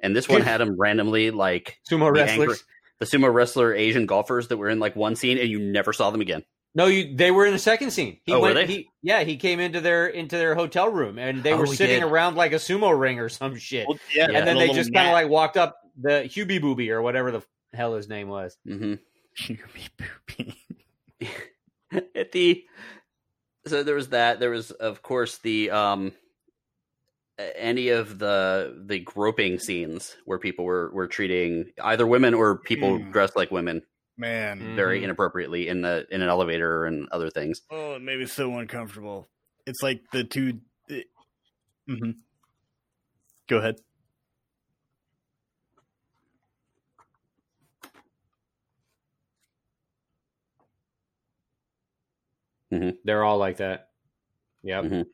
and 0.00 0.14
this 0.16 0.28
one 0.28 0.42
had 0.50 0.58
them 0.58 0.76
randomly 0.78 1.30
like 1.30 1.78
Sumo 1.88 2.06
The 2.06 2.12
wrestlers. 2.12 2.38
angry- 2.40 2.56
the 3.00 3.06
sumo 3.06 3.32
wrestler 3.32 3.72
Asian 3.74 4.06
golfers 4.06 4.48
that 4.48 4.56
were 4.56 4.68
in 4.68 4.80
like 4.80 4.96
one 4.96 5.14
scene, 5.14 5.38
and 5.38 5.48
you 5.48 5.60
never 5.60 5.92
saw 5.92 6.10
them 6.10 6.20
again. 6.20 6.42
No, 6.74 6.86
you 6.86 7.14
they 7.16 7.30
were 7.30 7.46
in 7.46 7.52
the 7.52 7.58
second 7.58 7.92
scene. 7.92 8.18
He 8.24 8.32
Oh, 8.32 8.40
were 8.40 8.52
went 8.54 8.66
they? 8.66 8.66
he 8.66 8.88
yeah, 9.02 9.22
he 9.22 9.36
came 9.36 9.60
into 9.60 9.80
their 9.80 10.08
into 10.08 10.36
their 10.36 10.56
hotel 10.56 10.88
room 10.90 11.16
and 11.18 11.42
they 11.44 11.52
Oh, 11.52 11.58
were 11.58 11.66
sitting 11.66 12.00
did. 12.00 12.02
around 12.02 12.34
like 12.36 12.52
a 12.52 12.56
sumo 12.56 12.98
ring 12.98 13.20
or 13.20 13.28
some 13.28 13.56
shit. 13.56 13.86
well, 13.86 13.98
yeah, 14.12 14.24
and 14.26 14.46
then 14.46 14.56
a 14.56 14.58
they 14.58 14.72
just 14.72 14.92
kind 14.92 15.06
of 15.06 15.12
like 15.12 15.28
walked 15.28 15.56
up 15.56 15.76
the 16.00 16.22
Hubie 16.28 16.60
Booby 16.60 16.90
or 16.90 17.02
whatever 17.02 17.30
the 17.30 17.42
hell 17.74 17.94
his 17.94 18.08
name 18.08 18.28
was. 18.28 18.56
hmm 18.66 18.94
Chewy 19.38 19.88
poopy. 19.98 20.56
at 22.14 22.32
the 22.32 22.64
so 23.66 23.82
there 23.82 23.94
was 23.94 24.08
that 24.08 24.40
there 24.40 24.50
was 24.50 24.70
of 24.70 25.02
course 25.02 25.38
the 25.38 25.70
um 25.70 26.12
any 27.38 27.90
of 27.90 28.18
the 28.18 28.82
the 28.86 28.98
groping 28.98 29.58
scenes 29.58 30.16
where 30.24 30.38
people 30.38 30.64
were 30.64 30.90
were 30.92 31.06
treating 31.06 31.70
either 31.84 32.06
women 32.06 32.34
or 32.34 32.58
people 32.58 32.98
Mm. 32.98 33.12
dressed 33.12 33.36
like 33.36 33.50
women 33.50 33.82
Man, 34.16 34.60
Mm. 34.60 34.74
very 34.74 35.00
Mhm. 35.00 35.04
inappropriately 35.04 35.68
in 35.68 35.82
the 35.82 36.06
in 36.10 36.20
an 36.20 36.28
elevator 36.28 36.84
and 36.84 37.08
other 37.10 37.30
things 37.30 37.62
oh, 37.70 37.94
it 37.94 38.02
made 38.02 38.18
me 38.18 38.26
so 38.26 38.56
uncomfortable. 38.58 39.28
It's 39.66 39.82
like 39.82 40.02
the 40.10 40.24
two. 40.24 40.60
hmm 41.86 42.10
Go 43.48 43.58
ahead. 43.58 43.76
They're 53.04 53.24
all 53.24 53.38
like 53.38 53.58
that. 53.58 53.90
Yep. 54.62 54.84
Mhm. 54.84 55.06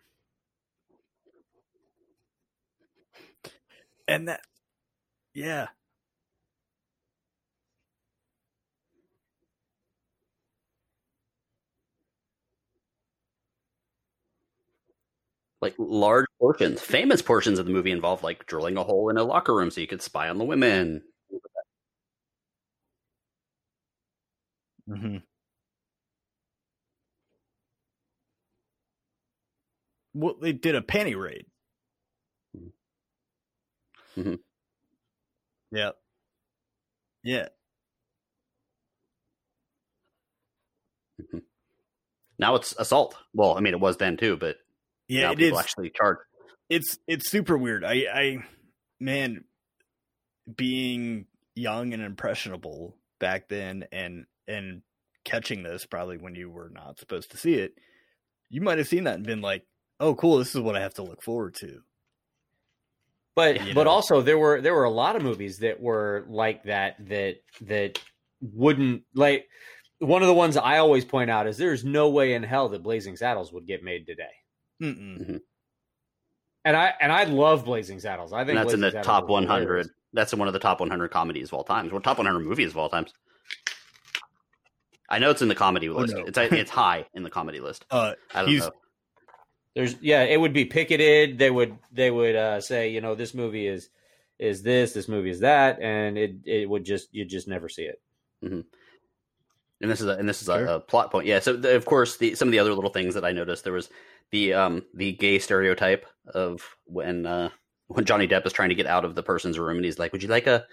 And 4.08 4.28
that, 4.28 4.42
yeah, 5.34 5.68
like 15.60 15.74
large 15.78 16.26
portions 16.38 16.80
famous 16.80 17.22
portions 17.22 17.58
of 17.58 17.66
the 17.66 17.72
movie 17.72 17.90
involved 17.90 18.22
like 18.22 18.46
drilling 18.46 18.76
a 18.76 18.84
hole 18.84 19.08
in 19.10 19.16
a 19.16 19.24
locker 19.24 19.54
room 19.54 19.70
so 19.70 19.80
you 19.80 19.86
could 19.86 20.02
spy 20.02 20.28
on 20.28 20.38
the 20.38 20.44
women 20.44 21.02
hmm 24.86 25.16
Well, 30.14 30.36
they 30.40 30.52
did 30.52 30.74
a 30.74 30.80
panty 30.80 31.20
raid. 31.20 31.46
Mhm. 34.16 34.38
Yeah. 35.72 35.90
Yeah. 37.24 37.48
now 42.38 42.54
it's 42.56 42.74
assault 42.78 43.16
well 43.32 43.56
i 43.56 43.60
mean 43.60 43.74
it 43.74 43.80
was 43.80 43.96
then 43.96 44.16
too 44.16 44.36
but 44.36 44.56
Yeah, 45.08 45.22
now 45.22 45.32
it 45.32 45.38
people 45.38 45.58
is. 45.58 45.64
actually 45.64 45.90
charge 45.90 46.18
It's 46.68 46.98
it's 47.06 47.30
super 47.30 47.56
weird. 47.58 47.84
I 47.84 48.06
I 48.12 48.38
man, 49.00 49.44
being 50.56 51.26
young 51.54 51.92
and 51.92 52.02
impressionable 52.02 52.96
back 53.20 53.48
then, 53.48 53.84
and 53.92 54.26
and 54.48 54.82
catching 55.24 55.62
this 55.62 55.86
probably 55.86 56.16
when 56.18 56.34
you 56.34 56.50
were 56.50 56.70
not 56.70 56.98
supposed 56.98 57.30
to 57.32 57.36
see 57.36 57.54
it, 57.54 57.74
you 58.50 58.60
might 58.60 58.78
have 58.78 58.88
seen 58.88 59.04
that 59.04 59.14
and 59.16 59.26
been 59.26 59.40
like, 59.42 59.64
"Oh, 60.00 60.14
cool! 60.14 60.38
This 60.38 60.54
is 60.54 60.60
what 60.60 60.76
I 60.76 60.80
have 60.80 60.94
to 60.94 61.02
look 61.02 61.22
forward 61.22 61.54
to." 61.56 61.80
But 63.36 63.66
You 63.66 63.74
but 63.74 63.84
know. 63.84 63.90
also 63.90 64.20
there 64.20 64.38
were 64.38 64.60
there 64.60 64.74
were 64.74 64.84
a 64.84 64.90
lot 64.90 65.16
of 65.16 65.22
movies 65.22 65.58
that 65.58 65.80
were 65.80 66.24
like 66.28 66.64
that 66.64 66.96
that 67.08 67.36
that 67.62 67.98
wouldn't 68.40 69.02
like 69.14 69.48
one 69.98 70.22
of 70.22 70.28
the 70.28 70.34
ones 70.34 70.56
I 70.56 70.78
always 70.78 71.04
point 71.04 71.30
out 71.30 71.46
is 71.46 71.56
there's 71.56 71.84
no 71.84 72.10
way 72.10 72.34
in 72.34 72.42
hell 72.42 72.68
that 72.70 72.82
Blazing 72.82 73.16
Saddles 73.16 73.52
would 73.52 73.66
get 73.66 73.82
made 73.82 74.06
today. 74.06 74.30
Mm-mm. 74.82 75.40
And 76.64 76.76
I 76.76 76.94
and 77.00 77.10
I 77.10 77.24
love 77.24 77.64
Blazing 77.64 77.98
Saddles. 78.00 78.32
I 78.32 78.44
think 78.44 78.50
and 78.50 78.58
that's 78.58 78.74
in 78.74 78.80
the 78.80 78.90
Saddles 78.92 79.06
top 79.06 79.28
100 79.28 79.62
hilarious. 79.62 79.88
that's 80.12 80.32
in 80.32 80.38
one 80.38 80.46
of 80.48 80.54
the 80.54 80.60
top 80.60 80.78
100 80.80 81.08
comedies 81.10 81.48
of 81.48 81.54
all 81.54 81.64
times 81.64 81.90
well 81.90 82.00
top 82.00 82.18
100 82.18 82.38
movies 82.40 82.70
of 82.70 82.76
all 82.76 82.88
times 82.88 83.12
i 85.10 85.18
know 85.18 85.30
it's 85.30 85.42
in 85.42 85.48
the 85.48 85.54
comedy 85.54 85.88
Oh, 85.88 85.94
list 85.96 86.14
no. 86.14 86.24
it's 86.24 86.38
it's 86.38 86.70
high 86.82 87.06
in 87.14 87.22
the 87.24 87.30
comedy 87.30 87.60
list 87.60 87.84
Uh, 87.90 88.14
i 88.34 88.40
don't 88.42 88.48
He's- 88.48 88.64
know 88.64 88.72
There's 89.74 89.96
yeah, 90.00 90.22
it 90.22 90.40
would 90.40 90.52
be 90.52 90.64
picketed. 90.64 91.38
They 91.38 91.50
would 91.50 91.76
they 91.92 92.10
would 92.10 92.36
uh, 92.36 92.60
say 92.60 92.90
you 92.90 93.00
know 93.00 93.14
this 93.14 93.34
movie 93.34 93.66
is 93.66 93.88
is 94.38 94.62
this 94.62 94.92
this 94.92 95.08
movie 95.08 95.30
is 95.30 95.40
that, 95.40 95.80
and 95.80 96.16
it 96.18 96.36
it 96.44 96.68
would 96.68 96.84
just 96.84 97.08
you 97.12 97.24
just 97.24 97.48
never 97.48 97.68
see 97.68 97.82
it. 97.84 98.00
and 99.80 99.90
this 99.90 100.00
is 100.00 100.06
a, 100.06 100.12
and 100.12 100.28
this 100.28 100.40
is 100.42 100.46
Sure. 100.46 100.64
a, 100.66 100.74
a 100.76 100.80
plot 100.80 101.10
point 101.10 101.26
yeah 101.26 101.38
so 101.40 101.56
the, 101.56 101.74
of 101.76 101.84
course 101.84 102.16
the 102.18 102.34
some 102.34 102.48
of 102.48 102.52
the 102.52 102.58
other 102.58 102.72
little 102.74 102.90
things 102.90 103.14
that 103.14 103.24
i 103.24 103.32
noticed 103.32 103.64
there 103.64 103.72
was 103.72 103.90
the 104.30 104.52
um 104.54 104.82
the 104.94 105.12
gay 105.12 105.38
stereotype 105.38 106.06
of 106.28 106.76
when 106.84 107.26
uh 107.26 107.48
when 107.88 108.04
johnny 108.04 108.26
depp 108.28 108.46
is 108.46 108.52
trying 108.52 108.68
to 108.68 108.74
get 108.74 108.86
out 108.86 109.04
of 109.04 109.14
the 109.14 109.22
person's 109.22 109.58
room 109.58 109.76
and 109.76 109.84
he's 109.84 109.98
like 109.98 110.12
would 110.12 110.22
you 110.22 110.28
like 110.28 110.46
a 110.46 110.64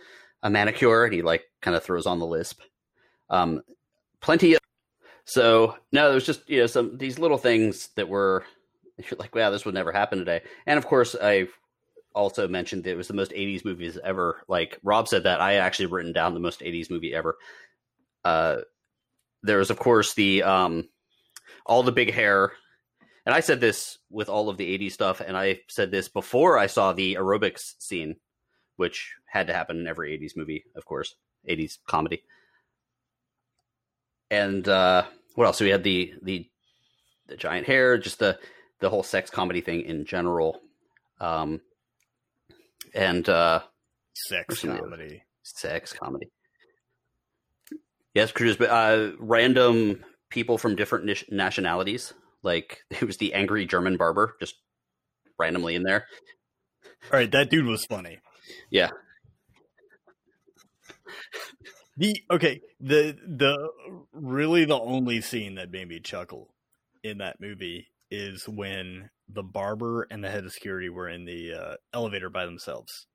a 0.43 0.49
manicure 0.49 1.03
and 1.05 1.13
he 1.13 1.21
like 1.21 1.43
kind 1.61 1.75
of 1.75 1.83
throws 1.83 2.05
on 2.05 2.19
the 2.19 2.25
lisp 2.25 2.61
um 3.29 3.61
plenty 4.21 4.53
of 4.53 4.59
so 5.25 5.75
no 5.91 6.11
there's 6.11 6.25
just 6.25 6.47
you 6.49 6.59
know 6.59 6.67
some 6.67 6.97
these 6.97 7.19
little 7.19 7.37
things 7.37 7.89
that 7.95 8.09
were 8.09 8.43
you're 8.97 9.17
like 9.19 9.35
wow 9.35 9.49
this 9.49 9.65
would 9.65 9.73
never 9.73 9.91
happen 9.91 10.19
today. 10.19 10.41
And 10.65 10.77
of 10.77 10.85
course 10.85 11.15
i 11.21 11.47
also 12.13 12.47
mentioned 12.47 12.83
that 12.83 12.91
it 12.91 12.97
was 12.97 13.07
the 13.07 13.13
most 13.13 13.31
80s 13.31 13.63
movies 13.63 13.97
ever. 14.03 14.43
Like 14.47 14.79
rob 14.83 15.07
said 15.07 15.23
that 15.23 15.41
i 15.41 15.55
actually 15.55 15.87
written 15.87 16.13
down 16.13 16.33
the 16.33 16.39
most 16.39 16.61
80s 16.61 16.89
movie 16.89 17.13
ever. 17.13 17.37
Uh 18.23 18.57
there's 19.43 19.69
of 19.69 19.79
course 19.79 20.13
the 20.13 20.43
um 20.43 20.87
all 21.65 21.83
the 21.83 21.91
big 21.91 22.13
hair. 22.13 22.53
And 23.25 23.35
i 23.35 23.39
said 23.39 23.61
this 23.61 23.97
with 24.09 24.29
all 24.29 24.49
of 24.49 24.57
the 24.57 24.77
80s 24.77 24.93
stuff 24.93 25.21
and 25.21 25.37
i 25.37 25.59
said 25.67 25.91
this 25.91 26.09
before 26.09 26.57
i 26.57 26.67
saw 26.67 26.91
the 26.93 27.15
aerobics 27.15 27.73
scene 27.79 28.15
which 28.77 29.13
had 29.27 29.47
to 29.47 29.53
happen 29.53 29.79
in 29.79 29.87
every 29.87 30.17
80s 30.17 30.35
movie 30.35 30.63
of 30.75 30.85
course 30.85 31.15
80s 31.47 31.77
comedy. 31.87 32.23
And 34.29 34.67
uh 34.67 35.05
what 35.35 35.45
else? 35.45 35.57
So 35.57 35.65
we 35.65 35.71
had 35.71 35.83
the 35.83 36.13
the 36.21 36.49
the 37.27 37.37
giant 37.37 37.67
hair 37.67 37.97
just 37.97 38.19
the 38.19 38.37
the 38.81 38.89
whole 38.89 39.03
sex 39.03 39.29
comedy 39.29 39.61
thing 39.61 39.81
in 39.81 40.05
general 40.05 40.59
um 41.19 41.61
and 42.93 43.29
uh 43.29 43.61
sex 44.13 44.45
Where's 44.49 44.59
some 44.61 44.69
of 44.71 44.75
the 44.77 44.81
comedy. 44.81 45.23
sex 45.43 45.93
comedy. 45.93 46.29
Yes, 48.13 48.31
Cruz, 48.31 48.57
but 48.57 48.69
uh, 48.69 49.11
random 49.19 50.03
people 50.29 50.57
from 50.57 50.75
different 50.75 51.09
nationalities. 51.31 52.13
Like 52.43 52.79
it 52.89 53.03
was 53.03 53.17
the 53.17 53.33
angry 53.33 53.65
German 53.65 53.97
barber, 53.97 54.35
just 54.39 54.55
randomly 55.39 55.75
in 55.75 55.83
there. 55.83 56.07
All 57.11 57.19
right, 57.19 57.31
that 57.31 57.49
dude 57.49 57.65
was 57.65 57.85
funny. 57.85 58.19
Yeah. 58.69 58.89
The 61.97 62.21
okay, 62.31 62.61
the 62.79 63.17
the 63.25 63.69
really 64.11 64.65
the 64.65 64.79
only 64.79 65.21
scene 65.21 65.55
that 65.55 65.71
made 65.71 65.87
me 65.87 65.99
chuckle 65.99 66.53
in 67.03 67.19
that 67.19 67.39
movie 67.39 67.90
is 68.11 68.47
when 68.47 69.09
the 69.29 69.41
barber 69.43 70.05
and 70.11 70.23
the 70.23 70.29
head 70.29 70.43
of 70.43 70.51
security 70.51 70.89
were 70.89 71.07
in 71.07 71.25
the 71.25 71.53
uh, 71.53 71.75
elevator 71.93 72.29
by 72.29 72.45
themselves 72.45 73.07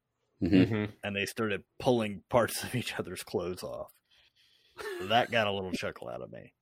Mhm. 0.43 0.93
and 1.05 1.15
they 1.17 1.27
started 1.27 1.63
pulling 1.79 2.23
parts 2.29 2.63
of 2.65 2.75
each 2.75 2.99
other's 2.99 3.23
clothes 3.23 3.63
off. 3.63 3.93
That 5.03 5.31
got 5.31 5.47
a 5.47 5.53
little 5.53 5.73
chuckle 5.75 6.09
out 6.09 6.23
of 6.23 6.31
me. 6.33 6.53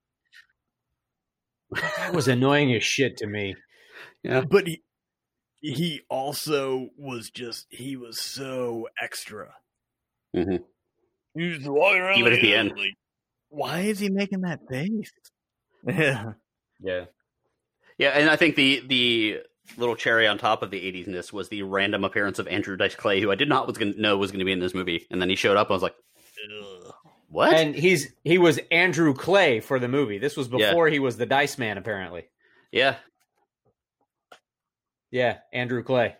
That 1.71 2.13
was 2.15 2.29
annoying 2.29 2.73
as 2.75 2.85
shit 2.85 3.17
to 3.19 3.27
me. 3.27 3.55
Yeah. 4.23 4.43
But 4.49 4.67
he 4.69 4.83
he 5.61 6.03
also 6.11 6.89
was 6.99 7.31
just 7.31 7.67
he 7.71 7.97
was 7.97 8.21
so 8.21 8.89
extra. 9.03 9.55
Mhm. 10.37 10.63
He 11.35 11.43
was 11.49 11.59
walking 11.69 12.01
around 12.01 12.19
Even 12.19 12.33
at 12.33 12.41
the 12.43 12.55
end. 12.55 12.71
like, 12.77 12.93
why 13.49 13.81
is 13.81 13.99
he 13.99 14.09
making 14.11 14.43
that 14.43 14.61
face? 14.71 15.11
Yeah. 15.87 16.33
Yeah. 16.81 17.05
Yeah, 17.99 18.11
and 18.11 18.29
I 18.31 18.37
think 18.37 18.57
the 18.57 18.83
the 18.87 19.41
little 19.79 19.97
cherry 19.97 20.27
on 20.27 20.37
top 20.39 20.63
of 20.63 20.71
the 20.71 20.79
80s-ness 20.81 21.33
was 21.33 21.49
the 21.49 21.63
random 21.63 22.05
appearance 22.05 22.39
of 22.39 22.47
Andrew 22.49 22.77
Dice 22.77 22.95
Clay, 22.95 23.21
who 23.21 23.31
I 23.31 23.35
did 23.35 23.49
not 23.49 23.67
was 23.67 23.79
gonna, 23.79 23.95
know 23.97 24.17
was 24.19 24.31
going 24.31 24.41
to 24.41 24.45
be 24.45 24.53
in 24.53 24.61
this 24.61 24.75
movie, 24.75 25.07
and 25.11 25.21
then 25.23 25.29
he 25.31 25.37
showed 25.37 25.57
up. 25.57 25.69
and 25.69 25.73
I 25.73 25.77
was 25.77 25.83
like, 25.83 25.95
Ugh. 26.61 26.93
"What?" 27.29 27.55
And 27.55 27.75
he's 27.75 28.13
he 28.25 28.37
was 28.39 28.59
Andrew 28.71 29.15
Clay 29.15 29.61
for 29.61 29.79
the 29.79 29.89
movie. 29.89 30.19
This 30.19 30.37
was 30.37 30.49
Yeah. 30.49 30.69
before 30.69 30.89
he 30.89 30.99
was 30.99 31.17
the 31.17 31.27
Dice 31.27 31.57
Man, 31.57 31.79
apparently. 31.79 32.25
Yeah, 32.73 32.97
Yeah, 35.11 35.39
Andrew 35.53 35.83
Clay. 35.83 36.17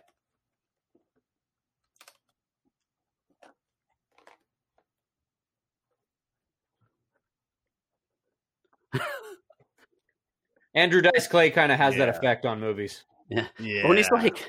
Andrew 10.75 11.01
Dice 11.01 11.27
Clay 11.27 11.49
kind 11.49 11.71
of 11.71 11.77
has 11.77 11.95
that 11.95 12.09
effect 12.09 12.45
on 12.45 12.59
movies. 12.59 13.03
Yeah. 13.29 13.47
But 13.57 13.87
when 13.87 13.97
he's 13.97 14.11
like 14.11 14.45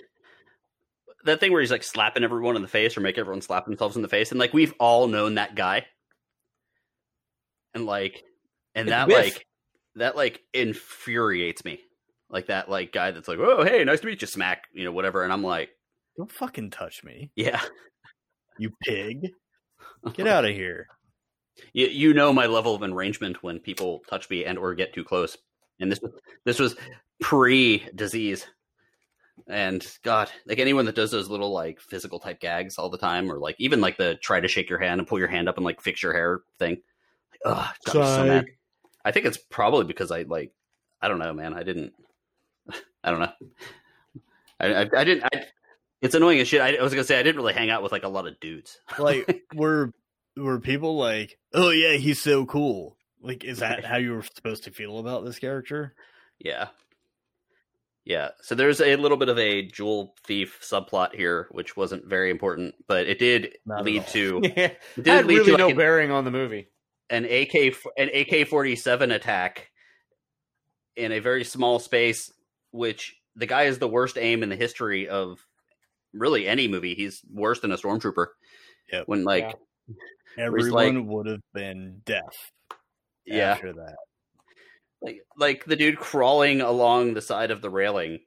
that 1.24 1.40
thing 1.40 1.53
where 1.53 1.61
he's 1.61 1.70
like 1.70 1.82
slapping 1.82 2.24
everyone 2.24 2.57
in 2.57 2.62
the 2.62 2.69
face 2.69 2.97
or 2.97 3.01
make 3.01 3.19
everyone 3.19 3.40
slap 3.40 3.65
themselves 3.65 3.97
in 3.97 4.03
the 4.03 4.09
face, 4.09 4.31
and 4.31 4.39
like 4.40 4.53
we've 4.53 4.74
all 4.78 5.07
known 5.09 5.35
that 5.36 5.55
guy, 5.55 5.86
and 7.74 7.86
like, 7.86 8.23
and 8.74 8.89
It's 8.89 8.90
that 8.90 9.09
Biff. 9.09 9.16
like 9.24 9.47
that 9.97 10.16
like 10.16 10.43
infuriates 10.53 11.65
me, 11.65 11.81
like 12.28 12.47
that 12.47 12.69
like 12.69 12.93
guy 12.93 13.12
that's 13.12 13.28
like, 13.28 13.39
oh 13.39 13.65
hey, 13.65 13.82
nice 13.85 14.01
to 14.01 14.07
meet 14.07 14.20
you, 14.20 14.27
smack, 14.28 14.65
you 14.73 14.85
know, 14.85 14.93
whatever, 14.93 15.24
and 15.24 15.32
I'm 15.32 15.43
like, 15.43 15.70
don't 16.16 16.31
fucking 16.31 16.70
touch 16.70 17.03
me, 17.05 17.31
yeah, 17.36 17.61
you 18.59 18.70
pig. 18.82 19.31
Get 20.15 20.27
out 20.27 20.44
of 20.44 20.51
here. 20.55 20.86
you, 21.73 21.86
you 21.86 22.15
know 22.15 22.32
my 22.32 22.47
level 22.47 22.74
of 22.74 22.82
enragement 22.82 23.43
when 23.43 23.59
people 23.59 24.03
touch 24.09 24.28
me 24.31 24.44
and 24.44 24.59
or 24.59 24.74
get 24.74 24.93
too 24.93 25.03
close, 25.05 25.36
and 25.81 25.90
this 25.90 26.01
was 26.01 26.12
this 26.44 26.59
was 26.59 26.77
pre 27.20 27.86
disease. 27.94 28.47
And 29.48 29.86
God, 30.03 30.31
like 30.47 30.59
anyone 30.59 30.86
that 30.86 30.94
does 30.94 31.11
those 31.11 31.28
little 31.28 31.53
like 31.53 31.81
physical 31.81 32.19
type 32.19 32.40
gags 32.40 32.78
all 32.78 32.89
the 32.89 32.98
time, 32.98 33.31
or 33.31 33.39
like 33.39 33.57
even 33.59 33.81
like 33.81 33.97
the 33.97 34.16
try 34.16 34.40
to 34.40 34.48
shake 34.48 34.70
your 34.70 34.78
hand 34.78 35.01
and 35.01 35.07
pull 35.07 35.19
your 35.19 35.28
hand 35.28 35.48
up 35.48 35.57
and 35.57 35.65
like 35.65 35.81
fix 35.81 36.03
your 36.03 36.12
hair 36.12 36.40
thing, 36.59 36.78
like, 37.31 37.40
ugh, 37.44 37.74
me 37.86 37.93
so 37.93 38.24
mad. 38.24 38.47
I 39.05 39.12
think 39.12 39.27
it's 39.27 39.36
probably 39.36 39.85
because 39.85 40.11
I 40.11 40.23
like, 40.23 40.53
I 41.01 41.09
don't 41.09 41.19
know, 41.19 41.32
man. 41.32 41.55
I 41.55 41.62
didn't, 41.62 41.93
I 43.05 43.11
don't 43.11 43.20
know. 43.20 43.32
I, 44.59 44.74
I, 44.74 44.90
I 44.97 45.05
didn't. 45.05 45.24
I, 45.24 45.44
it's 46.03 46.15
annoying 46.15 46.40
as 46.40 46.48
shit. 46.48 46.61
I, 46.61 46.77
I 46.77 46.82
was 46.82 46.93
gonna 46.93 47.05
say 47.05 47.19
I 47.19 47.23
didn't 47.23 47.40
really 47.40 47.53
hang 47.53 47.70
out 47.70 47.82
with 47.82 47.93
like 47.93 48.05
a 48.05 48.09
lot 48.09 48.27
of 48.27 48.40
dudes. 48.40 48.78
Like, 48.98 49.43
were 49.55 49.93
were 50.36 50.61
people 50.61 50.97
like, 50.97 51.39
oh 51.55 51.70
yeah, 51.70 51.97
he's 51.97 52.20
so 52.20 52.47
cool? 52.47 52.95
Like, 53.27 53.44
is 53.44 53.59
that 53.59 53.85
how 53.85 53.97
you 53.97 54.12
were 54.12 54.23
supposed 54.23 54.65
to 54.65 54.70
feel 54.70 54.98
about 54.98 55.24
this 55.24 55.39
character? 55.39 55.94
Yeah. 56.39 56.69
Yeah. 58.05 58.28
So 58.40 58.55
there's 58.55 58.81
a 58.81 58.94
little 58.97 59.16
bit 59.16 59.28
of 59.28 59.39
a 59.39 59.66
jewel 59.66 60.15
thief 60.24 60.61
subplot 60.62 61.15
here, 61.15 61.48
which 61.51 61.77
wasn't 61.77 62.07
very 62.07 62.31
important, 62.31 62.74
but 62.86 63.07
it 63.09 63.19
did 63.19 63.57
Not 63.66 63.85
lead 63.85 64.07
to 64.09 64.40
Yeah, 64.44 64.51
it 64.66 64.81
did 64.97 65.07
had 65.07 65.27
lead 65.27 65.39
really 65.39 65.53
to 65.53 65.57
no 65.59 65.65
like, 65.66 65.73
an, 65.73 65.77
bearing 65.78 66.11
on 66.12 66.24
the 66.24 66.31
movie. 66.31 66.69
an 67.11 67.24
AK 67.24 67.74
an 67.98 68.11
AK 68.15 68.47
forty 68.48 68.77
seven 68.77 69.11
attack 69.11 69.70
in 70.94 71.11
a 71.12 71.19
very 71.19 71.43
small 71.43 71.78
space, 71.81 72.32
which 72.70 73.16
the 73.35 73.47
guy 73.47 73.65
is 73.65 73.78
the 73.81 73.89
worst 73.89 74.16
aim 74.19 74.43
in 74.44 74.48
the 74.51 74.57
history 74.57 75.09
of 75.09 75.44
really 76.15 76.47
any 76.47 76.69
movie. 76.69 76.94
He's 76.94 77.20
worse 77.31 77.61
than 77.61 77.73
a 77.73 77.77
stormtrooper. 77.77 78.27
Yep. 78.93 79.09
When 79.09 79.24
like 79.24 79.57
Yeah. 79.89 79.94
Everyone 80.44 80.97
like- 81.01 81.09
would 81.09 81.27
have 81.27 81.40
been 81.55 82.03
deaf 82.05 82.53
yeah. 83.27 83.53
after 83.53 83.73
that. 83.73 83.97
like 85.03 85.20
like 85.36 85.65
the 85.65 85.77
dude 85.77 85.98
crawling 85.98 86.61
along 86.61 87.15
the 87.15 87.23
side 87.23 87.51
of 87.51 87.61
the 87.61 87.70
railing 87.70 88.20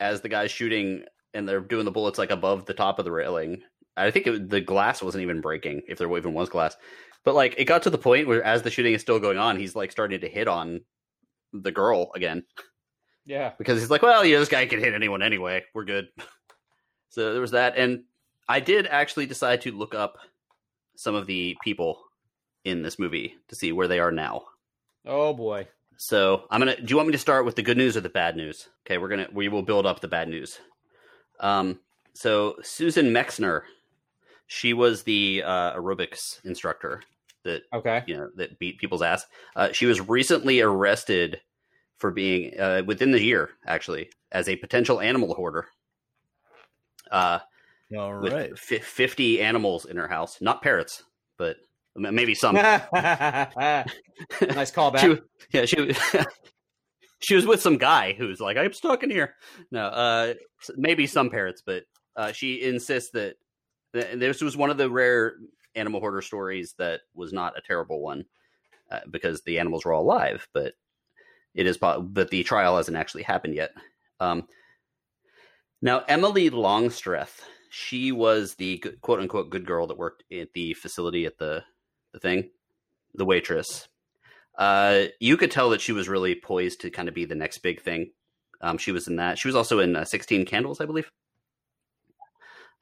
as 0.00 0.20
the 0.20 0.28
guy's 0.28 0.50
shooting 0.50 1.04
and 1.34 1.48
they're 1.48 1.60
doing 1.60 1.84
the 1.84 1.90
bullets 1.90 2.18
like 2.18 2.30
above 2.30 2.66
the 2.66 2.74
top 2.74 2.98
of 2.98 3.04
the 3.04 3.12
railing. 3.12 3.62
I 3.96 4.10
think 4.10 4.26
it, 4.26 4.48
the 4.48 4.60
glass 4.60 5.02
wasn't 5.02 5.22
even 5.22 5.40
breaking 5.40 5.82
if 5.86 5.98
there 5.98 6.14
even 6.16 6.34
was 6.34 6.48
glass. 6.48 6.76
But 7.24 7.34
like 7.34 7.54
it 7.58 7.64
got 7.64 7.82
to 7.84 7.90
the 7.90 7.98
point 7.98 8.26
where 8.26 8.42
as 8.42 8.62
the 8.62 8.70
shooting 8.70 8.94
is 8.94 9.00
still 9.00 9.20
going 9.20 9.38
on 9.38 9.58
he's 9.58 9.76
like 9.76 9.92
starting 9.92 10.20
to 10.20 10.28
hit 10.28 10.48
on 10.48 10.80
the 11.52 11.72
girl 11.72 12.10
again. 12.14 12.44
Yeah, 13.24 13.52
because 13.56 13.80
he's 13.80 13.90
like 13.90 14.02
well 14.02 14.24
yeah 14.24 14.38
this 14.38 14.48
guy 14.48 14.66
can 14.66 14.80
hit 14.80 14.94
anyone 14.94 15.22
anyway. 15.22 15.64
We're 15.74 15.84
good. 15.84 16.08
So 17.12 17.32
there 17.32 17.42
was 17.42 17.50
that. 17.50 17.76
And 17.76 18.04
i 18.48 18.58
did 18.58 18.86
actually 18.86 19.26
decide 19.26 19.60
to 19.60 19.70
look 19.70 19.94
up 19.94 20.16
some 20.96 21.14
of 21.14 21.26
the 21.26 21.56
people 21.62 22.02
in 22.64 22.82
this 22.82 22.98
movie 22.98 23.34
to 23.48 23.54
see 23.54 23.72
where 23.72 23.88
they 23.88 23.98
are 23.98 24.12
now 24.12 24.44
Oh 25.04 25.34
boy. 25.34 25.66
so 25.96 26.44
I'm 26.50 26.60
gonna. 26.60 26.76
Do 26.76 26.84
you 26.88 26.96
want 26.96 27.08
me 27.08 27.12
to 27.12 27.18
start 27.18 27.44
with 27.44 27.56
the 27.56 27.62
good 27.62 27.76
news 27.76 27.96
or 27.96 28.00
the 28.00 28.08
bad 28.08 28.36
news? 28.36 28.68
Okay, 28.86 28.98
we're 28.98 29.08
gonna. 29.08 29.26
We 29.32 29.48
will 29.48 29.62
build 29.62 29.84
up 29.86 30.00
the 30.00 30.08
bad 30.08 30.28
news. 30.28 30.58
Um. 31.40 31.80
So 32.14 32.56
Susan 32.62 33.06
Mechsner, 33.06 33.62
she 34.46 34.74
was 34.74 35.02
the 35.02 35.42
uh, 35.44 35.74
aerobics 35.76 36.44
instructor 36.44 37.02
that 37.44 37.62
Okay. 37.72 38.04
you 38.06 38.16
know 38.16 38.28
that 38.36 38.58
beat 38.60 38.78
people's 38.78 39.02
ass. 39.02 39.26
Uh, 39.56 39.72
she 39.72 39.86
was 39.86 40.00
recently 40.08 40.60
arrested 40.60 41.40
for 41.98 42.10
being 42.12 42.58
uh, 42.60 42.82
within 42.86 43.10
the 43.10 43.20
year, 43.22 43.50
actually, 43.66 44.10
as 44.30 44.48
a 44.48 44.54
potential 44.56 45.00
animal 45.00 45.34
hoarder. 45.34 45.66
Uh, 47.10 47.40
All 47.96 48.20
with 48.20 48.32
right. 48.32 48.56
fi- 48.58 48.78
fifty 48.78 49.40
animals 49.40 49.84
in 49.84 49.96
her 49.96 50.08
house, 50.08 50.40
not 50.40 50.62
parrots, 50.62 51.02
but 51.36 51.56
m- 51.56 51.62
maybe 51.96 52.34
some. 52.34 52.54
nice 52.54 52.84
callback. 54.70 55.00
She, 55.00 55.18
yeah, 55.52 55.64
she 55.64 55.94
she 57.20 57.34
was 57.34 57.46
with 57.46 57.60
some 57.60 57.78
guy 57.78 58.14
who's 58.14 58.40
like, 58.40 58.56
"I'm 58.56 58.72
stuck 58.72 59.02
in 59.02 59.10
here." 59.10 59.34
No, 59.70 59.86
uh, 59.86 60.34
maybe 60.76 61.06
some 61.06 61.30
parrots, 61.30 61.62
but 61.64 61.84
uh, 62.16 62.32
she 62.32 62.62
insists 62.62 63.10
that 63.12 63.36
th- 63.94 64.18
this 64.18 64.40
was 64.40 64.56
one 64.56 64.70
of 64.70 64.76
the 64.76 64.90
rare 64.90 65.34
animal 65.74 66.00
hoarder 66.00 66.22
stories 66.22 66.74
that 66.78 67.00
was 67.14 67.32
not 67.32 67.56
a 67.56 67.62
terrible 67.62 68.00
one 68.00 68.24
uh, 68.90 69.00
because 69.10 69.42
the 69.42 69.58
animals 69.58 69.84
were 69.84 69.92
all 69.92 70.02
alive, 70.02 70.46
but 70.52 70.74
it 71.54 71.66
is, 71.66 71.78
but 71.78 72.30
the 72.30 72.42
trial 72.42 72.76
hasn't 72.76 72.96
actually 72.96 73.22
happened 73.22 73.54
yet. 73.54 73.70
Um, 74.20 74.46
now, 75.80 76.04
Emily 76.08 76.50
Longstreth, 76.50 77.42
she 77.70 78.12
was 78.12 78.54
the 78.54 78.78
quote 79.00 79.20
unquote 79.20 79.50
good 79.50 79.66
girl 79.66 79.86
that 79.86 79.98
worked 79.98 80.24
at 80.32 80.52
the 80.54 80.74
facility 80.74 81.26
at 81.26 81.38
the 81.38 81.64
the 82.12 82.20
thing, 82.20 82.50
the 83.14 83.24
waitress 83.24 83.88
uh, 84.56 85.04
you 85.18 85.36
could 85.36 85.50
tell 85.50 85.70
that 85.70 85.80
she 85.80 85.92
was 85.92 86.08
really 86.08 86.34
poised 86.34 86.80
to 86.80 86.90
kind 86.90 87.08
of 87.08 87.14
be 87.14 87.24
the 87.24 87.34
next 87.34 87.58
big 87.58 87.82
thing. 87.82 88.10
Um, 88.60 88.78
she 88.78 88.92
was 88.92 89.08
in 89.08 89.16
that. 89.16 89.38
She 89.38 89.48
was 89.48 89.56
also 89.56 89.80
in 89.80 89.96
uh, 89.96 90.04
Sixteen 90.04 90.44
Candles, 90.44 90.80
I 90.80 90.86
believe. 90.86 91.10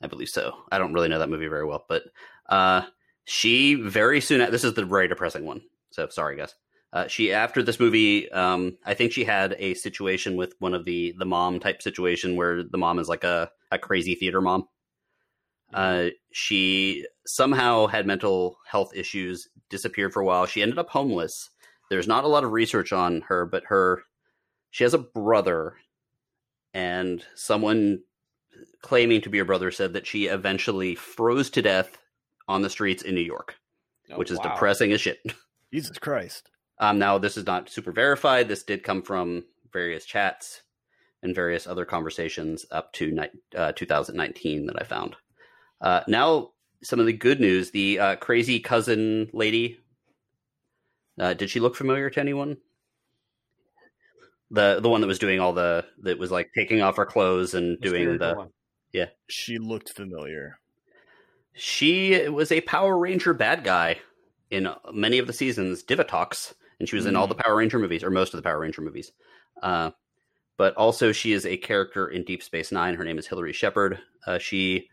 I 0.03 0.07
believe 0.07 0.29
so. 0.29 0.55
I 0.71 0.79
don't 0.79 0.93
really 0.93 1.09
know 1.09 1.19
that 1.19 1.31
movie 1.31 1.47
very 1.47 1.65
well, 1.65 1.85
but 1.89 2.03
uh, 2.49 2.83
she 3.25 3.75
very 3.75 4.21
soon. 4.21 4.51
This 4.51 4.65
is 4.65 4.75
the 4.75 4.85
very 4.85 5.09
depressing 5.09 5.47
one. 5.47 5.63
So 5.91 6.09
sorry, 6.09 6.37
guys. 6.37 6.55
Uh, 6.93 7.07
she 7.07 7.33
after 7.33 7.63
this 7.63 7.79
movie, 7.79 8.31
um, 8.33 8.77
I 8.85 8.95
think 8.95 9.13
she 9.13 9.25
had 9.25 9.55
a 9.59 9.75
situation 9.75 10.37
with 10.37 10.55
one 10.59 10.75
of 10.75 10.85
the 10.85 11.15
the 11.19 11.25
mom 11.25 11.61
type 11.61 11.83
situation 11.83 12.37
where 12.37 12.65
the 12.65 12.79
mom 12.79 12.99
is 12.99 13.09
like 13.09 13.25
a 13.25 13.51
a 13.71 13.79
crazy 13.79 14.17
theater 14.17 14.41
mom. 14.41 14.67
Uh, 15.73 16.09
she 16.33 17.07
somehow 17.35 17.87
had 17.87 18.07
mental 18.07 18.59
health 18.67 18.95
issues, 18.95 19.49
disappeared 19.69 20.13
for 20.13 20.21
a 20.21 20.25
while. 20.25 20.47
She 20.47 20.63
ended 20.63 20.79
up 20.79 20.91
homeless. 20.91 21.51
There's 21.91 22.09
not 22.09 22.25
a 22.25 22.29
lot 22.29 22.45
of 22.45 22.53
research 22.53 22.93
on 22.93 23.23
her, 23.23 23.47
but 23.47 23.65
her 23.67 24.03
she 24.71 24.85
has 24.85 24.95
a 24.95 24.99
brother, 24.99 25.75
and 26.75 27.25
someone 27.35 28.01
claiming 28.83 29.21
to 29.23 29.29
be 29.29 29.39
her 29.39 29.45
brother 29.45 29.71
said 29.71 29.93
that 29.95 30.07
she 30.07 30.27
eventually 30.27 30.95
froze 30.95 31.51
to 31.51 31.63
death 31.63 31.99
on 32.49 32.63
the 32.63 32.71
streets 32.71 33.03
in 33.03 33.15
New 33.15 33.21
York, 33.21 33.57
Oh, 34.13 34.19
which 34.19 34.31
is 34.31 34.39
wow. 34.39 34.45
depressing 34.45 34.93
as 34.93 35.01
shit. 35.01 35.19
Jesus 35.73 35.99
Christ. 35.99 36.51
Um, 36.79 36.99
now, 36.99 37.19
this 37.19 37.37
is 37.37 37.47
not 37.47 37.69
super 37.69 37.93
verified. 37.93 38.49
This 38.49 38.63
did 38.63 38.83
come 38.83 39.03
from 39.03 39.45
various 39.73 40.05
chats 40.05 40.63
and 41.23 41.35
various 41.35 41.67
other 41.67 41.85
conversations 41.85 42.65
up 42.71 42.93
to 42.95 43.11
ni- 43.13 43.29
uh, 43.57 43.73
2019 43.73 44.67
that 44.67 44.81
I 44.81 44.85
found. 44.85 45.17
Uh, 45.81 46.01
now, 46.09 46.51
some 46.83 47.01
of 47.01 47.07
the 47.07 47.13
good 47.13 47.41
news: 47.41 47.71
the 47.71 47.99
uh, 47.99 48.17
crazy 48.17 48.61
cousin 48.61 49.31
lady. 49.33 49.79
Uh, 51.19 51.35
did 51.35 51.51
she 51.51 51.61
look 51.61 51.77
familiar 51.77 52.11
to 52.11 52.21
anyone? 52.21 52.57
The 54.51 54.81
the 54.81 54.89
one 54.89 55.01
that 55.01 55.07
was 55.07 55.19
doing 55.19 55.41
all 55.41 55.53
the 55.53 55.85
that 56.03 56.19
was 56.19 56.31
like 56.31 56.51
taking 56.55 56.83
off 56.83 56.97
her 56.97 57.07
clothes 57.07 57.55
and 57.55 57.79
The 57.81 57.89
doing 57.89 58.03
spiritual 58.03 58.29
the 58.29 58.35
one. 58.35 58.49
She 59.29 59.59
looked 59.59 59.91
familiar. 59.91 60.59
She 61.53 62.29
was 62.29 62.51
a 62.53 62.61
Power 62.63 62.99
Ranger 62.99 63.35
bad 63.35 63.65
guy 63.65 63.99
in 64.51 64.69
many 64.93 65.19
of 65.19 65.27
the 65.27 65.33
seasons, 65.33 65.83
Divatox, 65.83 66.55
and 66.79 66.89
she 66.89 66.97
was 66.97 67.07
in 67.07 67.17
all 67.17 67.27
the 67.27 67.35
Power 67.35 67.57
Ranger 67.57 67.79
movies, 67.79 68.03
or 68.03 68.11
most 68.11 68.35
of 68.35 68.39
the 68.39 68.43
Power 68.43 68.61
Ranger 68.61 68.83
movies. 68.83 69.13
Uh, 69.63 69.91
but 70.57 70.75
also, 70.75 71.13
she 71.13 71.33
is 71.33 71.47
a 71.47 71.57
character 71.57 72.09
in 72.09 72.25
Deep 72.25 72.43
Space 72.43 72.73
Nine. 72.73 72.95
Her 72.95 73.05
name 73.05 73.19
is 73.19 73.27
Hillary 73.27 73.53
Shepard. 73.53 73.99
Uh, 74.27 74.39
she 74.39 74.89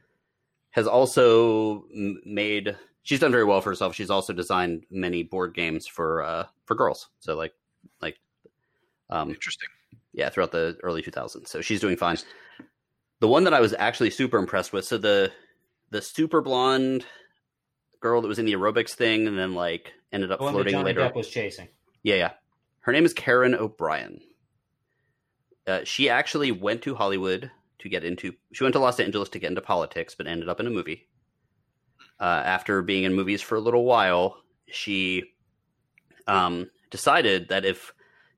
has 0.77 0.85
also 0.87 1.85
made. 1.91 2.77
She's 3.01 3.19
done 3.19 3.31
very 3.31 3.43
well 3.45 3.61
for 3.61 3.71
herself. 3.71 3.95
She's 3.95 4.11
also 4.11 4.31
designed 4.31 4.85
many 4.91 5.23
board 5.23 5.55
games 5.55 5.87
for 5.87 6.21
uh, 6.23 6.45
for 6.65 6.75
girls. 6.75 7.09
So 7.19 7.35
like 7.35 7.53
like 7.99 8.19
um, 9.09 9.29
Interesting. 9.31 9.69
yeah, 10.13 10.29
throughout 10.29 10.51
the 10.51 10.77
early 10.83 11.01
2000s. 11.01 11.47
So 11.47 11.61
she's 11.61 11.81
doing 11.81 11.97
fine. 11.97 12.17
The 13.19 13.27
one 13.27 13.43
that 13.45 13.53
I 13.55 13.59
was 13.59 13.73
actually 13.79 14.11
super 14.11 14.37
impressed 14.37 14.71
with, 14.71 14.85
so 14.85 14.99
the 14.99 15.31
the 15.89 16.01
super 16.01 16.41
blonde 16.41 17.05
girl 17.99 18.21
that 18.21 18.27
was 18.27 18.37
in 18.37 18.45
the 18.45 18.53
aerobics 18.53 18.91
thing, 18.91 19.25
and 19.27 19.35
then 19.37 19.55
like 19.55 19.93
ended 20.13 20.31
up 20.31 20.39
The 20.39 20.51
floating 20.51 20.73
Johnny 20.73 20.85
later. 20.85 21.01
Depp 21.01 21.15
was 21.15 21.27
chasing. 21.27 21.67
Yeah, 22.03 22.15
yeah. 22.15 22.31
Her 22.81 22.91
name 22.91 23.03
is 23.05 23.13
Karen 23.13 23.55
O'Brien. 23.55 24.21
uh, 25.65 25.79
she 25.83 26.07
actually 26.09 26.51
went 26.51 26.83
to 26.83 26.93
Hollywood 26.95 27.49
to 27.88 27.91
get 27.91 28.03
into. 28.03 28.34
She 28.51 28.64
went 28.64 28.73
to 28.73 28.80
Los 28.80 28.99
Angeles 28.99 29.30
to 29.30 29.39
get 29.39 29.49
into 29.49 29.61
politics, 29.61 30.15
but 30.15 30.27
ended 30.27 30.49
up 30.49 30.59
in 30.59 30.68
a 30.68 30.72
movie. 30.72 31.07
Uh, 32.19 32.23
after 32.45 32.81
being 32.81 33.03
in 33.03 33.14
movies 33.14 33.41
for 33.41 33.55
a 33.55 33.61
little 33.61 33.85
while, 33.85 34.38
she 34.68 35.23
um, 36.27 36.69
decided 36.89 37.49
that 37.49 37.65
if 37.65 37.93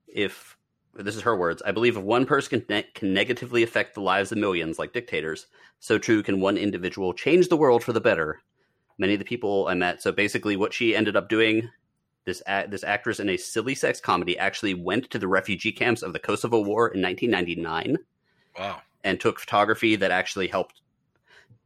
if 0.07 0.57
this 0.93 1.15
is 1.15 1.21
her 1.21 1.35
words, 1.35 1.61
I 1.65 1.71
believe 1.71 1.97
if 1.97 2.03
one 2.03 2.25
person 2.25 2.59
can, 2.59 2.65
ne- 2.69 2.87
can 2.93 3.13
negatively 3.13 3.63
affect 3.63 3.93
the 3.93 4.01
lives 4.01 4.31
of 4.31 4.37
millions, 4.37 4.79
like 4.79 4.91
dictators, 4.91 5.47
so 5.79 5.97
too 5.97 6.23
can 6.23 6.41
one 6.41 6.57
individual 6.57 7.13
change 7.13 7.47
the 7.47 7.57
world 7.57 7.83
for 7.83 7.93
the 7.93 8.01
better. 8.01 8.41
Many 8.97 9.13
of 9.13 9.19
the 9.19 9.25
people 9.25 9.67
I 9.69 9.75
met. 9.75 10.01
So 10.01 10.11
basically, 10.11 10.57
what 10.57 10.73
she 10.73 10.95
ended 10.95 11.15
up 11.15 11.29
doing, 11.29 11.69
this 12.25 12.41
a- 12.47 12.67
this 12.67 12.83
actress 12.83 13.19
in 13.19 13.29
a 13.29 13.37
silly 13.37 13.75
sex 13.75 14.01
comedy 14.01 14.37
actually 14.37 14.73
went 14.73 15.09
to 15.11 15.19
the 15.19 15.27
refugee 15.27 15.71
camps 15.71 16.03
of 16.03 16.13
the 16.13 16.19
Kosovo 16.19 16.59
War 16.59 16.89
in 16.89 17.01
1999 17.01 17.97
Wow. 18.57 18.81
And 19.03 19.19
took 19.19 19.39
photography 19.39 19.95
that 19.95 20.11
actually 20.11 20.47
helped 20.47 20.81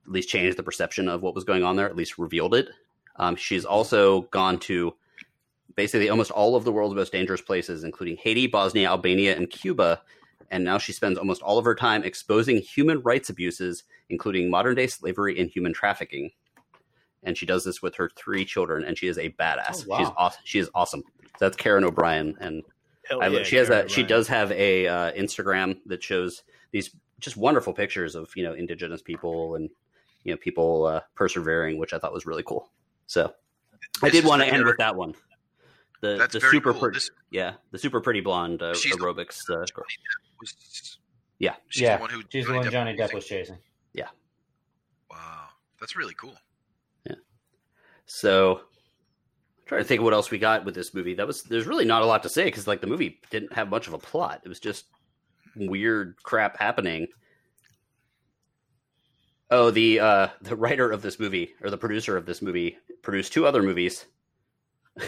at 0.06 0.12
least 0.12 0.30
change 0.30 0.56
the 0.56 0.64
perception 0.64 1.08
of 1.08 1.22
what 1.22 1.36
was 1.36 1.44
going 1.44 1.64
on 1.64 1.76
there, 1.76 1.88
at 1.88 1.96
least 1.96 2.18
revealed 2.18 2.54
it. 2.54 2.70
Um, 3.16 3.36
she's 3.36 3.66
also 3.66 4.22
gone 4.24 4.60
to 4.60 4.94
basically 5.76 6.10
almost 6.10 6.32
all 6.32 6.56
of 6.56 6.64
the 6.64 6.72
world's 6.72 6.96
most 6.96 7.12
dangerous 7.12 7.42
places, 7.42 7.84
including 7.84 8.18
Haiti, 8.18 8.48
Bosnia, 8.48 8.90
Albania, 8.90 9.36
and 9.36 9.50
Cuba. 9.50 10.02
And 10.52 10.64
now 10.64 10.78
she 10.78 10.94
spends 10.94 11.18
almost 11.18 11.42
all 11.42 11.58
of 11.58 11.66
her 11.66 11.76
time 11.76 12.04
exposing 12.04 12.58
human 12.58 13.02
rights 13.02 13.30
abuses, 13.30 13.84
including 14.10 14.50
modern 14.50 14.76
day 14.76 14.88
slavery 14.88 15.40
and 15.40 15.50
human 15.50 15.74
trafficking. 15.74 16.32
And 17.24 17.38
she 17.38 17.46
does 17.46 17.64
this 17.64 17.82
with 17.82 17.96
her 17.96 18.10
three 18.16 18.46
children, 18.46 18.84
and 18.84 18.98
she 18.98 19.08
is 19.08 19.18
a 19.18 19.30
badass. 19.30 19.86
Oh, 19.86 19.88
wow. 19.88 19.98
She's 19.98 20.10
awesome. 20.18 20.42
She 20.44 20.60
is 20.60 20.70
awesome. 20.76 21.04
So 21.24 21.46
that's 21.46 21.58
Karen 21.58 21.84
O'Brien, 21.84 22.36
and 22.40 22.64
I, 23.10 23.28
yeah, 23.28 23.44
she 23.44 23.56
has 23.56 23.70
Karen 23.70 23.86
a 23.86 23.90
she 23.90 24.04
does 24.04 24.28
have 24.28 24.52
a 24.52 24.88
uh, 24.88 25.12
Instagram 25.14 25.80
that 25.86 26.04
shows 26.04 26.44
these 26.72 26.94
just 27.24 27.38
wonderful 27.38 27.74
pictures 27.74 28.16
of 28.16 28.30
you 28.36 28.44
know 28.44 28.54
indigenous 28.54 29.02
people 29.02 29.56
and 29.56 29.70
you 30.24 30.32
know 30.34 30.38
people 30.38 30.86
uh, 30.86 31.02
persevering, 31.16 31.78
which 31.78 31.94
I 31.94 32.00
thought 32.00 32.14
was 32.14 32.26
really 32.26 32.44
cool. 32.44 32.70
So 33.08 33.34
I 34.02 34.10
did 34.10 34.26
want 34.26 34.42
to 34.42 34.48
end 34.48 34.66
with 34.66 34.78
that 34.78 34.96
one. 34.96 35.16
The 36.02 36.18
That's 36.18 36.34
the 36.34 36.40
very 36.40 36.52
super 36.52 36.72
cool. 36.74 36.82
pretty, 36.82 36.96
This 36.98 37.12
yeah, 37.32 37.54
the 37.72 37.78
super 37.80 38.02
pretty 38.02 38.20
blonde 38.22 38.62
uh, 38.62 38.74
She's 38.74 38.92
the- 38.94 39.00
aerobics 39.00 39.50
uh, 39.50 39.66
girl. 39.74 39.86
was, 40.40 40.98
Yeah. 41.40 41.56
she's 41.70 41.82
yeah, 41.84 41.96
the 41.98 42.02
one 42.02 42.10
who 42.10 42.22
she's 42.30 42.46
the 42.46 42.54
one 42.54 42.70
Johnny 42.70 42.92
was 42.92 43.00
Depp 43.00 43.04
using. 43.04 43.16
was 43.16 43.26
chasing. 43.26 43.58
Yeah. 43.94 44.08
Wow, 45.10 45.46
that's 45.80 45.96
really 45.96 46.14
cool. 46.14 46.36
Yeah. 47.08 47.16
So 48.06 48.56
I'm 48.58 49.66
trying 49.66 49.82
to 49.82 49.88
think 49.88 50.00
of 50.00 50.06
what 50.06 50.14
else 50.14 50.30
we 50.32 50.40
got 50.40 50.66
with 50.66 50.76
this 50.76 50.94
movie. 50.94 51.14
That 51.14 51.28
was 51.28 51.44
there's 51.44 51.68
really 51.68 51.86
not 51.86 52.02
a 52.02 52.06
lot 52.06 52.24
to 52.24 52.30
say 52.30 52.46
because 52.46 52.68
like 52.68 52.82
the 52.82 52.88
movie 52.88 53.22
didn't 53.30 53.54
have 53.54 53.70
much 53.70 53.88
of 53.88 53.94
a 53.94 53.98
plot. 53.98 54.42
It 54.44 54.50
was 54.50 54.60
just 54.60 54.86
weird 55.56 56.16
crap 56.24 56.58
happening. 56.58 57.08
Oh, 59.50 59.72
the 59.72 60.00
uh, 60.00 60.28
the 60.42 60.56
writer 60.56 60.92
of 60.92 61.02
this 61.02 61.20
movie 61.20 61.54
or 61.62 61.70
the 61.70 61.78
producer 61.78 62.18
of 62.18 62.26
this 62.26 62.42
movie 62.42 62.78
produced 63.02 63.34
two 63.34 63.46
other 63.46 63.62
movies, 63.62 64.06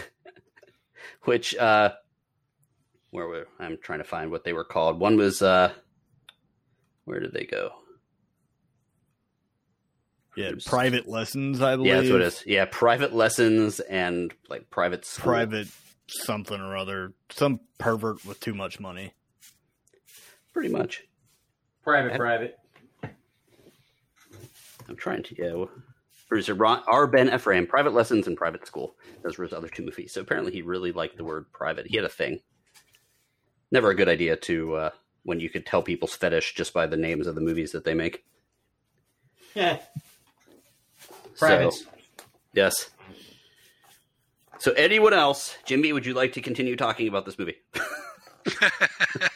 which 1.22 1.56
uh, 1.56 1.90
where 3.10 3.26
were 3.26 3.48
I'm 3.58 3.78
trying 3.82 3.98
to 4.00 4.04
find 4.04 4.30
what 4.30 4.44
they 4.44 4.52
were 4.52 4.64
called. 4.64 5.00
One 5.00 5.16
was 5.16 5.42
uh, 5.42 5.72
where 7.04 7.20
did 7.20 7.32
they 7.32 7.44
go? 7.44 7.70
Yeah, 10.36 10.52
private 10.66 11.08
lessons, 11.08 11.62
I 11.62 11.76
believe. 11.76 11.92
Yeah, 11.92 12.00
that's 12.00 12.10
what 12.10 12.20
it 12.20 12.26
is. 12.26 12.44
Yeah, 12.46 12.66
private 12.70 13.14
lessons 13.14 13.80
and 13.80 14.34
like 14.50 14.68
private 14.68 15.06
school. 15.06 15.32
Private 15.32 15.68
something 16.08 16.60
or 16.60 16.76
other. 16.76 17.14
Some 17.30 17.60
pervert 17.78 18.24
with 18.24 18.38
too 18.38 18.52
much 18.52 18.78
money. 18.78 19.14
Pretty 20.56 20.70
much. 20.70 21.02
Private, 21.84 22.12
Yeah. 22.12 22.16
private. 22.16 22.58
I'm 24.88 24.96
trying 24.96 25.22
to, 25.24 25.34
yeah. 25.36 25.64
Producer 26.30 26.54
Ron, 26.54 26.82
R. 26.86 27.06
Ben 27.06 27.28
Efraim, 27.28 27.68
Private 27.68 27.92
Lessons 27.92 28.26
and 28.26 28.38
Private 28.38 28.66
School. 28.66 28.96
Those 29.22 29.36
were 29.36 29.44
his 29.44 29.52
other 29.52 29.68
two 29.68 29.84
movies. 29.84 30.14
So 30.14 30.22
apparently 30.22 30.52
he 30.52 30.62
really 30.62 30.92
liked 30.92 31.18
the 31.18 31.24
word 31.24 31.52
private. 31.52 31.86
He 31.86 31.96
had 31.96 32.06
a 32.06 32.08
thing. 32.08 32.40
Never 33.70 33.90
a 33.90 33.94
good 33.94 34.08
idea 34.08 34.34
to, 34.34 34.74
uh, 34.76 34.90
when 35.24 35.40
you 35.40 35.50
could 35.50 35.66
tell 35.66 35.82
people's 35.82 36.14
fetish 36.16 36.54
just 36.54 36.72
by 36.72 36.86
the 36.86 36.96
names 36.96 37.26
of 37.26 37.34
the 37.34 37.42
movies 37.42 37.72
that 37.72 37.84
they 37.84 37.92
make. 37.94 38.24
Yeah. 39.54 39.80
So, 41.34 41.70
yes. 42.54 42.88
So 44.58 44.72
anyone 44.72 45.12
else, 45.12 45.56
Jimmy, 45.66 45.92
would 45.92 46.06
you 46.06 46.14
like 46.14 46.32
to 46.34 46.40
continue 46.40 46.76
talking 46.76 47.08
about 47.08 47.26
this 47.26 47.38
movie? 47.38 47.56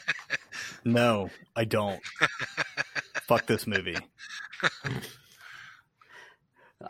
No, 0.85 1.31
I 1.55 1.65
don't. 1.65 2.01
Fuck 3.23 3.47
this 3.47 3.67
movie. 3.67 3.99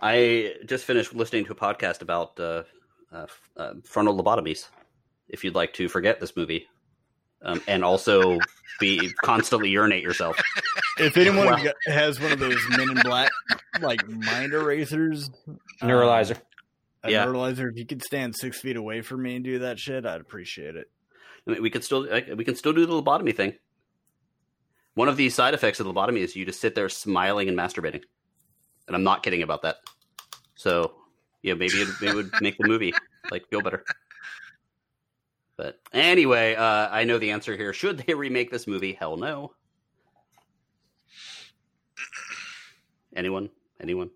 I 0.01 0.55
just 0.67 0.85
finished 0.85 1.15
listening 1.15 1.45
to 1.47 1.53
a 1.53 1.57
podcast 1.57 2.03
about 2.03 2.39
uh, 2.39 2.63
uh, 3.13 3.27
uh, 3.57 3.73
frontal 3.85 4.17
lobotomies. 4.23 4.69
If 5.29 5.45
you'd 5.45 5.55
like 5.55 5.75
to 5.75 5.89
forget 5.89 6.21
this 6.21 6.37
movie, 6.37 6.67
um, 7.43 7.61
and 7.67 7.85
also 7.85 8.39
be 8.79 9.13
constantly 9.23 9.71
urinate 9.71 10.03
yourself. 10.03 10.41
If 10.99 11.17
anyone 11.17 11.47
Wow. 11.47 11.65
has 11.87 12.21
one 12.21 12.33
of 12.33 12.39
those 12.39 12.59
Men 12.71 12.91
in 12.91 13.01
Black 13.03 13.31
like 13.81 14.07
mind 14.09 14.53
erasers, 14.53 15.31
um, 15.49 15.89
Neuralizer. 15.89 16.39
a 17.03 17.11
Yeah. 17.11 17.25
neuralizer, 17.27 17.71
if 17.71 17.77
you 17.77 17.87
could 17.87 18.03
stand 18.03 18.35
six 18.37 18.61
feet 18.61 18.77
away 18.77 19.01
from 19.03 19.23
me 19.23 19.37
and 19.37 19.45
do 19.45 19.61
that 19.61 19.79
shit, 19.79 20.05
I'd 20.05 20.21
appreciate 20.21 20.77
it. 20.77 20.91
I 21.47 21.53
mean, 21.53 21.63
we 21.63 21.71
could 21.71 21.85
still 21.85 22.07
we 22.37 22.45
can 22.45 22.55
still 22.57 22.73
do 22.73 22.87
the 22.87 22.93
lobotomy 22.93 23.35
thing. 23.35 23.55
One 25.01 25.09
of 25.09 25.17
the 25.17 25.31
side 25.31 25.55
effects 25.55 25.81
of 25.81 25.87
the 25.87 25.95
lobotomy 25.95 26.19
is 26.19 26.37
you 26.37 26.45
just 26.45 26.61
sit 26.61 26.75
there 26.75 26.91
smiling 26.91 27.49
and 27.49 27.57
masturbating, 27.57 28.03
and 28.87 28.95
I'm 28.95 29.03
not 29.03 29.23
kidding 29.23 29.41
about 29.43 29.63
that. 29.63 29.77
So 30.57 30.93
yeah, 31.41 31.55
maybe 31.55 31.73
it, 31.77 31.89
it 32.03 32.15
would 32.15 32.31
make 32.43 32.59
the 32.59 32.69
movie 32.69 32.93
like 33.31 33.49
feel 33.49 33.63
better. 33.63 33.83
But 35.57 35.81
anyway, 35.95 36.55
uh, 36.55 36.89
I 36.91 37.05
know 37.05 37.17
the 37.17 37.31
answer 37.31 37.57
here. 37.57 37.73
Should 37.73 37.97
they 38.07 38.13
remake 38.13 38.51
this 38.51 38.67
movie? 38.67 38.93
Hell 38.93 39.17
no. 39.17 39.53
Anyone? 43.17 43.49
Anyone? 43.81 44.11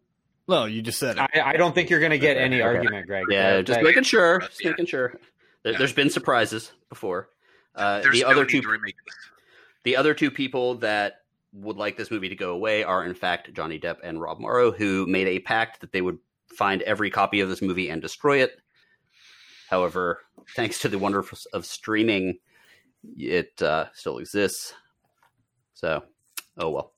No, 0.47 0.67
you 0.67 0.83
just 0.83 0.99
said 0.99 1.17
it. 1.17 1.31
I, 1.35 1.53
I 1.53 1.57
don't 1.57 1.75
think 1.75 1.89
you're 1.89 2.01
going 2.01 2.11
to 2.13 2.19
get 2.19 2.37
any 2.37 2.57
Okay. 2.57 2.63
argument, 2.63 3.07
Greg. 3.07 3.25
Yeah, 3.31 3.57
That- 3.57 3.63
just 3.65 3.79
that- 3.79 3.85
making 3.85 4.03
sure. 4.03 4.41
Just 4.41 4.63
Yeah. 4.63 4.71
making 4.73 4.85
sure. 4.85 5.19
There, 5.63 5.73
Yeah. 5.73 5.79
There's 5.79 5.95
been 5.95 6.11
surprises 6.11 6.73
before. 6.91 7.31
Uh, 7.75 8.03
There's 8.03 8.17
the 8.17 8.25
no 8.25 8.29
other 8.33 8.43
need 8.43 8.51
two 8.51 8.61
to 8.61 8.69
remake 8.69 8.97
this. 9.07 9.15
The 9.85 9.97
other 9.97 10.15
two 10.15 10.31
people 10.31 10.77
that 10.77 11.21
would 11.53 11.77
like 11.77 11.97
this 11.97 12.11
movie 12.11 12.29
to 12.29 12.37
go 12.37 12.53
away 12.53 12.83
are, 12.83 13.05
in 13.05 13.15
fact, 13.15 13.53
Johnny 13.55 13.79
Depp 13.79 13.99
and 14.03 14.21
Rob 14.21 14.41
Morrow, 14.41 14.73
who 14.73 15.07
made 15.07 15.29
a 15.29 15.39
pact 15.39 15.81
that 15.81 15.93
they 15.93 16.03
would 16.03 16.19
find 16.57 16.83
every 16.83 17.11
copy 17.11 17.41
of 17.41 17.49
this 17.49 17.63
movie 17.63 17.89
and 17.91 18.03
destroy 18.03 18.43
it. 18.43 18.59
However, 19.69 20.21
thanks 20.57 20.81
to 20.81 20.89
the 20.89 20.99
wonders 20.99 21.47
of 21.53 21.65
streaming, 21.65 22.39
it 23.17 23.61
uh, 23.63 23.87
still 23.95 24.19
exists. 24.19 24.75
So, 25.75 26.03
oh 26.59 26.71
well. 26.71 26.93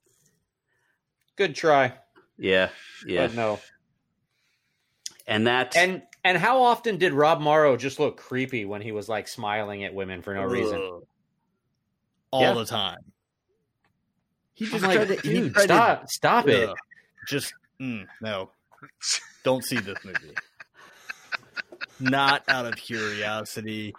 good 1.37 1.55
try, 1.55 1.95
Yeah, 2.39 2.71
yeah. 3.07 3.27
but 3.27 3.37
no. 3.37 3.61
And 5.27 5.47
that. 5.47 5.77
And 5.77 6.03
and 6.25 6.39
how 6.39 6.63
often 6.63 6.99
did 6.99 7.13
Rob 7.13 7.41
Morrow 7.41 7.77
just 7.77 7.99
look 7.99 8.17
creepy 8.17 8.65
when 8.65 8.83
he 8.83 8.93
was 8.93 9.09
like 9.09 9.29
smiling 9.29 9.85
at 9.85 9.95
women 9.95 10.23
for 10.23 10.35
no 10.35 10.45
reason? 10.45 11.03
Ugh. 12.33 12.39
all 12.39 12.43
Yeah. 12.43 12.55
the 12.55 12.65
time. 12.67 12.99
He 14.55 14.65
I'm 14.67 14.71
just 14.73 14.85
like, 14.85 14.97
tried 14.97 15.09
to, 15.09 15.29
he 15.29 15.35
dude, 15.41 15.53
tried 15.55 15.63
to- 15.67 15.75
stop, 15.75 16.09
stop 16.11 16.49
it. 16.49 16.69
Ugh. 16.71 16.77
Just 17.29 17.53
mm, 17.81 18.07
no. 18.21 18.51
Don't 19.45 19.65
see 19.65 19.77
this 19.79 19.99
movie. 20.05 20.35
Not 22.01 22.43
out 22.49 22.67
of 22.67 22.77
curiosity. 22.77 23.95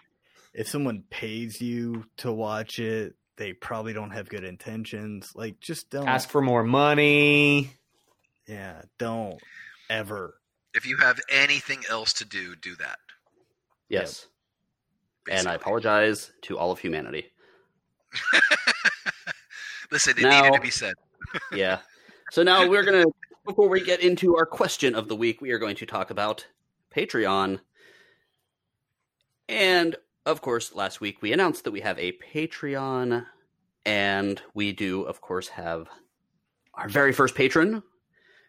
If 0.54 0.68
someone 0.68 1.04
pays 1.10 1.62
you 1.62 2.06
to 2.18 2.32
watch 2.32 2.80
it, 2.80 3.16
they 3.38 3.54
probably 3.54 3.94
don't 3.94 4.12
have 4.12 4.28
good 4.30 4.44
intentions. 4.44 5.32
Like, 5.36 5.60
just 5.60 5.90
don't. 5.92 6.08
Ask 6.08 6.30
for 6.30 6.42
more 6.42 6.64
money. 6.64 7.72
yeah, 8.48 8.82
don't 8.98 9.40
ever. 9.90 10.36
If 10.74 10.86
you 10.88 10.98
have 10.98 11.20
anything 11.30 11.84
else 11.90 12.14
to 12.14 12.26
do, 12.26 12.56
do 12.56 12.76
that. 12.78 12.98
yes. 13.90 14.28
And 15.30 15.48
I 15.48 15.56
apologize 15.56 16.32
to 16.44 16.58
all 16.58 16.72
of 16.72 16.80
humanity. 16.80 17.28
Listen, 19.92 20.16
it 20.18 20.24
Now- 20.24 20.42
needed 20.42 20.56
to 20.56 20.62
be 20.62 20.72
said. 20.72 20.96
yeah. 21.54 21.80
So 22.32 22.44
now 22.44 22.68
we're 22.68 22.84
gonna 22.84 23.06
before 23.46 23.70
we 23.70 23.82
get 23.82 24.02
into 24.02 24.36
our 24.36 24.46
question 24.46 24.94
of 24.94 25.08
the 25.08 25.16
week, 25.16 25.42
we 25.42 25.52
are 25.52 25.60
going 25.60 25.78
to 25.78 25.86
talk 25.86 26.10
about 26.10 26.48
Patreon. 26.94 27.60
And 29.48 29.96
of 30.26 30.42
course, 30.42 30.76
last 30.76 31.00
week 31.00 31.22
we 31.22 31.32
announced 31.32 31.64
that 31.64 31.72
we 31.72 31.80
have 31.80 31.98
a 31.98 32.12
Patreon, 32.34 33.26
and 33.86 34.42
we 34.54 34.74
do, 34.74 35.04
of 35.04 35.22
course, 35.22 35.48
have 35.50 35.88
our 36.74 36.90
very 36.90 37.14
first 37.14 37.36
patron, 37.36 37.82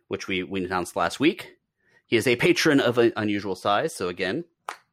which 0.09 0.27
we, 0.27 0.43
we 0.43 0.65
announced 0.65 0.97
last 0.97 1.21
week. 1.21 1.57
He 2.07 2.17
is 2.17 2.27
a 2.27 2.37
patron 2.37 2.81
of 2.81 2.99
an 2.99 3.13
unusual 3.17 3.55
size. 3.55 3.95
So 3.95 4.09
again, 4.09 4.45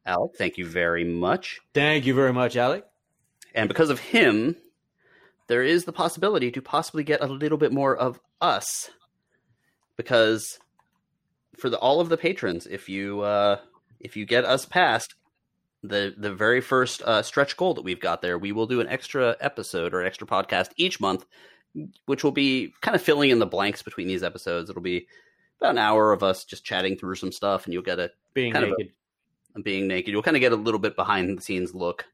Alec, 0.06 0.36
thank 0.36 0.56
you 0.56 0.66
very 0.66 1.02
much. 1.02 1.60
Thank 1.74 2.06
you 2.06 2.14
very 2.14 2.32
much, 2.32 2.56
Alec. 2.56 2.84
And 3.56 3.68
because 3.68 3.90
of 3.90 3.98
him, 3.98 4.54
there 5.48 5.62
is 5.62 5.84
the 5.84 5.92
possibility 5.92 6.50
to 6.52 6.62
possibly 6.62 7.02
get 7.02 7.20
a 7.22 7.26
little 7.26 7.58
bit 7.58 7.72
more 7.72 7.96
of 7.96 8.20
us 8.40 8.90
because 9.96 10.58
for 11.56 11.70
the, 11.70 11.78
all 11.78 12.00
of 12.00 12.08
the 12.08 12.16
patrons, 12.16 12.66
if 12.66 12.88
you 12.88 13.22
uh, 13.22 13.58
if 13.98 14.16
you 14.16 14.26
get 14.26 14.44
us 14.44 14.66
past 14.66 15.14
the 15.82 16.14
the 16.16 16.34
very 16.34 16.60
first 16.60 17.00
uh, 17.02 17.22
stretch 17.22 17.56
goal 17.56 17.74
that 17.74 17.82
we've 17.84 18.00
got 18.00 18.20
there, 18.22 18.38
we 18.38 18.52
will 18.52 18.66
do 18.66 18.80
an 18.80 18.88
extra 18.88 19.36
episode 19.40 19.94
or 19.94 20.00
an 20.02 20.06
extra 20.06 20.26
podcast 20.26 20.68
each 20.76 21.00
month, 21.00 21.24
which 22.06 22.22
will 22.22 22.32
be 22.32 22.74
kind 22.82 22.94
of 22.94 23.00
filling 23.02 23.30
in 23.30 23.38
the 23.38 23.46
blanks 23.46 23.82
between 23.82 24.06
these 24.08 24.22
episodes. 24.22 24.68
It'll 24.68 24.82
be 24.82 25.06
about 25.60 25.70
an 25.70 25.78
hour 25.78 26.12
of 26.12 26.22
us 26.22 26.44
just 26.44 26.64
chatting 26.64 26.96
through 26.98 27.14
some 27.14 27.32
stuff, 27.32 27.64
and 27.64 27.72
you'll 27.72 27.82
get 27.82 27.98
a 27.98 28.10
Being 28.34 28.52
Kind 28.52 28.64
of 28.66 28.72
a- 28.72 28.76
naked. 28.78 28.92
being 29.62 29.88
naked. 29.88 30.12
You'll 30.12 30.22
kind 30.22 30.36
of 30.36 30.40
get 30.42 30.52
a 30.52 30.56
little 30.56 30.80
bit 30.80 30.94
behind 30.96 31.38
the 31.38 31.42
scenes 31.42 31.74
look 31.74 32.04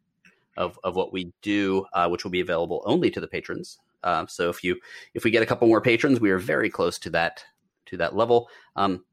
of 0.56 0.78
of 0.84 0.96
what 0.96 1.12
we 1.12 1.32
do, 1.42 1.86
uh, 1.92 2.08
which 2.08 2.24
will 2.24 2.30
be 2.30 2.40
available 2.40 2.82
only 2.86 3.10
to 3.10 3.20
the 3.20 3.28
patrons. 3.28 3.78
Uh, 4.02 4.26
so 4.26 4.48
if 4.48 4.64
you 4.64 4.76
if 5.14 5.24
we 5.24 5.30
get 5.30 5.42
a 5.42 5.46
couple 5.46 5.68
more 5.68 5.80
patrons, 5.80 6.20
we 6.20 6.30
are 6.30 6.38
very 6.38 6.70
close 6.70 6.98
to 6.98 7.10
that 7.10 7.44
to 7.86 7.96
that 7.98 8.16
level. 8.16 8.48
Um, 8.76 9.04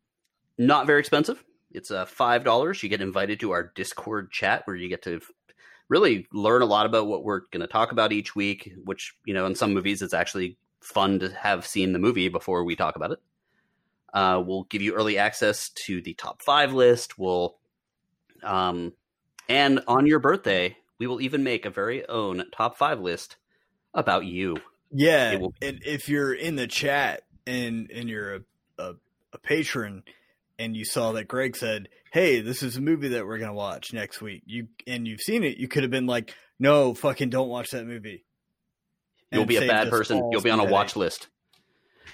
not 0.57 0.87
very 0.87 0.99
expensive. 0.99 1.43
It's 1.71 1.91
uh, 1.91 2.05
five 2.05 2.43
dollars. 2.43 2.81
You 2.81 2.89
get 2.89 3.01
invited 3.01 3.39
to 3.41 3.51
our 3.51 3.71
Discord 3.75 4.31
chat 4.31 4.65
where 4.65 4.75
you 4.75 4.89
get 4.89 5.03
to 5.03 5.21
really 5.87 6.27
learn 6.33 6.61
a 6.61 6.65
lot 6.65 6.85
about 6.85 7.07
what 7.07 7.23
we're 7.23 7.41
going 7.51 7.61
to 7.61 7.67
talk 7.67 7.91
about 7.91 8.11
each 8.11 8.35
week. 8.35 8.73
Which 8.83 9.13
you 9.25 9.33
know, 9.33 9.45
in 9.45 9.55
some 9.55 9.73
movies, 9.73 10.01
it's 10.01 10.13
actually 10.13 10.57
fun 10.81 11.19
to 11.19 11.29
have 11.29 11.67
seen 11.67 11.93
the 11.93 11.99
movie 11.99 12.29
before 12.29 12.63
we 12.63 12.75
talk 12.75 12.95
about 12.95 13.11
it. 13.11 13.19
Uh, 14.13 14.41
we'll 14.43 14.63
give 14.63 14.81
you 14.81 14.95
early 14.95 15.17
access 15.17 15.69
to 15.69 16.01
the 16.01 16.15
top 16.15 16.41
five 16.41 16.73
list. 16.73 17.19
We'll 17.19 17.57
um, 18.43 18.93
and 19.47 19.81
on 19.87 20.05
your 20.05 20.19
birthday, 20.19 20.77
we 20.99 21.07
will 21.07 21.21
even 21.21 21.43
make 21.43 21.65
a 21.65 21.69
very 21.69 22.07
own 22.07 22.43
top 22.55 22.77
five 22.77 22.99
list 22.99 23.37
about 23.93 24.25
you. 24.25 24.57
Yeah, 24.91 25.35
will- 25.37 25.53
and 25.61 25.81
if 25.85 26.07
you're 26.09 26.33
in 26.33 26.55
the 26.55 26.67
chat 26.67 27.23
and 27.47 27.89
and 27.91 28.09
you're 28.09 28.35
a, 28.35 28.41
a 28.77 28.93
a 29.33 29.37
patron 29.39 30.03
and 30.57 30.75
you 30.75 30.83
saw 30.85 31.11
that 31.13 31.27
Greg 31.27 31.55
said, 31.55 31.89
"Hey, 32.11 32.41
this 32.41 32.61
is 32.63 32.75
a 32.77 32.81
movie 32.81 33.09
that 33.09 33.25
we're 33.25 33.37
gonna 33.39 33.53
watch 33.53 33.93
next 33.93 34.21
week," 34.21 34.43
you 34.45 34.67
and 34.87 35.07
you've 35.07 35.21
seen 35.21 35.43
it, 35.43 35.57
you 35.57 35.67
could 35.67 35.83
have 35.83 35.91
been 35.91 36.05
like, 36.07 36.35
"No, 36.59 36.93
fucking 36.93 37.29
don't 37.29 37.49
watch 37.49 37.69
that 37.71 37.85
movie." 37.85 38.25
You'll 39.31 39.45
be 39.45 39.57
a 39.57 39.67
bad 39.67 39.89
person. 39.91 40.29
You'll 40.31 40.41
be 40.41 40.49
on 40.49 40.59
a 40.59 40.63
watch 40.65 40.89
headache. 40.93 40.95
list. 40.97 41.27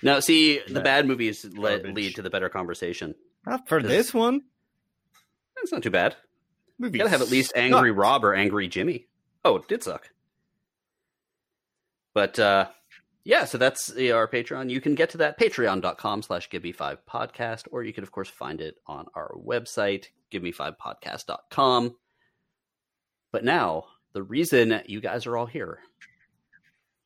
Now, 0.03 0.19
see, 0.19 0.59
the 0.67 0.73
Yeah. 0.75 0.81
bad 0.81 1.07
movies 1.07 1.45
le- 1.45 1.77
lead 1.77 2.15
to 2.15 2.21
the 2.21 2.29
better 2.29 2.49
conversation. 2.49 3.15
Not 3.47 3.69
for 3.69 3.81
This- 3.81 3.89
this 4.07 4.13
one. 4.13 4.41
That's 5.55 5.71
not 5.71 5.81
too 5.81 5.89
bad. 5.91 6.17
Movie 6.79 6.97
gotta 6.97 7.09
have 7.09 7.21
at 7.21 7.29
least 7.31 7.49
sucked. 7.49 7.59
angry 7.59 7.91
Rob 7.91 8.23
or 8.25 8.33
angry 8.35 8.67
Jimmy. 8.67 9.07
Oh, 9.43 9.57
it 9.57 9.67
did 9.67 9.83
suck. 9.83 10.09
But 12.13 12.39
uh 12.39 12.67
yeah, 13.23 13.45
so 13.45 13.57
that's 13.57 13.91
uh, 13.91 14.11
our 14.11 14.27
Patreon. 14.27 14.69
You 14.69 14.79
can 14.79 14.93
get 14.93 15.09
to 15.11 15.17
that 15.17 15.39
patreon.com 15.39 16.21
slash 16.21 16.47
give5 16.47 16.99
podcast, 17.09 17.63
or 17.71 17.81
you 17.83 17.91
can 17.91 18.03
of 18.03 18.11
course 18.11 18.29
find 18.29 18.61
it 18.61 18.75
on 18.85 19.07
our 19.15 19.33
website, 19.35 20.05
giveme5podcast.com. 20.31 21.95
But 23.31 23.43
now, 23.43 23.85
the 24.13 24.21
reason 24.21 24.79
you 24.85 25.01
guys 25.01 25.25
are 25.25 25.35
all 25.35 25.47
here 25.47 25.79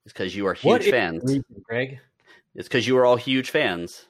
is 0.06 0.12
because 0.12 0.36
you 0.36 0.46
are 0.48 0.54
huge 0.54 0.66
What 0.66 0.84
fans. 0.84 1.24
reason, 1.24 1.46
Greg? 1.64 2.00
It's 2.54 2.68
because 2.68 2.86
you 2.86 2.98
are 2.98 3.06
all 3.06 3.16
huge 3.16 3.50
fans 3.52 4.06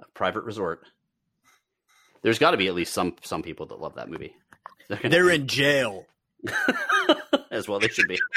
of 0.00 0.14
Private 0.14 0.44
Resort. 0.44 0.82
There's 2.22 2.38
got 2.38 2.52
to 2.52 2.56
be 2.56 2.68
at 2.68 2.74
least 2.74 2.94
some 2.94 3.16
some 3.22 3.42
people 3.42 3.66
that 3.66 3.80
love 3.80 3.96
that 3.96 4.08
movie. 4.08 4.36
They're, 4.88 5.10
They're 5.10 5.30
in 5.30 5.46
jail. 5.46 6.06
as 7.50 7.68
well. 7.68 7.78
They 7.78 7.88
should 7.88 8.08
be. 8.08 8.18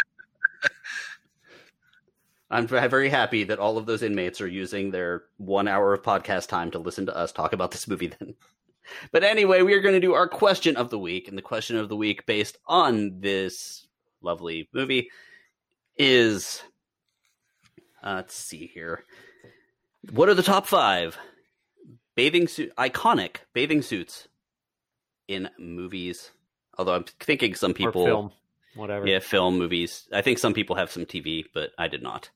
I'm 2.50 2.68
very 2.68 3.10
happy 3.10 3.46
that 3.46 3.60
all 3.60 3.78
of 3.78 3.86
those 3.86 4.04
inmates 4.04 4.42
are 4.42 4.48
using 4.48 4.92
their 4.92 5.24
one 5.38 5.70
hour 5.70 5.94
of 5.94 6.02
podcast 6.02 6.48
time 6.48 6.72
to 6.72 6.80
listen 6.80 7.06
to 7.06 7.16
us 7.16 7.32
talk 7.32 7.54
about 7.54 7.72
this 7.72 7.88
movie. 7.88 8.08
Then, 8.08 8.36
but 9.12 9.24
anyway, 9.24 9.62
we 9.62 9.74
are 9.74 9.82
going 9.82 9.96
to 9.96 10.02
do 10.02 10.14
our 10.14 10.28
question 10.28 10.76
of 10.76 10.90
the 10.90 11.00
week, 11.00 11.30
and 11.30 11.38
the 11.38 11.42
question 11.42 11.78
of 11.78 11.88
the 11.88 11.96
week, 11.96 12.26
based 12.26 12.58
on 12.68 13.22
this 13.22 13.88
lovely 14.22 14.68
movie, 14.74 15.10
is 15.98 16.62
uh, 18.04 18.16
let's 18.16 18.36
see 18.36 18.70
here. 18.74 19.06
What 20.12 20.28
are 20.30 20.34
the 20.34 20.44
top 20.44 20.68
five 20.68 21.18
bathing 22.16 22.48
suit 22.48 22.76
iconic 22.76 23.38
bathing 23.54 23.82
suits 23.82 24.28
in 25.28 25.50
movies? 25.58 26.32
Although 26.82 26.96
I'm 26.96 27.04
thinking 27.20 27.54
some 27.54 27.76
people 27.76 28.02
Or 28.02 28.06
film, 28.08 28.32
whatever. 28.74 29.06
yeah, 29.08 29.20
film 29.20 29.60
movies. 29.60 30.08
I 30.12 30.24
think 30.24 30.40
some 30.40 30.56
people 30.56 30.78
have 30.78 30.90
some 30.92 31.06
TV, 31.06 31.46
but 31.54 31.70
I 31.78 31.88
did 31.88 32.02
not. 32.02 32.32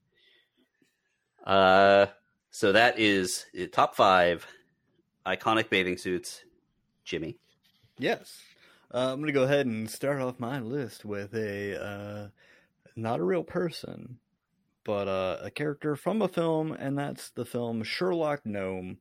Uh, 1.44 2.06
so 2.52 2.72
that 2.74 3.00
is 3.00 3.48
top 3.72 3.96
five 3.96 4.46
iconic 5.26 5.70
bathing 5.72 5.98
suits. 5.98 6.44
Jimmy, 7.04 7.38
Yes. 7.98 8.40
Uh, 8.94 9.12
I'm 9.14 9.16
going 9.20 9.28
to 9.28 9.32
go 9.34 9.44
ahead 9.46 9.66
and 9.66 9.90
start 9.90 10.22
off 10.22 10.40
my 10.40 10.60
list 10.60 11.06
with 11.06 11.34
a 11.34 11.84
uh, 11.84 12.28
not 12.96 13.20
a 13.20 13.24
real 13.24 13.44
person, 13.44 14.20
but 14.84 15.08
uh, 15.08 15.38
a 15.42 15.50
character 15.50 15.96
from 15.96 16.22
a 16.22 16.28
film, 16.28 16.72
and 16.72 16.98
that's 17.00 17.32
the 17.32 17.46
film 17.46 17.82
Sherlock 17.84 18.46
Gnome. 18.46 18.98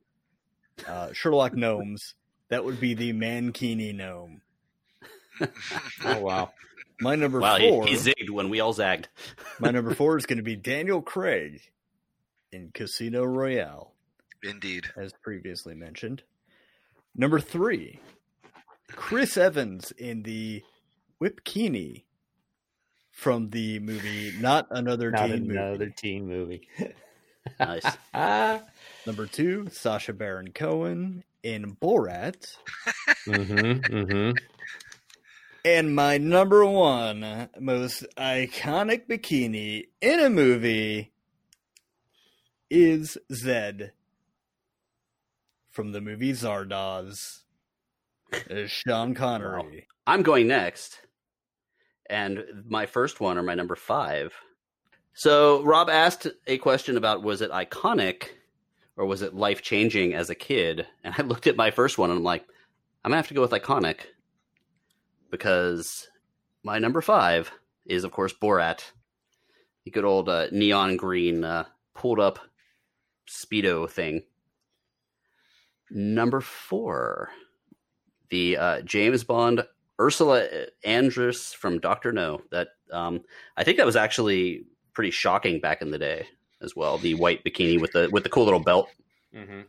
Uh, 0.87 1.13
Sherlock 1.13 1.53
Gnomes. 1.53 2.15
That 2.49 2.65
would 2.65 2.79
be 2.79 2.93
the 2.95 3.13
Mankini 3.13 3.93
Gnome. 3.95 4.41
Oh 6.05 6.19
wow. 6.19 6.51
My 7.01 7.15
number 7.15 7.39
wow, 7.41 7.57
four. 7.57 7.85
he 7.85 7.95
zigged 7.95 8.29
when 8.29 8.49
we 8.49 8.61
all 8.61 8.71
zagged. 8.73 9.09
my 9.59 9.69
number 9.71 9.93
four 9.93 10.17
is 10.17 10.25
going 10.25 10.37
to 10.37 10.43
be 10.43 10.55
Daniel 10.73 11.01
Craig 11.01 11.61
in 12.51 12.71
Casino 12.73 13.23
Royale. 13.25 13.91
Indeed. 14.43 14.85
as 14.95 15.11
previously 15.23 15.73
mentioned. 15.75 16.23
Number 17.15 17.39
three, 17.39 17.99
Chris 18.91 19.35
Evans 19.37 19.91
in 19.91 20.23
the 20.23 20.63
Whipkini 21.21 22.03
from 23.11 23.49
the 23.49 23.79
movie 23.79 24.33
Not 24.39 24.67
Another 24.69 25.09
Not 25.11 25.27
Teen 25.27 25.49
another 25.51 25.77
Movie. 25.79 25.93
teen 25.97 26.27
movie. 26.27 26.67
Nice. 27.59 27.85
ah. 28.13 28.61
Number 29.05 29.25
two, 29.25 29.67
Sacha 29.71 30.13
Baron 30.13 30.51
Cohen 30.51 31.23
in 31.43 31.75
Borat. 31.75 32.55
Mm-hmm. 33.27 33.95
Mm-hmm. 33.95 34.31
And 35.65 35.95
my 35.95 36.19
number 36.19 36.63
one 36.63 37.49
most 37.59 38.05
iconic 38.19 39.07
bikini 39.07 39.87
in 39.99 40.19
a 40.19 40.29
movie 40.29 41.11
is 42.69 43.17
Zed 43.33 43.91
from 45.71 45.91
the 45.91 46.01
movie 46.01 46.33
Zardoz. 46.33 47.39
As 48.47 48.69
Sean 48.69 49.15
Connery. 49.15 49.87
I'm 50.05 50.21
going 50.21 50.47
next, 50.47 50.99
and 52.11 52.43
my 52.67 52.85
first 52.85 53.19
one 53.19 53.39
or 53.39 53.41
my 53.41 53.55
number 53.55 53.75
five. 53.75 54.35
So 55.15 55.63
Rob 55.63 55.89
asked 55.89 56.27
a 56.45 56.59
question 56.59 56.95
about 56.95 57.23
was 57.23 57.41
it 57.41 57.49
iconic 57.49 58.25
or 58.97 59.07
was 59.07 59.23
it 59.23 59.33
life 59.33 59.63
changing 59.63 60.13
as 60.13 60.29
a 60.29 60.35
kid? 60.35 60.85
And 61.03 61.15
I 61.17 61.21
looked 61.23 61.47
at 61.47 61.57
my 61.57 61.71
first 61.71 61.97
one 61.97 62.11
and 62.11 62.19
I'm 62.19 62.23
like, 62.23 62.45
I'm 63.03 63.09
gonna 63.09 63.17
have 63.17 63.29
to 63.29 63.33
go 63.33 63.41
with 63.41 63.49
iconic 63.49 64.01
because 65.29 66.07
my 66.63 66.79
number 66.79 67.01
five 67.01 67.51
is 67.85 68.03
of 68.03 68.11
course 68.11 68.33
Borat, 68.33 68.91
the 69.83 69.91
good 69.91 70.05
old 70.05 70.29
uh, 70.29 70.47
neon 70.51 70.97
green 70.97 71.43
uh, 71.43 71.65
pulled 71.93 72.19
up 72.19 72.39
speedo 73.27 73.89
thing. 73.89 74.23
Number 75.91 76.41
four, 76.41 77.29
the 78.29 78.57
uh, 78.57 78.81
James 78.81 79.23
Bond 79.23 79.65
Ursula 79.99 80.47
Andress 80.85 81.55
from 81.55 81.79
Doctor 81.79 82.11
No. 82.11 82.41
That 82.51 82.69
um, 82.91 83.21
I 83.55 83.63
think 83.63 83.77
that 83.77 83.85
was 83.85 83.95
actually 83.95 84.65
pretty 84.93 85.11
shocking 85.11 85.59
back 85.59 85.81
in 85.81 85.91
the 85.91 85.99
day 85.99 86.27
as 86.61 86.75
well. 86.75 86.97
The 86.97 87.13
white 87.13 87.43
bikini 87.43 87.79
with 87.79 87.91
the 87.91 88.09
with 88.11 88.23
the 88.23 88.29
cool 88.29 88.45
little 88.45 88.59
belt. 88.59 88.89
Mm-hmm. 89.33 89.61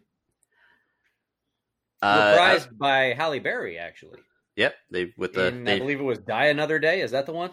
Uh, 2.02 2.36
Reprised 2.36 2.78
by 2.78 3.14
Halle 3.14 3.40
Berry, 3.40 3.78
actually. 3.78 4.20
Yep, 4.56 4.74
they 4.90 5.12
with 5.16 5.34
the 5.34 5.48
In, 5.48 5.64
they, 5.64 5.74
I 5.76 5.78
believe 5.78 6.00
it 6.00 6.04
was 6.04 6.18
Die 6.18 6.46
Another 6.46 6.78
Day. 6.78 7.00
Is 7.02 7.10
that 7.12 7.26
the 7.26 7.32
one? 7.32 7.50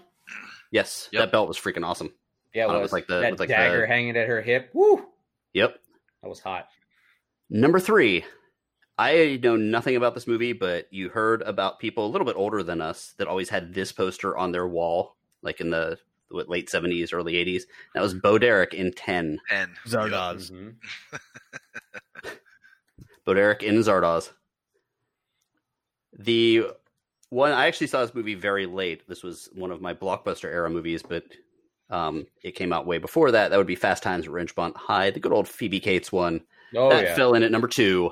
yes, 0.72 1.10
Yep. 1.12 1.22
that 1.22 1.32
belt 1.32 1.48
was 1.48 1.58
freaking 1.58 1.86
awesome. 1.86 2.14
Yeah, 2.54 2.66
it 2.66 2.68
Oh, 2.68 2.72
it 2.72 2.74
was. 2.76 2.82
was 2.84 2.94
like 2.94 3.08
the- 3.08 3.20
that 3.20 3.32
with 3.32 3.40
like 3.40 3.50
dagger 3.50 3.82
the- 3.82 3.88
hanging 3.88 4.16
at 4.18 4.28
her 4.28 4.42
hip. 4.42 4.70
Woo! 4.74 5.06
Yep. 5.54 5.80
That 6.22 6.30
was 6.30 6.40
hot. 6.40 6.68
Number 7.50 7.80
three, 7.80 8.24
I 8.98 9.40
know 9.44 9.56
nothing 9.58 9.96
about 9.96 10.14
this 10.14 10.28
movie, 10.28 10.54
but 10.54 10.88
you 10.92 11.10
heard 11.10 11.42
about 11.42 11.80
people 11.80 12.06
a 12.06 12.10
little 12.12 12.26
bit 12.26 12.36
older 12.38 12.64
than 12.64 12.80
us 12.80 13.14
that 13.18 13.28
always 13.28 13.50
had 13.50 13.74
this 13.74 13.92
poster 13.92 14.38
on 14.38 14.52
their 14.52 14.68
wall, 14.68 15.18
like 15.42 15.60
in 15.62 15.70
the 15.72 15.98
what, 16.30 16.48
late 16.48 16.70
seventies, 16.70 17.12
early 17.12 17.36
eighties. 17.36 17.68
That 17.94 18.02
was 18.02 18.14
Bo 18.14 18.38
Derek 18.38 18.74
in 18.74 18.92
Ten. 18.94 19.40
And 19.52 19.72
Zardoz. 19.86 20.52
Mhm. 20.52 20.76
Bo 23.26 23.34
Derek 23.34 23.62
in 23.64 23.76
Zardoz. 23.80 24.32
The 26.18 26.68
one 27.34 27.52
I 27.52 27.68
actually 27.68 27.88
saw 27.88 28.02
this 28.02 28.16
movie 28.16 28.36
very 28.36 28.66
late. 28.66 29.08
This 29.08 29.24
was 29.24 29.50
one 29.54 29.72
of 29.72 29.82
my 29.82 29.94
blockbuster 29.94 30.46
era 30.46 30.70
movies, 30.70 31.04
but 31.04 31.24
Um, 31.90 32.26
it 32.42 32.56
came 32.56 32.74
out 32.74 32.88
way 32.88 32.98
before 32.98 33.32
that. 33.32 33.50
That 33.50 33.58
would 33.58 33.68
be 33.68 33.76
Fast 33.76 34.02
Times 34.02 34.26
at 34.26 34.32
Ridgemont 34.32 34.76
High, 34.76 35.12
the 35.12 35.20
good 35.20 35.34
old 35.34 35.48
Phoebe 35.48 35.80
Cates 35.80 36.12
one. 36.12 36.42
Oh 36.76 36.90
that 36.90 37.04
yeah. 37.04 37.16
fell 37.16 37.36
in 37.36 37.44
at 37.44 37.52
number 37.52 37.68
two, 37.68 38.12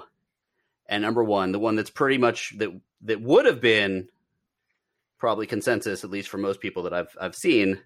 and 0.88 1.02
number 1.02 1.24
one, 1.24 1.52
the 1.52 1.58
one 1.58 1.76
that's 1.76 1.90
pretty 1.90 2.20
much 2.20 2.56
that 2.60 2.70
that 3.02 3.22
would 3.22 3.46
have 3.46 3.60
been 3.60 4.08
probably 5.18 5.48
consensus, 5.48 6.04
at 6.04 6.12
least 6.12 6.30
for 6.30 6.38
most 6.38 6.60
people 6.60 6.84
that 6.84 6.94
I've 6.94 7.16
I've 7.20 7.36
seen. 7.36 7.82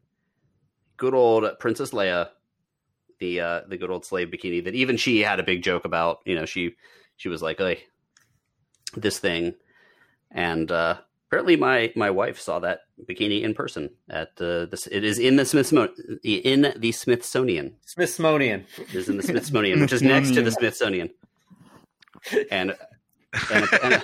Good 0.97 1.13
old 1.13 1.47
Princess 1.59 1.91
Leia, 1.91 2.29
the 3.19 3.39
uh, 3.39 3.61
the 3.69 3.77
good 3.77 3.91
old 3.91 4.05
slave 4.05 4.29
bikini 4.29 4.63
that 4.65 4.75
even 4.75 4.97
she 4.97 5.21
had 5.21 5.39
a 5.39 5.43
big 5.43 5.63
joke 5.63 5.85
about. 5.85 6.19
You 6.25 6.35
know, 6.35 6.45
she 6.45 6.75
she 7.15 7.29
was 7.29 7.41
like, 7.41 7.59
"Hey, 7.59 7.83
this 8.97 9.19
thing," 9.19 9.55
and 10.31 10.69
uh, 10.71 10.97
apparently 11.35 11.57
my 11.57 11.91
my 11.95 12.09
wife 12.09 12.39
saw 12.39 12.59
that 12.59 12.81
bikini 13.03 13.41
in 13.41 13.53
person 13.53 13.89
at 14.09 14.29
uh, 14.39 14.65
this. 14.65 14.87
It 14.87 15.03
is 15.03 15.19
in 15.19 15.35
the 15.35 15.45
Smithsonian. 15.45 15.91
In 16.23 16.73
the 16.77 16.91
Smithsonian. 16.93 17.75
Smithsonian. 17.85 18.65
It 18.77 18.95
is 18.95 19.09
in 19.09 19.17
the 19.17 19.23
Smithsonian, 19.23 19.81
which 19.81 19.91
is 19.91 20.01
next 20.01 20.33
to 20.35 20.41
the 20.41 20.51
Smithsonian. 20.51 21.09
And 22.49 22.73
and, 23.51 23.67
and, 23.83 24.03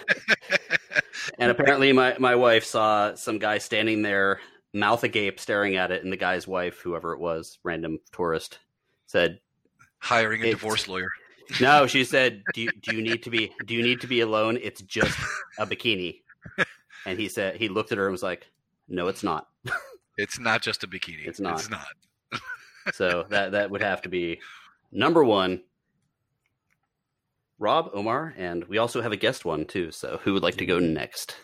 and 1.40 1.52
apparently 1.52 1.94
my, 1.94 2.18
my 2.20 2.36
wife 2.36 2.66
saw 2.66 3.16
some 3.16 3.40
guy 3.40 3.60
standing 3.60 4.02
there, 4.02 4.42
mouth 4.74 5.06
agape, 5.06 5.40
staring 5.40 5.78
at 5.78 5.90
it, 5.90 6.04
and 6.04 6.12
the 6.12 6.18
guy's 6.18 6.46
wife, 6.46 6.80
whoever 6.80 7.14
it 7.14 7.20
was, 7.20 7.58
random 7.64 8.00
tourist, 8.12 8.60
said, 9.06 9.40
Hiring 10.00 10.42
a 10.42 10.50
divorce 10.52 10.90
lawyer. 10.90 11.08
"No." 11.62 11.88
She 11.88 12.04
said, 12.04 12.44
"Do 12.54 12.68
do 12.82 12.96
you 12.96 13.02
need 13.02 13.24
to 13.24 13.30
be 13.30 13.54
Do 13.66 13.74
you 13.74 13.84
need 13.84 14.02
to 14.02 14.08
be 14.08 14.20
alone? 14.20 14.58
It's 14.62 14.82
just 14.82 15.18
a 15.58 15.66
bikini." 15.66 16.22
And 17.06 17.20
he 17.20 17.28
said 17.30 17.56
he 17.56 17.68
looked 17.70 17.92
at 17.92 17.98
her 17.98 18.06
and 18.06 18.12
was 18.12 18.24
like, 18.24 18.48
"No, 18.88 19.08
it's 19.08 19.24
not." 19.24 19.48
It's 20.18 20.38
not 20.40 20.62
just 20.62 20.84
a 20.84 20.88
bikini. 20.88 21.26
It's 21.26 21.40
not. 21.40 21.60
It's 21.60 21.70
not. 21.70 21.88
So 22.94 23.26
that 23.30 23.52
that 23.54 23.70
would 23.72 23.82
have 23.82 24.02
to 24.04 24.10
be 24.10 24.40
number 24.92 25.24
one. 25.24 25.62
Rob, 27.60 27.92
Omar, 27.94 28.34
and 28.38 28.64
we 28.66 28.80
also 28.80 29.02
have 29.02 29.12
a 29.12 29.18
guest 29.18 29.46
one 29.46 29.66
too. 29.66 29.92
So 29.92 30.20
who 30.24 30.34
would 30.34 30.42
like 30.44 30.58
to 30.58 30.66
go 30.66 30.80
next? 30.80 31.36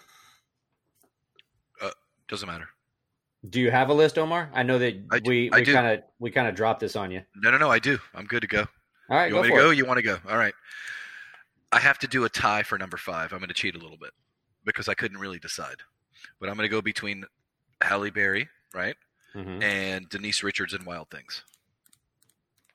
Uh, 1.81 1.91
doesn't 2.27 2.47
matter. 2.47 2.67
Do 3.47 3.59
you 3.61 3.69
have 3.69 3.89
a 3.89 3.93
list, 3.93 4.17
Omar? 4.17 4.49
I 4.53 4.63
know 4.63 4.79
that 4.79 4.95
I 5.11 5.19
do- 5.19 5.29
we 5.29 5.51
I 5.51 5.59
we 5.59 5.65
kind 5.65 5.87
of 5.87 6.03
we 6.19 6.31
kind 6.31 6.47
of 6.47 6.55
dropped 6.55 6.79
this 6.79 6.95
on 6.95 7.11
you. 7.11 7.21
No, 7.35 7.51
no, 7.51 7.57
no. 7.59 7.69
I 7.69 7.79
do. 7.79 7.99
I'm 8.15 8.25
good 8.25 8.41
to 8.41 8.47
go. 8.47 8.61
All 8.61 9.17
right, 9.17 9.25
you 9.27 9.31
go 9.31 9.37
want 9.37 9.49
me 9.49 9.55
to 9.55 9.61
go? 9.61 9.69
it. 9.69 9.77
You 9.77 9.85
want 9.85 9.97
to 9.97 10.03
go? 10.03 10.17
All 10.27 10.37
right. 10.37 10.53
I 11.71 11.79
have 11.79 11.99
to 11.99 12.07
do 12.07 12.25
a 12.25 12.29
tie 12.29 12.63
for 12.63 12.77
number 12.79 12.97
five. 12.97 13.31
I'm 13.31 13.39
going 13.39 13.49
to 13.49 13.53
cheat 13.53 13.75
a 13.75 13.79
little 13.79 13.97
bit 13.97 14.11
because 14.67 14.87
I 14.87 14.93
couldn't 14.93 15.17
really 15.17 15.39
decide. 15.39 15.77
But 16.39 16.49
I'm 16.49 16.55
going 16.55 16.65
to 16.69 16.71
go 16.71 16.81
between 16.81 17.25
Halle 17.81 18.11
Berry, 18.11 18.47
right, 18.73 18.95
Mhm. 19.33 19.63
and 19.63 20.09
Denise 20.09 20.43
Richards 20.43 20.73
in 20.73 20.85
Wild 20.85 21.09
Things. 21.09 21.43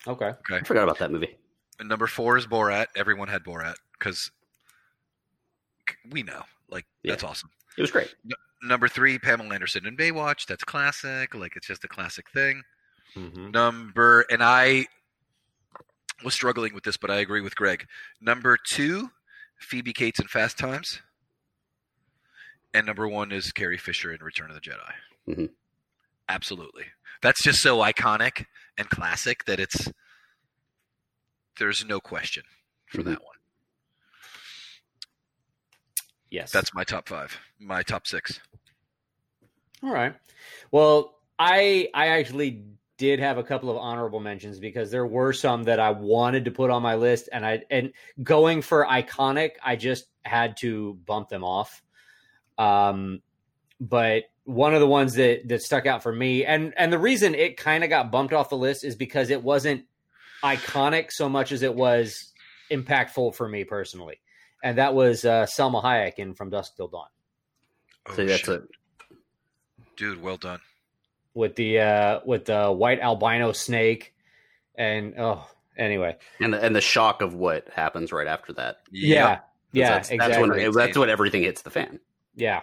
Okay. 0.06 0.32
I 0.50 0.60
forgot 0.64 0.82
about 0.84 0.98
that 0.98 1.12
movie. 1.12 1.36
And 1.78 1.88
number 1.88 2.06
four 2.08 2.36
is 2.36 2.46
Borat. 2.46 2.86
Everyone 2.96 3.28
had 3.28 3.44
Borat 3.44 3.76
because 3.98 4.30
we 6.10 6.22
know. 6.22 6.42
Like 6.68 6.86
Yeah. 7.02 7.12
that's 7.12 7.22
awesome. 7.24 7.50
It 7.76 7.80
was 7.82 7.90
great. 7.90 8.14
Number 8.62 8.88
three, 8.88 9.18
Pamela 9.18 9.54
Anderson 9.54 9.86
in 9.86 9.96
Baywatch. 9.96 10.46
That's 10.46 10.64
classic. 10.64 11.34
Like 11.34 11.56
it's 11.56 11.66
just 11.66 11.84
a 11.84 11.88
classic 11.88 12.30
thing. 12.30 12.62
Mhm. 13.14 13.52
Number 13.52 14.22
and 14.30 14.42
I 14.42 14.86
was 16.24 16.34
struggling 16.34 16.72
with 16.74 16.84
this, 16.84 16.96
but 16.96 17.10
I 17.10 17.16
agree 17.16 17.40
with 17.40 17.56
Greg. 17.56 17.86
Number 18.20 18.56
two, 18.56 19.10
Phoebe 19.58 19.92
Cates 19.92 20.20
in 20.20 20.28
Fast 20.28 20.58
Times, 20.58 21.00
and 22.74 22.86
number 22.86 23.08
one 23.08 23.32
is 23.32 23.52
Carrie 23.52 23.78
Fisher 23.78 24.12
in 24.12 24.22
Return 24.22 24.50
of 24.50 24.54
the 24.54 24.60
Jedi. 24.60 24.92
Mhm. 25.28 25.50
Absolutely, 26.28 26.86
that's 27.20 27.42
just 27.42 27.60
so 27.62 27.78
iconic 27.78 28.46
and 28.78 28.88
classic 28.88 29.44
that 29.44 29.60
it's 29.60 29.90
there's 31.58 31.84
no 31.84 32.00
question 32.00 32.44
for 32.86 33.02
Mhm. 33.02 33.04
that 33.04 33.22
one. 33.22 33.36
Yes. 36.30 36.50
That's 36.50 36.72
my 36.72 36.82
top 36.84 37.08
five, 37.08 37.38
my 37.58 37.82
top 37.82 38.06
six. 38.06 38.40
All 39.82 39.92
right. 39.92 40.14
Well, 40.70 41.18
I 41.38 41.90
I 41.92 42.08
actually 42.08 42.64
did 42.96 43.18
have 43.20 43.36
a 43.36 43.42
couple 43.42 43.68
of 43.68 43.76
honorable 43.76 44.20
mentions 44.20 44.58
because 44.58 44.90
there 44.90 45.06
were 45.06 45.32
some 45.32 45.64
that 45.64 45.78
I 45.80 45.90
wanted 45.90 46.44
to 46.46 46.50
put 46.50 46.70
on 46.70 46.82
my 46.82 46.94
list, 46.94 47.28
and 47.32 47.44
I 47.44 47.62
and 47.70 47.92
going 48.22 48.62
for 48.62 48.86
iconic, 48.86 49.52
I 49.62 49.76
just 49.76 50.06
had 50.24 50.56
to 50.58 50.94
bump 51.04 51.28
them 51.28 51.44
off. 51.44 51.82
Um, 52.62 53.22
but 53.80 54.24
one 54.44 54.74
of 54.74 54.80
the 54.80 54.86
ones 54.86 55.14
that 55.14 55.48
that 55.48 55.62
stuck 55.62 55.86
out 55.86 56.02
for 56.02 56.12
me, 56.12 56.44
and 56.44 56.72
and 56.76 56.92
the 56.92 56.98
reason 56.98 57.34
it 57.34 57.56
kind 57.56 57.82
of 57.84 57.90
got 57.90 58.10
bumped 58.10 58.32
off 58.32 58.48
the 58.50 58.56
list 58.56 58.84
is 58.84 58.96
because 58.96 59.30
it 59.30 59.42
wasn't 59.42 59.84
iconic 60.42 61.10
so 61.10 61.28
much 61.28 61.52
as 61.52 61.62
it 61.62 61.74
was 61.74 62.32
impactful 62.70 63.34
for 63.34 63.48
me 63.48 63.64
personally, 63.64 64.20
and 64.62 64.78
that 64.78 64.94
was 64.94 65.24
uh, 65.24 65.46
Salma 65.46 65.82
Hayek 65.82 66.14
in 66.18 66.34
From 66.34 66.50
Dusk 66.50 66.76
Till 66.76 66.88
Dawn. 66.88 67.06
Oh, 68.08 68.14
so 68.14 68.24
that's 68.26 68.42
shit. 68.42 68.48
a 68.48 68.62
dude. 69.96 70.22
Well 70.22 70.36
done. 70.36 70.60
with 71.34 71.56
the 71.56 71.80
uh 71.80 72.20
with 72.24 72.44
the 72.44 72.70
white 72.70 73.00
albino 73.00 73.52
snake 73.52 74.14
and 74.76 75.14
oh 75.18 75.46
anyway 75.76 76.16
and 76.40 76.52
the, 76.52 76.62
and 76.62 76.76
the 76.76 76.80
shock 76.80 77.22
of 77.22 77.34
what 77.34 77.68
happens 77.70 78.12
right 78.12 78.26
after 78.26 78.52
that. 78.52 78.78
yeah 78.90 79.40
yeah 79.72 79.90
that's, 79.90 80.10
exactly 80.10 80.48
That's 80.48 80.58
when 80.58 80.72
that's 80.72 80.98
when 80.98 81.10
everything 81.10 81.42
hits 81.42 81.62
the 81.62 81.70
fan. 81.70 82.00
Yeah. 82.34 82.62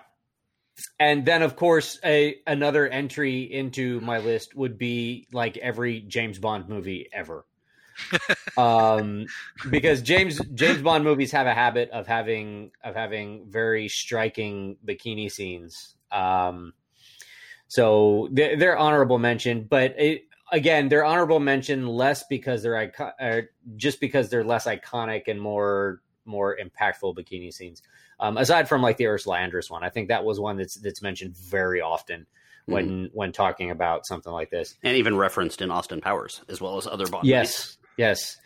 And 0.99 1.25
then 1.25 1.41
of 1.41 1.55
course 1.55 1.99
a 2.03 2.37
another 2.47 2.87
entry 2.87 3.41
into 3.41 3.99
my 4.01 4.19
list 4.19 4.55
would 4.55 4.77
be 4.77 5.27
like 5.31 5.57
every 5.57 6.01
james 6.01 6.39
bond 6.39 6.69
movie 6.69 7.09
ever. 7.11 7.45
Um 8.57 9.25
because 9.69 10.01
james 10.01 10.39
james 10.53 10.81
bond 10.81 11.03
movies 11.03 11.31
have 11.31 11.47
a 11.47 11.53
habit 11.53 11.89
of 11.91 12.07
having 12.07 12.71
of 12.83 12.95
having 12.95 13.45
very 13.49 13.87
striking 13.87 14.77
bikini 14.85 15.31
scenes. 15.31 15.95
Um 16.11 16.73
so 17.67 18.29
they're, 18.31 18.57
they're 18.57 18.77
honorable 18.77 19.19
mention 19.19 19.65
but 19.69 19.95
it, 19.97 20.23
again 20.51 20.89
they're 20.89 21.05
honorable 21.05 21.39
mention 21.39 21.87
less 21.87 22.23
because 22.23 22.63
they're 22.63 22.77
icon- 22.77 23.13
uh, 23.19 23.41
just 23.75 23.99
because 23.99 24.29
they're 24.29 24.43
less 24.43 24.65
iconic 24.65 25.27
and 25.27 25.39
more 25.39 26.01
more 26.25 26.57
impactful 26.57 27.15
bikini 27.15 27.53
scenes 27.53 27.81
um, 28.19 28.37
aside 28.37 28.67
from 28.69 28.81
like 28.81 28.97
the 28.97 29.07
Ursula 29.07 29.37
Andress 29.37 29.69
one, 29.69 29.83
I 29.83 29.89
think 29.89 30.09
that 30.09 30.23
was 30.23 30.39
one 30.39 30.57
that's 30.57 30.75
that's 30.75 31.01
mentioned 31.01 31.35
very 31.37 31.81
often 31.81 32.25
when 32.65 33.09
when 33.13 33.31
talking 33.31 33.71
about 33.71 34.05
something 34.05 34.31
like 34.31 34.49
this. 34.51 34.75
and 34.83 34.95
even 34.97 35.17
referenced 35.17 35.61
in 35.61 35.71
Austin 35.71 36.01
Powers 36.01 36.41
as 36.49 36.61
well 36.61 36.77
as 36.77 36.85
other 36.85 37.07
Bond. 37.07 37.25
Yes, 37.25 37.77
yes. 37.97 38.37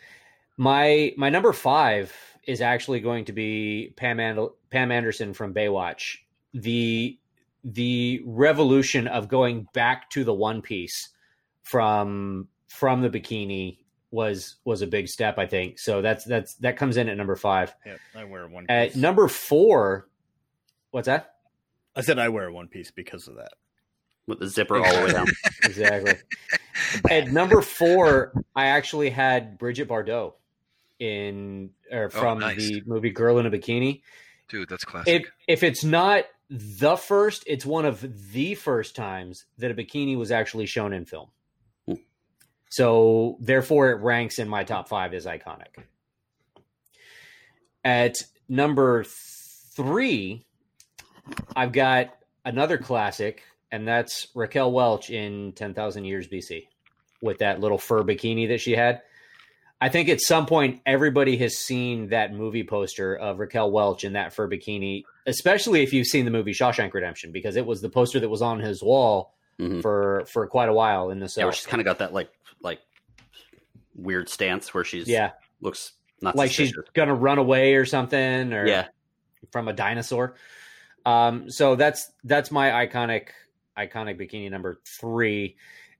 My 0.56 1.12
my 1.16 1.28
number 1.30 1.52
five 1.52 2.12
is 2.46 2.60
actually 2.60 3.00
going 3.00 3.24
to 3.26 3.32
be 3.32 3.92
Pam 3.96 4.20
And- 4.20 4.48
Pam 4.70 4.92
Anderson 4.92 5.34
from 5.34 5.52
Baywatch. 5.52 6.18
The 6.54 7.18
the 7.64 8.22
revolution 8.24 9.08
of 9.08 9.28
going 9.28 9.66
back 9.72 10.10
to 10.10 10.24
the 10.24 10.34
one 10.34 10.62
piece 10.62 11.08
from 11.62 12.48
from 12.68 13.02
the 13.02 13.10
bikini 13.10 13.78
was 14.14 14.54
was 14.64 14.80
a 14.80 14.86
big 14.86 15.08
step, 15.08 15.38
I 15.38 15.46
think. 15.46 15.78
So 15.78 16.00
that's 16.00 16.24
that's 16.24 16.54
that 16.56 16.76
comes 16.76 16.96
in 16.96 17.08
at 17.08 17.16
number 17.16 17.34
five. 17.34 17.74
Yep, 17.84 17.98
I 18.14 18.24
wear 18.24 18.46
one. 18.46 18.66
At 18.68 18.94
number 18.94 19.26
four, 19.26 20.08
what's 20.92 21.06
that? 21.06 21.34
I 21.96 22.00
said 22.00 22.18
I 22.18 22.28
wear 22.28 22.50
one 22.50 22.68
piece 22.68 22.92
because 22.92 23.26
of 23.28 23.36
that. 23.36 23.52
with 24.26 24.38
the 24.38 24.48
zipper 24.48 24.76
all 24.76 24.96
the 24.96 25.04
way 25.04 25.12
down. 25.12 25.26
Exactly. 25.64 26.14
At 27.10 27.32
number 27.32 27.62
four, 27.62 28.32
I 28.54 28.66
actually 28.66 29.10
had 29.10 29.58
Bridget 29.58 29.88
Bardot 29.88 30.34
in 30.98 31.70
or 31.90 32.04
oh, 32.04 32.08
from 32.10 32.38
nice. 32.38 32.58
the 32.58 32.82
movie 32.86 33.10
Girl 33.10 33.38
in 33.38 33.46
a 33.46 33.50
Bikini. 33.50 34.02
Dude, 34.48 34.68
that's 34.68 34.84
classic. 34.84 35.24
If 35.48 35.62
if 35.62 35.62
it's 35.62 35.82
not 35.82 36.26
the 36.50 36.96
first, 36.96 37.44
it's 37.46 37.64
one 37.64 37.86
of 37.86 38.32
the 38.32 38.54
first 38.54 38.94
times 38.94 39.46
that 39.58 39.70
a 39.70 39.74
bikini 39.74 40.16
was 40.16 40.30
actually 40.30 40.66
shown 40.66 40.92
in 40.92 41.06
film. 41.06 41.30
So 42.74 43.36
therefore, 43.38 43.90
it 43.92 44.00
ranks 44.00 44.40
in 44.40 44.48
my 44.48 44.64
top 44.64 44.88
five 44.88 45.14
as 45.14 45.26
iconic. 45.26 45.68
At 47.84 48.16
number 48.48 49.04
three, 49.76 50.44
I've 51.54 51.70
got 51.70 52.16
another 52.44 52.76
classic, 52.76 53.44
and 53.70 53.86
that's 53.86 54.26
Raquel 54.34 54.72
Welch 54.72 55.08
in 55.10 55.52
10,000 55.52 56.04
Years 56.04 56.26
BC 56.26 56.66
with 57.22 57.38
that 57.38 57.60
little 57.60 57.78
fur 57.78 58.02
bikini 58.02 58.48
that 58.48 58.60
she 58.60 58.72
had. 58.72 59.02
I 59.80 59.88
think 59.88 60.08
at 60.08 60.20
some 60.20 60.44
point 60.46 60.80
everybody 60.84 61.36
has 61.36 61.56
seen 61.58 62.08
that 62.08 62.32
movie 62.32 62.64
poster 62.64 63.14
of 63.14 63.38
Raquel 63.38 63.70
Welch 63.70 64.02
in 64.02 64.14
that 64.14 64.32
fur 64.32 64.48
bikini, 64.48 65.04
especially 65.26 65.84
if 65.84 65.92
you've 65.92 66.08
seen 66.08 66.24
the 66.24 66.30
movie 66.32 66.52
Shawshank 66.52 66.92
Redemption, 66.92 67.30
because 67.30 67.54
it 67.54 67.66
was 67.66 67.82
the 67.82 67.88
poster 67.88 68.18
that 68.18 68.28
was 68.28 68.42
on 68.42 68.58
his 68.58 68.82
wall 68.82 69.32
Mhm. 69.60 69.80
for 69.82 70.24
for 70.32 70.48
quite 70.48 70.68
a 70.68 70.72
while 70.72 71.10
in 71.10 71.20
the 71.20 71.32
Yeah, 71.36 71.48
she's 71.52 71.66
kind 71.66 71.80
of 71.80 71.84
got 71.84 71.98
that 71.98 72.12
like 72.12 72.28
like 72.64 72.80
weird 73.94 74.28
stance 74.28 74.74
where 74.74 74.84
she's 74.84 75.06
yeah, 75.06 75.32
looks 75.60 75.92
not 76.20 76.34
like 76.34 76.50
she's 76.50 76.72
gonna 76.94 77.14
run 77.14 77.38
away 77.38 77.74
or 77.74 77.84
something, 77.84 78.52
or 78.52 78.66
yeah 78.66 78.86
from 79.52 79.68
a 79.68 79.72
dinosaur. 79.72 80.34
Um, 81.06 81.50
so 81.50 81.76
that's 81.76 82.10
that's 82.24 82.50
my 82.50 82.86
iconic 82.86 83.28
iconic 83.78 84.20
bikini 84.20 84.50
number 84.50 84.80
three, 85.00 85.56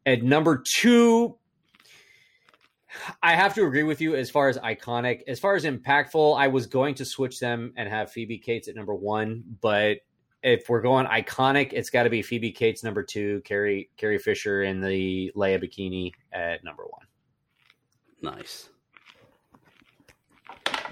At 0.07 0.23
number 0.23 0.63
two, 0.79 1.37
I 3.23 3.35
have 3.35 3.55
to 3.55 3.67
agree 3.67 3.83
with 3.83 4.01
you 4.01 4.15
as 4.15 4.31
far 4.31 4.49
as 4.49 4.59
iconic, 4.59 5.23
as 5.27 5.41
far 5.41 5.57
as 5.57 5.65
impactful. 5.65 6.39
I 6.39 6.49
was 6.49 6.67
going 6.67 6.95
to 6.97 7.05
switch 7.05 7.41
them 7.41 7.73
and 7.77 7.89
have 7.89 8.13
Phoebe 8.13 8.39
Cates 8.39 8.69
at 8.69 8.77
number 8.77 8.95
one, 8.95 9.43
but 9.61 9.99
if 10.45 10.69
we're 10.69 10.83
going 10.83 11.07
iconic, 11.07 11.73
it's 11.73 11.89
got 11.89 12.03
to 12.03 12.11
be 12.11 12.21
Phoebe 12.21 12.53
Cates 12.53 12.85
number 12.85 13.03
two, 13.03 13.41
Carrie 13.45 13.91
Carrie 13.97 14.19
Fisher 14.19 14.63
in 14.63 14.81
the 14.81 15.33
Leia 15.35 15.59
bikini 15.59 16.13
at 16.33 16.63
number 16.63 16.85
one. 16.85 18.35
Nice. 18.37 18.69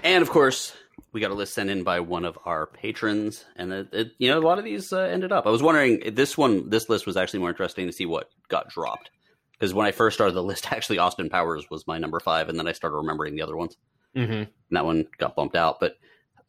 And 0.03 0.23
of 0.23 0.29
course, 0.31 0.73
we 1.13 1.21
got 1.21 1.29
a 1.29 1.35
list 1.35 1.53
sent 1.53 1.69
in 1.69 1.83
by 1.83 1.99
one 1.99 2.25
of 2.25 2.37
our 2.45 2.65
patrons, 2.65 3.45
and 3.55 3.71
it, 3.71 3.93
it, 3.93 4.11
you 4.17 4.29
know 4.29 4.39
a 4.39 4.41
lot 4.41 4.57
of 4.57 4.65
these 4.65 4.91
uh, 4.91 5.01
ended 5.01 5.31
up. 5.31 5.45
I 5.45 5.51
was 5.51 5.61
wondering 5.61 6.15
this 6.15 6.35
one, 6.35 6.69
this 6.69 6.89
list 6.89 7.05
was 7.05 7.15
actually 7.15 7.39
more 7.39 7.49
interesting 7.49 7.85
to 7.85 7.93
see 7.93 8.07
what 8.07 8.29
got 8.49 8.69
dropped 8.69 9.11
because 9.53 9.71
when 9.73 9.85
I 9.85 9.91
first 9.91 10.15
started 10.15 10.33
the 10.33 10.43
list, 10.43 10.71
actually 10.71 10.97
Austin 10.97 11.29
Powers 11.29 11.69
was 11.69 11.85
my 11.85 11.99
number 11.99 12.19
five, 12.19 12.49
and 12.49 12.57
then 12.57 12.67
I 12.67 12.71
started 12.71 12.97
remembering 12.97 13.35
the 13.35 13.43
other 13.43 13.55
ones, 13.55 13.77
Mm-hmm. 14.15 14.31
and 14.33 14.47
that 14.71 14.85
one 14.85 15.05
got 15.19 15.35
bumped 15.35 15.55
out. 15.55 15.79
But 15.79 15.93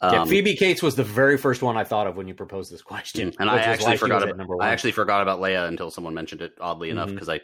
um, 0.08 0.14
yeah, 0.14 0.24
Phoebe 0.24 0.56
Cates 0.56 0.82
was 0.82 0.96
the 0.96 1.04
very 1.04 1.36
first 1.36 1.62
one 1.62 1.76
I 1.76 1.84
thought 1.84 2.06
of 2.06 2.16
when 2.16 2.28
you 2.28 2.34
proposed 2.34 2.72
this 2.72 2.82
question, 2.82 3.32
and 3.38 3.50
I 3.50 3.54
which 3.54 3.60
was 3.60 3.66
why 3.66 3.72
actually 3.72 3.96
forgot 3.96 4.22
about 4.22 4.36
number 4.36 4.56
one. 4.56 4.66
I 4.66 4.70
actually 4.70 4.92
forgot 4.92 5.22
about 5.22 5.40
Leia 5.40 5.68
until 5.68 5.90
someone 5.90 6.14
mentioned 6.14 6.42
it. 6.42 6.54
Oddly 6.60 6.90
enough, 6.90 7.08
Mhm. 7.08 7.14
because 7.14 7.28
I. 7.28 7.40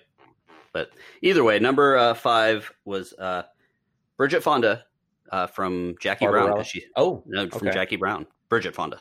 But 0.73 0.91
either 1.23 1.43
way, 1.43 1.59
number 1.59 1.97
uh, 1.97 2.15
five 2.15 2.73
was 2.85 3.13
uh, 3.15 3.43
Bridget 4.17 4.43
Fonda 4.43 4.85
uh, 5.31 5.47
from 5.49 5.97
Jackie 6.01 6.27
Brown. 6.27 6.63
She 6.65 6.85
oh, 6.97 7.23
no, 7.27 7.49
from 7.49 7.69
Okay. 7.69 7.75
Jackie 7.75 7.97
Brown, 7.97 8.27
Bridget 8.49 8.75
Fonda. 8.75 9.01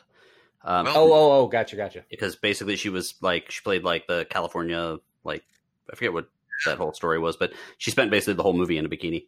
Um, 0.62 0.86
oh, 0.88 1.12
oh, 1.12 1.32
oh, 1.40 1.46
gotcha, 1.46 1.76
gotcha. 1.76 2.04
because 2.10 2.36
basically 2.36 2.76
she 2.76 2.90
was 2.90 3.14
like 3.22 3.50
she 3.50 3.62
played 3.62 3.82
like 3.82 4.06
the 4.06 4.26
California 4.28 4.98
like 5.24 5.44
I 5.90 5.96
forget 5.96 6.12
what 6.12 6.28
that 6.66 6.76
whole 6.76 6.92
story 6.92 7.18
was, 7.18 7.36
but 7.36 7.52
she 7.78 7.90
spent 7.90 8.10
basically 8.10 8.34
the 8.34 8.42
whole 8.42 8.52
movie 8.52 8.76
in 8.76 8.84
a 8.84 8.88
bikini. 8.88 9.26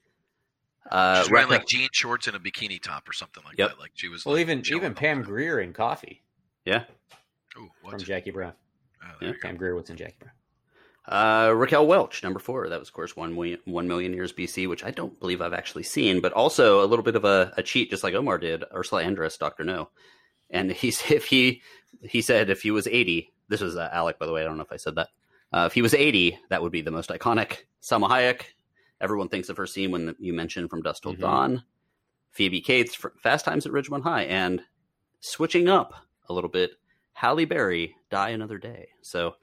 Uh, 0.93 1.23
She's 1.23 1.31
wearing 1.31 1.48
like 1.48 1.66
jean 1.66 1.89
shorts 1.93 2.27
and 2.27 2.36
a 2.36 2.39
bikini 2.39 2.81
top 2.81 3.09
or 3.09 3.12
something 3.14 3.43
like 3.44 3.56
Yep. 3.59 3.70
that. 3.70 3.78
Like 3.81 3.93
she 3.94 4.09
was. 4.09 4.24
Well, 4.27 4.35
like, 4.35 4.43
even 4.43 4.62
even 4.70 4.94
Pam 4.94 5.19
time. 5.19 5.24
Grier 5.24 5.59
in 5.60 5.73
Coffy 5.73 6.23
yeah, 6.66 6.85
Ooh, 7.59 7.70
from? 7.89 7.98
Jackie 7.98 8.31
Brown. 8.31 8.52
Oh, 9.02 9.06
there 9.20 9.31
you 9.31 9.35
go. 9.35 9.40
Pam 9.43 9.56
Grier 9.56 9.74
was 9.74 9.89
in 9.90 9.97
Jackie 9.97 10.14
Brown. 10.20 10.32
uh, 11.06 11.51
Raquel 11.52 11.86
Welch, 11.86 12.23
number 12.23 12.39
four. 12.39 12.69
That 12.69 12.78
was 12.78 12.89
of 12.89 12.94
course 12.94 13.16
one 13.16 13.35
million, 13.35 13.59
one 13.64 13.89
million 13.89 14.12
years 14.12 14.32
BC, 14.32 14.69
which 14.69 14.85
I 14.85 14.90
don't 14.90 15.19
believe 15.19 15.40
I've 15.40 15.52
actually 15.55 15.82
seen, 15.85 16.20
but 16.20 16.32
also 16.35 16.85
a 16.85 16.86
little 16.86 17.02
bit 17.02 17.16
of 17.16 17.24
a, 17.24 17.52
a 17.56 17.62
cheat, 17.62 17.90
just 17.90 18.05
like 18.05 18.14
Omar 18.14 18.39
did. 18.39 18.62
Ursula 18.74 19.02
Andress, 19.02 19.39
Doctor 19.39 19.64
No, 19.64 19.89
and 20.51 20.70
he's 20.82 21.10
if 21.10 21.24
he 21.27 21.62
he 22.02 22.20
said 22.23 22.51
if 22.51 22.62
he 22.62 22.70
was 22.70 22.86
eighty, 22.86 23.32
this 23.48 23.60
was 23.62 23.77
uh, 23.77 23.89
Alec 23.93 24.19
by 24.19 24.27
the 24.27 24.32
way. 24.32 24.43
I 24.43 24.44
don't 24.44 24.56
know 24.59 24.62
if 24.64 24.73
I 24.73 24.77
said 24.77 24.97
that. 24.97 25.09
Uh, 25.52 25.64
if 25.66 25.73
he 25.74 25.82
was 25.82 25.94
eighty, 25.94 26.39
that 26.51 26.62
would 26.62 26.73
be 26.73 26.82
the 26.82 26.90
most 26.90 27.09
iconic. 27.10 27.64
Salma 27.82 28.09
Hayek. 28.09 28.43
Everyone 29.03 29.29
thinks 29.29 29.49
of 29.51 29.57
her 29.59 29.66
scene 29.66 29.91
when 29.91 30.15
you 30.19 30.33
mentioned 30.33 30.70
From 30.70 30.81
Dusk 30.81 31.03
Till 31.03 31.15
Mhm. 31.15 31.20
Dawn. 31.20 31.65
Phoebe 32.31 32.62
Cates, 32.62 32.97
Fast 33.23 33.45
Times 33.45 33.66
at 33.66 33.73
Ridgemont 33.73 34.05
High, 34.05 34.23
and 34.23 34.65
switching 35.20 35.69
up 35.69 35.93
a 36.31 36.33
little 36.33 36.49
bit, 36.49 36.79
Halle 37.12 37.45
Berry, 37.45 37.95
Die 38.09 38.29
Another 38.31 38.57
Day. 38.57 38.89
So 39.03 39.37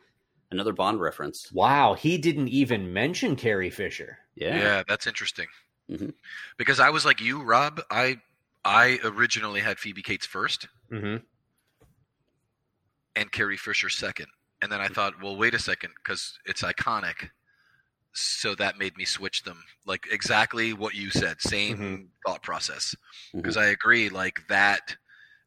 another 0.49 0.73
Bond 0.73 0.99
reference. 0.99 1.51
Wow, 1.51 1.93
he 1.93 2.17
didn't 2.17 2.47
even 2.47 2.91
mention 2.91 3.35
Carrie 3.35 3.69
Fisher. 3.69 4.17
Yeah. 4.33 4.57
Yeah. 4.57 4.83
that's 4.87 5.05
interesting. 5.05 5.47
Mhm. 5.89 6.13
Because 6.57 6.79
I 6.79 6.89
was 6.89 7.05
like 7.05 7.21
you, 7.21 7.43
Rob. 7.43 7.79
I 7.91 8.21
I 8.65 8.99
originally 9.03 9.61
had 9.61 9.77
Phoebe 9.79 10.01
Cates 10.01 10.25
first 10.25 10.67
Mm-hmm. 10.91 11.23
and 13.15 13.31
Carrie 13.31 13.57
Fisher 13.57 13.89
second, 13.89 14.27
and 14.61 14.71
then 14.71 14.81
I 14.81 14.87
thought, 14.87 15.21
well, 15.21 15.35
wait 15.35 15.53
a 15.53 15.59
second, 15.59 15.93
because 15.95 16.39
it's 16.45 16.61
iconic. 16.61 17.29
So 18.19 18.55
that 18.55 18.77
made 18.77 18.97
me 18.97 19.05
switch 19.05 19.43
them. 19.43 19.63
Like 19.85 20.07
exactly 20.11 20.73
what 20.73 20.93
you 20.95 21.09
said, 21.09 21.41
same 21.41 21.77
Mhm. 21.77 22.07
thought 22.25 22.43
process. 22.43 22.95
Because 23.33 23.57
I 23.57 23.67
agree, 23.67 24.09
like 24.09 24.47
that. 24.47 24.95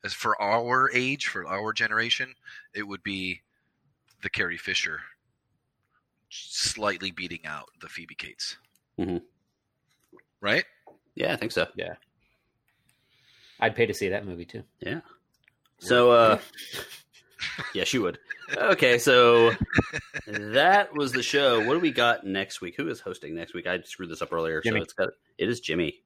As 0.04 0.12
for 0.14 0.40
our 0.42 0.90
age, 0.92 1.28
for 1.28 1.46
our 1.46 1.72
generation, 1.72 2.34
it 2.74 2.82
would 2.82 3.02
be 3.04 3.42
the 4.22 4.30
Carrie 4.30 4.56
Fisher, 4.58 5.00
slightly 6.30 7.10
beating 7.12 7.46
out 7.46 7.68
the 7.80 7.88
Phoebe 7.88 8.14
Cates. 8.16 8.56
mm-hmm. 8.98 9.18
Right? 10.40 10.64
Yeah, 11.14 11.32
I 11.32 11.36
think 11.36 11.52
so. 11.52 11.68
Yeah. 11.76 11.94
I'd 13.60 13.76
pay 13.76 13.86
to 13.86 13.94
see 13.94 14.08
that 14.08 14.26
movie 14.26 14.44
too. 14.44 14.64
Yeah. 14.80 15.00
So, 15.78 16.10
uh, 16.10 16.40
yes, 17.74 17.92
you 17.92 18.02
would. 18.02 18.18
Okay, 18.56 18.98
so 18.98 19.52
that 20.26 20.94
was 20.94 21.12
the 21.12 21.22
show. 21.22 21.58
What 21.66 21.74
do 21.74 21.80
we 21.80 21.92
got 21.92 22.24
next 22.24 22.60
week? 22.60 22.74
Who 22.76 22.88
is 22.88 23.00
hosting 23.00 23.34
next 23.34 23.54
week? 23.54 23.66
I 23.66 23.80
screwed 23.82 24.10
this 24.10 24.22
up 24.22 24.32
earlier, 24.32 24.60
Jimmy. 24.60 24.80
so 24.80 24.84
it's 24.84 24.92
got 24.92 25.08
it 25.38 25.48
is 25.48 25.60
Jimmy. 25.60 26.02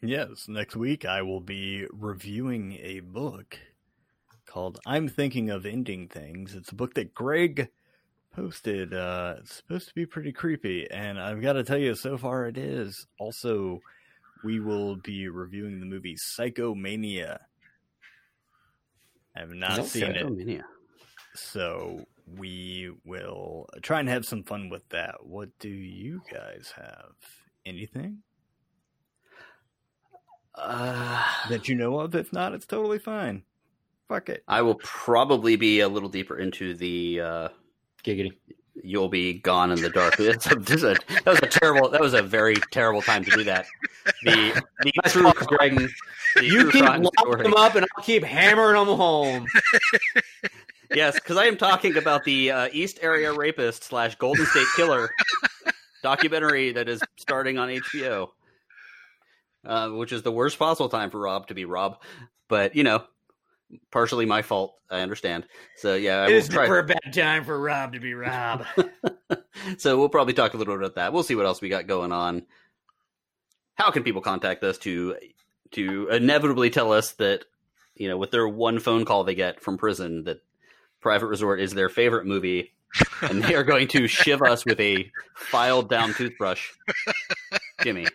Yes, 0.00 0.46
next 0.48 0.76
week 0.76 1.04
I 1.04 1.22
will 1.22 1.40
be 1.40 1.86
reviewing 1.92 2.78
a 2.82 3.00
book 3.00 3.58
called 4.46 4.78
I'm 4.86 5.08
Thinking 5.08 5.50
of 5.50 5.66
Ending 5.66 6.08
Things. 6.08 6.54
It's 6.54 6.70
a 6.70 6.76
book 6.76 6.94
that 6.94 7.14
Greg 7.14 7.68
posted. 8.34 8.94
Uh, 8.94 9.36
it's 9.38 9.56
supposed 9.56 9.88
to 9.88 9.94
be 9.94 10.06
pretty 10.06 10.32
creepy, 10.32 10.88
and 10.90 11.20
I've 11.20 11.42
got 11.42 11.54
to 11.54 11.64
tell 11.64 11.78
you, 11.78 11.94
so 11.94 12.16
far 12.16 12.46
it 12.46 12.56
is. 12.56 13.06
Also, 13.18 13.80
we 14.44 14.60
will 14.60 14.96
be 14.96 15.28
reviewing 15.28 15.80
the 15.80 15.86
movie 15.86 16.16
Psychomania. 16.16 17.38
I 19.36 19.40
have 19.40 19.50
not 19.50 19.78
Okay. 19.78 19.88
seen 19.88 20.02
it, 20.04 20.26
Psychomania. 20.26 20.62
so 21.34 22.04
we 22.36 22.92
will 23.04 23.66
try 23.82 24.00
and 24.00 24.08
have 24.08 24.24
some 24.26 24.42
fun 24.42 24.68
with 24.68 24.88
that. 24.90 25.24
What 25.24 25.50
do 25.58 25.68
you 25.68 26.22
guys 26.32 26.72
have? 26.76 27.12
Anything 27.64 28.18
Uh, 30.54 31.24
that 31.50 31.68
you 31.68 31.74
know 31.76 32.00
of? 32.00 32.14
If 32.14 32.32
not, 32.32 32.52
it's 32.52 32.66
totally 32.66 32.98
fine. 32.98 33.42
Fuck 34.08 34.28
it. 34.28 34.42
I 34.48 34.62
will 34.62 34.74
probably 34.76 35.54
be 35.56 35.80
a 35.80 35.88
little 35.88 36.08
deeper 36.08 36.38
into 36.38 36.74
the. 36.74 37.20
Uh, 37.20 37.48
Giggity. 38.04 38.32
You'll 38.82 39.08
be 39.08 39.34
gone 39.34 39.70
in 39.72 39.80
the 39.82 39.90
dark. 39.90 40.16
That's 40.18 40.50
a, 40.50 40.54
this 40.56 40.82
a, 40.82 40.94
that 41.08 41.26
was 41.26 41.38
a 41.42 41.46
terrible. 41.46 41.88
That 41.90 42.00
was 42.00 42.14
a 42.14 42.22
very 42.22 42.56
terrible 42.70 43.02
time 43.02 43.24
to 43.24 43.30
do 43.30 43.44
that. 43.44 43.66
The 44.22 44.62
the 44.82 44.92
true 45.06 45.24
pause, 45.24 45.46
Greg. 45.46 45.90
Crime- 46.38 46.48
the 46.48 46.54
You 46.54 46.70
keep 46.70 46.84
crime 46.84 47.02
locking 47.02 47.42
them 47.44 47.54
up, 47.54 47.74
and 47.74 47.86
I'll 47.96 48.04
keep 48.04 48.22
hammering 48.24 48.76
them 48.86 48.96
home. 48.96 49.46
Yes, 50.94 51.16
because 51.16 51.36
I 51.36 51.44
am 51.44 51.58
talking 51.58 51.98
about 51.98 52.24
the 52.24 52.50
uh, 52.50 52.68
East 52.72 52.98
Area 53.02 53.30
Rapist 53.30 53.84
slash 53.84 54.14
Golden 54.14 54.46
State 54.46 54.66
Killer 54.74 55.10
documentary 56.02 56.72
that 56.72 56.88
is 56.88 57.02
starting 57.16 57.58
on 57.58 57.68
HBO, 57.68 58.28
uh, 59.66 59.90
which 59.90 60.12
is 60.12 60.22
the 60.22 60.32
worst 60.32 60.58
possible 60.58 60.88
time 60.88 61.10
for 61.10 61.20
Rob 61.20 61.46
to 61.48 61.54
be 61.54 61.66
Rob. 61.66 62.00
But 62.48 62.74
you 62.74 62.84
know, 62.84 63.04
partially 63.90 64.24
my 64.24 64.40
fault. 64.40 64.76
I 64.90 65.00
understand. 65.00 65.44
So 65.76 65.94
yeah, 65.94 66.20
I 66.22 66.24
It 66.24 66.28
will 66.30 66.38
is 66.38 66.48
try. 66.48 66.62
never 66.62 66.78
a 66.78 66.84
bad 66.84 67.12
time 67.12 67.44
for 67.44 67.60
Rob 67.60 67.92
to 67.92 68.00
be 68.00 68.14
Rob. 68.14 68.64
so 69.76 69.98
we'll 69.98 70.08
probably 70.08 70.32
talk 70.32 70.54
a 70.54 70.56
little 70.56 70.72
bit 70.74 70.80
about 70.82 70.94
that. 70.94 71.12
We'll 71.12 71.22
see 71.22 71.34
what 71.34 71.44
else 71.44 71.60
we 71.60 71.68
got 71.68 71.86
going 71.86 72.12
on. 72.12 72.46
How 73.74 73.90
can 73.90 74.04
people 74.04 74.22
contact 74.22 74.64
us 74.64 74.78
to 74.78 75.16
to 75.72 76.08
inevitably 76.08 76.70
tell 76.70 76.92
us 76.92 77.12
that 77.14 77.44
you 77.94 78.08
know 78.08 78.16
with 78.16 78.30
their 78.30 78.48
one 78.48 78.78
phone 78.78 79.04
call 79.04 79.24
they 79.24 79.34
get 79.34 79.60
from 79.60 79.78
prison 79.78 80.24
that 80.24 80.42
Private 81.00 81.26
Resort 81.26 81.60
is 81.60 81.72
their 81.72 81.88
favorite 81.88 82.26
movie, 82.26 82.72
and 83.22 83.42
they 83.42 83.54
are 83.54 83.64
going 83.64 83.88
to 83.88 84.08
shiv 84.08 84.42
us 84.42 84.64
with 84.66 84.80
a 84.80 85.10
filed 85.36 85.88
down 85.88 86.12
toothbrush. 86.14 86.70
Jimmy, 87.82 88.06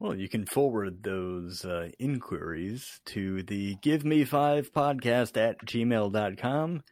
Well, 0.00 0.14
you 0.14 0.28
can 0.28 0.46
forward 0.46 1.02
those 1.02 1.64
uh, 1.64 1.88
inquiries 1.98 3.00
to 3.06 3.42
the 3.42 3.74
Give 3.82 4.04
Me 4.04 4.24
Five 4.24 4.72
podcast 4.72 5.36
at 5.36 5.58
gmail.com. 5.66 6.84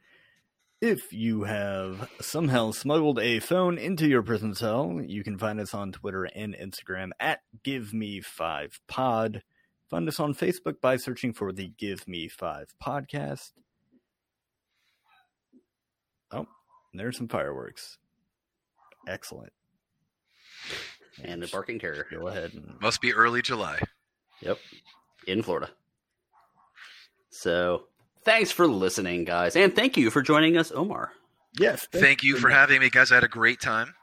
If 0.80 1.10
you 1.12 1.44
have 1.44 2.10
somehow 2.20 2.70
smuggled 2.70 3.18
a 3.18 3.40
phone 3.40 3.78
into 3.78 4.06
your 4.06 4.22
prison 4.22 4.54
cell, 4.54 5.00
you 5.04 5.24
can 5.24 5.38
find 5.38 5.58
us 5.58 5.72
on 5.72 5.90
Twitter 5.92 6.24
and 6.24 6.54
Instagram 6.54 7.10
at 7.18 7.40
Give 7.64 7.94
Me 7.94 8.20
Five 8.20 8.78
Pod. 8.86 9.42
Find 9.88 10.06
us 10.06 10.20
on 10.20 10.34
Facebook 10.34 10.80
by 10.82 10.96
searching 10.96 11.32
for 11.32 11.50
the 11.50 11.68
Give 11.78 12.06
Me 12.06 12.28
Five 12.28 12.74
podcast. 12.84 13.52
Oh, 16.30 16.46
there's 16.92 17.16
some 17.16 17.28
fireworks. 17.28 17.96
Excellent. 19.08 19.52
and 21.24 21.42
the 21.42 21.46
barking 21.46 21.78
terrier. 21.78 22.06
Go 22.10 22.26
ahead 22.26 22.52
and 22.52 22.78
Must 22.82 23.00
be 23.00 23.14
early 23.14 23.40
July. 23.40 23.78
Yep, 24.42 24.58
in 25.26 25.42
Florida. 25.42 25.70
So 27.30 27.84
thanks 28.26 28.50
for 28.52 28.66
listening, 28.66 29.24
guys, 29.24 29.56
and 29.56 29.74
thank 29.74 29.96
you 29.96 30.10
for 30.10 30.20
joining 30.20 30.58
us, 30.58 30.70
Omar. 30.70 31.12
yes, 31.58 31.86
Thank 31.90 32.22
you 32.22 32.36
for 32.36 32.50
having 32.50 32.80
me, 32.80 32.90
guys. 32.90 33.10
I 33.10 33.14
had 33.14 33.24
a 33.24 33.28
great 33.28 33.60
time. 33.60 33.94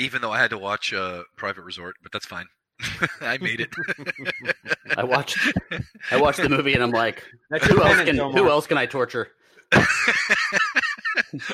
Even 0.00 0.22
though 0.22 0.30
I 0.32 0.38
had 0.40 0.50
to 0.50 0.58
watch 0.58 0.92
uh, 0.92 1.22
Private 1.36 1.62
Resort, 1.62 1.96
but 2.02 2.10
that's 2.12 2.26
fine. 2.26 2.46
I 3.20 3.38
made 3.38 3.60
it. 3.60 3.68
I 4.96 5.02
watched 5.02 5.36
I 6.12 6.20
watched 6.20 6.40
the 6.40 6.48
movie 6.48 6.74
and 6.74 6.82
I'm 6.84 6.92
like, 6.92 7.24
who 7.62 7.82
else 7.82 8.00
can 8.04 8.20
Omar. 8.20 8.40
who 8.40 8.48
else 8.48 8.68
can 8.68 8.78
I 8.78 8.86
torture? 8.86 9.28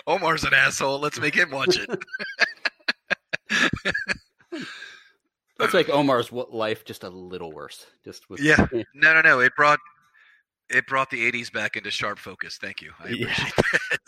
Omar's 0.06 0.44
an 0.44 0.52
asshole. 0.52 1.00
Let's 1.00 1.18
make 1.18 1.34
him 1.34 1.50
watch 1.50 1.78
it. 1.78 2.04
Let's 5.58 5.72
make 5.72 5.88
Omar's 5.88 6.30
life 6.30 6.84
just 6.84 7.02
a 7.04 7.08
little 7.08 7.50
worse. 7.52 7.86
Just 8.04 8.28
with 8.28 8.40
Yeah. 8.40 8.66
No, 8.94 9.14
no, 9.14 9.22
no. 9.22 9.40
It 9.40 9.56
brought 9.56 9.78
it 10.70 10.86
brought 10.86 11.10
the 11.10 11.30
'80s 11.30 11.52
back 11.52 11.76
into 11.76 11.90
sharp 11.90 12.18
focus. 12.18 12.58
Thank 12.60 12.80
you. 12.82 12.92
I 13.00 13.08
Yeah. 13.08 13.26
appreciate 13.26 13.52
that. 13.56 13.98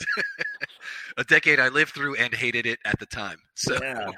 a 1.19 1.25
decade 1.25 1.61
I 1.61 1.69
lived 1.69 1.93
through 1.93 2.17
and 2.17 2.35
hated 2.35 2.67
it 2.67 2.79
at 2.85 2.99
the 2.99 3.07
time. 3.07 3.39
So 3.55 3.79
Yeah. 3.83 4.11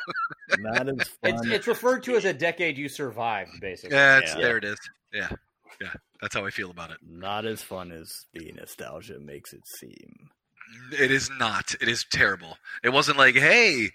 Not 0.59 0.89
as 0.89 0.97
It's, 1.23 1.41
fun. 1.41 1.53
it's 1.53 1.67
referred 1.67 2.03
to 2.05 2.17
as 2.17 2.25
a 2.25 2.33
decade 2.33 2.77
you 2.79 2.89
survived, 2.89 3.61
basically. 3.61 3.97
yeah, 3.97 4.19
it's, 4.19 4.35
Yeah. 4.35 4.41
there 4.41 4.57
it 4.59 4.65
is. 4.65 4.79
Yeah, 5.13 5.29
yeah. 5.81 5.93
That's 6.21 6.35
how 6.35 6.45
I 6.45 6.51
feel 6.51 6.71
about 6.71 6.91
it. 6.91 6.99
Not 7.07 7.45
as 7.47 7.63
fun 7.63 7.93
as 7.93 8.27
the 8.35 8.53
nostalgia 8.53 9.19
makes 9.21 9.53
it 9.53 9.67
seem. 9.67 10.31
It 10.93 11.11
is 11.11 11.31
not. 11.39 11.75
It 11.81 11.89
is 11.89 12.05
terrible. 12.11 12.59
It 12.83 12.91
wasn't 12.91 13.17
like, 13.17 13.35
hey, 13.37 13.89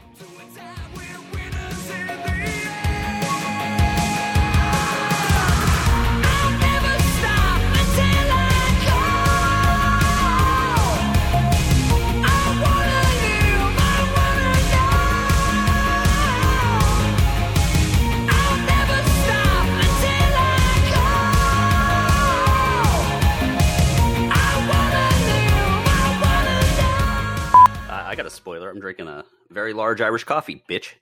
A 28.32 28.36
spoiler. 28.36 28.70
I'm 28.70 28.80
drinking 28.80 29.08
a 29.08 29.24
very 29.50 29.72
large 29.72 30.00
Irish 30.00 30.24
coffee, 30.24 30.62
bitch. 30.68 30.94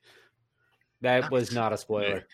That 1.00 1.30
was 1.30 1.52
not 1.52 1.72
a 1.72 1.78
spoiler. 1.78 2.26